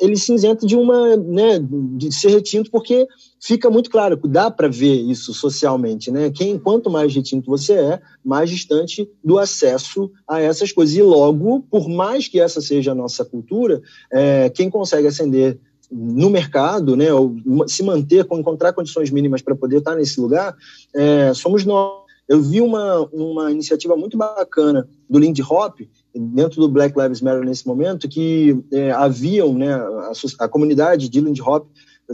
ele 0.00 0.16
se 0.16 0.32
isenta 0.32 0.66
de 0.66 0.76
uma, 0.76 1.16
né, 1.16 1.58
de 1.96 2.12
ser 2.12 2.30
retinto, 2.30 2.70
porque 2.70 3.06
fica 3.40 3.70
muito 3.70 3.90
claro, 3.90 4.18
dá 4.24 4.50
para 4.50 4.68
ver 4.68 4.94
isso 4.94 5.32
socialmente, 5.32 6.10
né? 6.10 6.30
Quem, 6.30 6.58
quanto 6.58 6.90
mais 6.90 7.14
retinto 7.14 7.50
você 7.50 7.74
é, 7.74 8.00
mais 8.24 8.50
distante 8.50 9.08
do 9.22 9.38
acesso 9.38 10.10
a 10.26 10.40
essas 10.40 10.72
coisas. 10.72 10.94
E 10.96 11.02
logo, 11.02 11.60
por 11.70 11.88
mais 11.88 12.28
que 12.28 12.40
essa 12.40 12.60
seja 12.60 12.92
a 12.92 12.94
nossa 12.94 13.24
cultura, 13.24 13.80
é, 14.12 14.50
quem 14.50 14.70
consegue 14.70 15.06
ascender 15.06 15.58
no 15.90 16.28
mercado, 16.28 16.96
né, 16.96 17.12
ou 17.12 17.36
se 17.68 17.82
manter, 17.82 18.26
encontrar 18.30 18.72
condições 18.72 19.10
mínimas 19.10 19.42
para 19.42 19.54
poder 19.54 19.78
estar 19.78 19.94
nesse 19.94 20.20
lugar, 20.20 20.56
é, 20.94 21.32
somos 21.34 21.64
nós. 21.64 22.04
Eu 22.28 22.42
vi 22.42 22.60
uma, 22.60 23.02
uma 23.12 23.52
iniciativa 23.52 23.96
muito 23.96 24.18
bacana 24.18 24.88
do 25.08 25.20
Lindy 25.20 25.42
Hop, 25.42 25.78
dentro 26.18 26.60
do 26.60 26.68
Black 26.68 26.98
Lives 26.98 27.20
Matter 27.20 27.44
nesse 27.44 27.66
momento, 27.66 28.08
que 28.08 28.58
é, 28.72 28.90
haviam, 28.90 29.54
né, 29.54 29.74
a, 29.74 30.12
a, 30.40 30.48
comunidade 30.48 31.08
de 31.08 31.20
Lindy 31.20 31.42
Hop, 31.42 31.68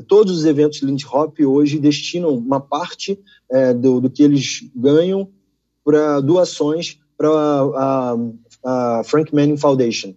todos 0.06 0.36
os 0.36 0.44
eventos 0.44 0.82
Lindy 0.82 1.06
Hop 1.06 1.38
hoje 1.40 1.78
destinam 1.78 2.34
uma 2.34 2.60
parte 2.60 3.18
é, 3.50 3.74
do, 3.74 4.00
do 4.00 4.10
que 4.10 4.22
eles 4.22 4.70
ganham 4.74 5.28
para 5.84 6.20
doações 6.20 6.98
para 7.16 7.28
a, 7.28 8.16
a 8.64 9.02
Frank 9.04 9.34
Manning 9.34 9.56
Foundation. 9.56 10.14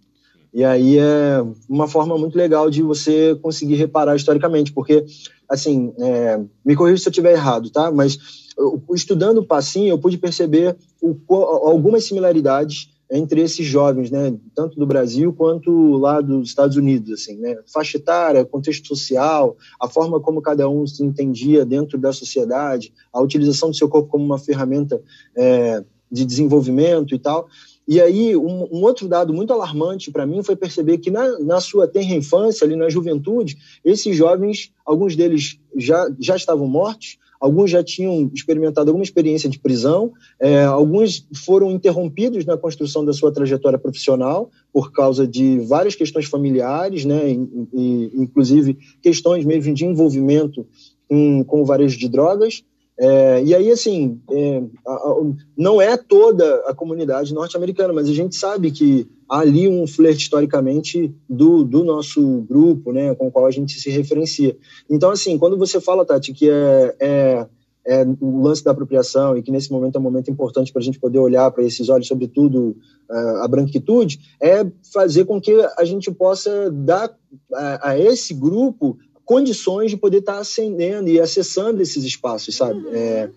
E 0.53 0.63
aí 0.63 0.97
é 0.97 1.43
uma 1.67 1.87
forma 1.87 2.17
muito 2.17 2.37
legal 2.37 2.69
de 2.69 2.81
você 2.81 3.35
conseguir 3.41 3.75
reparar 3.75 4.15
historicamente, 4.15 4.71
porque, 4.71 5.05
assim, 5.49 5.93
é, 5.99 6.39
me 6.63 6.75
corrija 6.77 7.01
se 7.01 7.09
eu 7.09 7.11
estiver 7.11 7.33
errado, 7.33 7.69
tá? 7.69 7.91
Mas 7.91 8.17
eu, 8.57 8.81
estudando 8.93 9.39
o 9.39 9.45
passinho, 9.45 9.89
eu 9.89 9.99
pude 9.99 10.17
perceber 10.17 10.77
o, 11.01 11.17
algumas 11.33 12.05
similaridades 12.05 12.89
entre 13.11 13.41
esses 13.41 13.65
jovens, 13.65 14.09
né, 14.09 14.35
tanto 14.55 14.79
do 14.79 14.85
Brasil 14.85 15.31
quanto 15.31 15.97
lá 15.97 16.21
dos 16.21 16.49
Estados 16.49 16.75
Unidos, 16.75 17.11
assim, 17.11 17.37
né, 17.37 17.57
faixa 17.71 17.97
etária, 17.97 18.45
contexto 18.45 18.87
social, 18.87 19.55
a 19.79 19.87
forma 19.87 20.19
como 20.19 20.41
cada 20.41 20.67
um 20.67 20.85
se 20.87 21.03
entendia 21.03 21.65
dentro 21.65 21.97
da 21.97 22.11
sociedade, 22.11 22.93
a 23.13 23.21
utilização 23.21 23.69
do 23.69 23.75
seu 23.75 23.87
corpo 23.87 24.09
como 24.09 24.25
uma 24.25 24.39
ferramenta 24.39 25.01
é, 25.35 25.83
de 26.11 26.25
desenvolvimento 26.25 27.13
e 27.13 27.19
tal. 27.19 27.47
E 27.87 28.01
aí, 28.01 28.35
um, 28.35 28.67
um 28.71 28.81
outro 28.81 29.07
dado 29.07 29.31
muito 29.31 29.53
alarmante 29.53 30.11
para 30.11 30.25
mim 30.25 30.41
foi 30.41 30.55
perceber 30.55 30.97
que 30.97 31.11
na, 31.11 31.37
na 31.39 31.59
sua 31.61 31.87
tenra 31.87 32.15
infância, 32.15 32.65
ali 32.65 32.75
na 32.75 32.89
juventude, 32.89 33.57
esses 33.83 34.15
jovens, 34.15 34.71
alguns 34.83 35.15
deles 35.15 35.59
já, 35.75 36.09
já 36.19 36.35
estavam 36.35 36.67
mortos, 36.67 37.17
alguns 37.39 37.71
já 37.71 37.83
tinham 37.83 38.29
experimentado 38.33 38.89
alguma 38.89 39.03
experiência 39.03 39.49
de 39.49 39.59
prisão, 39.59 40.11
é, 40.39 40.63
alguns 40.63 41.27
foram 41.33 41.71
interrompidos 41.71 42.45
na 42.45 42.57
construção 42.57 43.03
da 43.03 43.13
sua 43.13 43.31
trajetória 43.31 43.79
profissional 43.79 44.49
por 44.71 44.91
causa 44.91 45.27
de 45.27 45.59
várias 45.59 45.95
questões 45.95 46.25
familiares, 46.25 47.05
né, 47.05 47.31
e, 47.31 47.67
e, 47.73 48.11
inclusive 48.15 48.77
questões 49.01 49.45
mesmo 49.45 49.73
de 49.73 49.85
envolvimento 49.85 50.65
com, 51.07 51.43
com 51.43 51.61
o 51.61 51.65
varejo 51.65 51.97
de 51.97 52.09
drogas. 52.09 52.63
É, 52.97 53.43
e 53.43 53.53
aí, 53.53 53.69
assim, 53.71 54.21
é, 54.31 54.63
a, 54.87 54.91
a, 54.93 55.15
não 55.57 55.81
é 55.81 55.97
toda 55.97 56.63
a 56.67 56.73
comunidade 56.73 57.33
norte-americana, 57.33 57.91
mas 57.91 58.07
a 58.07 58.13
gente 58.13 58.35
sabe 58.35 58.71
que 58.71 59.07
há 59.29 59.39
ali 59.39 59.67
um 59.67 59.85
flerte 59.85 60.23
historicamente 60.23 61.13
do, 61.29 61.63
do 61.63 61.83
nosso 61.83 62.45
grupo, 62.49 62.93
né, 62.93 63.13
com 63.15 63.27
o 63.27 63.31
qual 63.31 63.45
a 63.45 63.51
gente 63.51 63.79
se 63.79 63.89
referencia. 63.89 64.55
Então, 64.89 65.11
assim, 65.11 65.37
quando 65.37 65.57
você 65.57 65.81
fala, 65.81 66.05
Tati, 66.05 66.31
que 66.31 66.49
é, 66.49 66.95
é, 66.99 67.47
é 67.85 68.05
o 68.21 68.41
lance 68.41 68.63
da 68.63 68.71
apropriação 68.71 69.37
e 69.37 69.43
que 69.43 69.51
nesse 69.51 69.71
momento 69.71 69.95
é 69.95 69.99
um 69.99 70.03
momento 70.03 70.31
importante 70.31 70.71
para 70.71 70.81
a 70.81 70.85
gente 70.85 70.99
poder 70.99 71.19
olhar 71.19 71.51
para 71.51 71.63
esses 71.63 71.89
olhos, 71.89 72.07
sobretudo 72.07 72.77
é, 73.11 73.43
a 73.43 73.47
branquitude, 73.47 74.19
é 74.41 74.65
fazer 74.93 75.25
com 75.25 75.41
que 75.41 75.53
a 75.77 75.83
gente 75.83 76.09
possa 76.11 76.71
dar 76.71 77.13
a, 77.53 77.89
a 77.89 77.99
esse 77.99 78.33
grupo 78.33 78.97
condições 79.25 79.89
de 79.89 79.97
poder 79.97 80.19
estar 80.19 80.37
ascendendo 80.37 81.09
e 81.09 81.19
acessando 81.19 81.81
esses 81.81 82.03
espaços, 82.03 82.55
sabe? 82.55 82.87
É, 82.89 83.29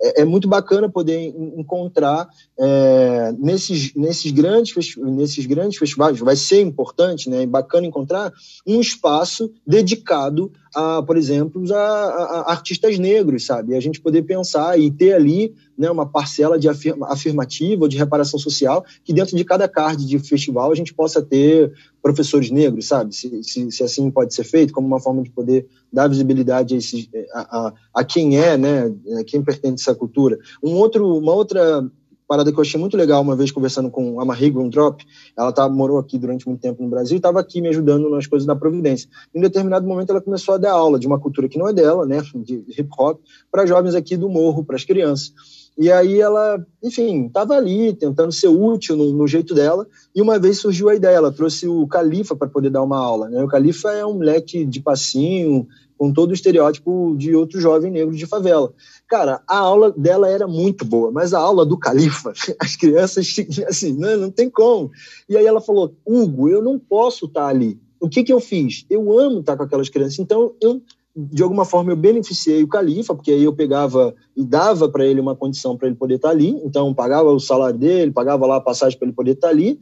é, 0.00 0.22
é 0.22 0.24
muito 0.24 0.48
bacana 0.48 0.88
poder 0.88 1.34
encontrar 1.56 2.26
é, 2.58 3.32
nesses, 3.38 3.94
nesses, 3.94 4.32
grandes, 4.32 4.96
nesses 4.96 5.44
grandes 5.44 5.78
festivais, 5.78 6.18
vai 6.18 6.36
ser 6.36 6.62
importante, 6.62 7.28
né? 7.28 7.44
bacana 7.44 7.86
encontrar 7.86 8.32
um 8.66 8.80
espaço 8.80 9.52
dedicado 9.66 10.50
a, 10.74 11.02
por 11.02 11.16
exemplo, 11.16 11.62
a, 11.72 11.76
a, 11.76 12.50
artistas 12.50 12.98
negros, 12.98 13.44
sabe? 13.44 13.72
E 13.72 13.76
a 13.76 13.80
gente 13.80 14.00
poder 14.00 14.22
pensar 14.22 14.78
e 14.78 14.90
ter 14.90 15.12
ali 15.12 15.54
né, 15.76 15.90
uma 15.90 16.06
parcela 16.06 16.58
de 16.58 16.68
afirma, 16.68 17.12
afirmativa 17.12 17.82
ou 17.82 17.88
de 17.88 17.96
reparação 17.96 18.38
social, 18.38 18.84
que 19.04 19.12
dentro 19.12 19.36
de 19.36 19.44
cada 19.44 19.68
card 19.68 20.04
de 20.04 20.18
festival 20.18 20.72
a 20.72 20.74
gente 20.74 20.92
possa 20.94 21.22
ter 21.22 21.72
professores 22.08 22.50
negros, 22.50 22.86
sabe? 22.86 23.14
Se, 23.14 23.42
se, 23.42 23.70
se 23.70 23.82
assim 23.82 24.10
pode 24.10 24.34
ser 24.34 24.44
feito, 24.44 24.72
como 24.72 24.86
uma 24.86 24.98
forma 24.98 25.22
de 25.22 25.30
poder 25.30 25.66
dar 25.92 26.08
visibilidade 26.08 26.74
a, 26.74 27.38
a, 27.38 27.42
a, 27.42 27.74
a 27.96 28.04
quem 28.04 28.38
é, 28.38 28.56
né? 28.56 28.90
A 29.20 29.24
quem 29.24 29.42
pertence 29.42 29.88
a 29.88 29.92
essa 29.92 29.94
cultura. 29.94 30.38
Um 30.62 30.72
outro, 30.72 31.18
uma 31.18 31.34
outra 31.34 31.86
parada 32.26 32.50
que 32.50 32.58
eu 32.58 32.62
achei 32.62 32.78
muito 32.80 32.96
legal 32.96 33.22
uma 33.22 33.36
vez 33.36 33.50
conversando 33.50 33.90
com 33.90 34.20
a 34.20 34.24
Marie 34.24 34.50
Grundrop, 34.50 35.00
ela 35.36 35.52
tá, 35.52 35.68
morou 35.68 35.98
aqui 35.98 36.18
durante 36.18 36.46
muito 36.46 36.60
tempo 36.60 36.82
no 36.82 36.88
Brasil 36.88 37.16
e 37.16 37.18
estava 37.18 37.40
aqui 37.40 37.60
me 37.60 37.68
ajudando 37.68 38.08
nas 38.10 38.26
coisas 38.26 38.46
da 38.46 38.56
Providência. 38.56 39.08
Em 39.34 39.40
determinado 39.40 39.86
momento 39.86 40.10
ela 40.10 40.20
começou 40.20 40.54
a 40.54 40.58
dar 40.58 40.72
aula 40.72 40.98
de 40.98 41.06
uma 41.06 41.18
cultura 41.18 41.48
que 41.48 41.58
não 41.58 41.68
é 41.68 41.72
dela, 41.72 42.06
né, 42.06 42.22
de 42.34 42.64
hip 42.68 42.88
hop, 42.98 43.20
para 43.50 43.66
jovens 43.66 43.94
aqui 43.94 44.16
do 44.16 44.28
morro, 44.28 44.64
para 44.64 44.76
as 44.76 44.84
crianças. 44.84 45.32
E 45.78 45.92
aí 45.92 46.20
ela, 46.20 46.66
enfim, 46.82 47.26
estava 47.26 47.54
ali 47.54 47.92
tentando 47.92 48.32
ser 48.32 48.48
útil 48.48 48.96
no, 48.96 49.12
no, 49.12 49.28
jeito 49.28 49.54
dela. 49.54 49.86
E 50.12 50.20
uma 50.20 50.36
vez 50.36 50.58
surgiu 50.58 50.88
a 50.88 50.94
ideia, 50.94 51.14
ela 51.14 51.30
trouxe 51.30 51.68
o 51.68 51.86
Califa 51.86 52.34
para 52.34 52.48
poder 52.48 52.68
dar 52.68 52.82
uma 52.82 52.98
aula. 52.98 53.28
Né? 53.28 53.44
O 53.44 53.48
Califa 53.48 53.92
é 53.92 54.04
um 54.04 54.14
moleque 54.14 54.64
de 54.64 54.80
passinho, 54.80 55.68
com 55.98 56.12
todo 56.12 56.30
o 56.30 56.34
estereótipo 56.34 57.14
de 57.16 57.34
outro 57.34 57.60
jovem 57.60 57.92
negro 57.92 58.14
de 58.14 58.26
favela. 58.26 58.72
Cara, 59.08 59.40
a 59.46 59.58
aula 59.58 59.92
dela 59.96 60.28
era 60.28 60.46
muito 60.46 60.84
boa, 60.84 61.10
mas 61.10 61.32
a 61.32 61.38
aula 61.38 61.64
do 61.64 61.76
Califa, 61.76 62.32
as 62.58 62.76
crianças, 62.76 63.26
assim, 63.68 63.92
não, 63.92 64.16
não 64.16 64.30
tem 64.30 64.48
como. 64.50 64.90
E 65.28 65.36
aí 65.36 65.44
ela 65.44 65.60
falou: 65.60 65.94
Hugo, 66.06 66.48
eu 66.48 66.62
não 66.62 66.78
posso 66.78 67.26
estar 67.26 67.42
tá 67.42 67.48
ali. 67.48 67.78
O 68.00 68.08
que, 68.08 68.22
que 68.22 68.32
eu 68.32 68.38
fiz? 68.38 68.86
Eu 68.88 69.18
amo 69.18 69.40
estar 69.40 69.52
tá 69.52 69.58
com 69.58 69.64
aquelas 69.64 69.88
crianças, 69.88 70.20
então 70.20 70.54
eu 70.62 70.80
de 71.20 71.42
alguma 71.42 71.64
forma 71.64 71.90
eu 71.90 71.96
beneficiei 71.96 72.62
o 72.62 72.68
califa, 72.68 73.12
porque 73.12 73.32
aí 73.32 73.42
eu 73.42 73.52
pegava 73.52 74.14
e 74.36 74.44
dava 74.44 74.88
para 74.88 75.04
ele 75.04 75.20
uma 75.20 75.34
condição 75.34 75.76
para 75.76 75.88
ele 75.88 75.96
poder 75.96 76.14
estar 76.14 76.28
tá 76.28 76.34
ali, 76.34 76.50
então 76.64 76.94
pagava 76.94 77.28
o 77.32 77.40
salário 77.40 77.76
dele, 77.76 78.12
pagava 78.12 78.46
lá 78.46 78.56
a 78.56 78.60
passagem 78.60 78.96
para 78.96 79.08
ele 79.08 79.16
poder 79.16 79.32
estar 79.32 79.48
tá 79.48 79.52
ali, 79.52 79.80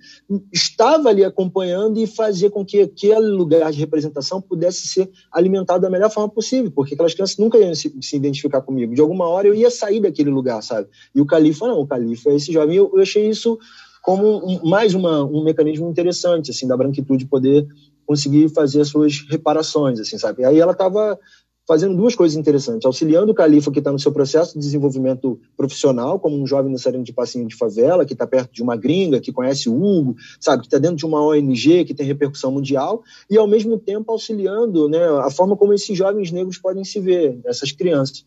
estava 0.50 1.10
ali 1.10 1.22
acompanhando 1.22 1.98
e 1.98 2.06
fazia 2.06 2.50
com 2.50 2.64
que 2.64 2.80
aquele 2.80 3.26
lugar 3.26 3.70
de 3.70 3.78
representação 3.78 4.40
pudesse 4.40 4.86
ser 4.86 5.10
alimentado 5.30 5.82
da 5.82 5.90
melhor 5.90 6.10
forma 6.10 6.30
possível, 6.30 6.72
porque 6.74 6.94
aquelas 6.94 7.12
crianças 7.12 7.36
nunca 7.36 7.58
iam 7.58 7.74
se, 7.74 7.94
se 8.00 8.16
identificar 8.16 8.62
comigo. 8.62 8.94
De 8.94 9.02
alguma 9.02 9.28
hora 9.28 9.46
eu 9.46 9.54
ia 9.54 9.70
sair 9.70 10.00
daquele 10.00 10.30
lugar, 10.30 10.62
sabe? 10.62 10.88
E 11.14 11.20
o 11.20 11.26
califa 11.26 11.66
não, 11.66 11.80
o 11.80 11.86
califa 11.86 12.30
é 12.30 12.36
esse 12.36 12.50
jovem. 12.50 12.76
Eu, 12.76 12.90
eu 12.94 13.02
achei 13.02 13.28
isso 13.28 13.58
como 14.02 14.38
um, 14.38 14.66
mais 14.66 14.94
uma, 14.94 15.22
um 15.24 15.44
mecanismo 15.44 15.90
interessante 15.90 16.50
assim 16.50 16.66
da 16.66 16.76
branquitude 16.76 17.26
poder 17.26 17.66
conseguir 18.06 18.48
fazer 18.48 18.80
as 18.80 18.88
suas 18.88 19.26
reparações, 19.28 19.98
assim, 20.00 20.16
sabe? 20.16 20.44
Aí 20.44 20.58
ela 20.58 20.72
estava 20.72 21.18
fazendo 21.66 21.96
duas 21.96 22.14
coisas 22.14 22.36
interessantes, 22.36 22.86
auxiliando 22.86 23.32
o 23.32 23.34
Califa, 23.34 23.72
que 23.72 23.80
está 23.80 23.90
no 23.90 23.98
seu 23.98 24.12
processo 24.12 24.54
de 24.54 24.60
desenvolvimento 24.60 25.40
profissional, 25.56 26.20
como 26.20 26.40
um 26.40 26.46
jovem 26.46 26.70
dançarino 26.70 27.02
de 27.02 27.12
passinho 27.12 27.48
de 27.48 27.56
favela, 27.56 28.06
que 28.06 28.12
está 28.12 28.24
perto 28.24 28.52
de 28.52 28.62
uma 28.62 28.76
gringa, 28.76 29.20
que 29.20 29.32
conhece 29.32 29.68
o 29.68 29.74
Hugo, 29.74 30.14
sabe, 30.38 30.62
que 30.62 30.68
está 30.68 30.78
dentro 30.78 30.96
de 30.96 31.04
uma 31.04 31.20
ONG, 31.20 31.84
que 31.84 31.92
tem 31.92 32.06
repercussão 32.06 32.52
mundial, 32.52 33.02
e 33.28 33.36
ao 33.36 33.48
mesmo 33.48 33.76
tempo 33.78 34.12
auxiliando 34.12 34.88
né, 34.88 35.02
a 35.24 35.30
forma 35.30 35.56
como 35.56 35.72
esses 35.72 35.98
jovens 35.98 36.30
negros 36.30 36.56
podem 36.56 36.84
se 36.84 37.00
ver, 37.00 37.40
essas 37.44 37.72
crianças. 37.72 38.24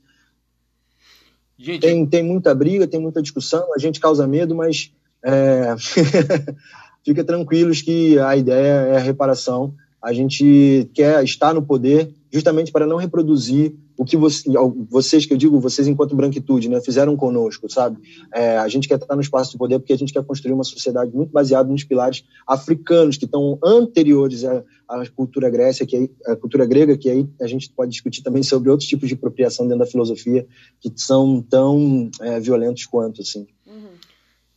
Gente... 1.58 1.80
Tem, 1.80 2.06
tem 2.06 2.24
muita 2.24 2.54
briga, 2.54 2.88
tem 2.88 3.00
muita 3.00 3.22
discussão, 3.22 3.74
a 3.74 3.80
gente 3.80 4.02
causa 4.02 4.28
medo, 4.28 4.54
mas 4.54 4.92
é... 5.24 5.76
fica 7.10 7.24
tranquilos 7.24 7.82
que 7.82 8.20
a 8.20 8.38
ideia 8.38 8.94
é 8.94 8.98
a 8.98 9.00
reparação. 9.00 9.74
A 10.02 10.14
gente 10.14 10.88
quer 10.94 11.24
estar 11.24 11.56
no 11.56 11.62
poder 11.62 12.14
justamente 12.32 12.72
para 12.72 12.86
não 12.86 12.98
reproduzir 12.98 13.74
o 13.98 14.06
que 14.06 14.16
você, 14.16 14.44
vocês, 14.90 15.26
que 15.26 15.34
eu 15.34 15.38
digo, 15.38 15.60
vocês 15.60 15.86
enquanto 15.88 16.16
branquitude, 16.16 16.70
né, 16.70 16.80
fizeram 16.80 17.18
conosco, 17.18 17.70
sabe? 17.70 17.98
É, 18.34 18.58
a 18.58 18.68
gente 18.70 18.88
quer 18.88 18.96
estar 18.96 19.14
no 19.14 19.22
espaço 19.22 19.52
de 19.52 19.58
poder 19.58 19.78
porque 19.80 19.92
a 19.92 19.98
gente 19.98 20.14
quer 20.14 20.24
construir 20.24 20.54
uma 20.54 20.64
sociedade 20.64 21.12
muito 21.14 21.32
baseada 21.32 21.70
nos 21.70 21.84
pilares 21.84 22.24
africanos 22.48 23.18
que 23.18 23.26
estão 23.26 23.58
anteriores 23.62 24.46
à, 24.46 24.64
à 24.88 25.06
cultura 25.08 25.50
grécia, 25.50 25.86
que 25.86 25.98
aí, 25.98 26.12
a 26.28 26.36
cultura 26.36 26.66
grega, 26.66 26.96
que 26.96 27.10
aí 27.10 27.28
a 27.42 27.48
gente 27.48 27.70
pode 27.76 27.92
discutir 27.92 28.22
também 28.22 28.44
sobre 28.44 28.70
outros 28.70 28.88
tipos 28.88 29.10
de 29.10 29.16
apropriação 29.16 29.66
dentro 29.68 29.80
da 29.80 29.92
filosofia 29.92 30.48
que 30.80 30.94
são 30.96 31.42
tão 31.42 32.10
é, 32.22 32.40
violentos 32.40 32.86
quanto, 32.86 33.22
assim. 33.22 33.48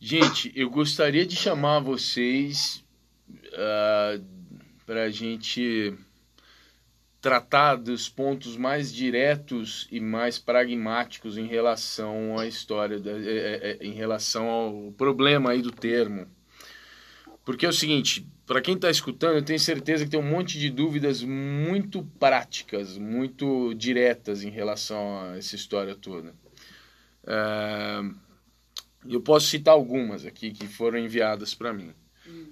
Gente, 0.05 0.51
eu 0.53 0.69
gostaria 0.69 1.25
de 1.25 1.33
chamar 1.33 1.79
vocês 1.79 2.83
uh, 3.29 3.55
ah, 3.55 4.19
para 4.85 5.03
a 5.03 5.09
gente 5.09 5.93
tratar 7.21 7.77
dos 7.77 8.09
pontos 8.09 8.57
mais 8.57 8.93
diretos 8.93 9.87
e 9.89 10.01
mais 10.01 10.37
pragmáticos 10.37 11.37
em 11.37 11.47
relação 11.47 12.37
à 12.37 12.45
história, 12.45 12.99
da, 12.99 13.11
é, 13.11 13.15
é, 13.15 13.77
é, 13.79 13.87
em 13.87 13.93
relação 13.93 14.49
ao 14.49 14.91
problema 14.91 15.51
aí 15.51 15.61
do 15.61 15.71
termo. 15.71 16.27
Porque 17.45 17.65
é 17.65 17.69
o 17.69 17.73
seguinte, 17.73 18.27
para 18.45 18.59
quem 18.59 18.75
está 18.75 18.89
escutando, 18.89 19.37
eu 19.37 19.41
tenho 19.45 19.57
certeza 19.57 20.03
que 20.03 20.11
tem 20.11 20.19
um 20.19 20.29
monte 20.29 20.59
de 20.59 20.69
dúvidas 20.69 21.23
muito 21.23 22.03
práticas, 22.19 22.97
muito 22.97 23.73
diretas 23.73 24.43
em 24.43 24.49
relação 24.49 25.21
a 25.21 25.37
essa 25.37 25.55
história 25.55 25.95
toda. 25.95 26.35
Uh, 27.23 28.21
eu 29.07 29.21
posso 29.21 29.47
citar 29.47 29.73
algumas 29.73 30.25
aqui 30.25 30.51
que 30.51 30.67
foram 30.67 30.97
enviadas 30.97 31.53
para 31.53 31.73
mim. 31.73 31.91
Hum. 32.27 32.45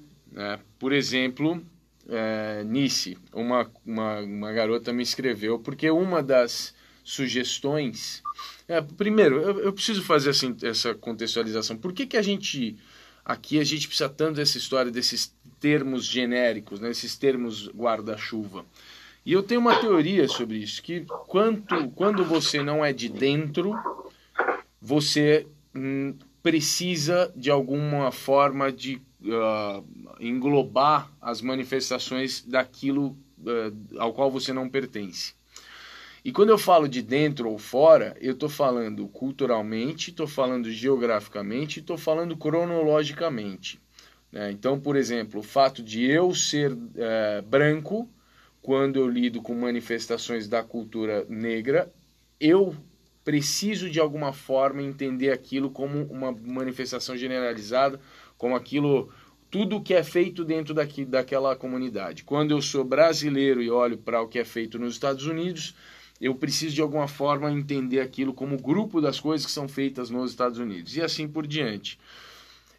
Por 0.79 0.93
exemplo, 0.93 1.61
é, 2.09 2.63
Nice, 2.63 3.17
uma, 3.33 3.69
uma, 3.85 4.19
uma 4.19 4.51
garota 4.51 4.91
me 4.91 5.03
escreveu, 5.03 5.59
porque 5.59 5.89
uma 5.89 6.21
das 6.21 6.73
sugestões. 7.03 8.21
É, 8.67 8.81
primeiro, 8.81 9.41
eu, 9.41 9.59
eu, 9.59 9.73
preciso 9.73 10.03
fazer 10.03 10.31
assim, 10.31 10.55
essa 10.63 10.93
contextualização. 10.93 11.77
Por 11.77 11.93
que, 11.93 12.05
que 12.05 12.17
a 12.17 12.21
gente. 12.21 12.77
Aqui 13.23 13.59
a 13.59 13.63
gente 13.63 13.87
precisa 13.87 14.09
tanto 14.09 14.37
dessa 14.37 14.57
história 14.57 14.91
desses 14.91 15.33
termos 15.59 16.05
genéricos, 16.05 16.79
né, 16.79 16.89
esses 16.89 17.15
termos 17.15 17.69
guarda-chuva. 17.69 18.65
E 19.23 19.31
eu 19.31 19.43
tenho 19.43 19.61
uma 19.61 19.79
teoria 19.79 20.27
sobre 20.27 20.57
isso, 20.57 20.81
que 20.81 21.05
quanto, 21.27 21.89
quando 21.91 22.25
você 22.25 22.63
não 22.63 22.83
é 22.83 22.91
de 22.91 23.07
dentro, 23.07 23.75
você 24.81 25.45
hum, 25.75 26.15
precisa 26.41 27.31
de 27.35 27.51
alguma 27.51 28.11
forma 28.11 28.71
de 28.71 29.01
uh, 29.21 29.85
englobar 30.19 31.11
as 31.21 31.41
manifestações 31.41 32.43
daquilo 32.43 33.17
uh, 33.39 33.99
ao 33.99 34.13
qual 34.13 34.31
você 34.31 34.51
não 34.51 34.69
pertence. 34.69 35.33
E 36.23 36.31
quando 36.31 36.49
eu 36.49 36.57
falo 36.57 36.87
de 36.87 37.01
dentro 37.01 37.49
ou 37.49 37.57
fora, 37.57 38.15
eu 38.21 38.33
estou 38.33 38.49
falando 38.49 39.07
culturalmente, 39.07 40.11
estou 40.11 40.27
falando 40.27 40.69
geograficamente, 40.69 41.79
estou 41.79 41.97
falando 41.97 42.37
cronologicamente. 42.37 43.81
Né? 44.31 44.51
Então, 44.51 44.79
por 44.79 44.95
exemplo, 44.95 45.39
o 45.39 45.43
fato 45.43 45.81
de 45.81 46.05
eu 46.05 46.33
ser 46.33 46.71
uh, 46.73 46.77
branco, 47.47 48.07
quando 48.61 48.99
eu 48.99 49.09
lido 49.09 49.41
com 49.41 49.55
manifestações 49.55 50.47
da 50.47 50.63
cultura 50.63 51.25
negra, 51.27 51.91
eu 52.39 52.75
preciso 53.23 53.89
de 53.89 53.99
alguma 53.99 54.33
forma 54.33 54.81
entender 54.81 55.31
aquilo 55.31 55.69
como 55.69 56.03
uma 56.05 56.31
manifestação 56.31 57.15
generalizada, 57.15 57.99
como 58.37 58.55
aquilo 58.55 59.09
tudo 59.49 59.81
que 59.81 59.93
é 59.93 60.03
feito 60.03 60.45
dentro 60.45 60.73
daqui, 60.73 61.03
daquela 61.03 61.55
comunidade. 61.55 62.23
Quando 62.23 62.51
eu 62.51 62.61
sou 62.61 62.83
brasileiro 62.83 63.61
e 63.61 63.69
olho 63.69 63.97
para 63.97 64.21
o 64.21 64.27
que 64.27 64.39
é 64.39 64.45
feito 64.45 64.79
nos 64.79 64.93
Estados 64.93 65.25
Unidos, 65.25 65.75
eu 66.21 66.33
preciso 66.33 66.75
de 66.75 66.81
alguma 66.81 67.07
forma 67.07 67.51
entender 67.51 67.99
aquilo 67.99 68.33
como 68.33 68.57
grupo 68.57 69.01
das 69.01 69.19
coisas 69.19 69.45
que 69.45 69.51
são 69.51 69.67
feitas 69.67 70.09
nos 70.09 70.31
Estados 70.31 70.57
Unidos 70.59 70.95
e 70.95 71.01
assim 71.01 71.27
por 71.27 71.45
diante. 71.45 71.99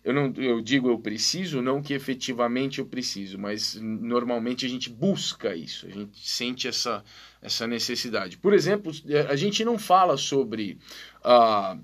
Eu 0.04 0.12
não 0.12 0.32
eu 0.36 0.60
digo 0.60 0.88
eu 0.88 0.98
preciso, 0.98 1.62
não 1.62 1.80
que 1.80 1.94
efetivamente 1.94 2.80
eu 2.80 2.86
preciso, 2.86 3.38
mas 3.38 3.76
normalmente 3.76 4.66
a 4.66 4.68
gente 4.68 4.90
busca 4.90 5.54
isso, 5.54 5.86
a 5.86 5.90
gente 5.90 6.28
sente 6.28 6.66
essa, 6.66 7.04
essa 7.40 7.66
necessidade. 7.68 8.36
Por 8.36 8.52
exemplo, 8.52 8.90
a 9.28 9.36
gente 9.36 9.64
não 9.64 9.78
fala 9.78 10.16
sobre 10.16 10.78
ah, 11.22 11.78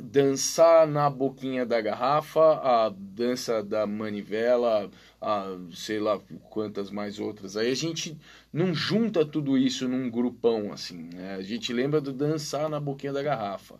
dançar 0.00 0.86
na 0.86 1.10
boquinha 1.10 1.66
da 1.66 1.80
garrafa, 1.80 2.60
a 2.62 2.88
dança 2.90 3.62
da 3.62 3.86
manivela, 3.86 4.90
a, 5.20 5.56
sei 5.74 5.98
lá 5.98 6.18
quantas 6.48 6.90
mais 6.90 7.18
outras. 7.18 7.56
Aí 7.56 7.70
a 7.70 7.76
gente 7.76 8.16
não 8.52 8.74
junta 8.74 9.24
tudo 9.24 9.58
isso 9.58 9.88
num 9.88 10.10
grupão 10.10 10.72
assim. 10.72 11.08
Né? 11.12 11.34
A 11.34 11.42
gente 11.42 11.72
lembra 11.72 12.00
do 12.00 12.12
dançar 12.12 12.68
na 12.68 12.80
boquinha 12.80 13.12
da 13.12 13.22
garrafa. 13.22 13.76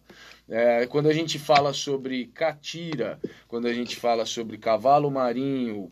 É, 0.49 0.86
quando 0.86 1.09
a 1.09 1.12
gente 1.12 1.39
fala 1.39 1.73
sobre 1.73 2.27
catira, 2.27 3.19
quando 3.47 3.66
a 3.66 3.73
gente 3.73 3.97
fala 3.97 4.24
sobre 4.24 4.59
cavalo 4.59 5.11
marinho, 5.11 5.90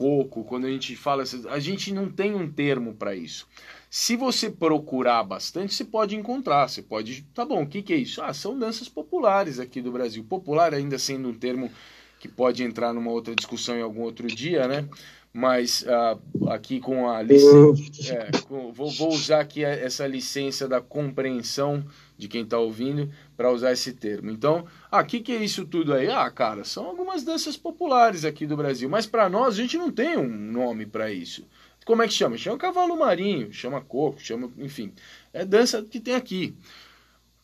coco, 0.00 0.44
quando 0.44 0.66
a 0.66 0.70
gente 0.70 0.96
fala, 0.96 1.24
a 1.50 1.58
gente 1.58 1.92
não 1.92 2.10
tem 2.10 2.34
um 2.34 2.50
termo 2.50 2.94
para 2.94 3.14
isso. 3.14 3.46
Se 3.90 4.16
você 4.16 4.48
procurar 4.48 5.22
bastante, 5.24 5.74
você 5.74 5.84
pode 5.84 6.16
encontrar. 6.16 6.68
Você 6.68 6.80
pode, 6.80 7.22
tá 7.34 7.44
bom, 7.44 7.64
o 7.64 7.66
que, 7.66 7.82
que 7.82 7.92
é 7.92 7.96
isso? 7.96 8.22
Ah, 8.22 8.32
são 8.32 8.58
danças 8.58 8.88
populares 8.88 9.58
aqui 9.58 9.82
do 9.82 9.92
Brasil. 9.92 10.24
Popular 10.24 10.72
ainda 10.72 10.98
sendo 10.98 11.28
um 11.28 11.34
termo 11.34 11.70
que 12.18 12.28
pode 12.28 12.62
entrar 12.62 12.94
numa 12.94 13.10
outra 13.10 13.34
discussão 13.34 13.76
em 13.76 13.82
algum 13.82 14.02
outro 14.02 14.28
dia, 14.28 14.68
né? 14.68 14.88
Mas 15.32 15.82
uh, 15.82 16.48
aqui 16.50 16.80
com 16.80 17.08
a 17.08 17.22
licença, 17.22 18.12
é, 18.12 18.30
com, 18.48 18.72
vou, 18.72 18.90
vou, 18.90 19.10
usar 19.10 19.40
aqui 19.40 19.64
essa 19.64 20.04
licença 20.04 20.66
da 20.66 20.80
compreensão 20.80 21.84
de 22.18 22.26
quem 22.26 22.42
está 22.42 22.58
ouvindo 22.58 23.08
para 23.36 23.52
usar 23.52 23.72
esse 23.72 23.92
termo. 23.92 24.28
Então, 24.30 24.66
ah, 24.90 25.00
o 25.00 25.06
que, 25.06 25.20
que 25.20 25.32
é 25.32 25.42
isso 25.42 25.64
tudo 25.64 25.94
aí? 25.94 26.08
Ah, 26.08 26.28
cara, 26.30 26.64
são 26.64 26.84
algumas 26.86 27.22
danças 27.22 27.56
populares 27.56 28.24
aqui 28.24 28.44
do 28.44 28.56
Brasil, 28.56 28.88
mas 28.88 29.06
para 29.06 29.28
nós 29.28 29.54
a 29.54 29.56
gente 29.56 29.78
não 29.78 29.90
tem 29.90 30.16
um 30.16 30.28
nome 30.28 30.84
para 30.84 31.12
isso. 31.12 31.46
Como 31.86 32.02
é 32.02 32.08
que 32.08 32.14
chama? 32.14 32.36
Chama 32.36 32.58
cavalo 32.58 32.96
marinho, 32.96 33.52
chama 33.52 33.80
coco, 33.80 34.20
chama, 34.20 34.50
enfim. 34.58 34.92
É 35.32 35.44
dança 35.44 35.82
que 35.82 36.00
tem 36.00 36.14
aqui. 36.14 36.54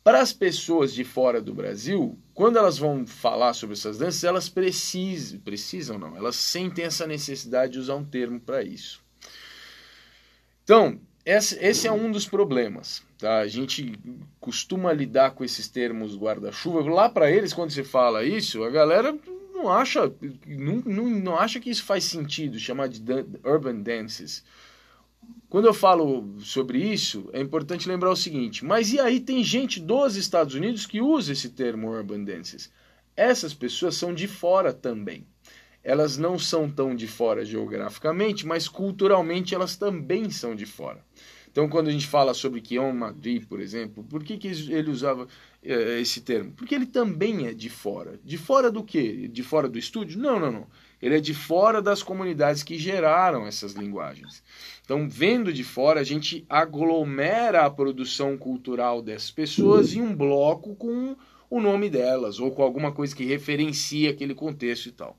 Para 0.05 0.21
as 0.21 0.33
pessoas 0.33 0.93
de 0.93 1.05
fora 1.05 1.41
do 1.41 1.55
Brasil, 1.55 2.19
quando 2.37 2.59
elas 2.59 2.77
vão 2.77 3.07
falar 3.07 3.55
sobre 3.55 3.75
essas 3.75 3.97
danças, 3.97 4.23
elas 4.23 4.47
precisam, 4.47 5.41
precisam 5.41 5.99
não, 5.99 6.15
elas 6.15 6.37
sentem 6.37 6.85
essa 6.85 7.07
necessidade 7.07 7.73
de 7.73 7.79
usar 7.79 7.95
um 7.95 8.05
termo 8.05 8.39
para 8.39 8.63
isso. 8.63 9.03
Então, 10.63 11.01
esse, 11.25 11.89
é 11.89 11.93
um 11.93 12.11
dos 12.11 12.27
problemas. 12.27 13.03
Tá? 13.17 13.39
A 13.39 13.49
gente 13.49 13.99
costuma 14.39 14.93
lidar 14.93 15.31
com 15.31 15.45
esses 15.45 15.67
termos 15.67 16.15
guarda-chuva. 16.15 16.83
Lá 16.91 17.09
para 17.09 17.31
eles, 17.31 17.55
quando 17.55 17.71
se 17.71 17.83
fala 17.83 18.23
isso, 18.23 18.63
a 18.65 18.71
galera 18.71 19.19
não 19.55 19.73
acha, 19.73 20.13
não, 20.47 20.83
não, 20.85 21.09
não 21.09 21.39
acha 21.39 21.59
que 21.59 21.71
isso 21.71 21.85
faz 21.85 22.05
sentido, 22.05 22.59
chamar 22.59 22.89
de 22.89 23.03
urban 23.45 23.81
dances. 23.81 24.45
Quando 25.49 25.67
eu 25.67 25.75
falo 25.75 26.35
sobre 26.41 26.79
isso, 26.79 27.31
é 27.33 27.41
importante 27.41 27.89
lembrar 27.89 28.11
o 28.11 28.17
seguinte: 28.17 28.65
mas 28.65 28.93
e 28.93 29.01
aí 29.01 29.21
tem 29.21 29.43
gente 29.45 29.81
dos 29.81 30.17
Estados 30.17 30.55
Unidos 30.55 30.87
que 30.87 31.01
usa 31.01 31.33
esse 31.33 31.51
termo 31.51 31.91
urban 31.91 32.25
dances? 32.25 32.71
Essas 33.17 33.55
pessoas 33.55 33.95
são 33.95 34.13
de 34.13 34.27
fora 34.27 34.73
também. 34.73 35.27
Elas 35.83 36.19
não 36.19 36.39
são 36.39 36.69
tão 36.69 36.95
de 36.97 37.07
fora 37.07 37.45
geograficamente, 37.45 38.45
mas 38.45 38.69
culturalmente 38.69 39.55
elas 39.55 39.77
também 39.77 40.31
são 40.31 40.55
de 40.55 40.67
fora. 40.67 41.03
Então, 41.57 41.71
quando 41.71 41.89
a 41.89 41.91
gente 41.91 42.07
fala 42.07 42.35
sobre 42.35 42.61
Kion 42.61 42.93
Madrid, 42.93 43.47
por 43.47 43.61
exemplo, 43.61 44.05
por 44.05 44.23
que, 44.23 44.37
que 44.37 44.47
ele 44.47 44.91
usava 44.91 45.27
é, 45.63 45.99
esse 46.01 46.21
termo? 46.21 46.53
Porque 46.53 46.75
ele 46.75 46.85
também 46.85 47.47
é 47.47 47.55
de 47.55 47.71
fora. 47.71 48.21
De 48.23 48.37
fora 48.37 48.71
do 48.71 48.85
quê? 48.85 49.27
De 49.27 49.43
fora 49.43 49.67
do 49.67 49.79
estúdio? 49.79 50.21
Não, 50.21 50.39
não, 50.39 50.53
não. 50.53 50.67
Ele 51.01 51.17
é 51.17 51.21
de 51.21 51.33
fora 51.33 51.81
das 51.81 52.03
comunidades 52.03 52.63
que 52.63 52.79
geraram 52.79 53.47
essas 53.47 53.73
linguagens. 53.73 54.43
Então, 54.87 55.09
vendo 55.09 55.53
de 55.53 55.65
fora, 55.65 55.99
a 55.99 56.05
gente 56.05 56.47
aglomera 56.49 57.67
a 57.67 57.71
produção 57.71 58.39
cultural 58.39 59.03
dessas 59.03 59.33
pessoas 59.33 59.93
em 59.93 60.01
um 60.01 60.15
bloco 60.15 60.77
com 60.77 61.17
o 61.51 61.61
nome 61.61 61.91
delas, 61.91 62.39
ou 62.39 62.53
com 62.53 62.63
alguma 62.63 62.93
coisa 62.93 63.15
que 63.15 63.25
referencia 63.25 64.11
aquele 64.11 64.33
contexto 64.33 64.87
e 64.87 64.93
tal. 64.93 65.19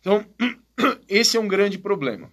Então, 0.00 0.26
esse 1.08 1.36
é 1.36 1.40
um 1.40 1.46
grande 1.46 1.78
problema. 1.78 2.28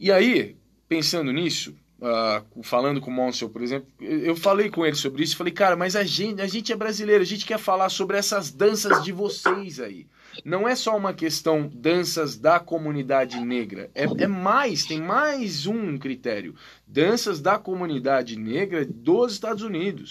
E 0.00 0.10
aí, 0.10 0.56
pensando 0.88 1.32
nisso, 1.32 1.76
Uh, 1.98 2.62
falando 2.62 3.00
com 3.00 3.10
o 3.10 3.14
Monsel, 3.14 3.48
por 3.48 3.62
exemplo, 3.62 3.88
eu 3.98 4.36
falei 4.36 4.68
com 4.68 4.84
ele 4.84 4.96
sobre 4.96 5.22
isso, 5.22 5.34
falei, 5.34 5.52
cara, 5.52 5.74
mas 5.74 5.96
a 5.96 6.04
gente, 6.04 6.42
a 6.42 6.46
gente 6.46 6.70
é 6.70 6.76
brasileiro, 6.76 7.22
a 7.22 7.26
gente 7.26 7.46
quer 7.46 7.58
falar 7.58 7.88
sobre 7.88 8.18
essas 8.18 8.50
danças 8.50 9.02
de 9.02 9.12
vocês 9.12 9.80
aí. 9.80 10.06
Não 10.44 10.68
é 10.68 10.74
só 10.74 10.94
uma 10.94 11.14
questão 11.14 11.66
danças 11.66 12.36
da 12.36 12.60
comunidade 12.60 13.40
negra, 13.40 13.90
é, 13.94 14.04
é 14.04 14.26
mais, 14.26 14.84
tem 14.84 15.00
mais 15.00 15.66
um 15.66 15.96
critério. 15.96 16.54
Danças 16.86 17.40
da 17.40 17.58
comunidade 17.58 18.38
negra 18.38 18.84
dos 18.84 19.32
Estados 19.32 19.62
Unidos. 19.62 20.10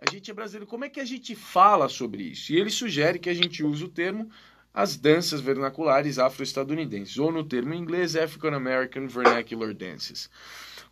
A 0.00 0.10
gente 0.10 0.28
é 0.28 0.34
brasileiro, 0.34 0.66
como 0.66 0.84
é 0.84 0.88
que 0.88 0.98
a 0.98 1.04
gente 1.04 1.36
fala 1.36 1.88
sobre 1.88 2.24
isso? 2.24 2.52
E 2.52 2.58
ele 2.58 2.70
sugere 2.70 3.20
que 3.20 3.30
a 3.30 3.34
gente 3.34 3.62
use 3.62 3.84
o 3.84 3.88
termo 3.88 4.28
as 4.74 4.96
danças 4.96 5.40
vernaculares 5.40 6.18
afro-estadunidenses, 6.18 7.18
ou 7.18 7.30
no 7.30 7.44
termo 7.44 7.74
em 7.74 7.78
inglês, 7.78 8.16
African 8.16 8.54
American 8.54 9.06
Vernacular 9.06 9.72
Dances 9.72 10.28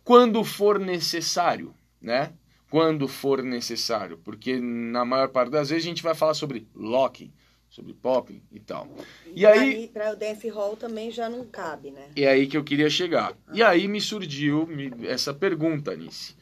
quando 0.03 0.43
for 0.43 0.79
necessário, 0.79 1.73
né? 2.01 2.33
Quando 2.69 3.07
for 3.07 3.43
necessário, 3.43 4.17
porque 4.17 4.59
na 4.59 5.03
maior 5.03 5.29
parte 5.29 5.51
das 5.51 5.69
vezes 5.69 5.85
a 5.85 5.89
gente 5.89 6.03
vai 6.03 6.15
falar 6.15 6.33
sobre 6.33 6.67
locking, 6.73 7.31
sobre 7.69 7.93
popping 7.93 8.41
e 8.51 8.59
tal. 8.59 8.87
E, 9.27 9.41
e 9.41 9.45
aí 9.45 9.87
para 9.89 10.13
o 10.13 10.15
dance 10.15 10.47
hall 10.49 10.77
também 10.77 11.11
já 11.11 11.29
não 11.29 11.45
cabe, 11.45 11.91
né? 11.91 12.09
É 12.15 12.27
aí 12.27 12.47
que 12.47 12.55
eu 12.55 12.63
queria 12.63 12.89
chegar. 12.89 13.33
Ah. 13.47 13.51
E 13.53 13.61
aí 13.61 13.87
me 13.87 13.99
surgiu 13.99 14.67
essa 15.03 15.33
pergunta, 15.33 15.95
Nice. 15.95 16.35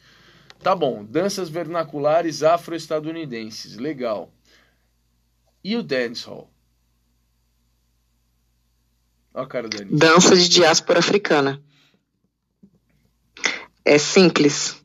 Tá 0.62 0.76
bom, 0.76 1.04
danças 1.04 1.48
vernaculares 1.48 2.42
afro-estadunidenses, 2.42 3.76
legal. 3.76 4.30
E 5.64 5.76
o 5.76 5.82
dance 5.82 6.26
hall? 6.26 6.50
Olha 9.34 9.44
a 9.44 9.48
cara 9.48 9.68
da 9.68 9.84
Nice. 9.84 9.96
Dança 9.96 10.36
de 10.36 10.48
diáspora 10.48 11.00
africana 11.00 11.60
é 13.90 13.98
simples. 13.98 14.76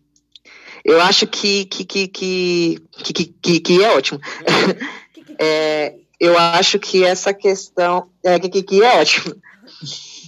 Eu 0.84 1.00
acho 1.00 1.28
que, 1.28 1.66
que, 1.66 1.86
que, 1.86 2.08
que, 2.08 2.82
que, 2.92 3.26
que, 3.26 3.60
que 3.60 3.84
é 3.84 3.96
ótimo. 3.96 4.20
é, 5.38 5.94
eu 6.20 6.36
acho 6.36 6.80
que 6.80 7.04
essa 7.04 7.32
questão. 7.32 8.10
É, 8.24 8.40
que, 8.40 8.64
que 8.64 8.84
é 8.84 9.00
ótimo. 9.00 9.36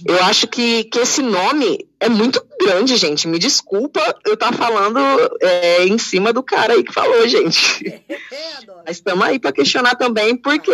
Eu 0.06 0.22
acho 0.22 0.46
que, 0.46 0.84
que 0.84 1.00
esse 1.00 1.20
nome 1.22 1.88
é 1.98 2.08
muito 2.08 2.40
grande, 2.60 2.96
gente. 2.96 3.26
Me 3.26 3.36
desculpa 3.36 4.00
eu 4.24 4.34
estar 4.34 4.52
tá 4.52 4.56
falando 4.56 5.00
é, 5.40 5.84
em 5.84 5.98
cima 5.98 6.32
do 6.32 6.40
cara 6.40 6.74
aí 6.74 6.84
que 6.84 6.94
falou, 6.94 7.26
gente. 7.26 8.00
Mas 8.86 8.98
estamos 8.98 9.24
aí 9.24 9.40
para 9.40 9.50
questionar 9.50 9.96
também, 9.96 10.36
porque 10.36 10.70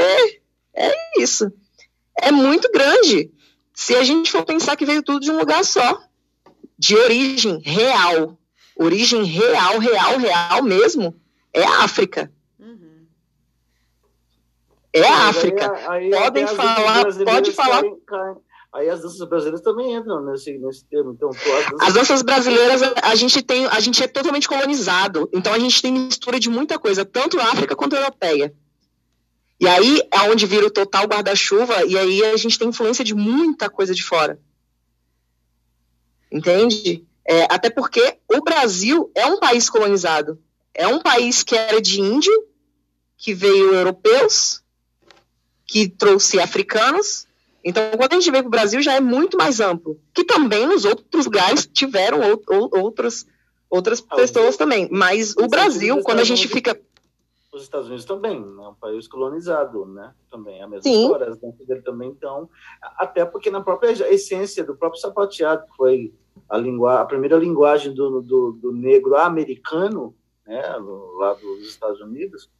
é 0.74 0.94
isso. 1.18 1.50
É 2.20 2.30
muito 2.30 2.70
grande. 2.70 3.30
Se 3.72 3.96
a 3.96 4.04
gente 4.04 4.30
for 4.30 4.44
pensar 4.44 4.76
que 4.76 4.84
veio 4.84 5.02
tudo 5.02 5.20
de 5.20 5.30
um 5.30 5.38
lugar 5.38 5.64
só 5.64 5.98
de 6.78 6.96
origem 6.96 7.60
real, 7.60 8.38
origem 8.76 9.24
real, 9.24 9.78
real, 9.78 10.18
real 10.18 10.62
mesmo, 10.62 11.14
é 11.52 11.64
a 11.64 11.84
África. 11.84 12.32
Uhum. 12.58 13.06
É 14.92 15.06
a 15.06 15.28
África. 15.28 15.72
Aí, 15.88 16.04
aí, 16.04 16.10
Podem 16.10 16.46
falar, 16.46 17.04
pode 17.24 17.52
falar. 17.52 17.82
Caem, 17.82 18.00
caem. 18.06 18.36
Aí 18.72 18.88
as 18.88 19.02
danças 19.02 19.28
brasileiras 19.28 19.60
também 19.60 19.94
entram 19.94 20.20
nesse, 20.24 20.58
nesse 20.58 20.84
termo. 20.86 21.12
Então, 21.12 21.30
as 21.30 21.36
danças... 21.36 21.88
as 21.88 21.94
danças 21.94 22.22
brasileiras, 22.22 22.82
a 22.82 23.14
gente 23.14 23.40
tem, 23.40 23.66
a 23.66 23.78
gente 23.78 24.02
é 24.02 24.08
totalmente 24.08 24.48
colonizado. 24.48 25.30
Então 25.32 25.52
a 25.52 25.58
gente 25.60 25.80
tem 25.80 25.92
mistura 25.92 26.40
de 26.40 26.50
muita 26.50 26.76
coisa, 26.76 27.04
tanto 27.04 27.38
África 27.38 27.76
quanto 27.76 27.94
europeia. 27.94 28.52
E 29.60 29.68
aí 29.68 30.02
é 30.10 30.28
onde 30.28 30.44
vira 30.44 30.66
o 30.66 30.70
total 30.70 31.04
guarda-chuva, 31.04 31.84
e 31.86 31.96
aí 31.96 32.24
a 32.24 32.36
gente 32.36 32.58
tem 32.58 32.68
influência 32.68 33.04
de 33.04 33.14
muita 33.14 33.70
coisa 33.70 33.94
de 33.94 34.02
fora 34.02 34.40
entende? 36.34 37.06
É, 37.26 37.44
até 37.44 37.70
porque 37.70 38.18
o 38.28 38.42
Brasil 38.42 39.10
é 39.14 39.24
um 39.26 39.38
país 39.38 39.70
colonizado. 39.70 40.38
É 40.74 40.88
um 40.88 40.98
país 40.98 41.44
que 41.44 41.56
era 41.56 41.80
de 41.80 42.00
índio, 42.00 42.32
que 43.16 43.32
veio 43.32 43.72
europeus, 43.72 44.60
que 45.64 45.88
trouxe 45.88 46.40
africanos. 46.40 47.26
Então, 47.64 47.82
quando 47.96 48.12
a 48.12 48.16
gente 48.16 48.30
veio 48.30 48.42
para 48.42 48.48
o 48.48 48.50
Brasil, 48.50 48.82
já 48.82 48.94
é 48.94 49.00
muito 49.00 49.38
mais 49.38 49.60
amplo. 49.60 49.98
Que 50.12 50.24
também 50.24 50.66
nos 50.66 50.84
outros 50.84 51.24
lugares 51.24 51.66
tiveram 51.72 52.20
ou, 52.20 52.42
ou, 52.48 52.82
outras, 52.82 53.24
outras 53.70 54.00
pessoas 54.00 54.56
também. 54.56 54.88
Mas 54.90 55.34
o 55.36 55.46
Brasil, 55.46 56.02
quando 56.02 56.20
a 56.20 56.24
gente 56.24 56.48
fica 56.48 56.78
os 57.56 57.62
Estados 57.62 57.86
Unidos 57.86 58.04
também, 58.04 58.36
é 58.36 58.68
um 58.68 58.74
país 58.74 59.06
colonizado, 59.06 59.86
né? 59.86 60.14
Também 60.30 60.60
é 60.60 60.62
a 60.62 60.68
mesma 60.68 60.82
Sim. 60.82 61.02
história, 61.02 61.28
as 61.28 61.38
danças 61.38 61.66
dele 61.66 61.82
também 61.82 62.10
então, 62.10 62.48
até 62.98 63.24
porque 63.24 63.50
na 63.50 63.60
própria 63.60 63.90
essência 64.12 64.64
do 64.64 64.76
próprio 64.76 65.00
sapateado, 65.00 65.64
que 65.66 65.76
foi 65.76 66.14
a, 66.48 66.56
lingua, 66.56 67.00
a 67.00 67.04
primeira 67.04 67.36
linguagem 67.36 67.94
do, 67.94 68.20
do, 68.20 68.52
do 68.52 68.72
negro 68.72 69.16
americano, 69.16 70.14
né, 70.46 70.62
lá 71.18 71.34
dos 71.34 71.68
Estados 71.68 72.00
Unidos, 72.00 72.50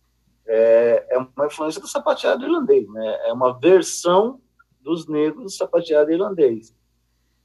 é, 0.46 1.06
é 1.10 1.18
uma 1.18 1.46
influência 1.46 1.80
do 1.80 1.88
sapateado 1.88 2.44
irlandês, 2.44 2.88
né? 2.88 3.28
É 3.28 3.32
uma 3.32 3.58
versão 3.58 4.40
dos 4.80 5.06
negros 5.06 5.44
do 5.44 5.50
sapateado 5.50 6.12
irlandês, 6.12 6.74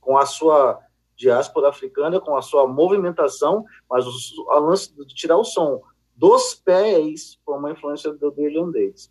com 0.02 0.18
a 0.18 0.26
sua 0.26 0.80
diáspora 1.16 1.70
africana, 1.70 2.20
com 2.20 2.36
a 2.36 2.42
sua 2.42 2.68
movimentação, 2.68 3.66
mas 3.90 4.06
o, 4.06 4.52
a 4.52 4.60
lance 4.60 4.94
de 4.94 5.14
tirar 5.14 5.38
o 5.38 5.44
som 5.44 5.82
dos 6.20 6.54
pés 6.54 7.40
foi 7.46 7.58
uma 7.58 7.72
influência 7.72 8.12
do, 8.12 8.30
do 8.30 8.42
irlandês. 8.42 9.10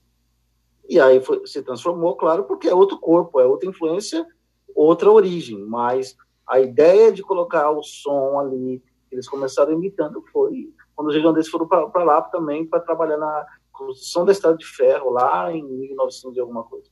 E 0.86 1.00
aí 1.00 1.22
foi, 1.22 1.46
se 1.46 1.62
transformou, 1.62 2.14
claro, 2.16 2.44
porque 2.44 2.68
é 2.68 2.74
outro 2.74 2.98
corpo, 2.98 3.40
é 3.40 3.46
outra 3.46 3.66
influência, 3.66 4.26
outra 4.74 5.10
origem, 5.10 5.58
mas 5.64 6.14
a 6.46 6.60
ideia 6.60 7.10
de 7.10 7.22
colocar 7.22 7.70
o 7.70 7.82
som 7.82 8.38
ali, 8.38 8.82
eles 9.10 9.26
começaram 9.26 9.72
imitando, 9.72 10.22
foi 10.30 10.70
quando 10.94 11.08
os 11.08 11.16
irlandeses 11.16 11.50
foram 11.50 11.66
para 11.66 12.04
lá 12.04 12.20
também 12.20 12.66
para 12.66 12.80
trabalhar 12.80 13.16
na 13.16 13.46
construção 13.72 14.26
da 14.26 14.32
estrada 14.32 14.58
de 14.58 14.66
ferro, 14.66 15.10
lá 15.10 15.50
em 15.50 15.62
1900 15.62 16.36
e 16.36 16.40
alguma 16.40 16.64
coisa. 16.64 16.90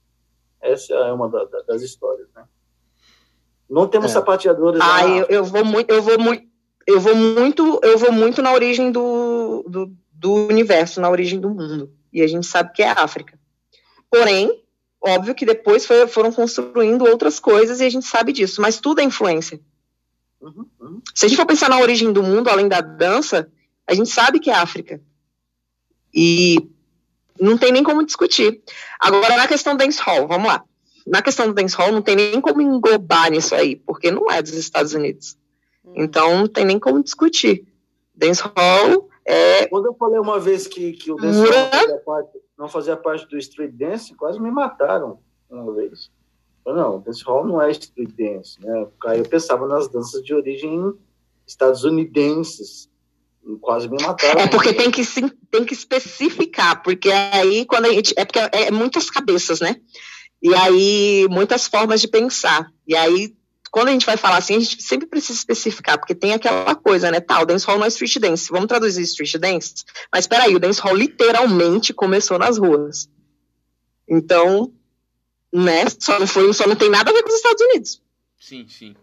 Essa 0.62 0.94
é 0.94 1.12
uma 1.12 1.28
da, 1.28 1.44
da, 1.44 1.60
das 1.62 1.82
histórias, 1.82 2.28
né? 2.34 2.44
Não 3.68 3.86
temos 3.86 4.12
é. 4.12 4.14
sapateadores. 4.14 4.80
Ah, 4.80 5.06
eu, 5.06 5.26
eu, 5.26 5.44
vou 5.44 5.64
muito, 5.64 5.90
eu 5.90 6.00
vou 6.00 6.18
muito, 6.18 6.46
eu 6.86 7.00
vou 7.00 7.16
muito, 7.16 7.80
eu 7.82 7.98
vou 7.98 8.12
muito 8.12 8.40
na 8.40 8.52
origem 8.52 8.92
do, 8.92 9.64
do, 9.68 9.96
do 10.18 10.32
universo, 10.46 11.00
na 11.00 11.10
origem 11.10 11.40
do 11.40 11.50
mundo. 11.50 11.92
E 12.12 12.22
a 12.22 12.26
gente 12.26 12.46
sabe 12.46 12.72
que 12.72 12.82
é 12.82 12.88
a 12.88 13.02
África. 13.02 13.38
Porém, 14.10 14.62
óbvio 15.00 15.34
que 15.34 15.44
depois 15.44 15.84
foi, 15.84 16.06
foram 16.06 16.32
construindo 16.32 17.04
outras 17.04 17.38
coisas 17.38 17.80
e 17.80 17.84
a 17.84 17.90
gente 17.90 18.06
sabe 18.06 18.32
disso, 18.32 18.60
mas 18.60 18.80
tudo 18.80 19.00
é 19.00 19.04
influência. 19.04 19.60
Uhum, 20.40 20.66
uhum. 20.80 21.02
Se 21.14 21.26
a 21.26 21.28
gente 21.28 21.36
for 21.36 21.46
pensar 21.46 21.68
na 21.68 21.78
origem 21.78 22.12
do 22.12 22.22
mundo, 22.22 22.48
além 22.48 22.68
da 22.68 22.80
dança, 22.80 23.50
a 23.86 23.94
gente 23.94 24.10
sabe 24.10 24.40
que 24.40 24.50
é 24.50 24.54
África. 24.54 25.00
E 26.14 26.56
não 27.38 27.58
tem 27.58 27.72
nem 27.72 27.82
como 27.82 28.04
discutir. 28.04 28.62
Agora, 28.98 29.36
na 29.36 29.46
questão 29.46 29.74
do 29.74 29.84
dancehall, 29.84 30.26
vamos 30.26 30.48
lá. 30.48 30.64
Na 31.06 31.22
questão 31.22 31.46
do 31.46 31.54
dancehall, 31.54 31.92
não 31.92 32.02
tem 32.02 32.16
nem 32.16 32.40
como 32.40 32.62
englobar 32.62 33.30
nisso 33.30 33.54
aí, 33.54 33.76
porque 33.76 34.10
não 34.10 34.30
é 34.30 34.42
dos 34.42 34.54
Estados 34.54 34.94
Unidos. 34.94 35.36
Hum. 35.84 35.92
Então, 35.96 36.38
não 36.38 36.48
tem 36.48 36.64
nem 36.64 36.78
como 36.78 37.02
discutir. 37.02 37.66
Dancehall 38.14 39.08
é... 39.26 39.66
Quando 39.66 39.86
eu 39.86 39.94
falei 39.94 40.18
uma 40.18 40.38
vez 40.38 40.66
que, 40.66 40.92
que 40.92 41.10
o 41.10 41.16
dancehall 41.16 41.46
não 41.50 41.70
fazia, 41.70 41.98
parte, 41.98 42.30
não 42.58 42.68
fazia 42.68 42.96
parte 42.96 43.28
do 43.28 43.36
street 43.38 43.72
dance, 43.72 44.14
quase 44.14 44.40
me 44.40 44.50
mataram 44.50 45.18
uma 45.50 45.74
vez. 45.74 46.10
Eu, 46.64 46.74
não, 46.74 47.00
dancehall 47.00 47.46
não 47.46 47.60
é 47.60 47.70
street 47.70 48.10
dance, 48.16 48.60
né? 48.60 48.86
Aí 49.06 49.18
eu 49.18 49.28
pensava 49.28 49.66
nas 49.66 49.88
danças 49.88 50.22
de 50.22 50.34
origem 50.34 50.94
estadunidenses, 51.46 52.88
quase 53.60 53.88
me 53.88 54.02
mataram. 54.02 54.40
É 54.40 54.48
porque 54.48 54.72
tem 54.72 54.90
que, 54.90 55.02
tem 55.50 55.64
que 55.64 55.74
especificar, 55.74 56.82
porque 56.82 57.10
aí 57.10 57.64
quando 57.64 57.86
a 57.86 57.92
gente. 57.92 58.14
É 58.16 58.24
porque 58.24 58.38
é 58.38 58.70
muitas 58.70 59.10
cabeças, 59.10 59.60
né? 59.60 59.76
E 60.42 60.54
aí, 60.54 61.26
muitas 61.30 61.66
formas 61.66 62.00
de 62.00 62.08
pensar. 62.08 62.70
E 62.86 62.94
aí, 62.94 63.34
quando 63.70 63.88
a 63.88 63.92
gente 63.92 64.06
vai 64.06 64.16
falar 64.16 64.38
assim, 64.38 64.56
a 64.56 64.60
gente 64.60 64.82
sempre 64.82 65.06
precisa 65.06 65.38
especificar, 65.38 65.98
porque 65.98 66.14
tem 66.14 66.32
aquela 66.32 66.74
coisa, 66.74 67.10
né? 67.10 67.20
Tá, 67.20 67.40
o 67.40 67.46
dancehall 67.46 67.78
não 67.78 67.84
é 67.84 67.88
street 67.88 68.18
dance. 68.18 68.50
Vamos 68.50 68.66
traduzir 68.66 69.02
street 69.02 69.36
dance? 69.36 69.84
Mas 70.12 70.24
espera 70.24 70.44
aí, 70.44 70.54
o 70.54 70.60
dancehall 70.60 70.94
literalmente 70.94 71.92
começou 71.92 72.38
nas 72.38 72.58
ruas. 72.58 73.08
Então, 74.08 74.72
né? 75.52 75.84
Só 75.98 76.18
não, 76.18 76.26
foi, 76.26 76.52
só 76.52 76.66
não 76.66 76.76
tem 76.76 76.90
nada 76.90 77.10
a 77.10 77.14
ver 77.14 77.22
com 77.22 77.28
os 77.28 77.34
Estados 77.34 77.62
Unidos. 77.62 78.02
Sim, 78.38 78.66
sim. 78.68 78.94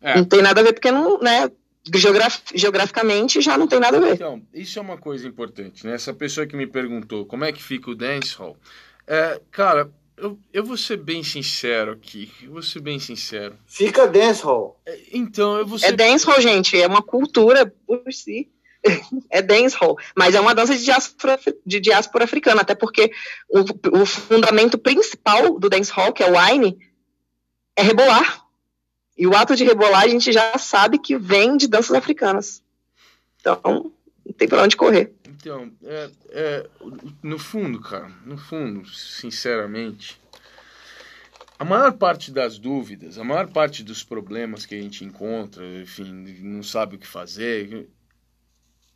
É. 0.00 0.16
Não 0.16 0.24
tem 0.24 0.42
nada 0.42 0.60
a 0.60 0.64
ver 0.64 0.72
porque 0.72 0.90
não, 0.90 1.18
né? 1.18 1.50
Geograf 1.94 2.42
geograficamente 2.54 3.40
já 3.40 3.56
não 3.56 3.66
tem 3.66 3.80
nada 3.80 3.96
a 3.96 4.00
ver. 4.00 4.14
Então, 4.14 4.42
isso 4.52 4.78
é 4.78 4.82
uma 4.82 4.98
coisa 4.98 5.26
importante, 5.26 5.86
né? 5.86 5.94
Essa 5.94 6.12
pessoa 6.12 6.46
que 6.46 6.56
me 6.56 6.66
perguntou 6.66 7.24
como 7.24 7.44
é 7.44 7.52
que 7.52 7.62
fica 7.62 7.90
o 7.90 7.94
dancehall, 7.94 8.58
é, 9.06 9.40
cara, 9.50 9.90
eu, 10.20 10.38
eu 10.52 10.64
vou 10.64 10.76
ser 10.76 10.96
bem 10.96 11.22
sincero 11.22 11.92
aqui, 11.92 12.30
eu 12.42 12.52
vou 12.52 12.62
ser 12.62 12.80
bem 12.80 12.98
sincero. 12.98 13.56
Fica 13.66 14.06
dancehall. 14.06 14.80
É, 14.84 15.00
então, 15.12 15.56
eu 15.58 15.66
vou 15.66 15.76
é 15.76 15.80
ser... 15.80 15.86
É 15.86 15.92
dancehall, 15.92 16.40
gente, 16.40 16.80
é 16.80 16.86
uma 16.86 17.02
cultura 17.02 17.72
por 17.86 18.12
si. 18.12 18.50
é 19.30 19.42
dancehall, 19.42 19.96
mas 20.16 20.34
é 20.34 20.40
uma 20.40 20.54
dança 20.54 20.76
de 20.76 20.84
diáspora, 20.84 21.38
de 21.66 21.80
diáspora 21.80 22.24
africana, 22.24 22.60
até 22.60 22.74
porque 22.74 23.10
o, 23.48 24.00
o 24.00 24.06
fundamento 24.06 24.78
principal 24.78 25.58
do 25.58 25.68
dancehall, 25.68 26.12
que 26.12 26.22
é 26.22 26.30
o 26.30 26.38
wine, 26.38 26.78
é 27.76 27.82
rebolar. 27.82 28.44
E 29.16 29.26
o 29.26 29.34
ato 29.34 29.56
de 29.56 29.64
rebolar 29.64 30.04
a 30.04 30.08
gente 30.08 30.30
já 30.30 30.56
sabe 30.58 30.98
que 30.98 31.16
vem 31.18 31.56
de 31.56 31.66
danças 31.66 31.96
africanas. 31.96 32.62
Então, 33.40 33.92
não 34.24 34.32
tem 34.32 34.46
para 34.46 34.62
onde 34.62 34.76
correr. 34.76 35.12
Então, 35.40 35.70
é, 35.84 36.10
é, 36.30 36.70
no 37.22 37.38
fundo, 37.38 37.80
cara, 37.80 38.08
no 38.26 38.36
fundo, 38.36 38.84
sinceramente, 38.88 40.20
a 41.56 41.64
maior 41.64 41.92
parte 41.92 42.32
das 42.32 42.58
dúvidas, 42.58 43.18
a 43.18 43.24
maior 43.24 43.46
parte 43.48 43.84
dos 43.84 44.02
problemas 44.02 44.66
que 44.66 44.74
a 44.74 44.80
gente 44.80 45.04
encontra, 45.04 45.64
enfim, 45.80 46.12
não 46.42 46.62
sabe 46.64 46.96
o 46.96 46.98
que 46.98 47.06
fazer, 47.06 47.88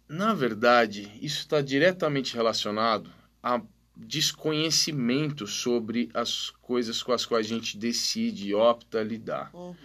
na 0.08 0.34
verdade, 0.34 1.08
isso 1.22 1.38
está 1.38 1.62
diretamente 1.62 2.34
relacionado 2.34 3.08
a 3.40 3.62
desconhecimento 3.96 5.46
sobre 5.46 6.10
as 6.12 6.50
coisas 6.50 7.04
com 7.04 7.12
as 7.12 7.24
quais 7.24 7.46
a 7.46 7.48
gente 7.48 7.78
decide 7.78 8.48
e 8.48 8.54
opta 8.54 9.00
lidar. 9.00 9.48
Uhum. 9.54 9.76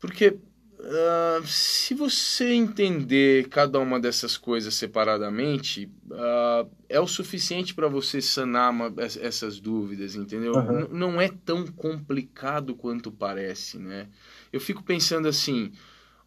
Porque 0.00 0.36
uh, 0.84 1.46
se 1.46 1.94
você 1.94 2.52
entender 2.52 3.48
cada 3.48 3.78
uma 3.78 3.98
dessas 3.98 4.36
coisas 4.36 4.74
separadamente, 4.74 5.90
uh, 6.10 6.68
é 6.88 7.00
o 7.00 7.06
suficiente 7.06 7.74
para 7.74 7.88
você 7.88 8.20
sanar 8.20 8.70
uma, 8.70 8.92
essas 8.98 9.58
dúvidas, 9.58 10.14
entendeu? 10.14 10.54
Uhum. 10.54 10.88
Não 10.90 11.20
é 11.20 11.28
tão 11.44 11.66
complicado 11.66 12.74
quanto 12.74 13.10
parece, 13.10 13.78
né? 13.78 14.08
Eu 14.52 14.60
fico 14.60 14.82
pensando 14.82 15.26
assim, 15.26 15.72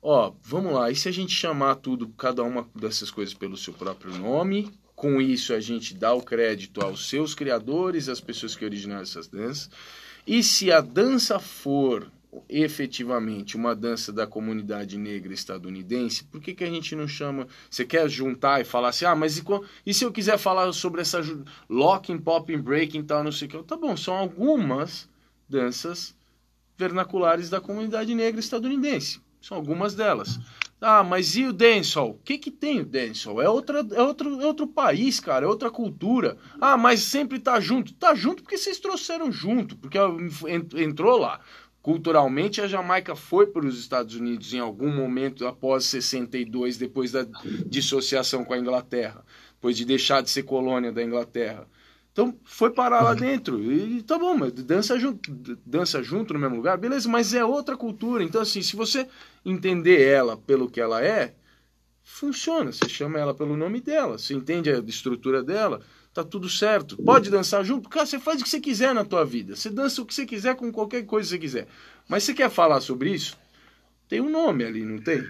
ó, 0.02 0.34
vamos 0.44 0.74
lá, 0.74 0.92
e 0.92 0.96
se 0.96 1.08
a 1.08 1.12
gente 1.12 1.34
chamar 1.34 1.76
tudo, 1.76 2.08
cada 2.10 2.44
uma 2.44 2.68
dessas 2.76 3.12
coisas 3.12 3.34
pelo 3.34 3.56
seu 3.56 3.74
próprio 3.74 4.18
nome, 4.18 4.72
com 4.96 5.22
isso 5.22 5.54
a 5.54 5.60
gente 5.60 5.94
dá 5.94 6.14
o 6.14 6.24
crédito 6.24 6.82
aos 6.84 7.08
seus 7.08 7.36
criadores, 7.36 8.10
às 8.10 8.20
pessoas 8.20 8.56
que 8.56 8.66
originaram 8.66 9.04
essas 9.04 9.28
danças, 9.28 9.70
e 10.26 10.44
se 10.44 10.72
a 10.72 10.82
dança 10.82 11.40
for 11.40 12.12
efetivamente 12.50 13.56
uma 13.56 13.76
dança 13.76 14.12
da 14.12 14.28
comunidade 14.28 14.98
negra 14.98 15.34
estadunidense, 15.34 16.24
por 16.26 16.42
que, 16.42 16.54
que 16.54 16.64
a 16.64 16.70
gente 16.70 16.96
não 16.96 17.08
chama? 17.08 17.48
Você 17.70 17.86
quer 17.86 18.10
juntar 18.10 18.62
e 18.62 18.66
falar 18.66 18.90
assim, 18.90 19.06
ah, 19.06 19.16
mas 19.16 19.38
e, 19.38 19.44
e 19.86 19.94
se 19.94 20.04
eu 20.04 20.12
quiser 20.12 20.38
falar 20.38 20.72
sobre 20.74 21.02
essa 21.02 21.22
locking, 21.70 22.20
popping, 22.20 22.58
breaking 22.58 23.04
tal, 23.04 23.24
não 23.24 23.32
sei 23.32 23.48
o 23.48 23.52
que? 23.52 23.64
Tá 23.64 23.78
bom, 23.78 23.96
são 23.96 24.16
algumas 24.16 25.10
danças 25.48 26.16
vernaculares 26.78 27.50
da 27.50 27.60
comunidade 27.60 28.14
negra 28.14 28.40
estadunidense. 28.40 29.22
São 29.42 29.58
algumas 29.58 29.96
delas. 29.96 30.40
Ah, 30.80 31.04
mas 31.04 31.36
e 31.36 31.46
o 31.46 31.54
dancehall? 31.54 32.12
O 32.12 32.20
que 32.24 32.38
que 32.38 32.52
tem 32.52 32.82
o 32.82 32.86
dancehall? 32.86 33.42
É, 33.42 33.50
outra, 33.50 33.86
é, 33.92 34.02
outro, 34.02 34.42
é 34.42 34.46
outro 34.46 34.68
país, 34.68 35.20
cara, 35.20 35.46
é 35.46 35.48
outra 35.48 35.72
cultura. 35.72 36.38
Ah, 36.62 36.78
mas 36.78 37.02
sempre 37.02 37.40
tá 37.40 37.60
junto. 37.60 37.94
Tá 37.94 38.14
junto 38.14 38.44
porque 38.44 38.58
vocês 38.58 38.80
trouxeram 38.80 39.32
junto, 39.32 39.76
porque 39.76 39.98
entrou 40.76 41.18
lá. 41.18 41.40
Culturalmente, 41.88 42.60
a 42.60 42.68
Jamaica 42.68 43.16
foi 43.16 43.48
para 43.48 43.66
os 43.66 43.80
Estados 43.80 44.14
Unidos 44.14 44.54
em 44.54 44.60
algum 44.60 44.94
momento 44.94 45.48
após 45.48 45.86
62, 45.86 46.76
depois 46.76 47.14
da 47.14 47.26
dissociação 47.66 48.44
com 48.44 48.54
a 48.54 48.58
Inglaterra, 48.58 49.24
depois 49.54 49.78
de 49.78 49.86
deixar 49.86 50.22
de 50.22 50.30
ser 50.30 50.44
colônia 50.44 50.92
da 50.92 51.02
Inglaterra. 51.02 51.66
Então, 52.12 52.38
foi 52.44 52.72
parar 52.72 53.04
lá 53.04 53.14
dentro. 53.14 53.64
E 53.64 54.04
tá 54.04 54.20
bom, 54.20 54.36
mas 54.36 54.52
dança 54.52 55.00
junto, 55.00 55.32
dança 55.66 56.04
junto 56.04 56.34
no 56.34 56.40
mesmo 56.42 56.58
lugar, 56.58 56.78
beleza, 56.78 57.08
mas 57.08 57.34
é 57.34 57.46
outra 57.46 57.78
cultura. 57.78 58.22
Então, 58.22 58.42
assim, 58.42 58.62
se 58.62 58.76
você 58.76 59.08
entender 59.46 60.02
ela 60.02 60.36
pelo 60.36 60.70
que 60.70 60.82
ela 60.82 61.02
é, 61.02 61.36
funciona. 62.04 62.70
Você 62.74 62.90
chama 62.90 63.18
ela 63.18 63.34
pelo 63.34 63.56
nome 63.56 63.80
dela, 63.80 64.18
você 64.18 64.34
entende 64.34 64.70
a 64.70 64.80
estrutura 64.80 65.42
dela, 65.42 65.80
tá 66.18 66.24
tudo 66.24 66.50
certo. 66.50 66.98
Pode 66.98 67.30
dançar 67.30 67.64
junto? 67.64 67.88
Cara, 67.90 68.06
você 68.06 68.20
faz 68.20 68.42
o 68.42 68.44
que 68.44 68.50
você 68.50 68.60
quiser 68.60 68.94
na 68.94 69.06
tua 69.06 69.24
vida. 69.24 69.56
Você 69.56 69.70
dança 69.70 70.02
o 70.02 70.06
que 70.06 70.14
você 70.14 70.26
quiser 70.26 70.56
com 70.56 70.72
qualquer 70.72 71.06
coisa 71.06 71.28
que 71.28 71.36
você 71.36 71.40
quiser. 71.40 71.68
Mas 72.10 72.24
você 72.24 72.34
quer 72.34 72.50
falar 72.50 72.82
sobre 72.82 73.12
isso? 73.12 73.38
Tem 74.10 74.20
um 74.20 74.30
nome 74.30 74.64
ali, 74.64 74.84
não 74.84 74.98
tem? 74.98 75.24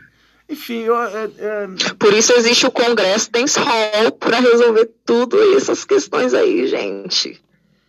Enfim, 0.47 0.83
eu, 0.83 0.95
é, 0.95 1.29
é... 1.37 1.67
Por 1.99 2.13
isso 2.13 2.31
existe 2.33 2.65
o 2.65 2.71
Congresso 2.71 3.29
Dance 3.29 3.59
Hall 3.59 4.11
para 4.13 4.39
resolver 4.39 4.89
tudo 5.05 5.37
essas 5.57 5.83
questões 5.83 6.33
aí, 6.33 6.65
gente. 6.67 7.41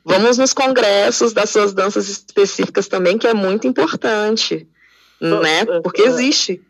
Vamos 0.04 0.38
nos 0.38 0.52
congressos 0.52 1.32
das 1.32 1.50
suas 1.50 1.72
danças 1.72 2.08
específicas 2.08 2.88
também, 2.88 3.16
que 3.16 3.28
é 3.28 3.34
muito 3.34 3.68
importante, 3.68 4.66
só, 5.20 5.40
né? 5.40 5.60
É, 5.60 5.80
Porque 5.82 6.02
é, 6.02 6.06
existe. 6.06 6.60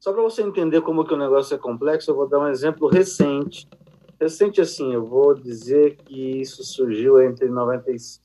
Só 0.00 0.12
para 0.12 0.22
você 0.22 0.40
entender 0.40 0.80
como 0.80 1.04
que 1.04 1.12
o 1.12 1.18
negócio 1.18 1.54
é 1.54 1.58
complexo, 1.58 2.10
eu 2.10 2.14
vou 2.14 2.28
dar 2.28 2.38
um 2.38 2.48
exemplo 2.48 2.88
recente 2.88 3.68
recente 4.20 4.60
assim, 4.60 4.92
eu 4.92 5.04
vou 5.04 5.34
dizer 5.34 5.96
que 5.96 6.40
isso 6.40 6.64
surgiu 6.64 7.20
entre 7.20 7.48
96. 7.48 8.22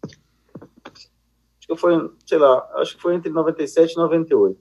Acho 0.85 1.68
que 1.68 1.76
foi, 1.76 2.11
sei 2.26 2.38
lá, 2.38 2.69
acho 2.76 2.95
que 2.95 3.01
foi 3.01 3.15
entre 3.15 3.31
97 3.31 3.93
e 3.93 3.97
98. 3.97 4.59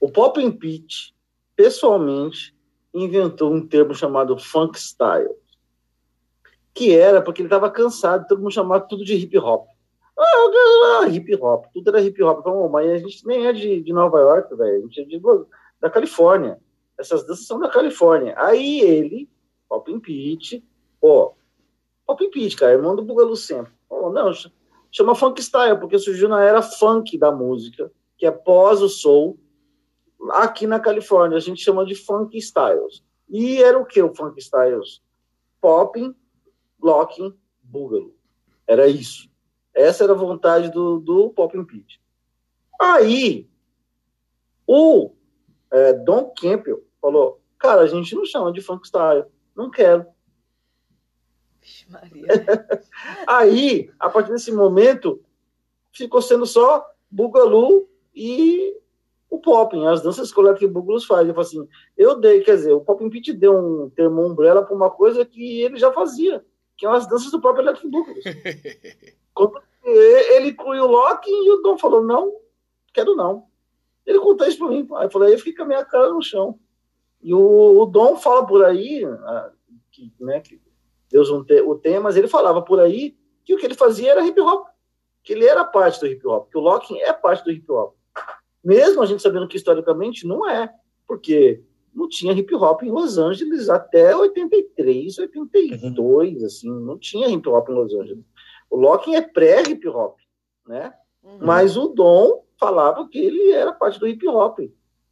O 0.00 0.10
Pop 0.10 0.44
and 0.44 0.52
Pitch, 0.52 1.12
pessoalmente, 1.56 2.54
inventou 2.92 3.52
um 3.52 3.66
termo 3.66 3.94
chamado 3.94 4.38
funk 4.38 4.78
style, 4.78 5.34
que 6.72 6.94
era 6.94 7.22
porque 7.22 7.42
ele 7.42 7.46
estava 7.46 7.70
cansado, 7.70 8.26
todo 8.28 8.40
mundo 8.40 8.52
chamava 8.52 8.86
tudo 8.86 9.04
de 9.04 9.14
hip 9.14 9.38
hop. 9.38 9.66
Ah 10.16 11.08
hip 11.08 11.34
hop, 11.36 11.66
tudo 11.72 11.88
era 11.88 12.00
hip 12.00 12.22
hop. 12.22 12.40
Então, 12.40 12.68
mas 12.68 12.90
a 12.90 12.98
gente 12.98 13.26
nem 13.26 13.46
é 13.46 13.52
de, 13.52 13.82
de 13.82 13.92
Nova 13.92 14.18
York, 14.18 14.54
velho, 14.54 14.78
a 14.78 14.80
gente 14.80 15.00
é 15.00 15.04
de, 15.04 15.20
da 15.80 15.90
Califórnia. 15.90 16.58
Essas 16.98 17.26
danças 17.26 17.46
são 17.46 17.58
da 17.58 17.68
Califórnia. 17.68 18.34
Aí 18.36 18.80
ele 18.80 19.28
Pop 19.68 20.00
Pitch, 20.00 20.62
pô, 21.00 21.34
Pop 22.06 22.30
Pitch, 22.30 22.56
cara, 22.56 22.72
irmão 22.72 22.94
do 22.94 23.02
Bugalu 23.02 23.36
sempre. 23.36 23.72
Pô, 23.88 24.10
não, 24.10 24.30
chama 24.90 25.14
Funk 25.14 25.42
Style, 25.42 25.78
porque 25.78 25.98
surgiu 25.98 26.28
na 26.28 26.42
era 26.42 26.62
funk 26.62 27.16
da 27.18 27.32
música, 27.32 27.90
que 28.16 28.26
é 28.26 28.30
pós 28.30 28.80
o 28.80 28.88
soul, 28.88 29.38
aqui 30.30 30.66
na 30.66 30.80
Califórnia, 30.80 31.36
a 31.36 31.40
gente 31.40 31.62
chama 31.62 31.84
de 31.84 31.94
Funk 31.94 32.36
Styles. 32.38 33.02
E 33.28 33.62
era 33.62 33.78
o 33.78 33.84
que 33.84 34.00
o 34.02 34.14
Funk 34.14 34.38
Styles? 34.38 35.02
Popping, 35.60 36.14
Locking, 36.80 37.34
Boogaloo. 37.62 38.14
Era 38.66 38.86
isso. 38.86 39.28
Essa 39.74 40.04
era 40.04 40.12
a 40.12 40.16
vontade 40.16 40.70
do, 40.70 41.00
do 41.00 41.30
Pop 41.30 41.64
Pitch. 41.64 41.96
Aí, 42.80 43.48
o 44.66 45.10
é, 45.70 45.92
Don 45.92 46.32
Campbell 46.36 46.84
falou, 47.00 47.40
cara, 47.58 47.82
a 47.82 47.86
gente 47.86 48.14
não 48.14 48.24
chama 48.24 48.52
de 48.52 48.60
funk 48.60 48.86
style, 48.86 49.24
não 49.54 49.70
quero. 49.70 50.06
Aí, 53.26 53.90
a 53.98 54.08
partir 54.10 54.32
desse 54.32 54.52
momento, 54.52 55.22
ficou 55.92 56.20
sendo 56.20 56.46
só 56.46 56.84
Bugalu 57.10 57.88
e 58.14 58.76
o 59.30 59.38
Popping, 59.38 59.86
as 59.86 60.02
danças 60.02 60.28
escolares 60.28 60.58
que 60.58 60.66
o 60.66 60.70
Bugalus 60.70 61.06
faz. 61.06 61.26
Eu 61.26 61.34
falo 61.34 61.46
assim, 61.46 61.68
eu 61.96 62.20
dei, 62.20 62.40
quer 62.42 62.56
dizer, 62.56 62.72
o 62.72 62.80
Popping 62.80 63.10
Pete 63.10 63.32
deu 63.32 63.56
um 63.56 63.90
termo 63.90 64.24
umbrella 64.24 64.64
para 64.64 64.74
uma 64.74 64.90
coisa 64.90 65.24
que 65.24 65.62
ele 65.62 65.76
já 65.76 65.92
fazia, 65.92 66.44
que 66.76 66.86
é 66.86 66.88
as 66.88 67.08
danças 67.08 67.30
do 67.30 67.40
próprio 67.40 67.64
Electric 67.64 67.88
Bugalus. 67.88 68.24
ele 69.84 70.50
incluiu 70.50 70.84
o 70.84 70.90
Loki 70.90 71.30
e 71.30 71.50
o 71.50 71.62
Dom 71.62 71.76
falou, 71.76 72.02
não, 72.02 72.32
quero 72.92 73.16
não. 73.16 73.46
Ele 74.06 74.20
contou 74.20 74.46
isso 74.46 74.58
para 74.58 74.68
mim, 74.68 74.86
aí 74.94 75.06
eu 75.06 75.10
falei, 75.10 75.28
aí 75.28 75.34
eu 75.34 75.38
fiquei 75.38 75.54
com 75.54 75.62
a 75.62 75.66
minha 75.66 75.84
cara 75.84 76.10
no 76.10 76.22
chão. 76.22 76.58
E 77.24 77.32
o, 77.32 77.80
o 77.80 77.86
Dom 77.86 78.16
fala 78.16 78.46
por 78.46 78.62
aí, 78.62 79.02
ah, 79.02 79.50
que, 79.90 80.12
né, 80.20 80.40
que 80.40 80.60
Deus 81.10 81.30
não 81.30 81.42
tem 81.42 81.62
o 81.62 81.74
tem, 81.74 81.98
mas 81.98 82.16
ele 82.16 82.28
falava 82.28 82.60
por 82.60 82.78
aí 82.78 83.16
que 83.42 83.54
o 83.54 83.56
que 83.56 83.64
ele 83.64 83.74
fazia 83.74 84.10
era 84.10 84.26
hip 84.26 84.38
hop, 84.38 84.66
que 85.22 85.32
ele 85.32 85.46
era 85.46 85.64
parte 85.64 85.98
do 85.98 86.06
hip 86.06 86.24
hop, 86.26 86.50
que 86.50 86.58
o 86.58 86.60
Locking 86.60 86.98
é 86.98 87.14
parte 87.14 87.42
do 87.42 87.50
hip 87.50 87.70
hop. 87.72 87.94
Mesmo 88.62 89.02
a 89.02 89.06
gente 89.06 89.22
sabendo 89.22 89.48
que 89.48 89.56
historicamente 89.56 90.26
não 90.26 90.48
é, 90.48 90.70
porque 91.06 91.64
não 91.94 92.08
tinha 92.10 92.34
hip 92.34 92.54
hop 92.54 92.82
em 92.82 92.90
Los 92.90 93.16
Angeles 93.16 93.70
até 93.70 94.14
83, 94.14 95.18
82, 95.18 96.40
uhum. 96.40 96.46
assim, 96.46 96.68
não 96.68 96.98
tinha 96.98 97.28
hip 97.28 97.48
hop 97.48 97.70
em 97.70 97.74
Los 97.74 97.94
Angeles. 97.94 98.24
O 98.68 98.76
Locking 98.76 99.14
é 99.14 99.22
pré-hip 99.22 99.88
hop, 99.88 100.18
né? 100.66 100.92
Uhum. 101.22 101.38
Mas 101.40 101.74
o 101.74 101.88
Dom 101.88 102.44
falava 102.60 103.08
que 103.08 103.18
ele 103.18 103.50
era 103.52 103.72
parte 103.72 103.98
do 103.98 104.06
hip 104.06 104.28
hop. 104.28 104.58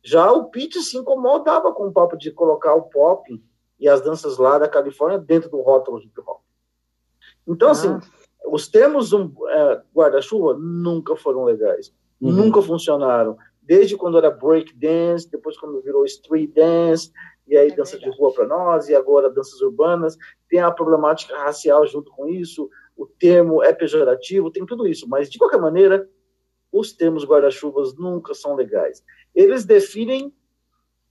Já 0.03 0.31
o 0.33 0.51
Pete 0.51 0.81
se 0.81 0.97
incomodava 0.97 1.73
com 1.73 1.87
o 1.87 1.93
papo 1.93 2.17
de 2.17 2.31
colocar 2.33 2.75
o 2.75 2.83
pop 2.83 3.43
e 3.79 3.89
as 3.89 4.01
danças 4.01 4.39
lá 4.39 4.59
da 4.59 4.69
Califórnia 4.69 5.19
dentro 5.19 5.51
do 5.51 5.61
rótulo 5.61 6.01
hip 6.01 6.21
hop. 6.21 6.41
Então, 7.47 7.71
assim, 7.71 7.89
ah. 7.89 7.97
assim, 7.97 8.11
os 8.47 8.69
termos 8.69 9.13
um, 9.13 9.33
é, 9.49 9.83
guarda-chuva 9.95 10.55
nunca 10.55 11.17
foram 11.17 11.45
legais, 11.45 11.93
uhum. 12.21 12.33
nunca 12.33 12.63
funcionaram. 12.63 13.37
Desde 13.61 13.97
quando 13.97 14.19
era 14.19 14.31
break 14.31 14.75
dance, 14.75 15.31
depois 15.31 15.57
quando 15.57 15.81
virou 15.83 16.05
street 16.05 16.51
dance, 16.53 17.13
e 17.47 17.57
aí 17.57 17.69
é 17.69 17.75
dança 17.75 17.93
verdade. 17.93 18.13
de 18.13 18.19
rua 18.19 18.33
para 18.33 18.47
nós, 18.47 18.89
e 18.89 18.95
agora 18.95 19.31
danças 19.31 19.61
urbanas. 19.61 20.17
Tem 20.49 20.61
a 20.61 20.71
problemática 20.71 21.37
racial 21.37 21.87
junto 21.87 22.11
com 22.11 22.29
isso, 22.29 22.69
o 22.97 23.07
termo 23.07 23.63
é 23.63 23.73
pejorativo, 23.73 24.51
tem 24.51 24.67
tudo 24.67 24.87
isso. 24.87 25.09
Mas, 25.09 25.31
de 25.31 25.39
qualquer 25.39 25.61
maneira, 25.61 26.09
os 26.73 26.93
termos 26.93 27.25
guarda-chuvas 27.25 27.95
nunca 27.95 28.35
são 28.35 28.55
legais. 28.55 29.03
Eles 29.35 29.65
definem 29.65 30.33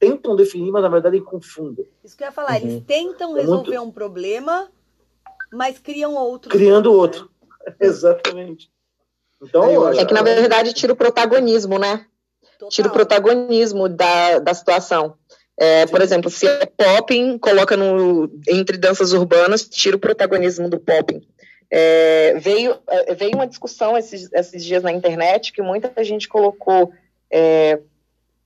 tentam 0.01 0.35
definir, 0.35 0.71
mas 0.71 0.81
na 0.81 0.89
verdade 0.89 1.21
confundem. 1.21 1.87
Isso 2.03 2.17
que 2.17 2.23
eu 2.23 2.27
ia 2.27 2.31
falar, 2.31 2.59
uhum. 2.59 2.67
eles 2.67 2.83
tentam 2.85 3.37
é 3.37 3.41
resolver 3.41 3.69
muito... 3.69 3.83
um 3.83 3.91
problema, 3.91 4.67
mas 5.53 5.77
criam 5.77 6.15
outro. 6.15 6.49
Criando 6.49 6.91
outro. 6.91 7.29
Né? 7.65 7.73
Exatamente. 7.87 8.71
Então, 9.39 9.89
é 9.89 10.03
que 10.03 10.13
na 10.13 10.23
verdade 10.23 10.73
tira 10.73 10.93
o 10.93 10.95
protagonismo, 10.95 11.77
né? 11.77 12.05
Total. 12.57 12.69
Tira 12.69 12.87
o 12.87 12.91
protagonismo 12.91 13.87
da, 13.87 14.39
da 14.39 14.53
situação. 14.53 15.15
É, 15.57 15.85
por 15.85 16.01
exemplo, 16.01 16.29
se 16.29 16.47
é 16.47 16.65
popping, 16.65 17.37
coloca 17.37 17.77
no, 17.77 18.31
entre 18.47 18.77
danças 18.77 19.13
urbanas, 19.13 19.67
tira 19.67 19.95
o 19.95 19.99
protagonismo 19.99 20.67
do 20.67 20.79
popping. 20.79 21.21
É, 21.69 22.33
veio, 22.39 22.77
é, 22.87 23.13
veio 23.13 23.35
uma 23.35 23.47
discussão 23.47 23.95
esses, 23.97 24.31
esses 24.33 24.63
dias 24.63 24.81
na 24.81 24.91
internet 24.91 25.53
que 25.53 25.61
muita 25.61 26.03
gente 26.03 26.27
colocou 26.27 26.91
é, 27.31 27.79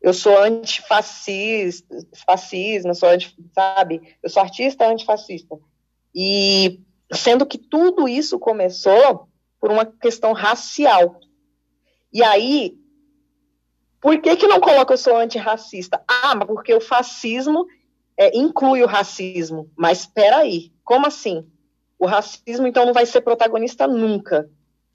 eu 0.06 0.14
sou 0.14 0.38
antifascista, 0.38 1.98
fascismo, 2.28 2.94
sou 2.94 3.10
anti, 3.10 3.36
sabe? 3.56 4.16
Eu 4.22 4.30
sou 4.30 4.44
artista 4.44 4.88
antifascista. 4.88 5.58
E 6.14 6.80
sendo 7.12 7.44
que 7.44 7.58
tudo 7.58 8.08
isso 8.08 8.38
começou 8.38 9.28
por 9.60 9.72
uma 9.72 9.84
questão 9.84 10.32
racial. 10.32 11.20
E 12.14 12.22
aí, 12.22 12.78
por 14.00 14.22
que 14.22 14.36
que 14.36 14.46
não 14.46 14.60
coloca 14.60 14.94
eu 14.94 14.98
sou 14.98 15.18
antirracista? 15.18 16.04
Ah, 16.08 16.36
mas 16.36 16.48
porque 16.50 16.76
o 16.76 16.80
fascismo 16.80 17.66
é, 18.16 18.38
inclui 18.38 18.84
o 18.84 18.88
racismo. 18.88 19.72
Mas 19.76 20.02
espera 20.02 20.38
aí, 20.38 20.72
como 20.84 21.08
assim? 21.08 21.50
O 21.98 22.06
racismo, 22.06 22.68
então, 22.68 22.86
não 22.86 22.94
vai 22.94 23.08
ser 23.08 23.22
protagonista 23.22 23.88
nunca, 23.88 24.48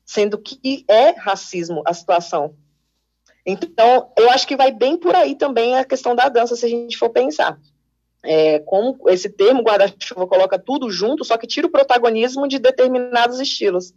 sendo 0.05 0.39
que 0.39 0.85
é 0.87 1.11
racismo 1.19 1.83
a 1.85 1.93
situação. 1.93 2.55
Então, 3.45 4.11
eu 4.17 4.31
acho 4.31 4.47
que 4.47 4.57
vai 4.57 4.71
bem 4.71 4.97
por 4.97 5.15
aí 5.15 5.35
também 5.35 5.77
a 5.77 5.85
questão 5.85 6.15
da 6.15 6.29
dança, 6.29 6.57
se 6.57 6.67
a 6.67 6.69
gente 6.69 6.97
for 6.97 7.11
pensar. 7.11 7.59
É, 8.23 8.59
como 8.61 8.99
esse 9.09 9.31
termo 9.31 9.63
guarda-chuva 9.63 10.27
coloca 10.27 10.59
tudo 10.59 10.91
junto, 10.91 11.25
só 11.25 11.39
que 11.39 11.47
tira 11.47 11.67
o 11.67 11.71
protagonismo 11.71 12.47
de 12.47 12.59
determinados 12.59 13.41
estilos 13.41 13.95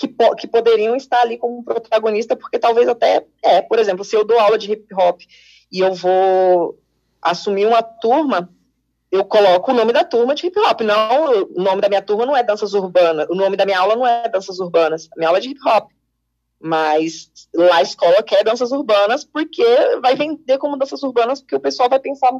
que, 0.00 0.08
po 0.08 0.34
que 0.34 0.48
poderiam 0.48 0.96
estar 0.96 1.20
ali 1.20 1.36
como 1.36 1.62
protagonista, 1.62 2.34
porque 2.34 2.58
talvez 2.58 2.88
até 2.88 3.24
é, 3.42 3.60
por 3.60 3.78
exemplo, 3.78 4.02
se 4.02 4.16
eu 4.16 4.24
dou 4.24 4.38
aula 4.40 4.56
de 4.56 4.72
hip 4.72 4.92
hop 4.94 5.20
e 5.70 5.78
eu 5.78 5.92
vou 5.92 6.78
assumir 7.20 7.66
uma 7.66 7.82
turma, 7.82 8.50
eu 9.12 9.24
coloco 9.26 9.70
o 9.70 9.74
nome 9.74 9.92
da 9.92 10.02
turma 10.02 10.34
de 10.34 10.46
hip 10.46 10.58
hop, 10.58 10.80
não 10.80 11.44
o 11.54 11.62
nome 11.62 11.82
da 11.82 11.88
minha 11.88 12.00
turma 12.00 12.24
não 12.24 12.34
é 12.34 12.42
danças 12.42 12.72
urbanas, 12.72 13.28
o 13.28 13.34
nome 13.34 13.58
da 13.58 13.66
minha 13.66 13.78
aula 13.78 13.94
não 13.94 14.06
é 14.06 14.26
danças 14.28 14.58
urbanas, 14.58 15.06
a 15.12 15.16
minha 15.18 15.28
aula 15.28 15.38
é 15.38 15.42
de 15.42 15.50
hip 15.50 15.60
hop. 15.68 15.90
Mas 16.60 17.30
lá 17.54 17.76
a 17.76 17.82
escola 17.82 18.22
quer 18.22 18.44
danças 18.44 18.70
urbanas 18.70 19.24
porque 19.24 19.64
vai 20.02 20.14
vender 20.14 20.58
como 20.58 20.76
danças 20.76 21.02
urbanas, 21.02 21.40
porque 21.40 21.56
o 21.56 21.60
pessoal 21.60 21.88
vai 21.88 21.98
pensar 21.98 22.30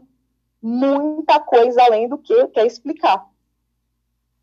muita 0.61 1.41
coisa 1.41 1.83
além 1.83 2.07
do 2.07 2.19
que 2.19 2.47
quer 2.49 2.67
explicar. 2.67 3.25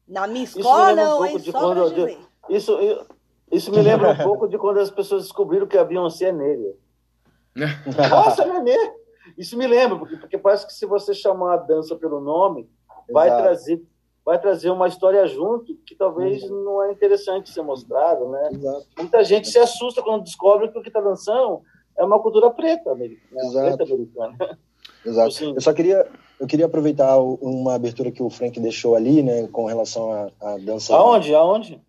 Na 0.07 0.25
minha 0.25 0.45
escola, 0.45 1.19
um 1.19 1.25
hein? 1.25 1.39
Só 1.39 1.51
quando, 1.59 1.93
de, 1.93 2.17
isso, 2.49 2.77
isso 3.51 3.71
me 3.71 3.81
lembra 3.81 4.11
um 4.11 4.17
pouco 4.17 4.47
de 4.47 4.57
quando 4.57 4.79
as 4.79 4.89
pessoas 4.89 5.23
descobriram 5.23 5.67
que 5.67 5.77
a 5.77 5.83
Beyoncé 5.83 6.29
é 6.29 6.31
negra. 6.31 6.73
Nossa, 8.09 8.43
ela 8.43 8.57
é 8.57 8.61
negra. 8.61 8.95
Isso 9.37 9.57
me 9.57 9.67
lembra, 9.67 9.99
porque, 9.99 10.17
porque 10.17 10.37
parece 10.37 10.65
que 10.65 10.73
se 10.73 10.85
você 10.85 11.13
chamar 11.13 11.53
a 11.53 11.57
dança 11.57 11.95
pelo 11.95 12.19
nome, 12.19 12.67
vai 13.11 13.29
trazer 13.29 13.83
vai 14.27 14.37
trazer 14.37 14.69
uma 14.69 14.89
história 14.89 15.25
junto 15.25 15.73
que 15.85 15.95
talvez 15.95 16.43
uhum. 16.43 16.63
não 16.65 16.83
é 16.83 16.91
interessante 16.91 17.49
ser 17.49 17.61
mostrado, 17.61 18.27
né? 18.27 18.49
Exato. 18.51 18.85
Muita 18.97 19.23
gente 19.23 19.47
se 19.47 19.57
assusta 19.57 20.01
quando 20.01 20.25
descobre 20.25 20.67
que 20.67 20.77
o 20.77 20.81
que 20.81 20.89
está 20.89 20.99
dançando 20.99 21.61
é 21.97 22.03
uma 22.03 22.21
cultura 22.21 22.51
preta, 22.51 22.93
né? 22.93 23.09
preta 23.31 23.85
americana. 23.85 24.59
Exato. 25.05 25.29
Assim, 25.29 25.53
eu 25.53 25.61
só 25.61 25.71
queria, 25.71 26.05
eu 26.41 26.45
queria 26.45 26.65
aproveitar 26.65 27.17
uma 27.17 27.75
abertura 27.75 28.11
que 28.11 28.21
o 28.21 28.29
Frank 28.29 28.59
deixou 28.59 28.97
ali, 28.97 29.23
né, 29.23 29.47
com 29.47 29.63
relação 29.63 30.11
à, 30.11 30.29
à 30.41 30.57
dança. 30.57 30.93
Aonde? 30.93 31.33
Aonde? 31.33 31.81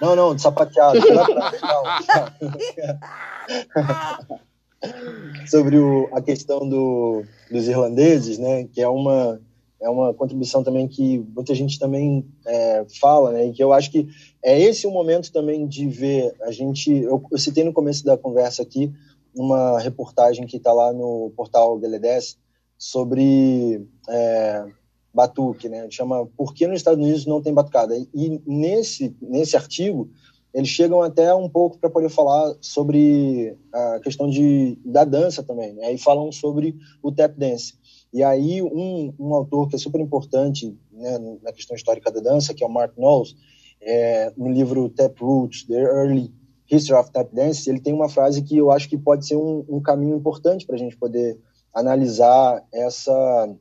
Não, 0.00 0.16
não, 0.16 0.34
de 0.34 0.42
sapateado. 0.42 0.98
Sobre 5.46 5.78
o, 5.78 6.08
a 6.12 6.20
questão 6.20 6.68
do, 6.68 7.22
dos 7.48 7.68
irlandeses, 7.68 8.36
né, 8.36 8.64
que 8.64 8.82
é 8.82 8.88
uma 8.88 9.40
é 9.84 9.90
uma 9.90 10.14
contribuição 10.14 10.64
também 10.64 10.88
que 10.88 11.18
muita 11.34 11.54
gente 11.54 11.78
também 11.78 12.26
é, 12.46 12.86
fala, 12.98 13.32
né? 13.32 13.46
E 13.46 13.52
que 13.52 13.62
eu 13.62 13.72
acho 13.72 13.90
que 13.90 14.08
é 14.42 14.58
esse 14.58 14.86
o 14.86 14.90
momento 14.90 15.30
também 15.30 15.66
de 15.66 15.86
ver 15.86 16.34
a 16.42 16.50
gente. 16.50 16.90
Eu, 16.90 17.22
eu 17.30 17.38
citei 17.38 17.62
no 17.62 17.72
começo 17.72 18.02
da 18.02 18.16
conversa 18.16 18.62
aqui 18.62 18.90
uma 19.34 19.78
reportagem 19.78 20.46
que 20.46 20.56
está 20.56 20.72
lá 20.72 20.92
no 20.92 21.32
portal 21.36 21.78
Deledes 21.78 22.38
sobre 22.78 23.86
é, 24.08 24.64
batuque, 25.12 25.68
né? 25.68 25.86
Chama 25.90 26.26
Por 26.34 26.54
que 26.54 26.66
nos 26.66 26.80
Estados 26.80 26.98
Unidos 26.98 27.26
não 27.26 27.42
tem 27.42 27.52
batucada? 27.52 27.94
E 27.96 28.40
nesse 28.46 29.14
nesse 29.20 29.54
artigo 29.54 30.08
eles 30.54 30.68
chegam 30.68 31.02
até 31.02 31.34
um 31.34 31.48
pouco 31.48 31.78
para 31.78 31.90
poder 31.90 32.08
falar 32.08 32.54
sobre 32.60 33.54
a 33.72 34.00
questão 34.00 34.30
de 34.30 34.78
da 34.82 35.04
dança 35.04 35.42
também, 35.42 35.74
né? 35.74 35.92
E 35.92 35.98
falam 35.98 36.32
sobre 36.32 36.74
o 37.02 37.12
tap 37.12 37.36
dance. 37.36 37.74
E 38.14 38.22
aí, 38.22 38.62
um, 38.62 39.12
um 39.18 39.34
autor 39.34 39.68
que 39.68 39.74
é 39.74 39.78
super 39.78 40.00
importante 40.00 40.78
né, 40.92 41.18
na 41.42 41.52
questão 41.52 41.74
histórica 41.74 42.12
da 42.12 42.20
dança, 42.20 42.54
que 42.54 42.62
é 42.62 42.66
o 42.66 42.70
Mark 42.70 42.96
Knowles, 42.96 43.34
é, 43.82 44.32
no 44.36 44.48
livro 44.48 44.88
Tap 44.88 45.20
Roots, 45.20 45.64
The 45.66 45.82
Early 45.82 46.32
History 46.70 46.96
of 46.96 47.10
Tap 47.10 47.34
Dance, 47.34 47.68
ele 47.68 47.80
tem 47.80 47.92
uma 47.92 48.08
frase 48.08 48.40
que 48.42 48.56
eu 48.56 48.70
acho 48.70 48.88
que 48.88 48.96
pode 48.96 49.26
ser 49.26 49.34
um, 49.34 49.64
um 49.68 49.80
caminho 49.82 50.16
importante 50.16 50.64
para 50.64 50.76
a 50.76 50.78
gente 50.78 50.96
poder 50.96 51.36
analisar 51.74 52.64
essa, 52.72 53.52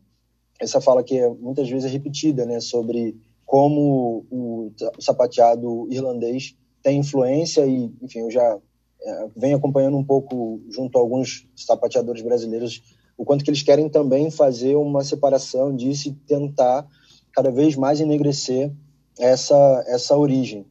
essa 0.59 0.79
fala 0.79 1.03
que 1.03 1.17
é, 1.17 1.27
muitas 1.27 1.67
vezes 1.67 1.89
é 1.89 1.91
repetida, 1.91 2.45
né, 2.45 2.59
sobre 2.59 3.17
como 3.47 4.23
o, 4.29 4.67
o 4.67 5.01
sapateado 5.01 5.87
irlandês 5.89 6.55
tem 6.83 6.99
influência 6.99 7.65
e, 7.65 7.91
enfim, 8.03 8.19
eu 8.19 8.29
já 8.29 8.59
é, 9.01 9.27
venho 9.35 9.57
acompanhando 9.57 9.97
um 9.97 10.03
pouco 10.03 10.61
junto 10.69 10.95
a 10.95 11.01
alguns 11.01 11.49
sapateadores 11.55 12.21
brasileiros 12.21 12.92
o 13.17 13.25
quanto 13.25 13.43
que 13.43 13.49
eles 13.49 13.61
querem 13.61 13.89
também 13.89 14.29
fazer 14.31 14.75
uma 14.75 15.03
separação 15.03 15.75
disso 15.75 16.09
e 16.09 16.13
tentar 16.13 16.87
cada 17.31 17.51
vez 17.51 17.75
mais 17.75 17.99
enegrecer 17.99 18.71
essa 19.19 19.83
essa 19.87 20.17
origem. 20.17 20.65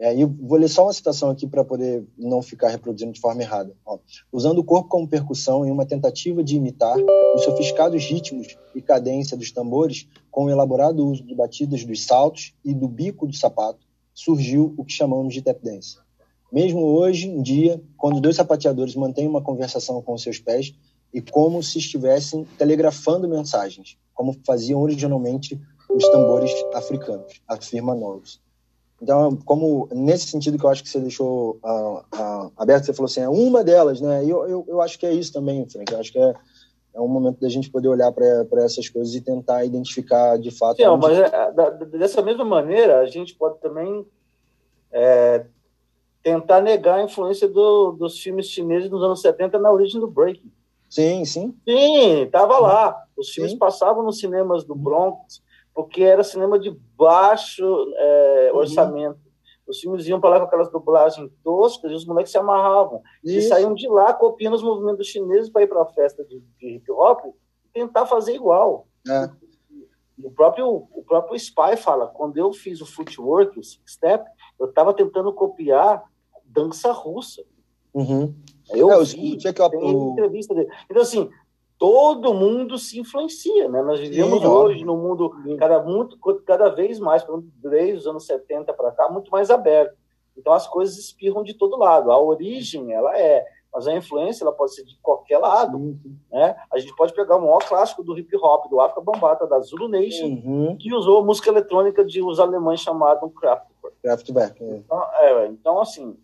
É, 0.00 0.16
e 0.16 0.24
vou 0.24 0.56
ler 0.56 0.68
só 0.68 0.84
uma 0.84 0.92
citação 0.92 1.28
aqui 1.28 1.44
para 1.44 1.64
poder 1.64 2.06
não 2.16 2.40
ficar 2.40 2.68
reproduzindo 2.68 3.12
de 3.12 3.20
forma 3.20 3.42
errada. 3.42 3.74
Ó, 3.84 3.98
Usando 4.32 4.58
o 4.58 4.64
corpo 4.64 4.88
como 4.88 5.08
percussão 5.08 5.66
em 5.66 5.72
uma 5.72 5.84
tentativa 5.84 6.42
de 6.44 6.54
imitar 6.54 6.96
os 7.34 7.42
sofisticados 7.42 8.04
ritmos 8.04 8.56
e 8.76 8.80
cadência 8.80 9.36
dos 9.36 9.50
tambores, 9.50 10.06
com 10.30 10.44
o 10.44 10.50
elaborado 10.50 11.04
uso 11.04 11.24
de 11.24 11.34
batidas 11.34 11.84
dos 11.84 12.04
saltos 12.04 12.54
e 12.64 12.72
do 12.72 12.86
bico 12.86 13.26
do 13.26 13.34
sapato, 13.34 13.84
surgiu 14.14 14.72
o 14.76 14.84
que 14.84 14.92
chamamos 14.92 15.34
de 15.34 15.42
tap 15.42 15.60
dance. 15.60 15.96
Mesmo 16.52 16.80
hoje 16.80 17.28
em 17.28 17.42
dia, 17.42 17.82
quando 17.96 18.20
dois 18.20 18.36
sapateadores 18.36 18.94
mantêm 18.94 19.26
uma 19.26 19.42
conversação 19.42 20.00
com 20.00 20.16
seus 20.16 20.38
pés 20.38 20.72
e 21.12 21.20
como 21.20 21.62
se 21.62 21.78
estivessem 21.78 22.44
telegrafando 22.56 23.28
mensagens, 23.28 23.96
como 24.14 24.36
faziam 24.44 24.80
originalmente 24.80 25.60
os 25.88 26.08
tambores 26.10 26.52
africanos, 26.74 27.40
afirma 27.48 27.94
Knowles. 27.94 28.40
Então, 29.00 29.36
como 29.44 29.88
nesse 29.92 30.26
sentido 30.26 30.58
que 30.58 30.64
eu 30.64 30.70
acho 30.70 30.82
que 30.82 30.88
você 30.88 30.98
deixou 30.98 31.58
uh, 31.62 31.98
uh, 31.98 32.52
aberto, 32.56 32.84
você 32.84 32.92
falou 32.92 33.06
assim, 33.06 33.20
é 33.20 33.28
uma 33.28 33.62
delas, 33.62 34.00
né? 34.00 34.24
E 34.24 34.28
eu, 34.28 34.46
eu, 34.46 34.64
eu 34.66 34.82
acho 34.82 34.98
que 34.98 35.06
é 35.06 35.12
isso 35.12 35.32
também, 35.32 35.68
Frank. 35.68 35.92
Eu 35.92 36.00
acho 36.00 36.12
que 36.12 36.18
é, 36.18 36.34
é 36.94 37.00
um 37.00 37.06
momento 37.06 37.40
da 37.40 37.48
gente 37.48 37.70
poder 37.70 37.86
olhar 37.86 38.10
para 38.10 38.64
essas 38.64 38.88
coisas 38.88 39.14
e 39.14 39.20
tentar 39.20 39.64
identificar 39.64 40.36
de 40.36 40.50
fato. 40.50 40.78
Sim, 40.78 40.86
onde... 40.88 41.06
mas 41.06 41.18
é, 41.18 41.52
da, 41.52 41.70
dessa 41.70 42.20
mesma 42.20 42.44
maneira, 42.44 42.98
a 42.98 43.06
gente 43.06 43.36
pode 43.36 43.60
também 43.60 44.04
é, 44.90 45.46
tentar 46.20 46.60
negar 46.60 46.98
a 46.98 47.04
influência 47.04 47.48
do, 47.48 47.92
dos 47.92 48.18
filmes 48.18 48.46
chineses 48.46 48.90
dos 48.90 49.02
anos 49.02 49.20
70 49.20 49.60
na 49.60 49.70
origem 49.70 50.00
do 50.00 50.08
breaking. 50.08 50.50
Sim, 50.88 51.24
sim. 51.24 51.54
Sim, 51.68 52.22
estava 52.22 52.58
lá. 52.58 53.04
Os 53.16 53.30
filmes 53.30 53.52
sim. 53.52 53.58
passavam 53.58 54.02
nos 54.02 54.18
cinemas 54.18 54.64
do 54.64 54.74
Bronx 54.74 55.42
porque 55.78 56.02
era 56.02 56.24
cinema 56.24 56.58
de 56.58 56.70
baixo 56.96 57.64
é, 57.96 58.50
uhum. 58.52 58.58
orçamento. 58.58 59.20
Os 59.64 59.78
filmes 59.78 60.08
iam 60.08 60.20
para 60.20 60.30
lá 60.30 60.40
com 60.40 60.46
aquelas 60.46 60.72
dublagens 60.72 61.30
toscas 61.44 61.92
e 61.92 61.94
os 61.94 62.04
moleques 62.04 62.32
se 62.32 62.38
amarravam. 62.38 63.00
Isso. 63.22 63.38
E 63.38 63.42
saíam 63.42 63.74
de 63.74 63.86
lá 63.86 64.12
copiando 64.12 64.54
os 64.54 64.62
movimentos 64.62 65.06
chineses 65.06 65.48
para 65.48 65.62
ir 65.62 65.68
para 65.68 65.82
a 65.82 65.86
festa 65.86 66.24
de, 66.24 66.40
de 66.58 66.76
hip 66.76 66.90
hop 66.90 67.26
e 67.26 67.68
tentar 67.72 68.06
fazer 68.06 68.34
igual. 68.34 68.88
É. 69.08 69.30
O 70.24 70.32
próprio, 70.32 70.88
o 70.90 71.04
próprio 71.06 71.36
Spy 71.36 71.76
fala: 71.76 72.08
quando 72.08 72.38
eu 72.38 72.52
fiz 72.52 72.80
o 72.80 72.86
footwork, 72.86 73.56
o 73.56 73.62
six 73.62 73.82
step, 73.86 74.24
eu 74.58 74.66
estava 74.66 74.92
tentando 74.92 75.32
copiar 75.32 76.02
dança 76.44 76.90
russa. 76.90 77.44
Uhum. 77.94 78.34
Eu 78.70 78.90
é, 78.90 79.04
vi, 79.04 79.38
o... 79.76 80.12
entrevista 80.12 80.54
dele. 80.54 80.68
Então, 80.90 81.02
assim, 81.02 81.30
todo 81.78 82.34
mundo 82.34 82.76
se 82.76 82.98
influencia, 82.98 83.68
né? 83.68 83.80
Nós 83.82 84.00
vivemos 84.00 84.40
Sim, 84.40 84.46
hoje 84.46 84.84
num 84.84 84.96
mundo 84.96 85.32
cada, 85.58 85.82
muito, 85.82 86.18
cada 86.44 86.68
vez 86.70 86.98
mais, 86.98 87.24
desde 87.62 87.98
os 87.98 88.06
anos 88.06 88.26
70 88.26 88.72
para 88.74 88.90
cá, 88.90 89.08
muito 89.08 89.30
mais 89.30 89.50
aberto. 89.50 89.96
Então 90.36 90.52
as 90.52 90.66
coisas 90.66 90.98
espirram 90.98 91.42
de 91.42 91.54
todo 91.54 91.78
lado. 91.78 92.10
A 92.10 92.20
origem, 92.20 92.92
ela 92.92 93.16
é, 93.18 93.44
mas 93.72 93.86
a 93.86 93.94
influência 93.94 94.44
ela 94.44 94.52
pode 94.52 94.74
ser 94.74 94.84
de 94.84 94.96
qualquer 95.00 95.38
lado, 95.38 95.76
uhum. 95.76 95.98
né? 96.30 96.56
A 96.72 96.78
gente 96.78 96.94
pode 96.96 97.12
pegar 97.12 97.36
o 97.36 97.40
maior 97.40 97.58
clássico 97.58 98.02
do 98.02 98.16
hip 98.18 98.34
hop, 98.36 98.68
do 98.68 98.80
Africa 98.80 99.00
Bambata, 99.00 99.46
da 99.46 99.60
Zulu 99.60 99.88
Nation, 99.88 100.26
uhum. 100.26 100.76
que 100.78 100.92
usou 100.94 101.24
música 101.24 101.50
eletrônica 101.50 102.04
de 102.04 102.22
os 102.22 102.40
alemães 102.40 102.80
chamado 102.80 103.28
Kraftwerk. 103.30 103.96
Kraftwerk. 104.02 104.64
É. 104.64 104.76
Então, 104.76 105.02
é, 105.14 105.46
então, 105.46 105.80
assim, 105.80 106.16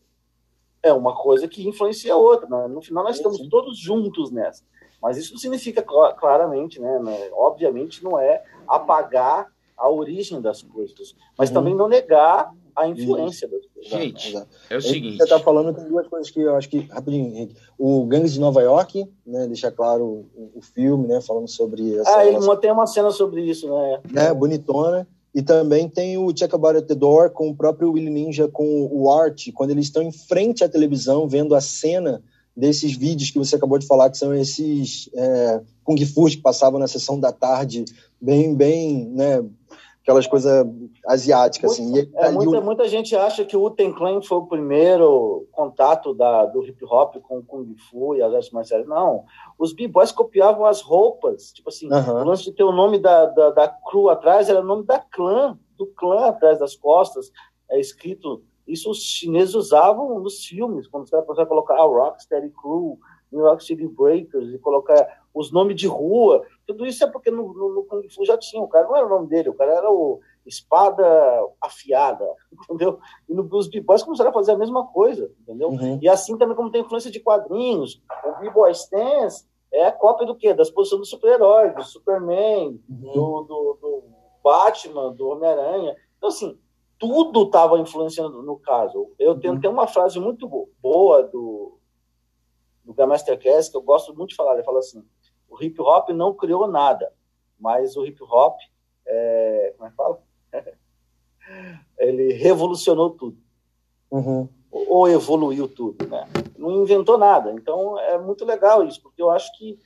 é 0.84 0.92
uma 0.92 1.14
coisa 1.14 1.48
que 1.48 1.66
influencia 1.66 2.12
a 2.12 2.16
outra. 2.16 2.48
Né? 2.48 2.68
No 2.68 2.82
final 2.82 3.02
nós 3.02 3.16
estamos 3.16 3.48
todos 3.48 3.78
juntos 3.78 4.30
nessa. 4.30 4.62
Mas 5.02 5.16
isso 5.16 5.32
não 5.32 5.38
significa 5.38 5.82
claramente, 5.82 6.80
né, 6.80 6.98
né, 6.98 7.28
obviamente, 7.32 8.02
não 8.02 8.18
é 8.18 8.42
apagar 8.66 9.48
a 9.76 9.90
origem 9.90 10.40
das 10.40 10.62
coisas, 10.62 11.14
mas 11.36 11.50
também 11.50 11.74
não 11.74 11.88
negar 11.88 12.50
a 12.74 12.88
influência 12.88 13.46
das 13.46 13.66
coisas. 13.66 13.90
Gente, 13.90 14.34
né? 14.34 14.46
é 14.70 14.76
o 14.76 14.80
seguinte. 14.80 15.18
Você 15.18 15.24
está 15.24 15.38
falando 15.38 15.74
tem 15.74 15.86
duas 15.86 16.06
coisas 16.08 16.30
que 16.30 16.40
eu 16.40 16.56
acho 16.56 16.68
que 16.68 16.80
rapidinho, 16.80 17.26
Henrique. 17.26 17.56
O 17.78 18.06
Gangues 18.06 18.32
de 18.32 18.40
Nova 18.40 18.62
York, 18.62 19.06
né, 19.26 19.46
deixa 19.46 19.70
claro 19.70 20.26
o, 20.34 20.52
o 20.54 20.62
filme, 20.62 21.06
né, 21.06 21.20
falando 21.20 21.48
sobre 21.48 21.96
essa. 21.96 22.16
Ah, 22.16 22.26
ele 22.26 22.38
tem 22.56 22.72
uma 22.72 22.86
cena 22.86 23.10
sobre 23.10 23.42
isso, 23.42 23.68
né? 23.68 24.00
Né, 24.10 24.34
bonitona. 24.34 25.06
E 25.34 25.42
também 25.42 25.88
tem 25.88 26.16
o 26.16 26.32
Check 26.32 26.54
About 26.54 26.82
the 26.82 26.94
Door 26.94 27.30
com 27.30 27.48
o 27.48 27.56
próprio 27.56 27.90
Willy 27.90 28.10
Ninja 28.10 28.46
com 28.46 28.88
o 28.90 29.10
Art, 29.10 29.48
quando 29.52 29.70
eles 29.70 29.86
estão 29.86 30.02
em 30.02 30.12
frente 30.12 30.62
à 30.62 30.68
televisão 30.68 31.26
vendo 31.26 31.54
a 31.54 31.60
cena 31.60 32.22
desses 32.56 32.96
vídeos 32.96 33.30
que 33.30 33.38
você 33.38 33.56
acabou 33.56 33.78
de 33.78 33.86
falar, 33.86 34.10
que 34.10 34.16
são 34.16 34.32
esses 34.32 35.10
é, 35.12 35.60
Kung 35.82 36.06
Fu 36.06 36.26
que 36.26 36.36
passavam 36.36 36.78
na 36.78 36.86
sessão 36.86 37.18
da 37.18 37.32
tarde, 37.32 37.84
bem, 38.20 38.54
bem, 38.54 39.06
né, 39.06 39.44
aquelas 40.04 40.26
coisas 40.26 40.66
asiáticas, 41.06 41.72
assim. 41.72 42.10
É, 42.14 42.30
muita, 42.30 42.58
o... 42.58 42.62
muita 42.62 42.86
gente 42.86 43.16
acha 43.16 43.42
que 43.42 43.56
o 43.56 43.70
Ten 43.70 43.90
Clan 43.90 44.20
foi 44.20 44.36
o 44.36 44.46
primeiro 44.46 45.48
contato 45.50 46.14
da, 46.14 46.44
do 46.44 46.62
hip 46.62 46.84
hop 46.84 47.16
com 47.22 47.38
o 47.38 47.42
Kung 47.42 47.74
Fu 47.88 48.14
e 48.14 48.22
as 48.22 48.32
artes 48.32 48.50
marciais. 48.50 48.86
Não, 48.86 49.24
os 49.58 49.72
b-boys 49.72 50.12
copiavam 50.12 50.66
as 50.66 50.82
roupas, 50.82 51.52
tipo 51.52 51.70
assim, 51.70 51.90
uhum. 51.90 52.20
o 52.20 52.24
lance 52.24 52.44
de 52.44 52.52
ter 52.52 52.64
o 52.64 52.72
nome 52.72 52.98
da, 52.98 53.24
da, 53.26 53.50
da 53.50 53.68
crew 53.68 54.10
atrás 54.10 54.50
era 54.50 54.60
o 54.60 54.64
nome 54.64 54.84
da 54.84 54.98
clã, 54.98 55.58
do 55.76 55.86
clã 55.86 56.26
atrás 56.26 56.58
das 56.58 56.76
costas, 56.76 57.32
é 57.70 57.80
escrito 57.80 58.42
isso 58.66 58.90
os 58.90 58.98
chineses 58.98 59.54
usavam 59.54 60.20
nos 60.20 60.44
filmes, 60.44 60.86
quando 60.86 61.08
você 61.08 61.16
vai 61.16 61.46
colocar 61.46 61.74
a 61.74 61.82
ah, 61.82 61.86
Rocksteady 61.86 62.50
Crew, 62.50 62.98
New 63.30 63.44
York 63.44 63.62
City 63.62 63.86
Breakers, 63.86 64.54
e 64.54 64.58
colocar 64.58 65.22
os 65.34 65.52
nomes 65.52 65.76
de 65.76 65.86
rua. 65.86 66.42
Tudo 66.66 66.86
isso 66.86 67.04
é 67.04 67.10
porque 67.10 67.30
no, 67.30 67.52
no, 67.52 67.74
no 67.74 67.84
Kung 67.84 68.08
Fu 68.08 68.24
já 68.24 68.38
tinha. 68.38 68.62
O 68.62 68.68
cara 68.68 68.86
não 68.86 68.96
era 68.96 69.06
o 69.06 69.08
nome 69.08 69.28
dele, 69.28 69.48
o 69.48 69.54
cara 69.54 69.72
era 69.72 69.90
o 69.90 70.20
espada 70.46 71.04
afiada, 71.60 72.26
entendeu? 72.64 72.98
E 73.28 73.34
no, 73.34 73.48
os 73.52 73.68
B-Boys 73.68 74.02
começaram 74.02 74.30
a 74.30 74.34
fazer 74.34 74.52
a 74.52 74.58
mesma 74.58 74.86
coisa, 74.86 75.30
entendeu? 75.40 75.68
Uhum. 75.68 75.98
E 76.00 76.08
assim 76.08 76.36
também 76.36 76.56
como 76.56 76.70
tem 76.70 76.82
influência 76.82 77.10
de 77.10 77.20
quadrinhos, 77.20 78.02
o 78.24 78.40
B-Boy 78.40 78.70
Stance 78.72 79.46
é 79.72 79.86
a 79.86 79.92
cópia 79.92 80.26
do 80.26 80.36
quê? 80.36 80.54
Das 80.54 80.70
posições 80.70 81.00
do 81.00 81.06
super-herói, 81.06 81.70
do 81.70 81.82
Superman, 81.82 82.80
uhum. 82.88 83.12
do, 83.12 83.42
do, 83.42 83.78
do 83.80 84.02
Batman, 84.42 85.12
do 85.12 85.28
Homem-Aranha. 85.28 85.96
Então, 86.16 86.28
assim, 86.28 86.58
tudo 86.98 87.42
estava 87.42 87.78
influenciando 87.78 88.42
no 88.42 88.56
caso. 88.56 89.10
Eu 89.18 89.38
tenho, 89.38 89.54
uhum. 89.54 89.60
tem 89.60 89.70
uma 89.70 89.86
frase 89.86 90.20
muito 90.20 90.48
boa 90.80 91.24
do, 91.24 91.78
do 92.84 92.94
Grandmaster 92.94 93.38
que 93.38 93.48
eu 93.48 93.82
gosto 93.82 94.14
muito 94.14 94.30
de 94.30 94.36
falar. 94.36 94.54
Ele 94.54 94.62
fala 94.62 94.78
assim: 94.78 95.04
o 95.54 95.62
hip 95.62 95.80
hop 95.80 96.08
não 96.10 96.34
criou 96.34 96.66
nada, 96.66 97.12
mas 97.58 97.96
o 97.96 98.04
hip 98.04 98.20
hop, 98.22 98.58
é, 99.06 99.74
como 99.76 99.86
é 99.86 99.90
que 99.90 99.96
fala? 99.96 100.22
ele 101.98 102.32
revolucionou 102.32 103.10
tudo. 103.10 103.38
Uhum. 104.10 104.48
Ou 104.70 105.08
evoluiu 105.08 105.68
tudo, 105.68 106.06
né? 106.08 106.26
Não 106.58 106.82
inventou 106.82 107.16
nada. 107.16 107.52
Então 107.52 107.98
é 107.98 108.18
muito 108.18 108.44
legal 108.44 108.84
isso, 108.84 109.00
porque 109.00 109.22
eu 109.22 109.30
acho 109.30 109.56
que 109.56 109.78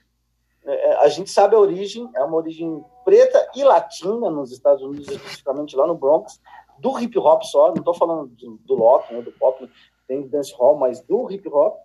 é, 0.65 0.95
a 0.97 1.09
gente 1.09 1.31
sabe 1.31 1.55
a 1.55 1.59
origem, 1.59 2.09
é 2.15 2.23
uma 2.24 2.36
origem 2.36 2.82
preta 3.05 3.51
e 3.55 3.62
latina 3.62 4.31
nos 4.31 4.51
Estados 4.51 4.82
Unidos, 4.82 5.09
especificamente 5.09 5.77
lá 5.77 5.86
no 5.86 5.95
Bronx, 5.95 6.40
do 6.78 6.99
hip 6.99 7.19
hop 7.19 7.43
só, 7.43 7.69
não 7.69 7.77
estou 7.77 7.95
falando 7.95 8.28
do, 8.28 8.59
do 8.65 8.77
rock, 8.77 9.12
né, 9.12 9.20
do 9.20 9.32
pop, 9.32 9.69
tem 10.07 10.27
dance 10.27 10.55
hall, 10.55 10.77
mas 10.77 11.01
do 11.03 11.31
hip 11.31 11.47
hop. 11.49 11.77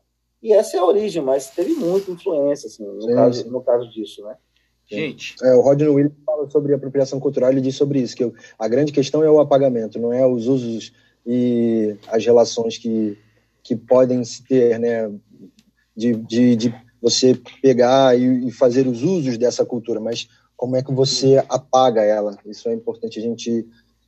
E 0.44 0.52
essa 0.52 0.76
é 0.76 0.80
a 0.82 0.86
origem, 0.86 1.24
mas 1.24 1.50
teve 1.50 1.74
muita 1.74 2.12
influência, 2.12 2.68
assim, 2.68 2.86
no, 2.86 3.02
sim, 3.02 3.16
caso, 3.16 3.44
sim. 3.44 3.50
no 3.50 3.62
caso 3.62 3.90
disso, 3.90 4.22
né? 4.24 4.36
Gente. 4.86 5.36
É, 5.42 5.56
o 5.56 5.62
Rodney 5.62 5.88
Williams 5.88 6.18
fala 6.26 6.50
sobre 6.50 6.74
apropriação 6.74 7.18
cultural, 7.18 7.50
ele 7.50 7.62
diz 7.62 7.76
sobre 7.78 8.00
isso, 8.02 8.14
que 8.14 8.30
a 8.60 8.68
grande 8.68 8.92
questão 8.92 9.24
é 9.24 9.32
o 9.32 9.40
apagamento, 9.40 9.98
não 9.98 10.12
é 10.12 10.28
os 10.28 10.48
usos 10.48 10.92
e 11.26 11.96
as 12.10 12.26
relações 12.26 12.78
que, 12.78 13.18
que 13.64 13.74
podem 13.74 14.22
se 14.26 14.44
ter, 14.44 14.78
né? 14.78 15.10
De, 15.96 16.14
de, 16.16 16.56
de 16.58 16.76
você 17.02 17.40
pegar 17.62 18.18
e, 18.20 18.48
e 18.48 18.52
fazer 18.52 18.86
os 18.86 19.02
usos 19.02 19.38
dessa 19.38 19.66
cultura, 19.66 20.02
mas 20.02 20.28
como 20.58 20.76
é 20.76 20.84
que 20.84 20.92
você 20.92 21.44
apaga 21.48 22.02
ela? 22.02 22.38
Isso 22.46 22.68
é 22.68 22.74
importante 22.74 23.20
a 23.20 23.22
gente 23.22 23.66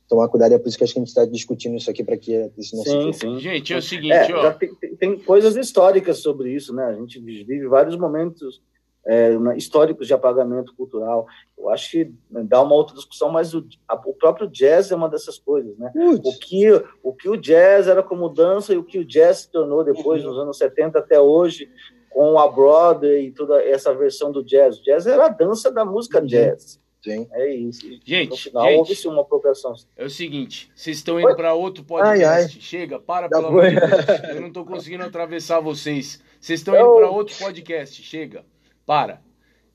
tomar 0.08 0.28
cuidado. 0.28 0.54
É 0.54 0.58
por 0.58 0.68
isso 0.68 0.78
que 0.78 0.84
acho 0.84 0.92
que 0.92 0.98
a 0.98 1.02
gente 1.02 1.08
está 1.08 1.24
discutindo 1.24 1.76
isso 1.76 1.90
aqui 1.90 2.02
para 2.04 2.16
que 2.16 2.50
isso 2.56 2.76
não 2.76 2.84
sim, 2.84 3.12
se 3.12 3.20
sim. 3.20 3.38
Gente, 3.38 3.72
é 3.72 3.76
o 3.76 3.82
seguinte, 3.82 4.12
é, 4.12 4.34
ó. 4.34 4.52
Tem, 4.52 4.74
tem, 4.74 4.96
tem, 4.96 5.18
coisas 5.18 5.56
históricas 5.56 6.18
sobre 6.18 6.52
isso, 6.52 6.74
né? 6.74 6.84
A 6.86 6.94
gente 6.94 7.20
vive 7.20 7.66
vários 7.66 7.96
momentos 7.96 8.60
é, 9.06 9.36
históricos 9.56 10.06
de 10.06 10.14
apagamento 10.14 10.74
cultural. 10.74 11.26
Eu 11.56 11.70
acho 11.70 11.90
que 11.90 12.12
dá 12.28 12.60
uma 12.60 12.74
outra 12.74 12.94
discussão, 12.94 13.30
mas 13.30 13.54
o, 13.54 13.64
a, 13.86 13.94
o 13.94 14.12
próprio 14.14 14.48
jazz 14.48 14.90
é 14.90 14.96
uma 14.96 15.08
dessas 15.08 15.38
coisas, 15.38 15.76
né? 15.78 15.92
O 15.94 16.38
que, 16.38 16.70
o 17.02 17.12
que 17.12 17.28
o 17.28 17.36
jazz 17.36 17.86
era 17.86 18.02
como 18.02 18.28
dança 18.28 18.74
e 18.74 18.76
o 18.76 18.84
que 18.84 18.98
o 18.98 19.04
jazz 19.04 19.38
se 19.38 19.50
tornou 19.50 19.84
depois, 19.84 20.24
uhum. 20.24 20.30
nos 20.30 20.38
anos 20.38 20.58
70 20.58 20.98
até 20.98 21.20
hoje, 21.20 21.70
com 22.10 22.38
a 22.38 22.48
Broadway 22.48 23.26
e 23.26 23.32
toda 23.32 23.62
essa 23.62 23.94
versão 23.94 24.32
do 24.32 24.42
jazz. 24.42 24.78
O 24.78 24.82
jazz 24.82 25.06
era 25.06 25.26
a 25.26 25.28
dança 25.28 25.70
da 25.70 25.84
música 25.84 26.18
uhum. 26.20 26.26
jazz. 26.26 26.80
Sim. 27.06 27.28
É 27.30 27.54
isso. 27.54 27.88
Gente, 28.04 28.30
no 28.30 28.36
final 28.36 28.64
gente, 28.64 28.78
houve-se 28.78 29.08
uma 29.08 29.22
apropriação. 29.22 29.74
É 29.96 30.04
o 30.04 30.10
seguinte, 30.10 30.68
vocês 30.74 30.96
estão 30.96 31.20
indo 31.20 31.36
para 31.36 31.54
outro 31.54 31.84
podcast. 31.84 32.24
Ai, 32.24 32.42
ai. 32.42 32.48
Chega, 32.48 32.98
para, 32.98 33.28
pelo 33.28 33.46
amor 33.46 33.68
de 33.68 33.76
Deus. 33.76 33.90
Eu 34.34 34.40
não 34.40 34.48
estou 34.48 34.64
conseguindo 34.64 35.04
atravessar 35.04 35.60
vocês. 35.60 36.20
Vocês 36.40 36.60
estão 36.60 36.74
indo 36.74 36.96
para 36.96 37.08
outro 37.08 37.36
podcast. 37.36 38.02
Chega, 38.02 38.44
para. 38.84 39.20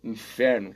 Inferno. 0.03 0.71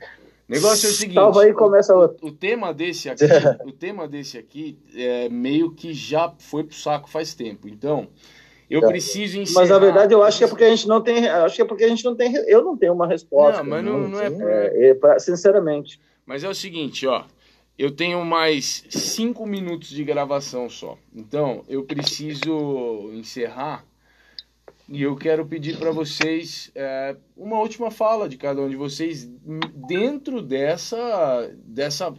O 0.48 0.52
negócio 0.52 0.86
é 0.86 0.90
o 0.90 0.94
seguinte. 0.94 1.16
Salva 1.16 1.42
aí 1.42 1.52
começa 1.52 1.94
outro. 1.94 2.24
O, 2.24 2.28
o 2.28 2.32
tema 2.32 2.72
desse 2.72 3.10
aqui, 3.10 3.24
o 3.66 3.72
tema 3.72 4.08
desse 4.08 4.38
aqui 4.38 4.78
é 4.94 5.28
meio 5.28 5.72
que 5.72 5.92
já 5.92 6.32
foi 6.38 6.64
pro 6.64 6.74
saco 6.74 7.10
faz 7.10 7.34
tempo. 7.34 7.68
Então, 7.68 8.08
eu 8.70 8.82
é. 8.82 8.86
preciso 8.86 9.38
encerrar. 9.38 9.60
Mas 9.60 9.70
na 9.70 9.78
verdade 9.78 10.14
eu 10.14 10.22
acho 10.22 10.38
que 10.38 10.44
é 10.44 10.48
porque 10.48 10.64
a 10.64 10.70
gente 10.70 10.88
não 10.88 11.00
tem, 11.00 11.28
acho 11.28 11.56
que 11.56 11.62
é 11.62 11.64
porque 11.64 11.84
a 11.84 11.88
gente 11.88 12.04
não 12.04 12.16
tem, 12.16 12.34
eu 12.48 12.64
não 12.64 12.76
tenho 12.76 12.92
uma 12.92 13.06
resposta. 13.06 13.62
Não, 13.62 13.70
mas 13.70 13.84
não, 13.84 13.98
não, 13.98 14.08
não 14.08 14.20
é, 14.20 14.26
é, 14.26 14.88
é 14.88 14.94
pra, 14.94 15.18
sinceramente. 15.18 16.00
Mas 16.26 16.42
é 16.42 16.48
o 16.48 16.54
seguinte, 16.54 17.06
ó, 17.06 17.24
eu 17.78 17.90
tenho 17.90 18.24
mais 18.24 18.84
cinco 18.90 19.46
minutos 19.46 19.90
de 19.90 20.02
gravação 20.02 20.68
só. 20.68 20.98
Então, 21.14 21.64
eu 21.68 21.84
preciso 21.84 23.10
encerrar 23.14 23.84
e 24.88 25.02
eu 25.02 25.16
quero 25.16 25.44
pedir 25.46 25.78
para 25.78 25.90
vocês 25.90 26.70
é, 26.74 27.16
uma 27.36 27.58
última 27.58 27.90
fala 27.90 28.28
de 28.28 28.36
cada 28.36 28.60
um 28.60 28.68
de 28.68 28.76
vocês 28.76 29.28
dentro 29.88 30.42
dessa, 30.42 31.50
dessa, 31.64 32.14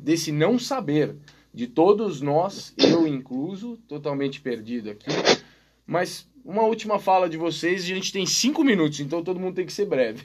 desse 0.00 0.32
não 0.32 0.58
saber 0.58 1.16
de 1.52 1.66
todos 1.66 2.20
nós, 2.20 2.74
eu 2.78 3.06
incluso, 3.06 3.78
totalmente 3.88 4.40
perdido 4.40 4.90
aqui. 4.90 5.10
Mas 5.86 6.28
uma 6.44 6.62
última 6.62 6.98
fala 6.98 7.28
de 7.28 7.36
vocês. 7.36 7.82
A 7.82 7.86
gente 7.86 8.12
tem 8.12 8.26
cinco 8.26 8.64
minutos, 8.64 9.00
então 9.00 9.22
todo 9.22 9.40
mundo 9.40 9.56
tem 9.56 9.66
que 9.66 9.72
ser 9.72 9.86
breve. 9.86 10.24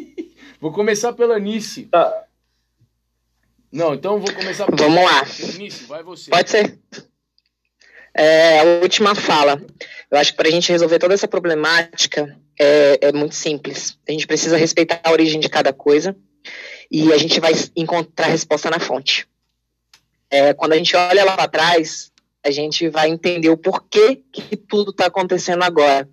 vou 0.60 0.72
começar 0.72 1.12
pela 1.12 1.38
Nice. 1.38 1.84
Tá. 1.86 2.26
Não, 3.72 3.94
então 3.94 4.18
vou 4.18 4.32
começar. 4.34 4.66
Vamos 4.70 5.04
lá. 5.04 5.22
Nice, 5.58 5.84
vai 5.84 6.02
você. 6.02 6.30
Pode 6.30 6.50
ser. 6.50 6.78
É, 8.14 8.60
a 8.60 8.64
última 8.82 9.14
fala. 9.14 9.62
Eu 10.10 10.18
acho 10.18 10.32
que 10.32 10.36
para 10.36 10.48
a 10.48 10.50
gente 10.50 10.72
resolver 10.72 10.98
toda 10.98 11.14
essa 11.14 11.28
problemática 11.28 12.36
é, 12.58 12.98
é, 13.00 13.12
muito 13.12 13.34
simples. 13.34 13.96
A 14.08 14.12
gente 14.12 14.26
precisa 14.26 14.56
respeitar 14.56 15.00
a 15.04 15.12
origem 15.12 15.40
de 15.40 15.48
cada 15.48 15.72
coisa 15.72 16.16
e 16.90 17.12
a 17.12 17.16
gente 17.16 17.38
vai 17.38 17.52
encontrar 17.76 18.26
a 18.26 18.30
resposta 18.30 18.68
na 18.68 18.80
fonte. 18.80 19.28
É, 20.28 20.52
quando 20.52 20.72
a 20.72 20.76
gente 20.76 20.96
olha 20.96 21.24
lá 21.24 21.36
para 21.36 21.48
trás, 21.48 22.10
a 22.44 22.50
gente 22.50 22.88
vai 22.88 23.08
entender 23.08 23.50
o 23.50 23.56
porquê 23.56 24.22
que 24.32 24.56
tudo 24.56 24.90
está 24.90 25.06
acontecendo 25.06 25.62
agora. 25.62 26.08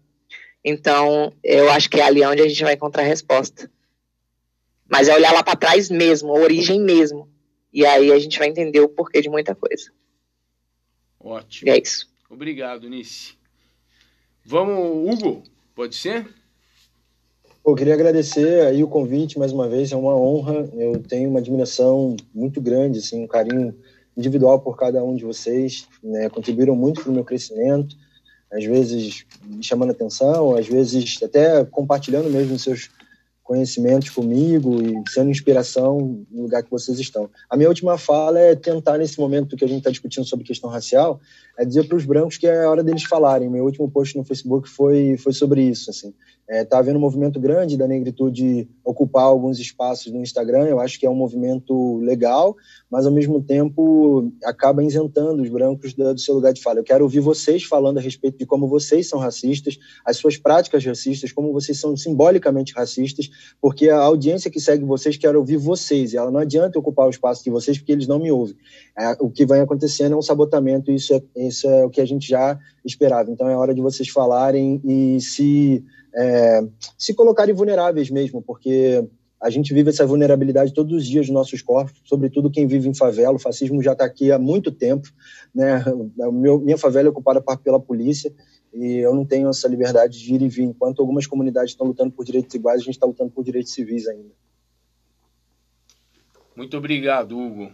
Então, 0.63 1.33
eu 1.43 1.71
acho 1.71 1.89
que 1.89 1.99
é 1.99 2.03
ali 2.03 2.23
onde 2.23 2.41
a 2.41 2.47
gente 2.47 2.63
vai 2.63 2.73
encontrar 2.73 3.03
a 3.03 3.07
resposta. 3.07 3.69
Mas 4.87 5.07
é 5.07 5.15
olhar 5.15 5.33
lá 5.33 5.43
para 5.43 5.55
trás 5.55 5.89
mesmo, 5.89 6.35
a 6.35 6.39
origem 6.39 6.79
mesmo. 6.79 7.29
E 7.73 7.85
aí 7.85 8.11
a 8.11 8.19
gente 8.19 8.39
vai 8.39 8.47
entender 8.47 8.79
o 8.79 8.89
porquê 8.89 9.21
de 9.21 9.29
muita 9.29 9.53
coisa. 9.53 9.91
Ótimo. 11.19 11.69
E 11.69 11.71
é 11.71 11.81
isso. 11.81 12.09
Obrigado, 12.29 12.89
Nice. 12.89 13.35
Vamos, 14.45 15.21
Hugo, 15.21 15.43
pode 15.75 15.95
ser? 15.95 16.27
Eu 17.65 17.75
queria 17.75 17.95
agradecer 17.95 18.65
aí 18.65 18.81
o 18.81 18.87
convite 18.87 19.37
mais 19.37 19.51
uma 19.51 19.67
vez, 19.67 19.91
é 19.91 19.95
uma 19.97 20.15
honra. 20.15 20.69
Eu 20.73 21.03
tenho 21.03 21.29
uma 21.29 21.39
admiração 21.39 22.15
muito 22.33 22.61
grande, 22.61 22.99
assim, 22.99 23.21
um 23.21 23.27
carinho 23.27 23.77
individual 24.15 24.61
por 24.61 24.77
cada 24.77 25.03
um 25.03 25.17
de 25.17 25.25
vocês, 25.25 25.85
né? 26.01 26.29
Contribuíram 26.29 26.77
muito 26.77 27.01
para 27.01 27.11
o 27.11 27.13
meu 27.13 27.25
crescimento, 27.25 27.97
às 28.49 28.63
vezes 28.63 29.25
me 29.43 29.61
chamando 29.61 29.91
atenção, 29.91 30.55
às 30.55 30.65
vezes 30.65 31.21
até 31.21 31.65
compartilhando 31.65 32.29
mesmo 32.29 32.57
seus 32.57 32.89
conhecimentos 33.47 34.09
comigo 34.09 34.81
e 34.81 35.01
sendo 35.09 35.31
inspiração 35.31 36.25
no 36.29 36.43
lugar 36.43 36.61
que 36.61 36.69
vocês 36.69 36.99
estão. 36.99 37.29
A 37.49 37.55
minha 37.55 37.69
última 37.69 37.97
fala 37.97 38.37
é 38.37 38.53
tentar, 38.53 38.97
nesse 38.97 39.17
momento 39.17 39.55
que 39.55 39.63
a 39.63 39.67
gente 39.67 39.77
está 39.77 39.89
discutindo 39.89 40.25
sobre 40.25 40.45
questão 40.45 40.69
racial, 40.69 41.21
é 41.57 41.63
dizer 41.63 41.87
para 41.87 41.95
os 41.95 42.03
brancos 42.03 42.37
que 42.37 42.45
é 42.45 42.67
hora 42.67 42.83
deles 42.83 43.05
falarem. 43.05 43.49
Meu 43.49 43.63
último 43.63 43.89
post 43.89 44.17
no 44.17 44.25
Facebook 44.25 44.67
foi, 44.67 45.15
foi 45.17 45.31
sobre 45.31 45.61
isso. 45.61 45.89
Assim. 45.89 46.13
Está 46.47 46.55
é, 46.55 46.63
tá 46.63 46.77
havendo 46.79 46.95
um 46.95 47.01
movimento 47.01 47.41
grande 47.41 47.75
da 47.75 47.85
negritude 47.85 48.69
ocupar 48.81 49.23
alguns 49.23 49.59
espaços 49.59 50.13
no 50.13 50.21
Instagram. 50.21 50.63
Eu 50.63 50.79
acho 50.79 50.97
que 50.97 51.05
é 51.05 51.09
um 51.09 51.15
movimento 51.15 51.97
legal, 51.97 52.55
mas 52.89 53.05
ao 53.05 53.11
mesmo 53.11 53.41
tempo 53.41 54.31
acaba 54.45 54.81
isentando 54.81 55.43
os 55.43 55.49
brancos 55.49 55.93
do, 55.93 56.17
seu 56.17 56.35
lugar 56.35 56.53
de 56.53 56.61
fala. 56.61 56.79
Eu 56.79 56.85
quero 56.85 57.03
ouvir 57.03 57.19
vocês 57.19 57.65
falando 57.65 57.97
a 57.97 58.01
respeito 58.01 58.37
de 58.37 58.45
como 58.45 58.65
vocês 58.65 59.09
são 59.09 59.19
racistas, 59.19 59.77
as 60.05 60.15
suas 60.15 60.37
práticas 60.37 60.85
racistas, 60.85 61.33
como 61.33 61.51
vocês 61.51 61.77
são 61.81 61.97
simbolicamente 61.97 62.73
racistas, 62.73 63.29
porque 63.61 63.89
a 63.89 63.99
audiência 63.99 64.49
que 64.49 64.61
segue 64.61 64.85
vocês 64.85 65.17
quer 65.17 65.35
ouvir 65.35 65.57
vocês. 65.57 66.13
E 66.13 66.17
ela 66.17 66.31
não 66.31 66.39
adianta 66.39 66.79
ocupar 66.79 67.07
o 67.07 67.11
espaço 67.11 67.43
de 67.43 67.49
vocês 67.49 67.77
porque 67.77 67.91
eles 67.91 68.07
não 68.07 68.19
me 68.19 68.31
ouvem. 68.31 68.55
É, 68.97 69.17
o 69.19 69.29
que 69.29 69.45
vai 69.45 69.59
acontecendo 69.59 70.13
é 70.13 70.17
um 70.17 70.21
sabotamento. 70.21 70.91
E 70.91 70.95
isso 70.95 71.13
é, 71.13 71.21
isso 71.35 71.67
é 71.67 71.83
o 71.83 71.89
que 71.89 71.99
a 71.99 72.05
gente 72.05 72.29
já 72.29 72.57
esperava. 72.85 73.29
Então 73.29 73.49
é 73.49 73.57
hora 73.57 73.75
de 73.75 73.81
vocês 73.81 74.07
falarem 74.07 74.81
e 74.85 75.19
se 75.19 75.83
é, 76.17 76.61
se 76.97 77.13
colocarem 77.13 77.53
vulneráveis 77.53 78.09
mesmo, 78.09 78.41
porque 78.41 79.07
a 79.39 79.51
gente 79.51 79.71
vive 79.71 79.91
essa 79.91 80.05
vulnerabilidade 80.05 80.73
todos 80.73 80.97
os 80.97 81.05
dias 81.05 81.27
nos 81.27 81.33
nossos 81.33 81.61
corpos, 81.61 82.01
sobretudo 82.03 82.49
quem 82.49 82.65
vive 82.65 82.89
em 82.89 82.93
favela. 82.93 83.35
O 83.35 83.39
fascismo 83.39 83.83
já 83.83 83.91
está 83.93 84.05
aqui 84.05 84.31
há 84.31 84.39
muito 84.39 84.71
tempo. 84.71 85.07
Né? 85.53 85.83
Meu, 86.33 86.59
minha 86.59 86.77
favela 86.77 87.07
é 87.07 87.11
ocupada 87.11 87.39
pela 87.57 87.79
polícia 87.79 88.33
e 88.73 88.95
eu 88.97 89.13
não 89.13 89.23
tenho 89.23 89.47
essa 89.49 89.67
liberdade 89.67 90.19
de 90.19 90.33
ir 90.33 90.41
e 90.41 90.49
vir. 90.49 90.63
Enquanto 90.63 91.01
algumas 91.01 91.27
comunidades 91.27 91.71
estão 91.71 91.85
lutando 91.85 92.11
por 92.11 92.25
direitos 92.25 92.53
iguais, 92.55 92.81
a 92.81 92.83
gente 92.83 92.95
está 92.95 93.05
lutando 93.05 93.29
por 93.29 93.43
direitos 93.43 93.71
civis 93.71 94.07
ainda. 94.07 94.31
Muito 96.55 96.75
obrigado, 96.75 97.37
Hugo. 97.37 97.71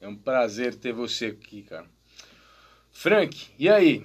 É 0.00 0.08
um 0.08 0.16
prazer 0.16 0.74
ter 0.74 0.94
você 0.94 1.26
aqui, 1.26 1.62
cara. 1.62 1.86
Frank, 2.90 3.48
e 3.58 3.68
aí? 3.68 4.02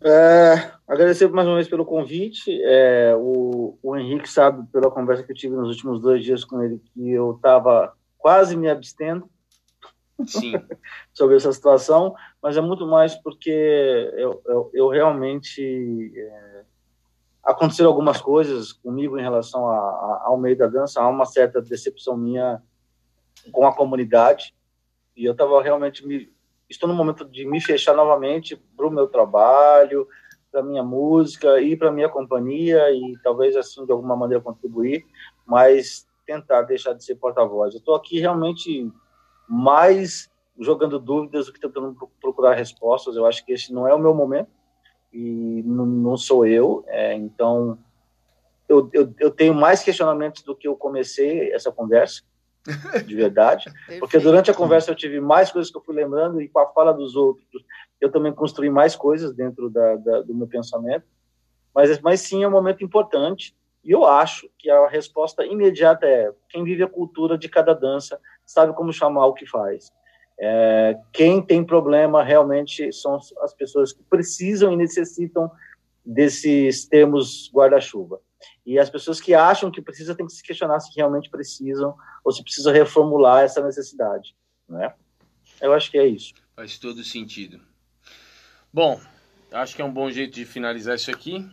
É, 0.00 0.72
agradecer 0.86 1.28
mais 1.28 1.46
uma 1.48 1.56
vez 1.56 1.68
pelo 1.68 1.84
convite. 1.84 2.60
É, 2.62 3.14
o, 3.16 3.78
o 3.82 3.96
Henrique 3.96 4.28
sabe, 4.28 4.66
pela 4.70 4.90
conversa 4.90 5.22
que 5.22 5.32
eu 5.32 5.36
tive 5.36 5.56
nos 5.56 5.68
últimos 5.68 6.00
dois 6.00 6.22
dias 6.22 6.44
com 6.44 6.62
ele, 6.62 6.80
que 6.92 7.10
eu 7.10 7.32
estava 7.32 7.94
quase 8.18 8.56
me 8.56 8.68
abstendo 8.68 9.28
sobre 11.12 11.36
essa 11.36 11.52
situação, 11.52 12.14
mas 12.42 12.56
é 12.56 12.60
muito 12.60 12.86
mais 12.86 13.14
porque 13.14 13.50
eu, 14.16 14.42
eu, 14.46 14.70
eu 14.74 14.88
realmente. 14.88 16.12
É, 16.16 16.64
aconteceram 17.42 17.90
algumas 17.90 18.20
coisas 18.20 18.72
comigo 18.72 19.16
em 19.16 19.22
relação 19.22 19.68
a, 19.68 19.76
a, 19.76 20.22
ao 20.26 20.36
meio 20.36 20.58
da 20.58 20.66
dança, 20.66 21.00
há 21.00 21.08
uma 21.08 21.24
certa 21.24 21.62
decepção 21.62 22.16
minha 22.16 22.60
com 23.52 23.64
a 23.64 23.72
comunidade, 23.72 24.52
e 25.16 25.24
eu 25.24 25.30
estava 25.30 25.62
realmente 25.62 26.04
me, 26.04 26.28
estou 26.68 26.88
no 26.88 26.94
momento 26.94 27.24
de 27.24 27.44
me 27.44 27.60
fechar 27.60 27.94
novamente 27.94 28.56
para 28.76 28.86
o 28.86 28.90
meu 28.90 29.06
trabalho, 29.06 30.06
para 30.50 30.62
minha 30.62 30.82
música 30.82 31.60
e 31.60 31.76
para 31.76 31.92
minha 31.92 32.08
companhia 32.08 32.90
e 32.90 33.16
talvez 33.22 33.56
assim 33.56 33.84
de 33.84 33.92
alguma 33.92 34.16
maneira 34.16 34.42
contribuir, 34.42 35.04
mas 35.44 36.06
tentar 36.26 36.62
deixar 36.62 36.92
de 36.94 37.04
ser 37.04 37.16
porta-voz. 37.16 37.74
Eu 37.74 37.78
estou 37.78 37.94
aqui 37.94 38.18
realmente 38.18 38.90
mais 39.48 40.30
jogando 40.58 40.98
dúvidas 40.98 41.46
do 41.46 41.52
que 41.52 41.60
tentando 41.60 41.94
procurar 42.20 42.54
respostas. 42.54 43.16
Eu 43.16 43.26
acho 43.26 43.44
que 43.44 43.52
esse 43.52 43.72
não 43.72 43.86
é 43.86 43.94
o 43.94 43.98
meu 43.98 44.14
momento 44.14 44.50
e 45.12 45.62
não, 45.64 46.16
sou 46.16 46.46
eu. 46.46 46.82
É, 46.86 47.14
então 47.14 47.78
eu, 48.68 48.88
eu, 48.92 49.14
eu 49.20 49.30
tenho 49.30 49.54
mais 49.54 49.82
questionamentos 49.82 50.42
do 50.42 50.56
que 50.56 50.66
eu 50.66 50.74
comecei 50.74 51.52
essa 51.52 51.70
conversa 51.70 52.22
de 53.04 53.14
verdade, 53.14 53.72
porque 54.00 54.18
durante 54.18 54.50
a 54.50 54.54
conversa 54.54 54.90
eu 54.90 54.94
tive 54.94 55.20
mais 55.20 55.50
coisas 55.50 55.70
que 55.70 55.78
eu 55.78 55.82
fui 55.82 55.94
lembrando 55.94 56.40
e 56.40 56.48
com 56.48 56.58
a 56.58 56.66
fala 56.66 56.92
dos 56.92 57.16
outros 57.16 57.64
eu 58.00 58.10
também 58.10 58.32
construí 58.32 58.68
mais 58.68 58.94
coisas 58.94 59.32
dentro 59.34 59.70
da, 59.70 59.96
da, 59.96 60.22
do 60.22 60.34
meu 60.34 60.46
pensamento, 60.46 61.04
mas, 61.74 62.00
mas 62.00 62.20
sim 62.20 62.42
é 62.42 62.48
um 62.48 62.50
momento 62.50 62.84
importante 62.84 63.56
e 63.86 63.92
eu 63.92 64.04
acho 64.04 64.50
que 64.58 64.68
a 64.68 64.88
resposta 64.88 65.46
imediata 65.46 66.06
é 66.06 66.32
quem 66.48 66.64
vive 66.64 66.82
a 66.82 66.88
cultura 66.88 67.38
de 67.38 67.48
cada 67.48 67.72
dança 67.72 68.20
sabe 68.44 68.72
como 68.72 68.92
chamar 68.92 69.26
o 69.26 69.32
que 69.32 69.46
faz. 69.46 69.92
É, 70.38 70.98
quem 71.12 71.40
tem 71.40 71.64
problema 71.64 72.22
realmente 72.22 72.92
são 72.92 73.18
as 73.40 73.54
pessoas 73.54 73.92
que 73.92 74.02
precisam 74.02 74.72
e 74.72 74.76
necessitam 74.76 75.50
desses 76.04 76.86
termos 76.86 77.50
guarda-chuva. 77.54 78.20
E 78.66 78.78
as 78.80 78.90
pessoas 78.90 79.20
que 79.20 79.32
acham 79.32 79.70
que 79.70 79.80
precisa 79.80 80.14
têm 80.14 80.26
que 80.26 80.32
se 80.32 80.42
questionar 80.42 80.80
se 80.80 80.90
realmente 80.96 81.30
precisam 81.30 81.96
ou 82.24 82.32
se 82.32 82.42
precisa 82.42 82.72
reformular 82.72 83.44
essa 83.44 83.64
necessidade, 83.64 84.34
né? 84.68 84.92
Eu 85.60 85.72
acho 85.72 85.90
que 85.90 85.96
é 85.96 86.06
isso. 86.06 86.34
Faz 86.56 86.76
todo 86.76 87.04
sentido. 87.04 87.60
Bom, 88.72 89.00
acho 89.52 89.76
que 89.76 89.80
é 89.80 89.84
um 89.84 89.92
bom 89.92 90.10
jeito 90.10 90.34
de 90.34 90.44
finalizar 90.44 90.96
isso 90.96 91.10
aqui. 91.10 91.48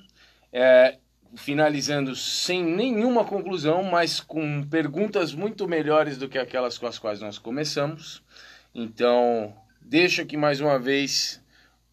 É, 0.52 0.98
finalizando 1.35 2.15
sem 2.15 2.64
nenhuma 2.64 3.26
conclusão, 3.26 3.84
mas 3.84 4.19
com 4.19 4.64
perguntas 4.64 5.34
muito 5.34 5.68
melhores 5.68 6.18
do 6.18 6.30
que 6.30 6.38
aquelas 6.38 6.77
com 6.77 6.88
as 6.88 6.99
quais 6.99 7.22
nós 7.22 7.38
começamos. 7.38 8.23
Então, 8.73 9.56
deixo 9.81 10.22
aqui 10.22 10.38
mais 10.38 10.60
uma 10.61 10.80
vez 10.80 11.43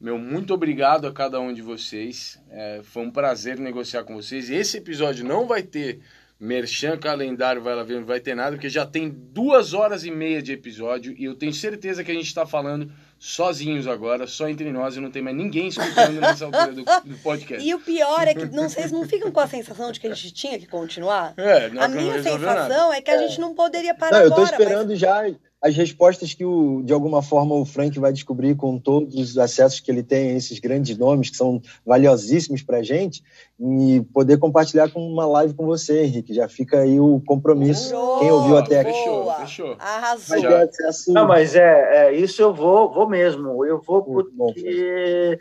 meu 0.01 0.19
muito 0.19 0.55
obrigado 0.55 1.07
a 1.07 1.13
cada 1.13 1.39
um 1.41 1.53
de 1.53 1.61
vocês. 1.61 2.41
É, 2.51 2.81
foi 2.83 3.03
um 3.03 3.11
prazer 3.11 3.59
negociar 3.59 4.05
com 4.05 4.15
vocês. 4.15 4.49
Esse 4.49 4.79
episódio 4.79 5.25
não 5.25 5.47
vai 5.47 5.63
ter 5.63 6.01
Merchan 6.41 6.97
calendário 6.97 7.61
vai 7.61 7.75
lá 7.75 7.83
ver, 7.83 8.01
não 8.01 8.07
vai 8.07 8.19
ter 8.19 8.35
nada, 8.35 8.53
porque 8.53 8.71
já 8.71 8.87
tem 8.87 9.11
duas 9.11 9.75
horas 9.75 10.07
e 10.07 10.11
meia 10.11 10.41
de 10.41 10.53
episódio 10.53 11.15
e 11.19 11.27
eu 11.27 11.35
tenho 11.35 11.53
certeza 11.53 12.03
que 12.03 12.11
a 12.11 12.15
gente 12.15 12.29
está 12.29 12.47
falando 12.47 12.91
sozinhos 13.19 13.87
agora, 13.87 14.27
só 14.27 14.49
entre 14.49 14.73
nós 14.73 14.97
e 14.97 15.01
não 15.01 15.11
tem 15.11 15.21
mais 15.21 15.37
ninguém 15.37 15.69
escutando 15.69 16.17
nessa 16.19 16.47
altura 16.47 16.73
do, 16.73 16.83
do, 16.83 17.19
podcast. 17.23 17.63
E 17.63 17.75
o 17.75 17.81
pior 17.81 18.27
é 18.27 18.33
que 18.33 18.47
não, 18.47 18.71
vocês 18.71 18.91
não 18.91 19.07
ficam 19.07 19.31
com 19.31 19.41
a 19.41 19.47
sensação 19.47 19.93
de 19.93 20.01
que 20.01 20.07
a 20.07 20.15
gente 20.15 20.33
tinha 20.33 20.59
que 20.59 20.67
continuar? 20.67 21.35
É, 21.37 21.69
não, 21.69 21.83
a 21.83 21.89
minha 21.89 22.23
sensação 22.23 22.89
nada. 22.89 22.97
é 22.97 23.03
que 23.03 23.11
a 23.11 23.19
gente 23.19 23.39
não 23.39 23.55
poderia 23.55 23.95
parar 23.95 24.21
não, 24.21 24.27
agora. 24.29 24.41
Eu 24.41 24.47
tô 24.47 24.53
esperando 24.55 24.89
mas... 24.89 24.99
já 24.99 25.29
as 25.63 25.77
respostas 25.77 26.33
que, 26.33 26.45
o, 26.45 26.83
de 26.83 26.93
alguma 26.93 27.23
forma, 27.23 27.55
o 27.55 27.67
Frank 27.67 27.99
vai 27.99 28.13
descobrir 28.13 28.57
com 28.57 28.79
todos 28.79 29.15
os 29.15 29.37
acessos 29.37 29.79
que 29.79 29.91
ele 29.91 30.03
tem 30.03 30.31
a 30.31 30.35
esses 30.35 30.59
grandes 30.59 30.97
nomes, 30.97 31.29
que 31.29 31.37
são 31.37 31.61
valiosíssimos 31.85 32.63
para 32.63 32.79
a 32.79 32.83
gente, 32.83 33.23
e 33.59 34.01
poder 34.15 34.39
compartilhar 34.39 34.91
com 34.91 35.07
uma 35.07 35.27
live 35.27 35.53
com 35.53 35.67
você, 35.67 36.03
Henrique. 36.03 36.33
Já 36.33 36.49
fica 36.49 36.81
aí 36.81 36.99
o 36.99 37.21
compromisso. 37.27 37.91
Boa, 37.91 38.21
Quem 38.21 38.31
ouviu 38.31 38.57
até 38.57 38.81
aqui. 38.81 38.93
Fechou, 38.93 39.35
fechou. 39.35 39.77
Arrasou. 39.79 40.37
Mas, 40.41 40.45
é, 40.45 41.13
não, 41.13 41.29
mas 41.29 41.55
é, 41.55 42.07
é, 42.07 42.15
isso 42.15 42.41
eu 42.41 42.55
vou, 42.55 42.91
vou 42.91 43.07
mesmo. 43.07 43.63
Eu 43.63 43.83
vou 43.83 44.03
porque... 44.03 45.39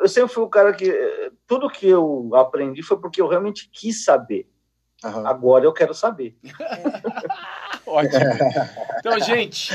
eu 0.00 0.08
sempre 0.08 0.34
fui 0.34 0.44
o 0.44 0.48
cara 0.48 0.74
que... 0.74 0.92
Tudo 1.46 1.70
que 1.70 1.88
eu 1.88 2.30
aprendi 2.34 2.82
foi 2.82 2.98
porque 2.98 3.22
eu 3.22 3.28
realmente 3.28 3.70
quis 3.72 4.04
saber. 4.04 4.46
Uhum. 5.02 5.26
Agora 5.26 5.64
eu 5.64 5.72
quero 5.72 5.94
saber. 5.94 6.36
Ótimo. 7.86 8.24
Então, 8.98 9.20
gente, 9.20 9.70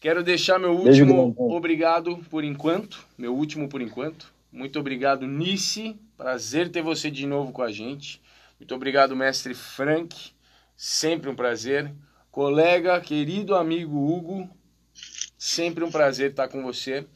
quero 0.00 0.22
deixar 0.22 0.58
meu 0.58 0.72
último 0.72 1.34
obrigado 1.38 2.16
por 2.30 2.44
enquanto. 2.44 3.04
Meu 3.16 3.34
último 3.34 3.68
por 3.68 3.80
enquanto. 3.80 4.32
Muito 4.52 4.78
obrigado, 4.78 5.26
Nice. 5.26 5.96
Prazer 6.16 6.70
ter 6.70 6.82
você 6.82 7.10
de 7.10 7.26
novo 7.26 7.52
com 7.52 7.62
a 7.62 7.70
gente. 7.70 8.20
Muito 8.58 8.74
obrigado, 8.74 9.14
mestre 9.14 9.54
Frank. 9.54 10.32
Sempre 10.76 11.30
um 11.30 11.34
prazer. 11.36 11.92
Colega, 12.30 13.00
querido 13.00 13.54
amigo 13.54 13.96
Hugo. 13.96 14.48
Sempre 15.38 15.84
um 15.84 15.90
prazer 15.90 16.30
estar 16.30 16.48
com 16.48 16.62
você. 16.62 17.06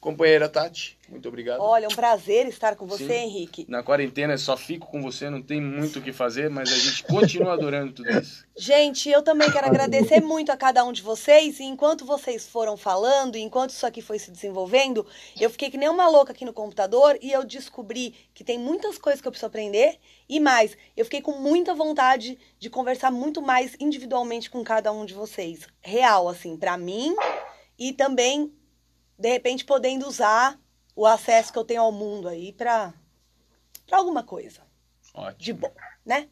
Companheira 0.00 0.48
Tati, 0.48 0.98
muito 1.10 1.28
obrigado. 1.28 1.60
Olha, 1.60 1.88
um 1.88 1.94
prazer 1.94 2.46
estar 2.46 2.76
com 2.76 2.86
você, 2.86 3.06
Sim. 3.06 3.12
Henrique. 3.12 3.66
Na 3.68 3.82
quarentena 3.82 4.38
só 4.38 4.56
fico 4.56 4.86
com 4.86 5.02
você, 5.02 5.28
não 5.28 5.42
tem 5.42 5.60
muito 5.60 5.98
o 5.98 6.02
que 6.02 6.12
fazer, 6.12 6.48
mas 6.48 6.72
a 6.72 6.76
gente 6.76 7.02
continua 7.02 7.54
adorando 7.54 7.92
tudo 7.92 8.10
isso. 8.10 8.46
Gente, 8.56 9.10
eu 9.10 9.20
também 9.20 9.50
quero 9.50 9.66
agradecer 9.66 10.20
muito 10.20 10.52
a 10.52 10.56
cada 10.56 10.84
um 10.84 10.92
de 10.92 11.02
vocês. 11.02 11.58
E 11.58 11.64
enquanto 11.64 12.04
vocês 12.04 12.46
foram 12.46 12.76
falando, 12.76 13.36
enquanto 13.36 13.70
isso 13.70 13.84
aqui 13.84 14.00
foi 14.00 14.18
se 14.20 14.30
desenvolvendo, 14.30 15.04
eu 15.40 15.50
fiquei 15.50 15.68
que 15.68 15.76
nem 15.76 15.88
uma 15.88 16.08
louca 16.08 16.32
aqui 16.32 16.44
no 16.44 16.52
computador 16.52 17.18
e 17.20 17.32
eu 17.32 17.44
descobri 17.44 18.14
que 18.32 18.44
tem 18.44 18.58
muitas 18.58 18.96
coisas 18.96 19.20
que 19.20 19.26
eu 19.26 19.32
preciso 19.32 19.48
aprender. 19.48 19.98
E 20.28 20.38
mais, 20.38 20.76
eu 20.96 21.04
fiquei 21.04 21.20
com 21.20 21.32
muita 21.32 21.74
vontade 21.74 22.38
de 22.58 22.70
conversar 22.70 23.10
muito 23.10 23.42
mais 23.42 23.76
individualmente 23.80 24.48
com 24.48 24.62
cada 24.62 24.92
um 24.92 25.04
de 25.04 25.14
vocês. 25.14 25.66
Real, 25.80 26.28
assim, 26.28 26.56
para 26.56 26.78
mim. 26.78 27.16
E 27.76 27.92
também 27.92 28.52
de 29.18 29.28
repente 29.28 29.66
podendo 29.66 30.06
usar 30.08 30.58
o 30.94 31.06
acesso 31.06 31.52
que 31.52 31.58
eu 31.58 31.64
tenho 31.64 31.82
ao 31.82 31.92
mundo 31.92 32.28
aí 32.28 32.52
para 32.52 32.92
alguma 33.90 34.22
coisa. 34.22 34.60
Ótimo. 35.14 35.38
De 35.38 35.52
bom, 35.52 35.72
né? 36.04 36.28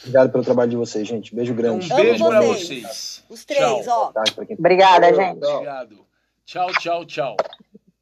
Obrigado 0.00 0.30
pelo 0.30 0.44
trabalho 0.44 0.70
de 0.70 0.76
vocês, 0.76 1.06
gente. 1.08 1.34
Beijo 1.34 1.54
grande. 1.54 1.92
Um 1.92 1.96
beijo 1.96 2.24
para 2.24 2.40
vocês. 2.40 3.24
Os 3.28 3.44
três, 3.44 3.84
tchau. 3.84 4.12
ó. 4.14 4.22
Obrigada, 4.58 5.12
gente. 5.14 5.44
Obrigado. 5.44 6.06
Tchau, 6.44 6.70
tchau, 6.74 7.04
tchau. 7.04 7.36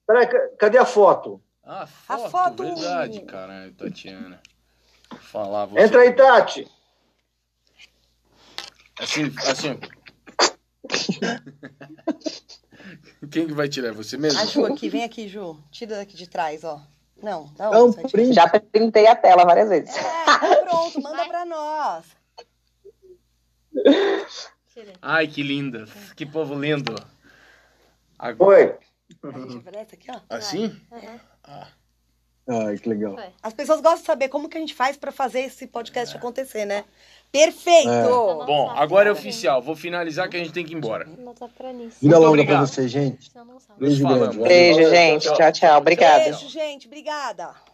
Peraí, 0.07 0.27
cadê 0.59 0.79
a 0.79 0.85
foto? 0.85 1.41
Ah, 1.65 1.87
foto, 1.87 2.25
a 2.25 2.29
foto. 2.29 2.63
verdade, 2.63 3.21
caralho, 3.23 3.73
Tatiana. 3.75 4.41
Falar 5.21 5.67
você. 5.67 5.83
Entra 5.83 6.01
aí, 6.03 6.13
Tati. 6.13 6.71
Assim, 9.01 9.25
assim. 9.49 9.81
Quem 13.31 13.47
que 13.47 13.55
vai 13.55 13.69
tirar? 13.69 13.93
Você 13.93 14.17
mesmo? 14.17 14.41
A 14.41 14.45
Ju 14.45 14.67
aqui, 14.67 14.89
vem 14.89 15.05
aqui, 15.05 15.29
Ju. 15.29 15.59
Tira 15.71 15.97
daqui 15.97 16.17
de 16.17 16.29
trás, 16.29 16.65
ó. 16.65 16.81
Não, 17.23 17.51
dá 17.57 17.71
Não, 17.71 17.93
print. 17.93 18.35
Já 18.35 18.47
printei 18.47 19.07
a 19.07 19.17
tela 19.17 19.45
várias 19.45 19.69
vezes. 19.69 19.97
É, 19.97 20.65
pronto, 20.65 21.01
manda 21.01 21.27
pra 21.27 21.45
nós. 21.47 22.05
Ai, 25.01 25.27
que 25.27 25.43
linda. 25.43 25.87
Que 26.15 26.27
povo 26.27 26.55
lindo. 26.55 26.95
Agora... 28.19 28.79
Oi. 29.23 29.31
A 29.35 29.39
gente 29.39 29.57
aparece 29.57 29.95
aqui, 29.95 30.11
ó. 30.11 30.21
Assim? 30.29 30.79
Ai, 32.49 32.79
que 32.79 32.89
legal. 32.89 33.17
As 33.43 33.55
pessoas 33.55 33.81
gostam 33.81 34.01
de 34.01 34.07
saber 34.07 34.29
como 34.29 34.49
que 34.49 34.59
a 34.59 34.61
gente 34.61 34.75
faz 34.75 34.97
pra 34.97 35.11
fazer 35.11 35.41
esse 35.41 35.67
podcast 35.67 36.17
acontecer, 36.17 36.67
né? 36.67 36.85
Perfeito! 37.33 37.89
É. 37.89 38.47
Bom, 38.47 38.71
agora 38.71 39.09
é 39.09 39.13
oficial. 39.13 39.61
Vou 39.61 39.77
finalizar 39.77 40.29
que 40.29 40.37
a 40.37 40.41
gente 40.41 40.53
tem 40.53 40.65
que 40.65 40.73
ir 40.73 40.77
embora. 40.77 41.05
Vida 42.01 42.19
longa 42.19 42.31
obrigado. 42.31 42.59
pra 42.59 42.67
vocês, 42.67 42.91
gente. 42.91 43.31
Você 43.31 43.39
não 43.39 43.61
sabe. 43.61 43.81
Beijo 43.81 44.07
grande. 44.07 44.39
Beijo, 44.39 44.91
gente. 44.91 45.35
Tchau, 45.35 45.53
tchau. 45.53 45.79
Obrigada. 45.79 46.25
Beijo, 46.25 46.49
gente. 46.49 46.87
Obrigada. 46.87 47.66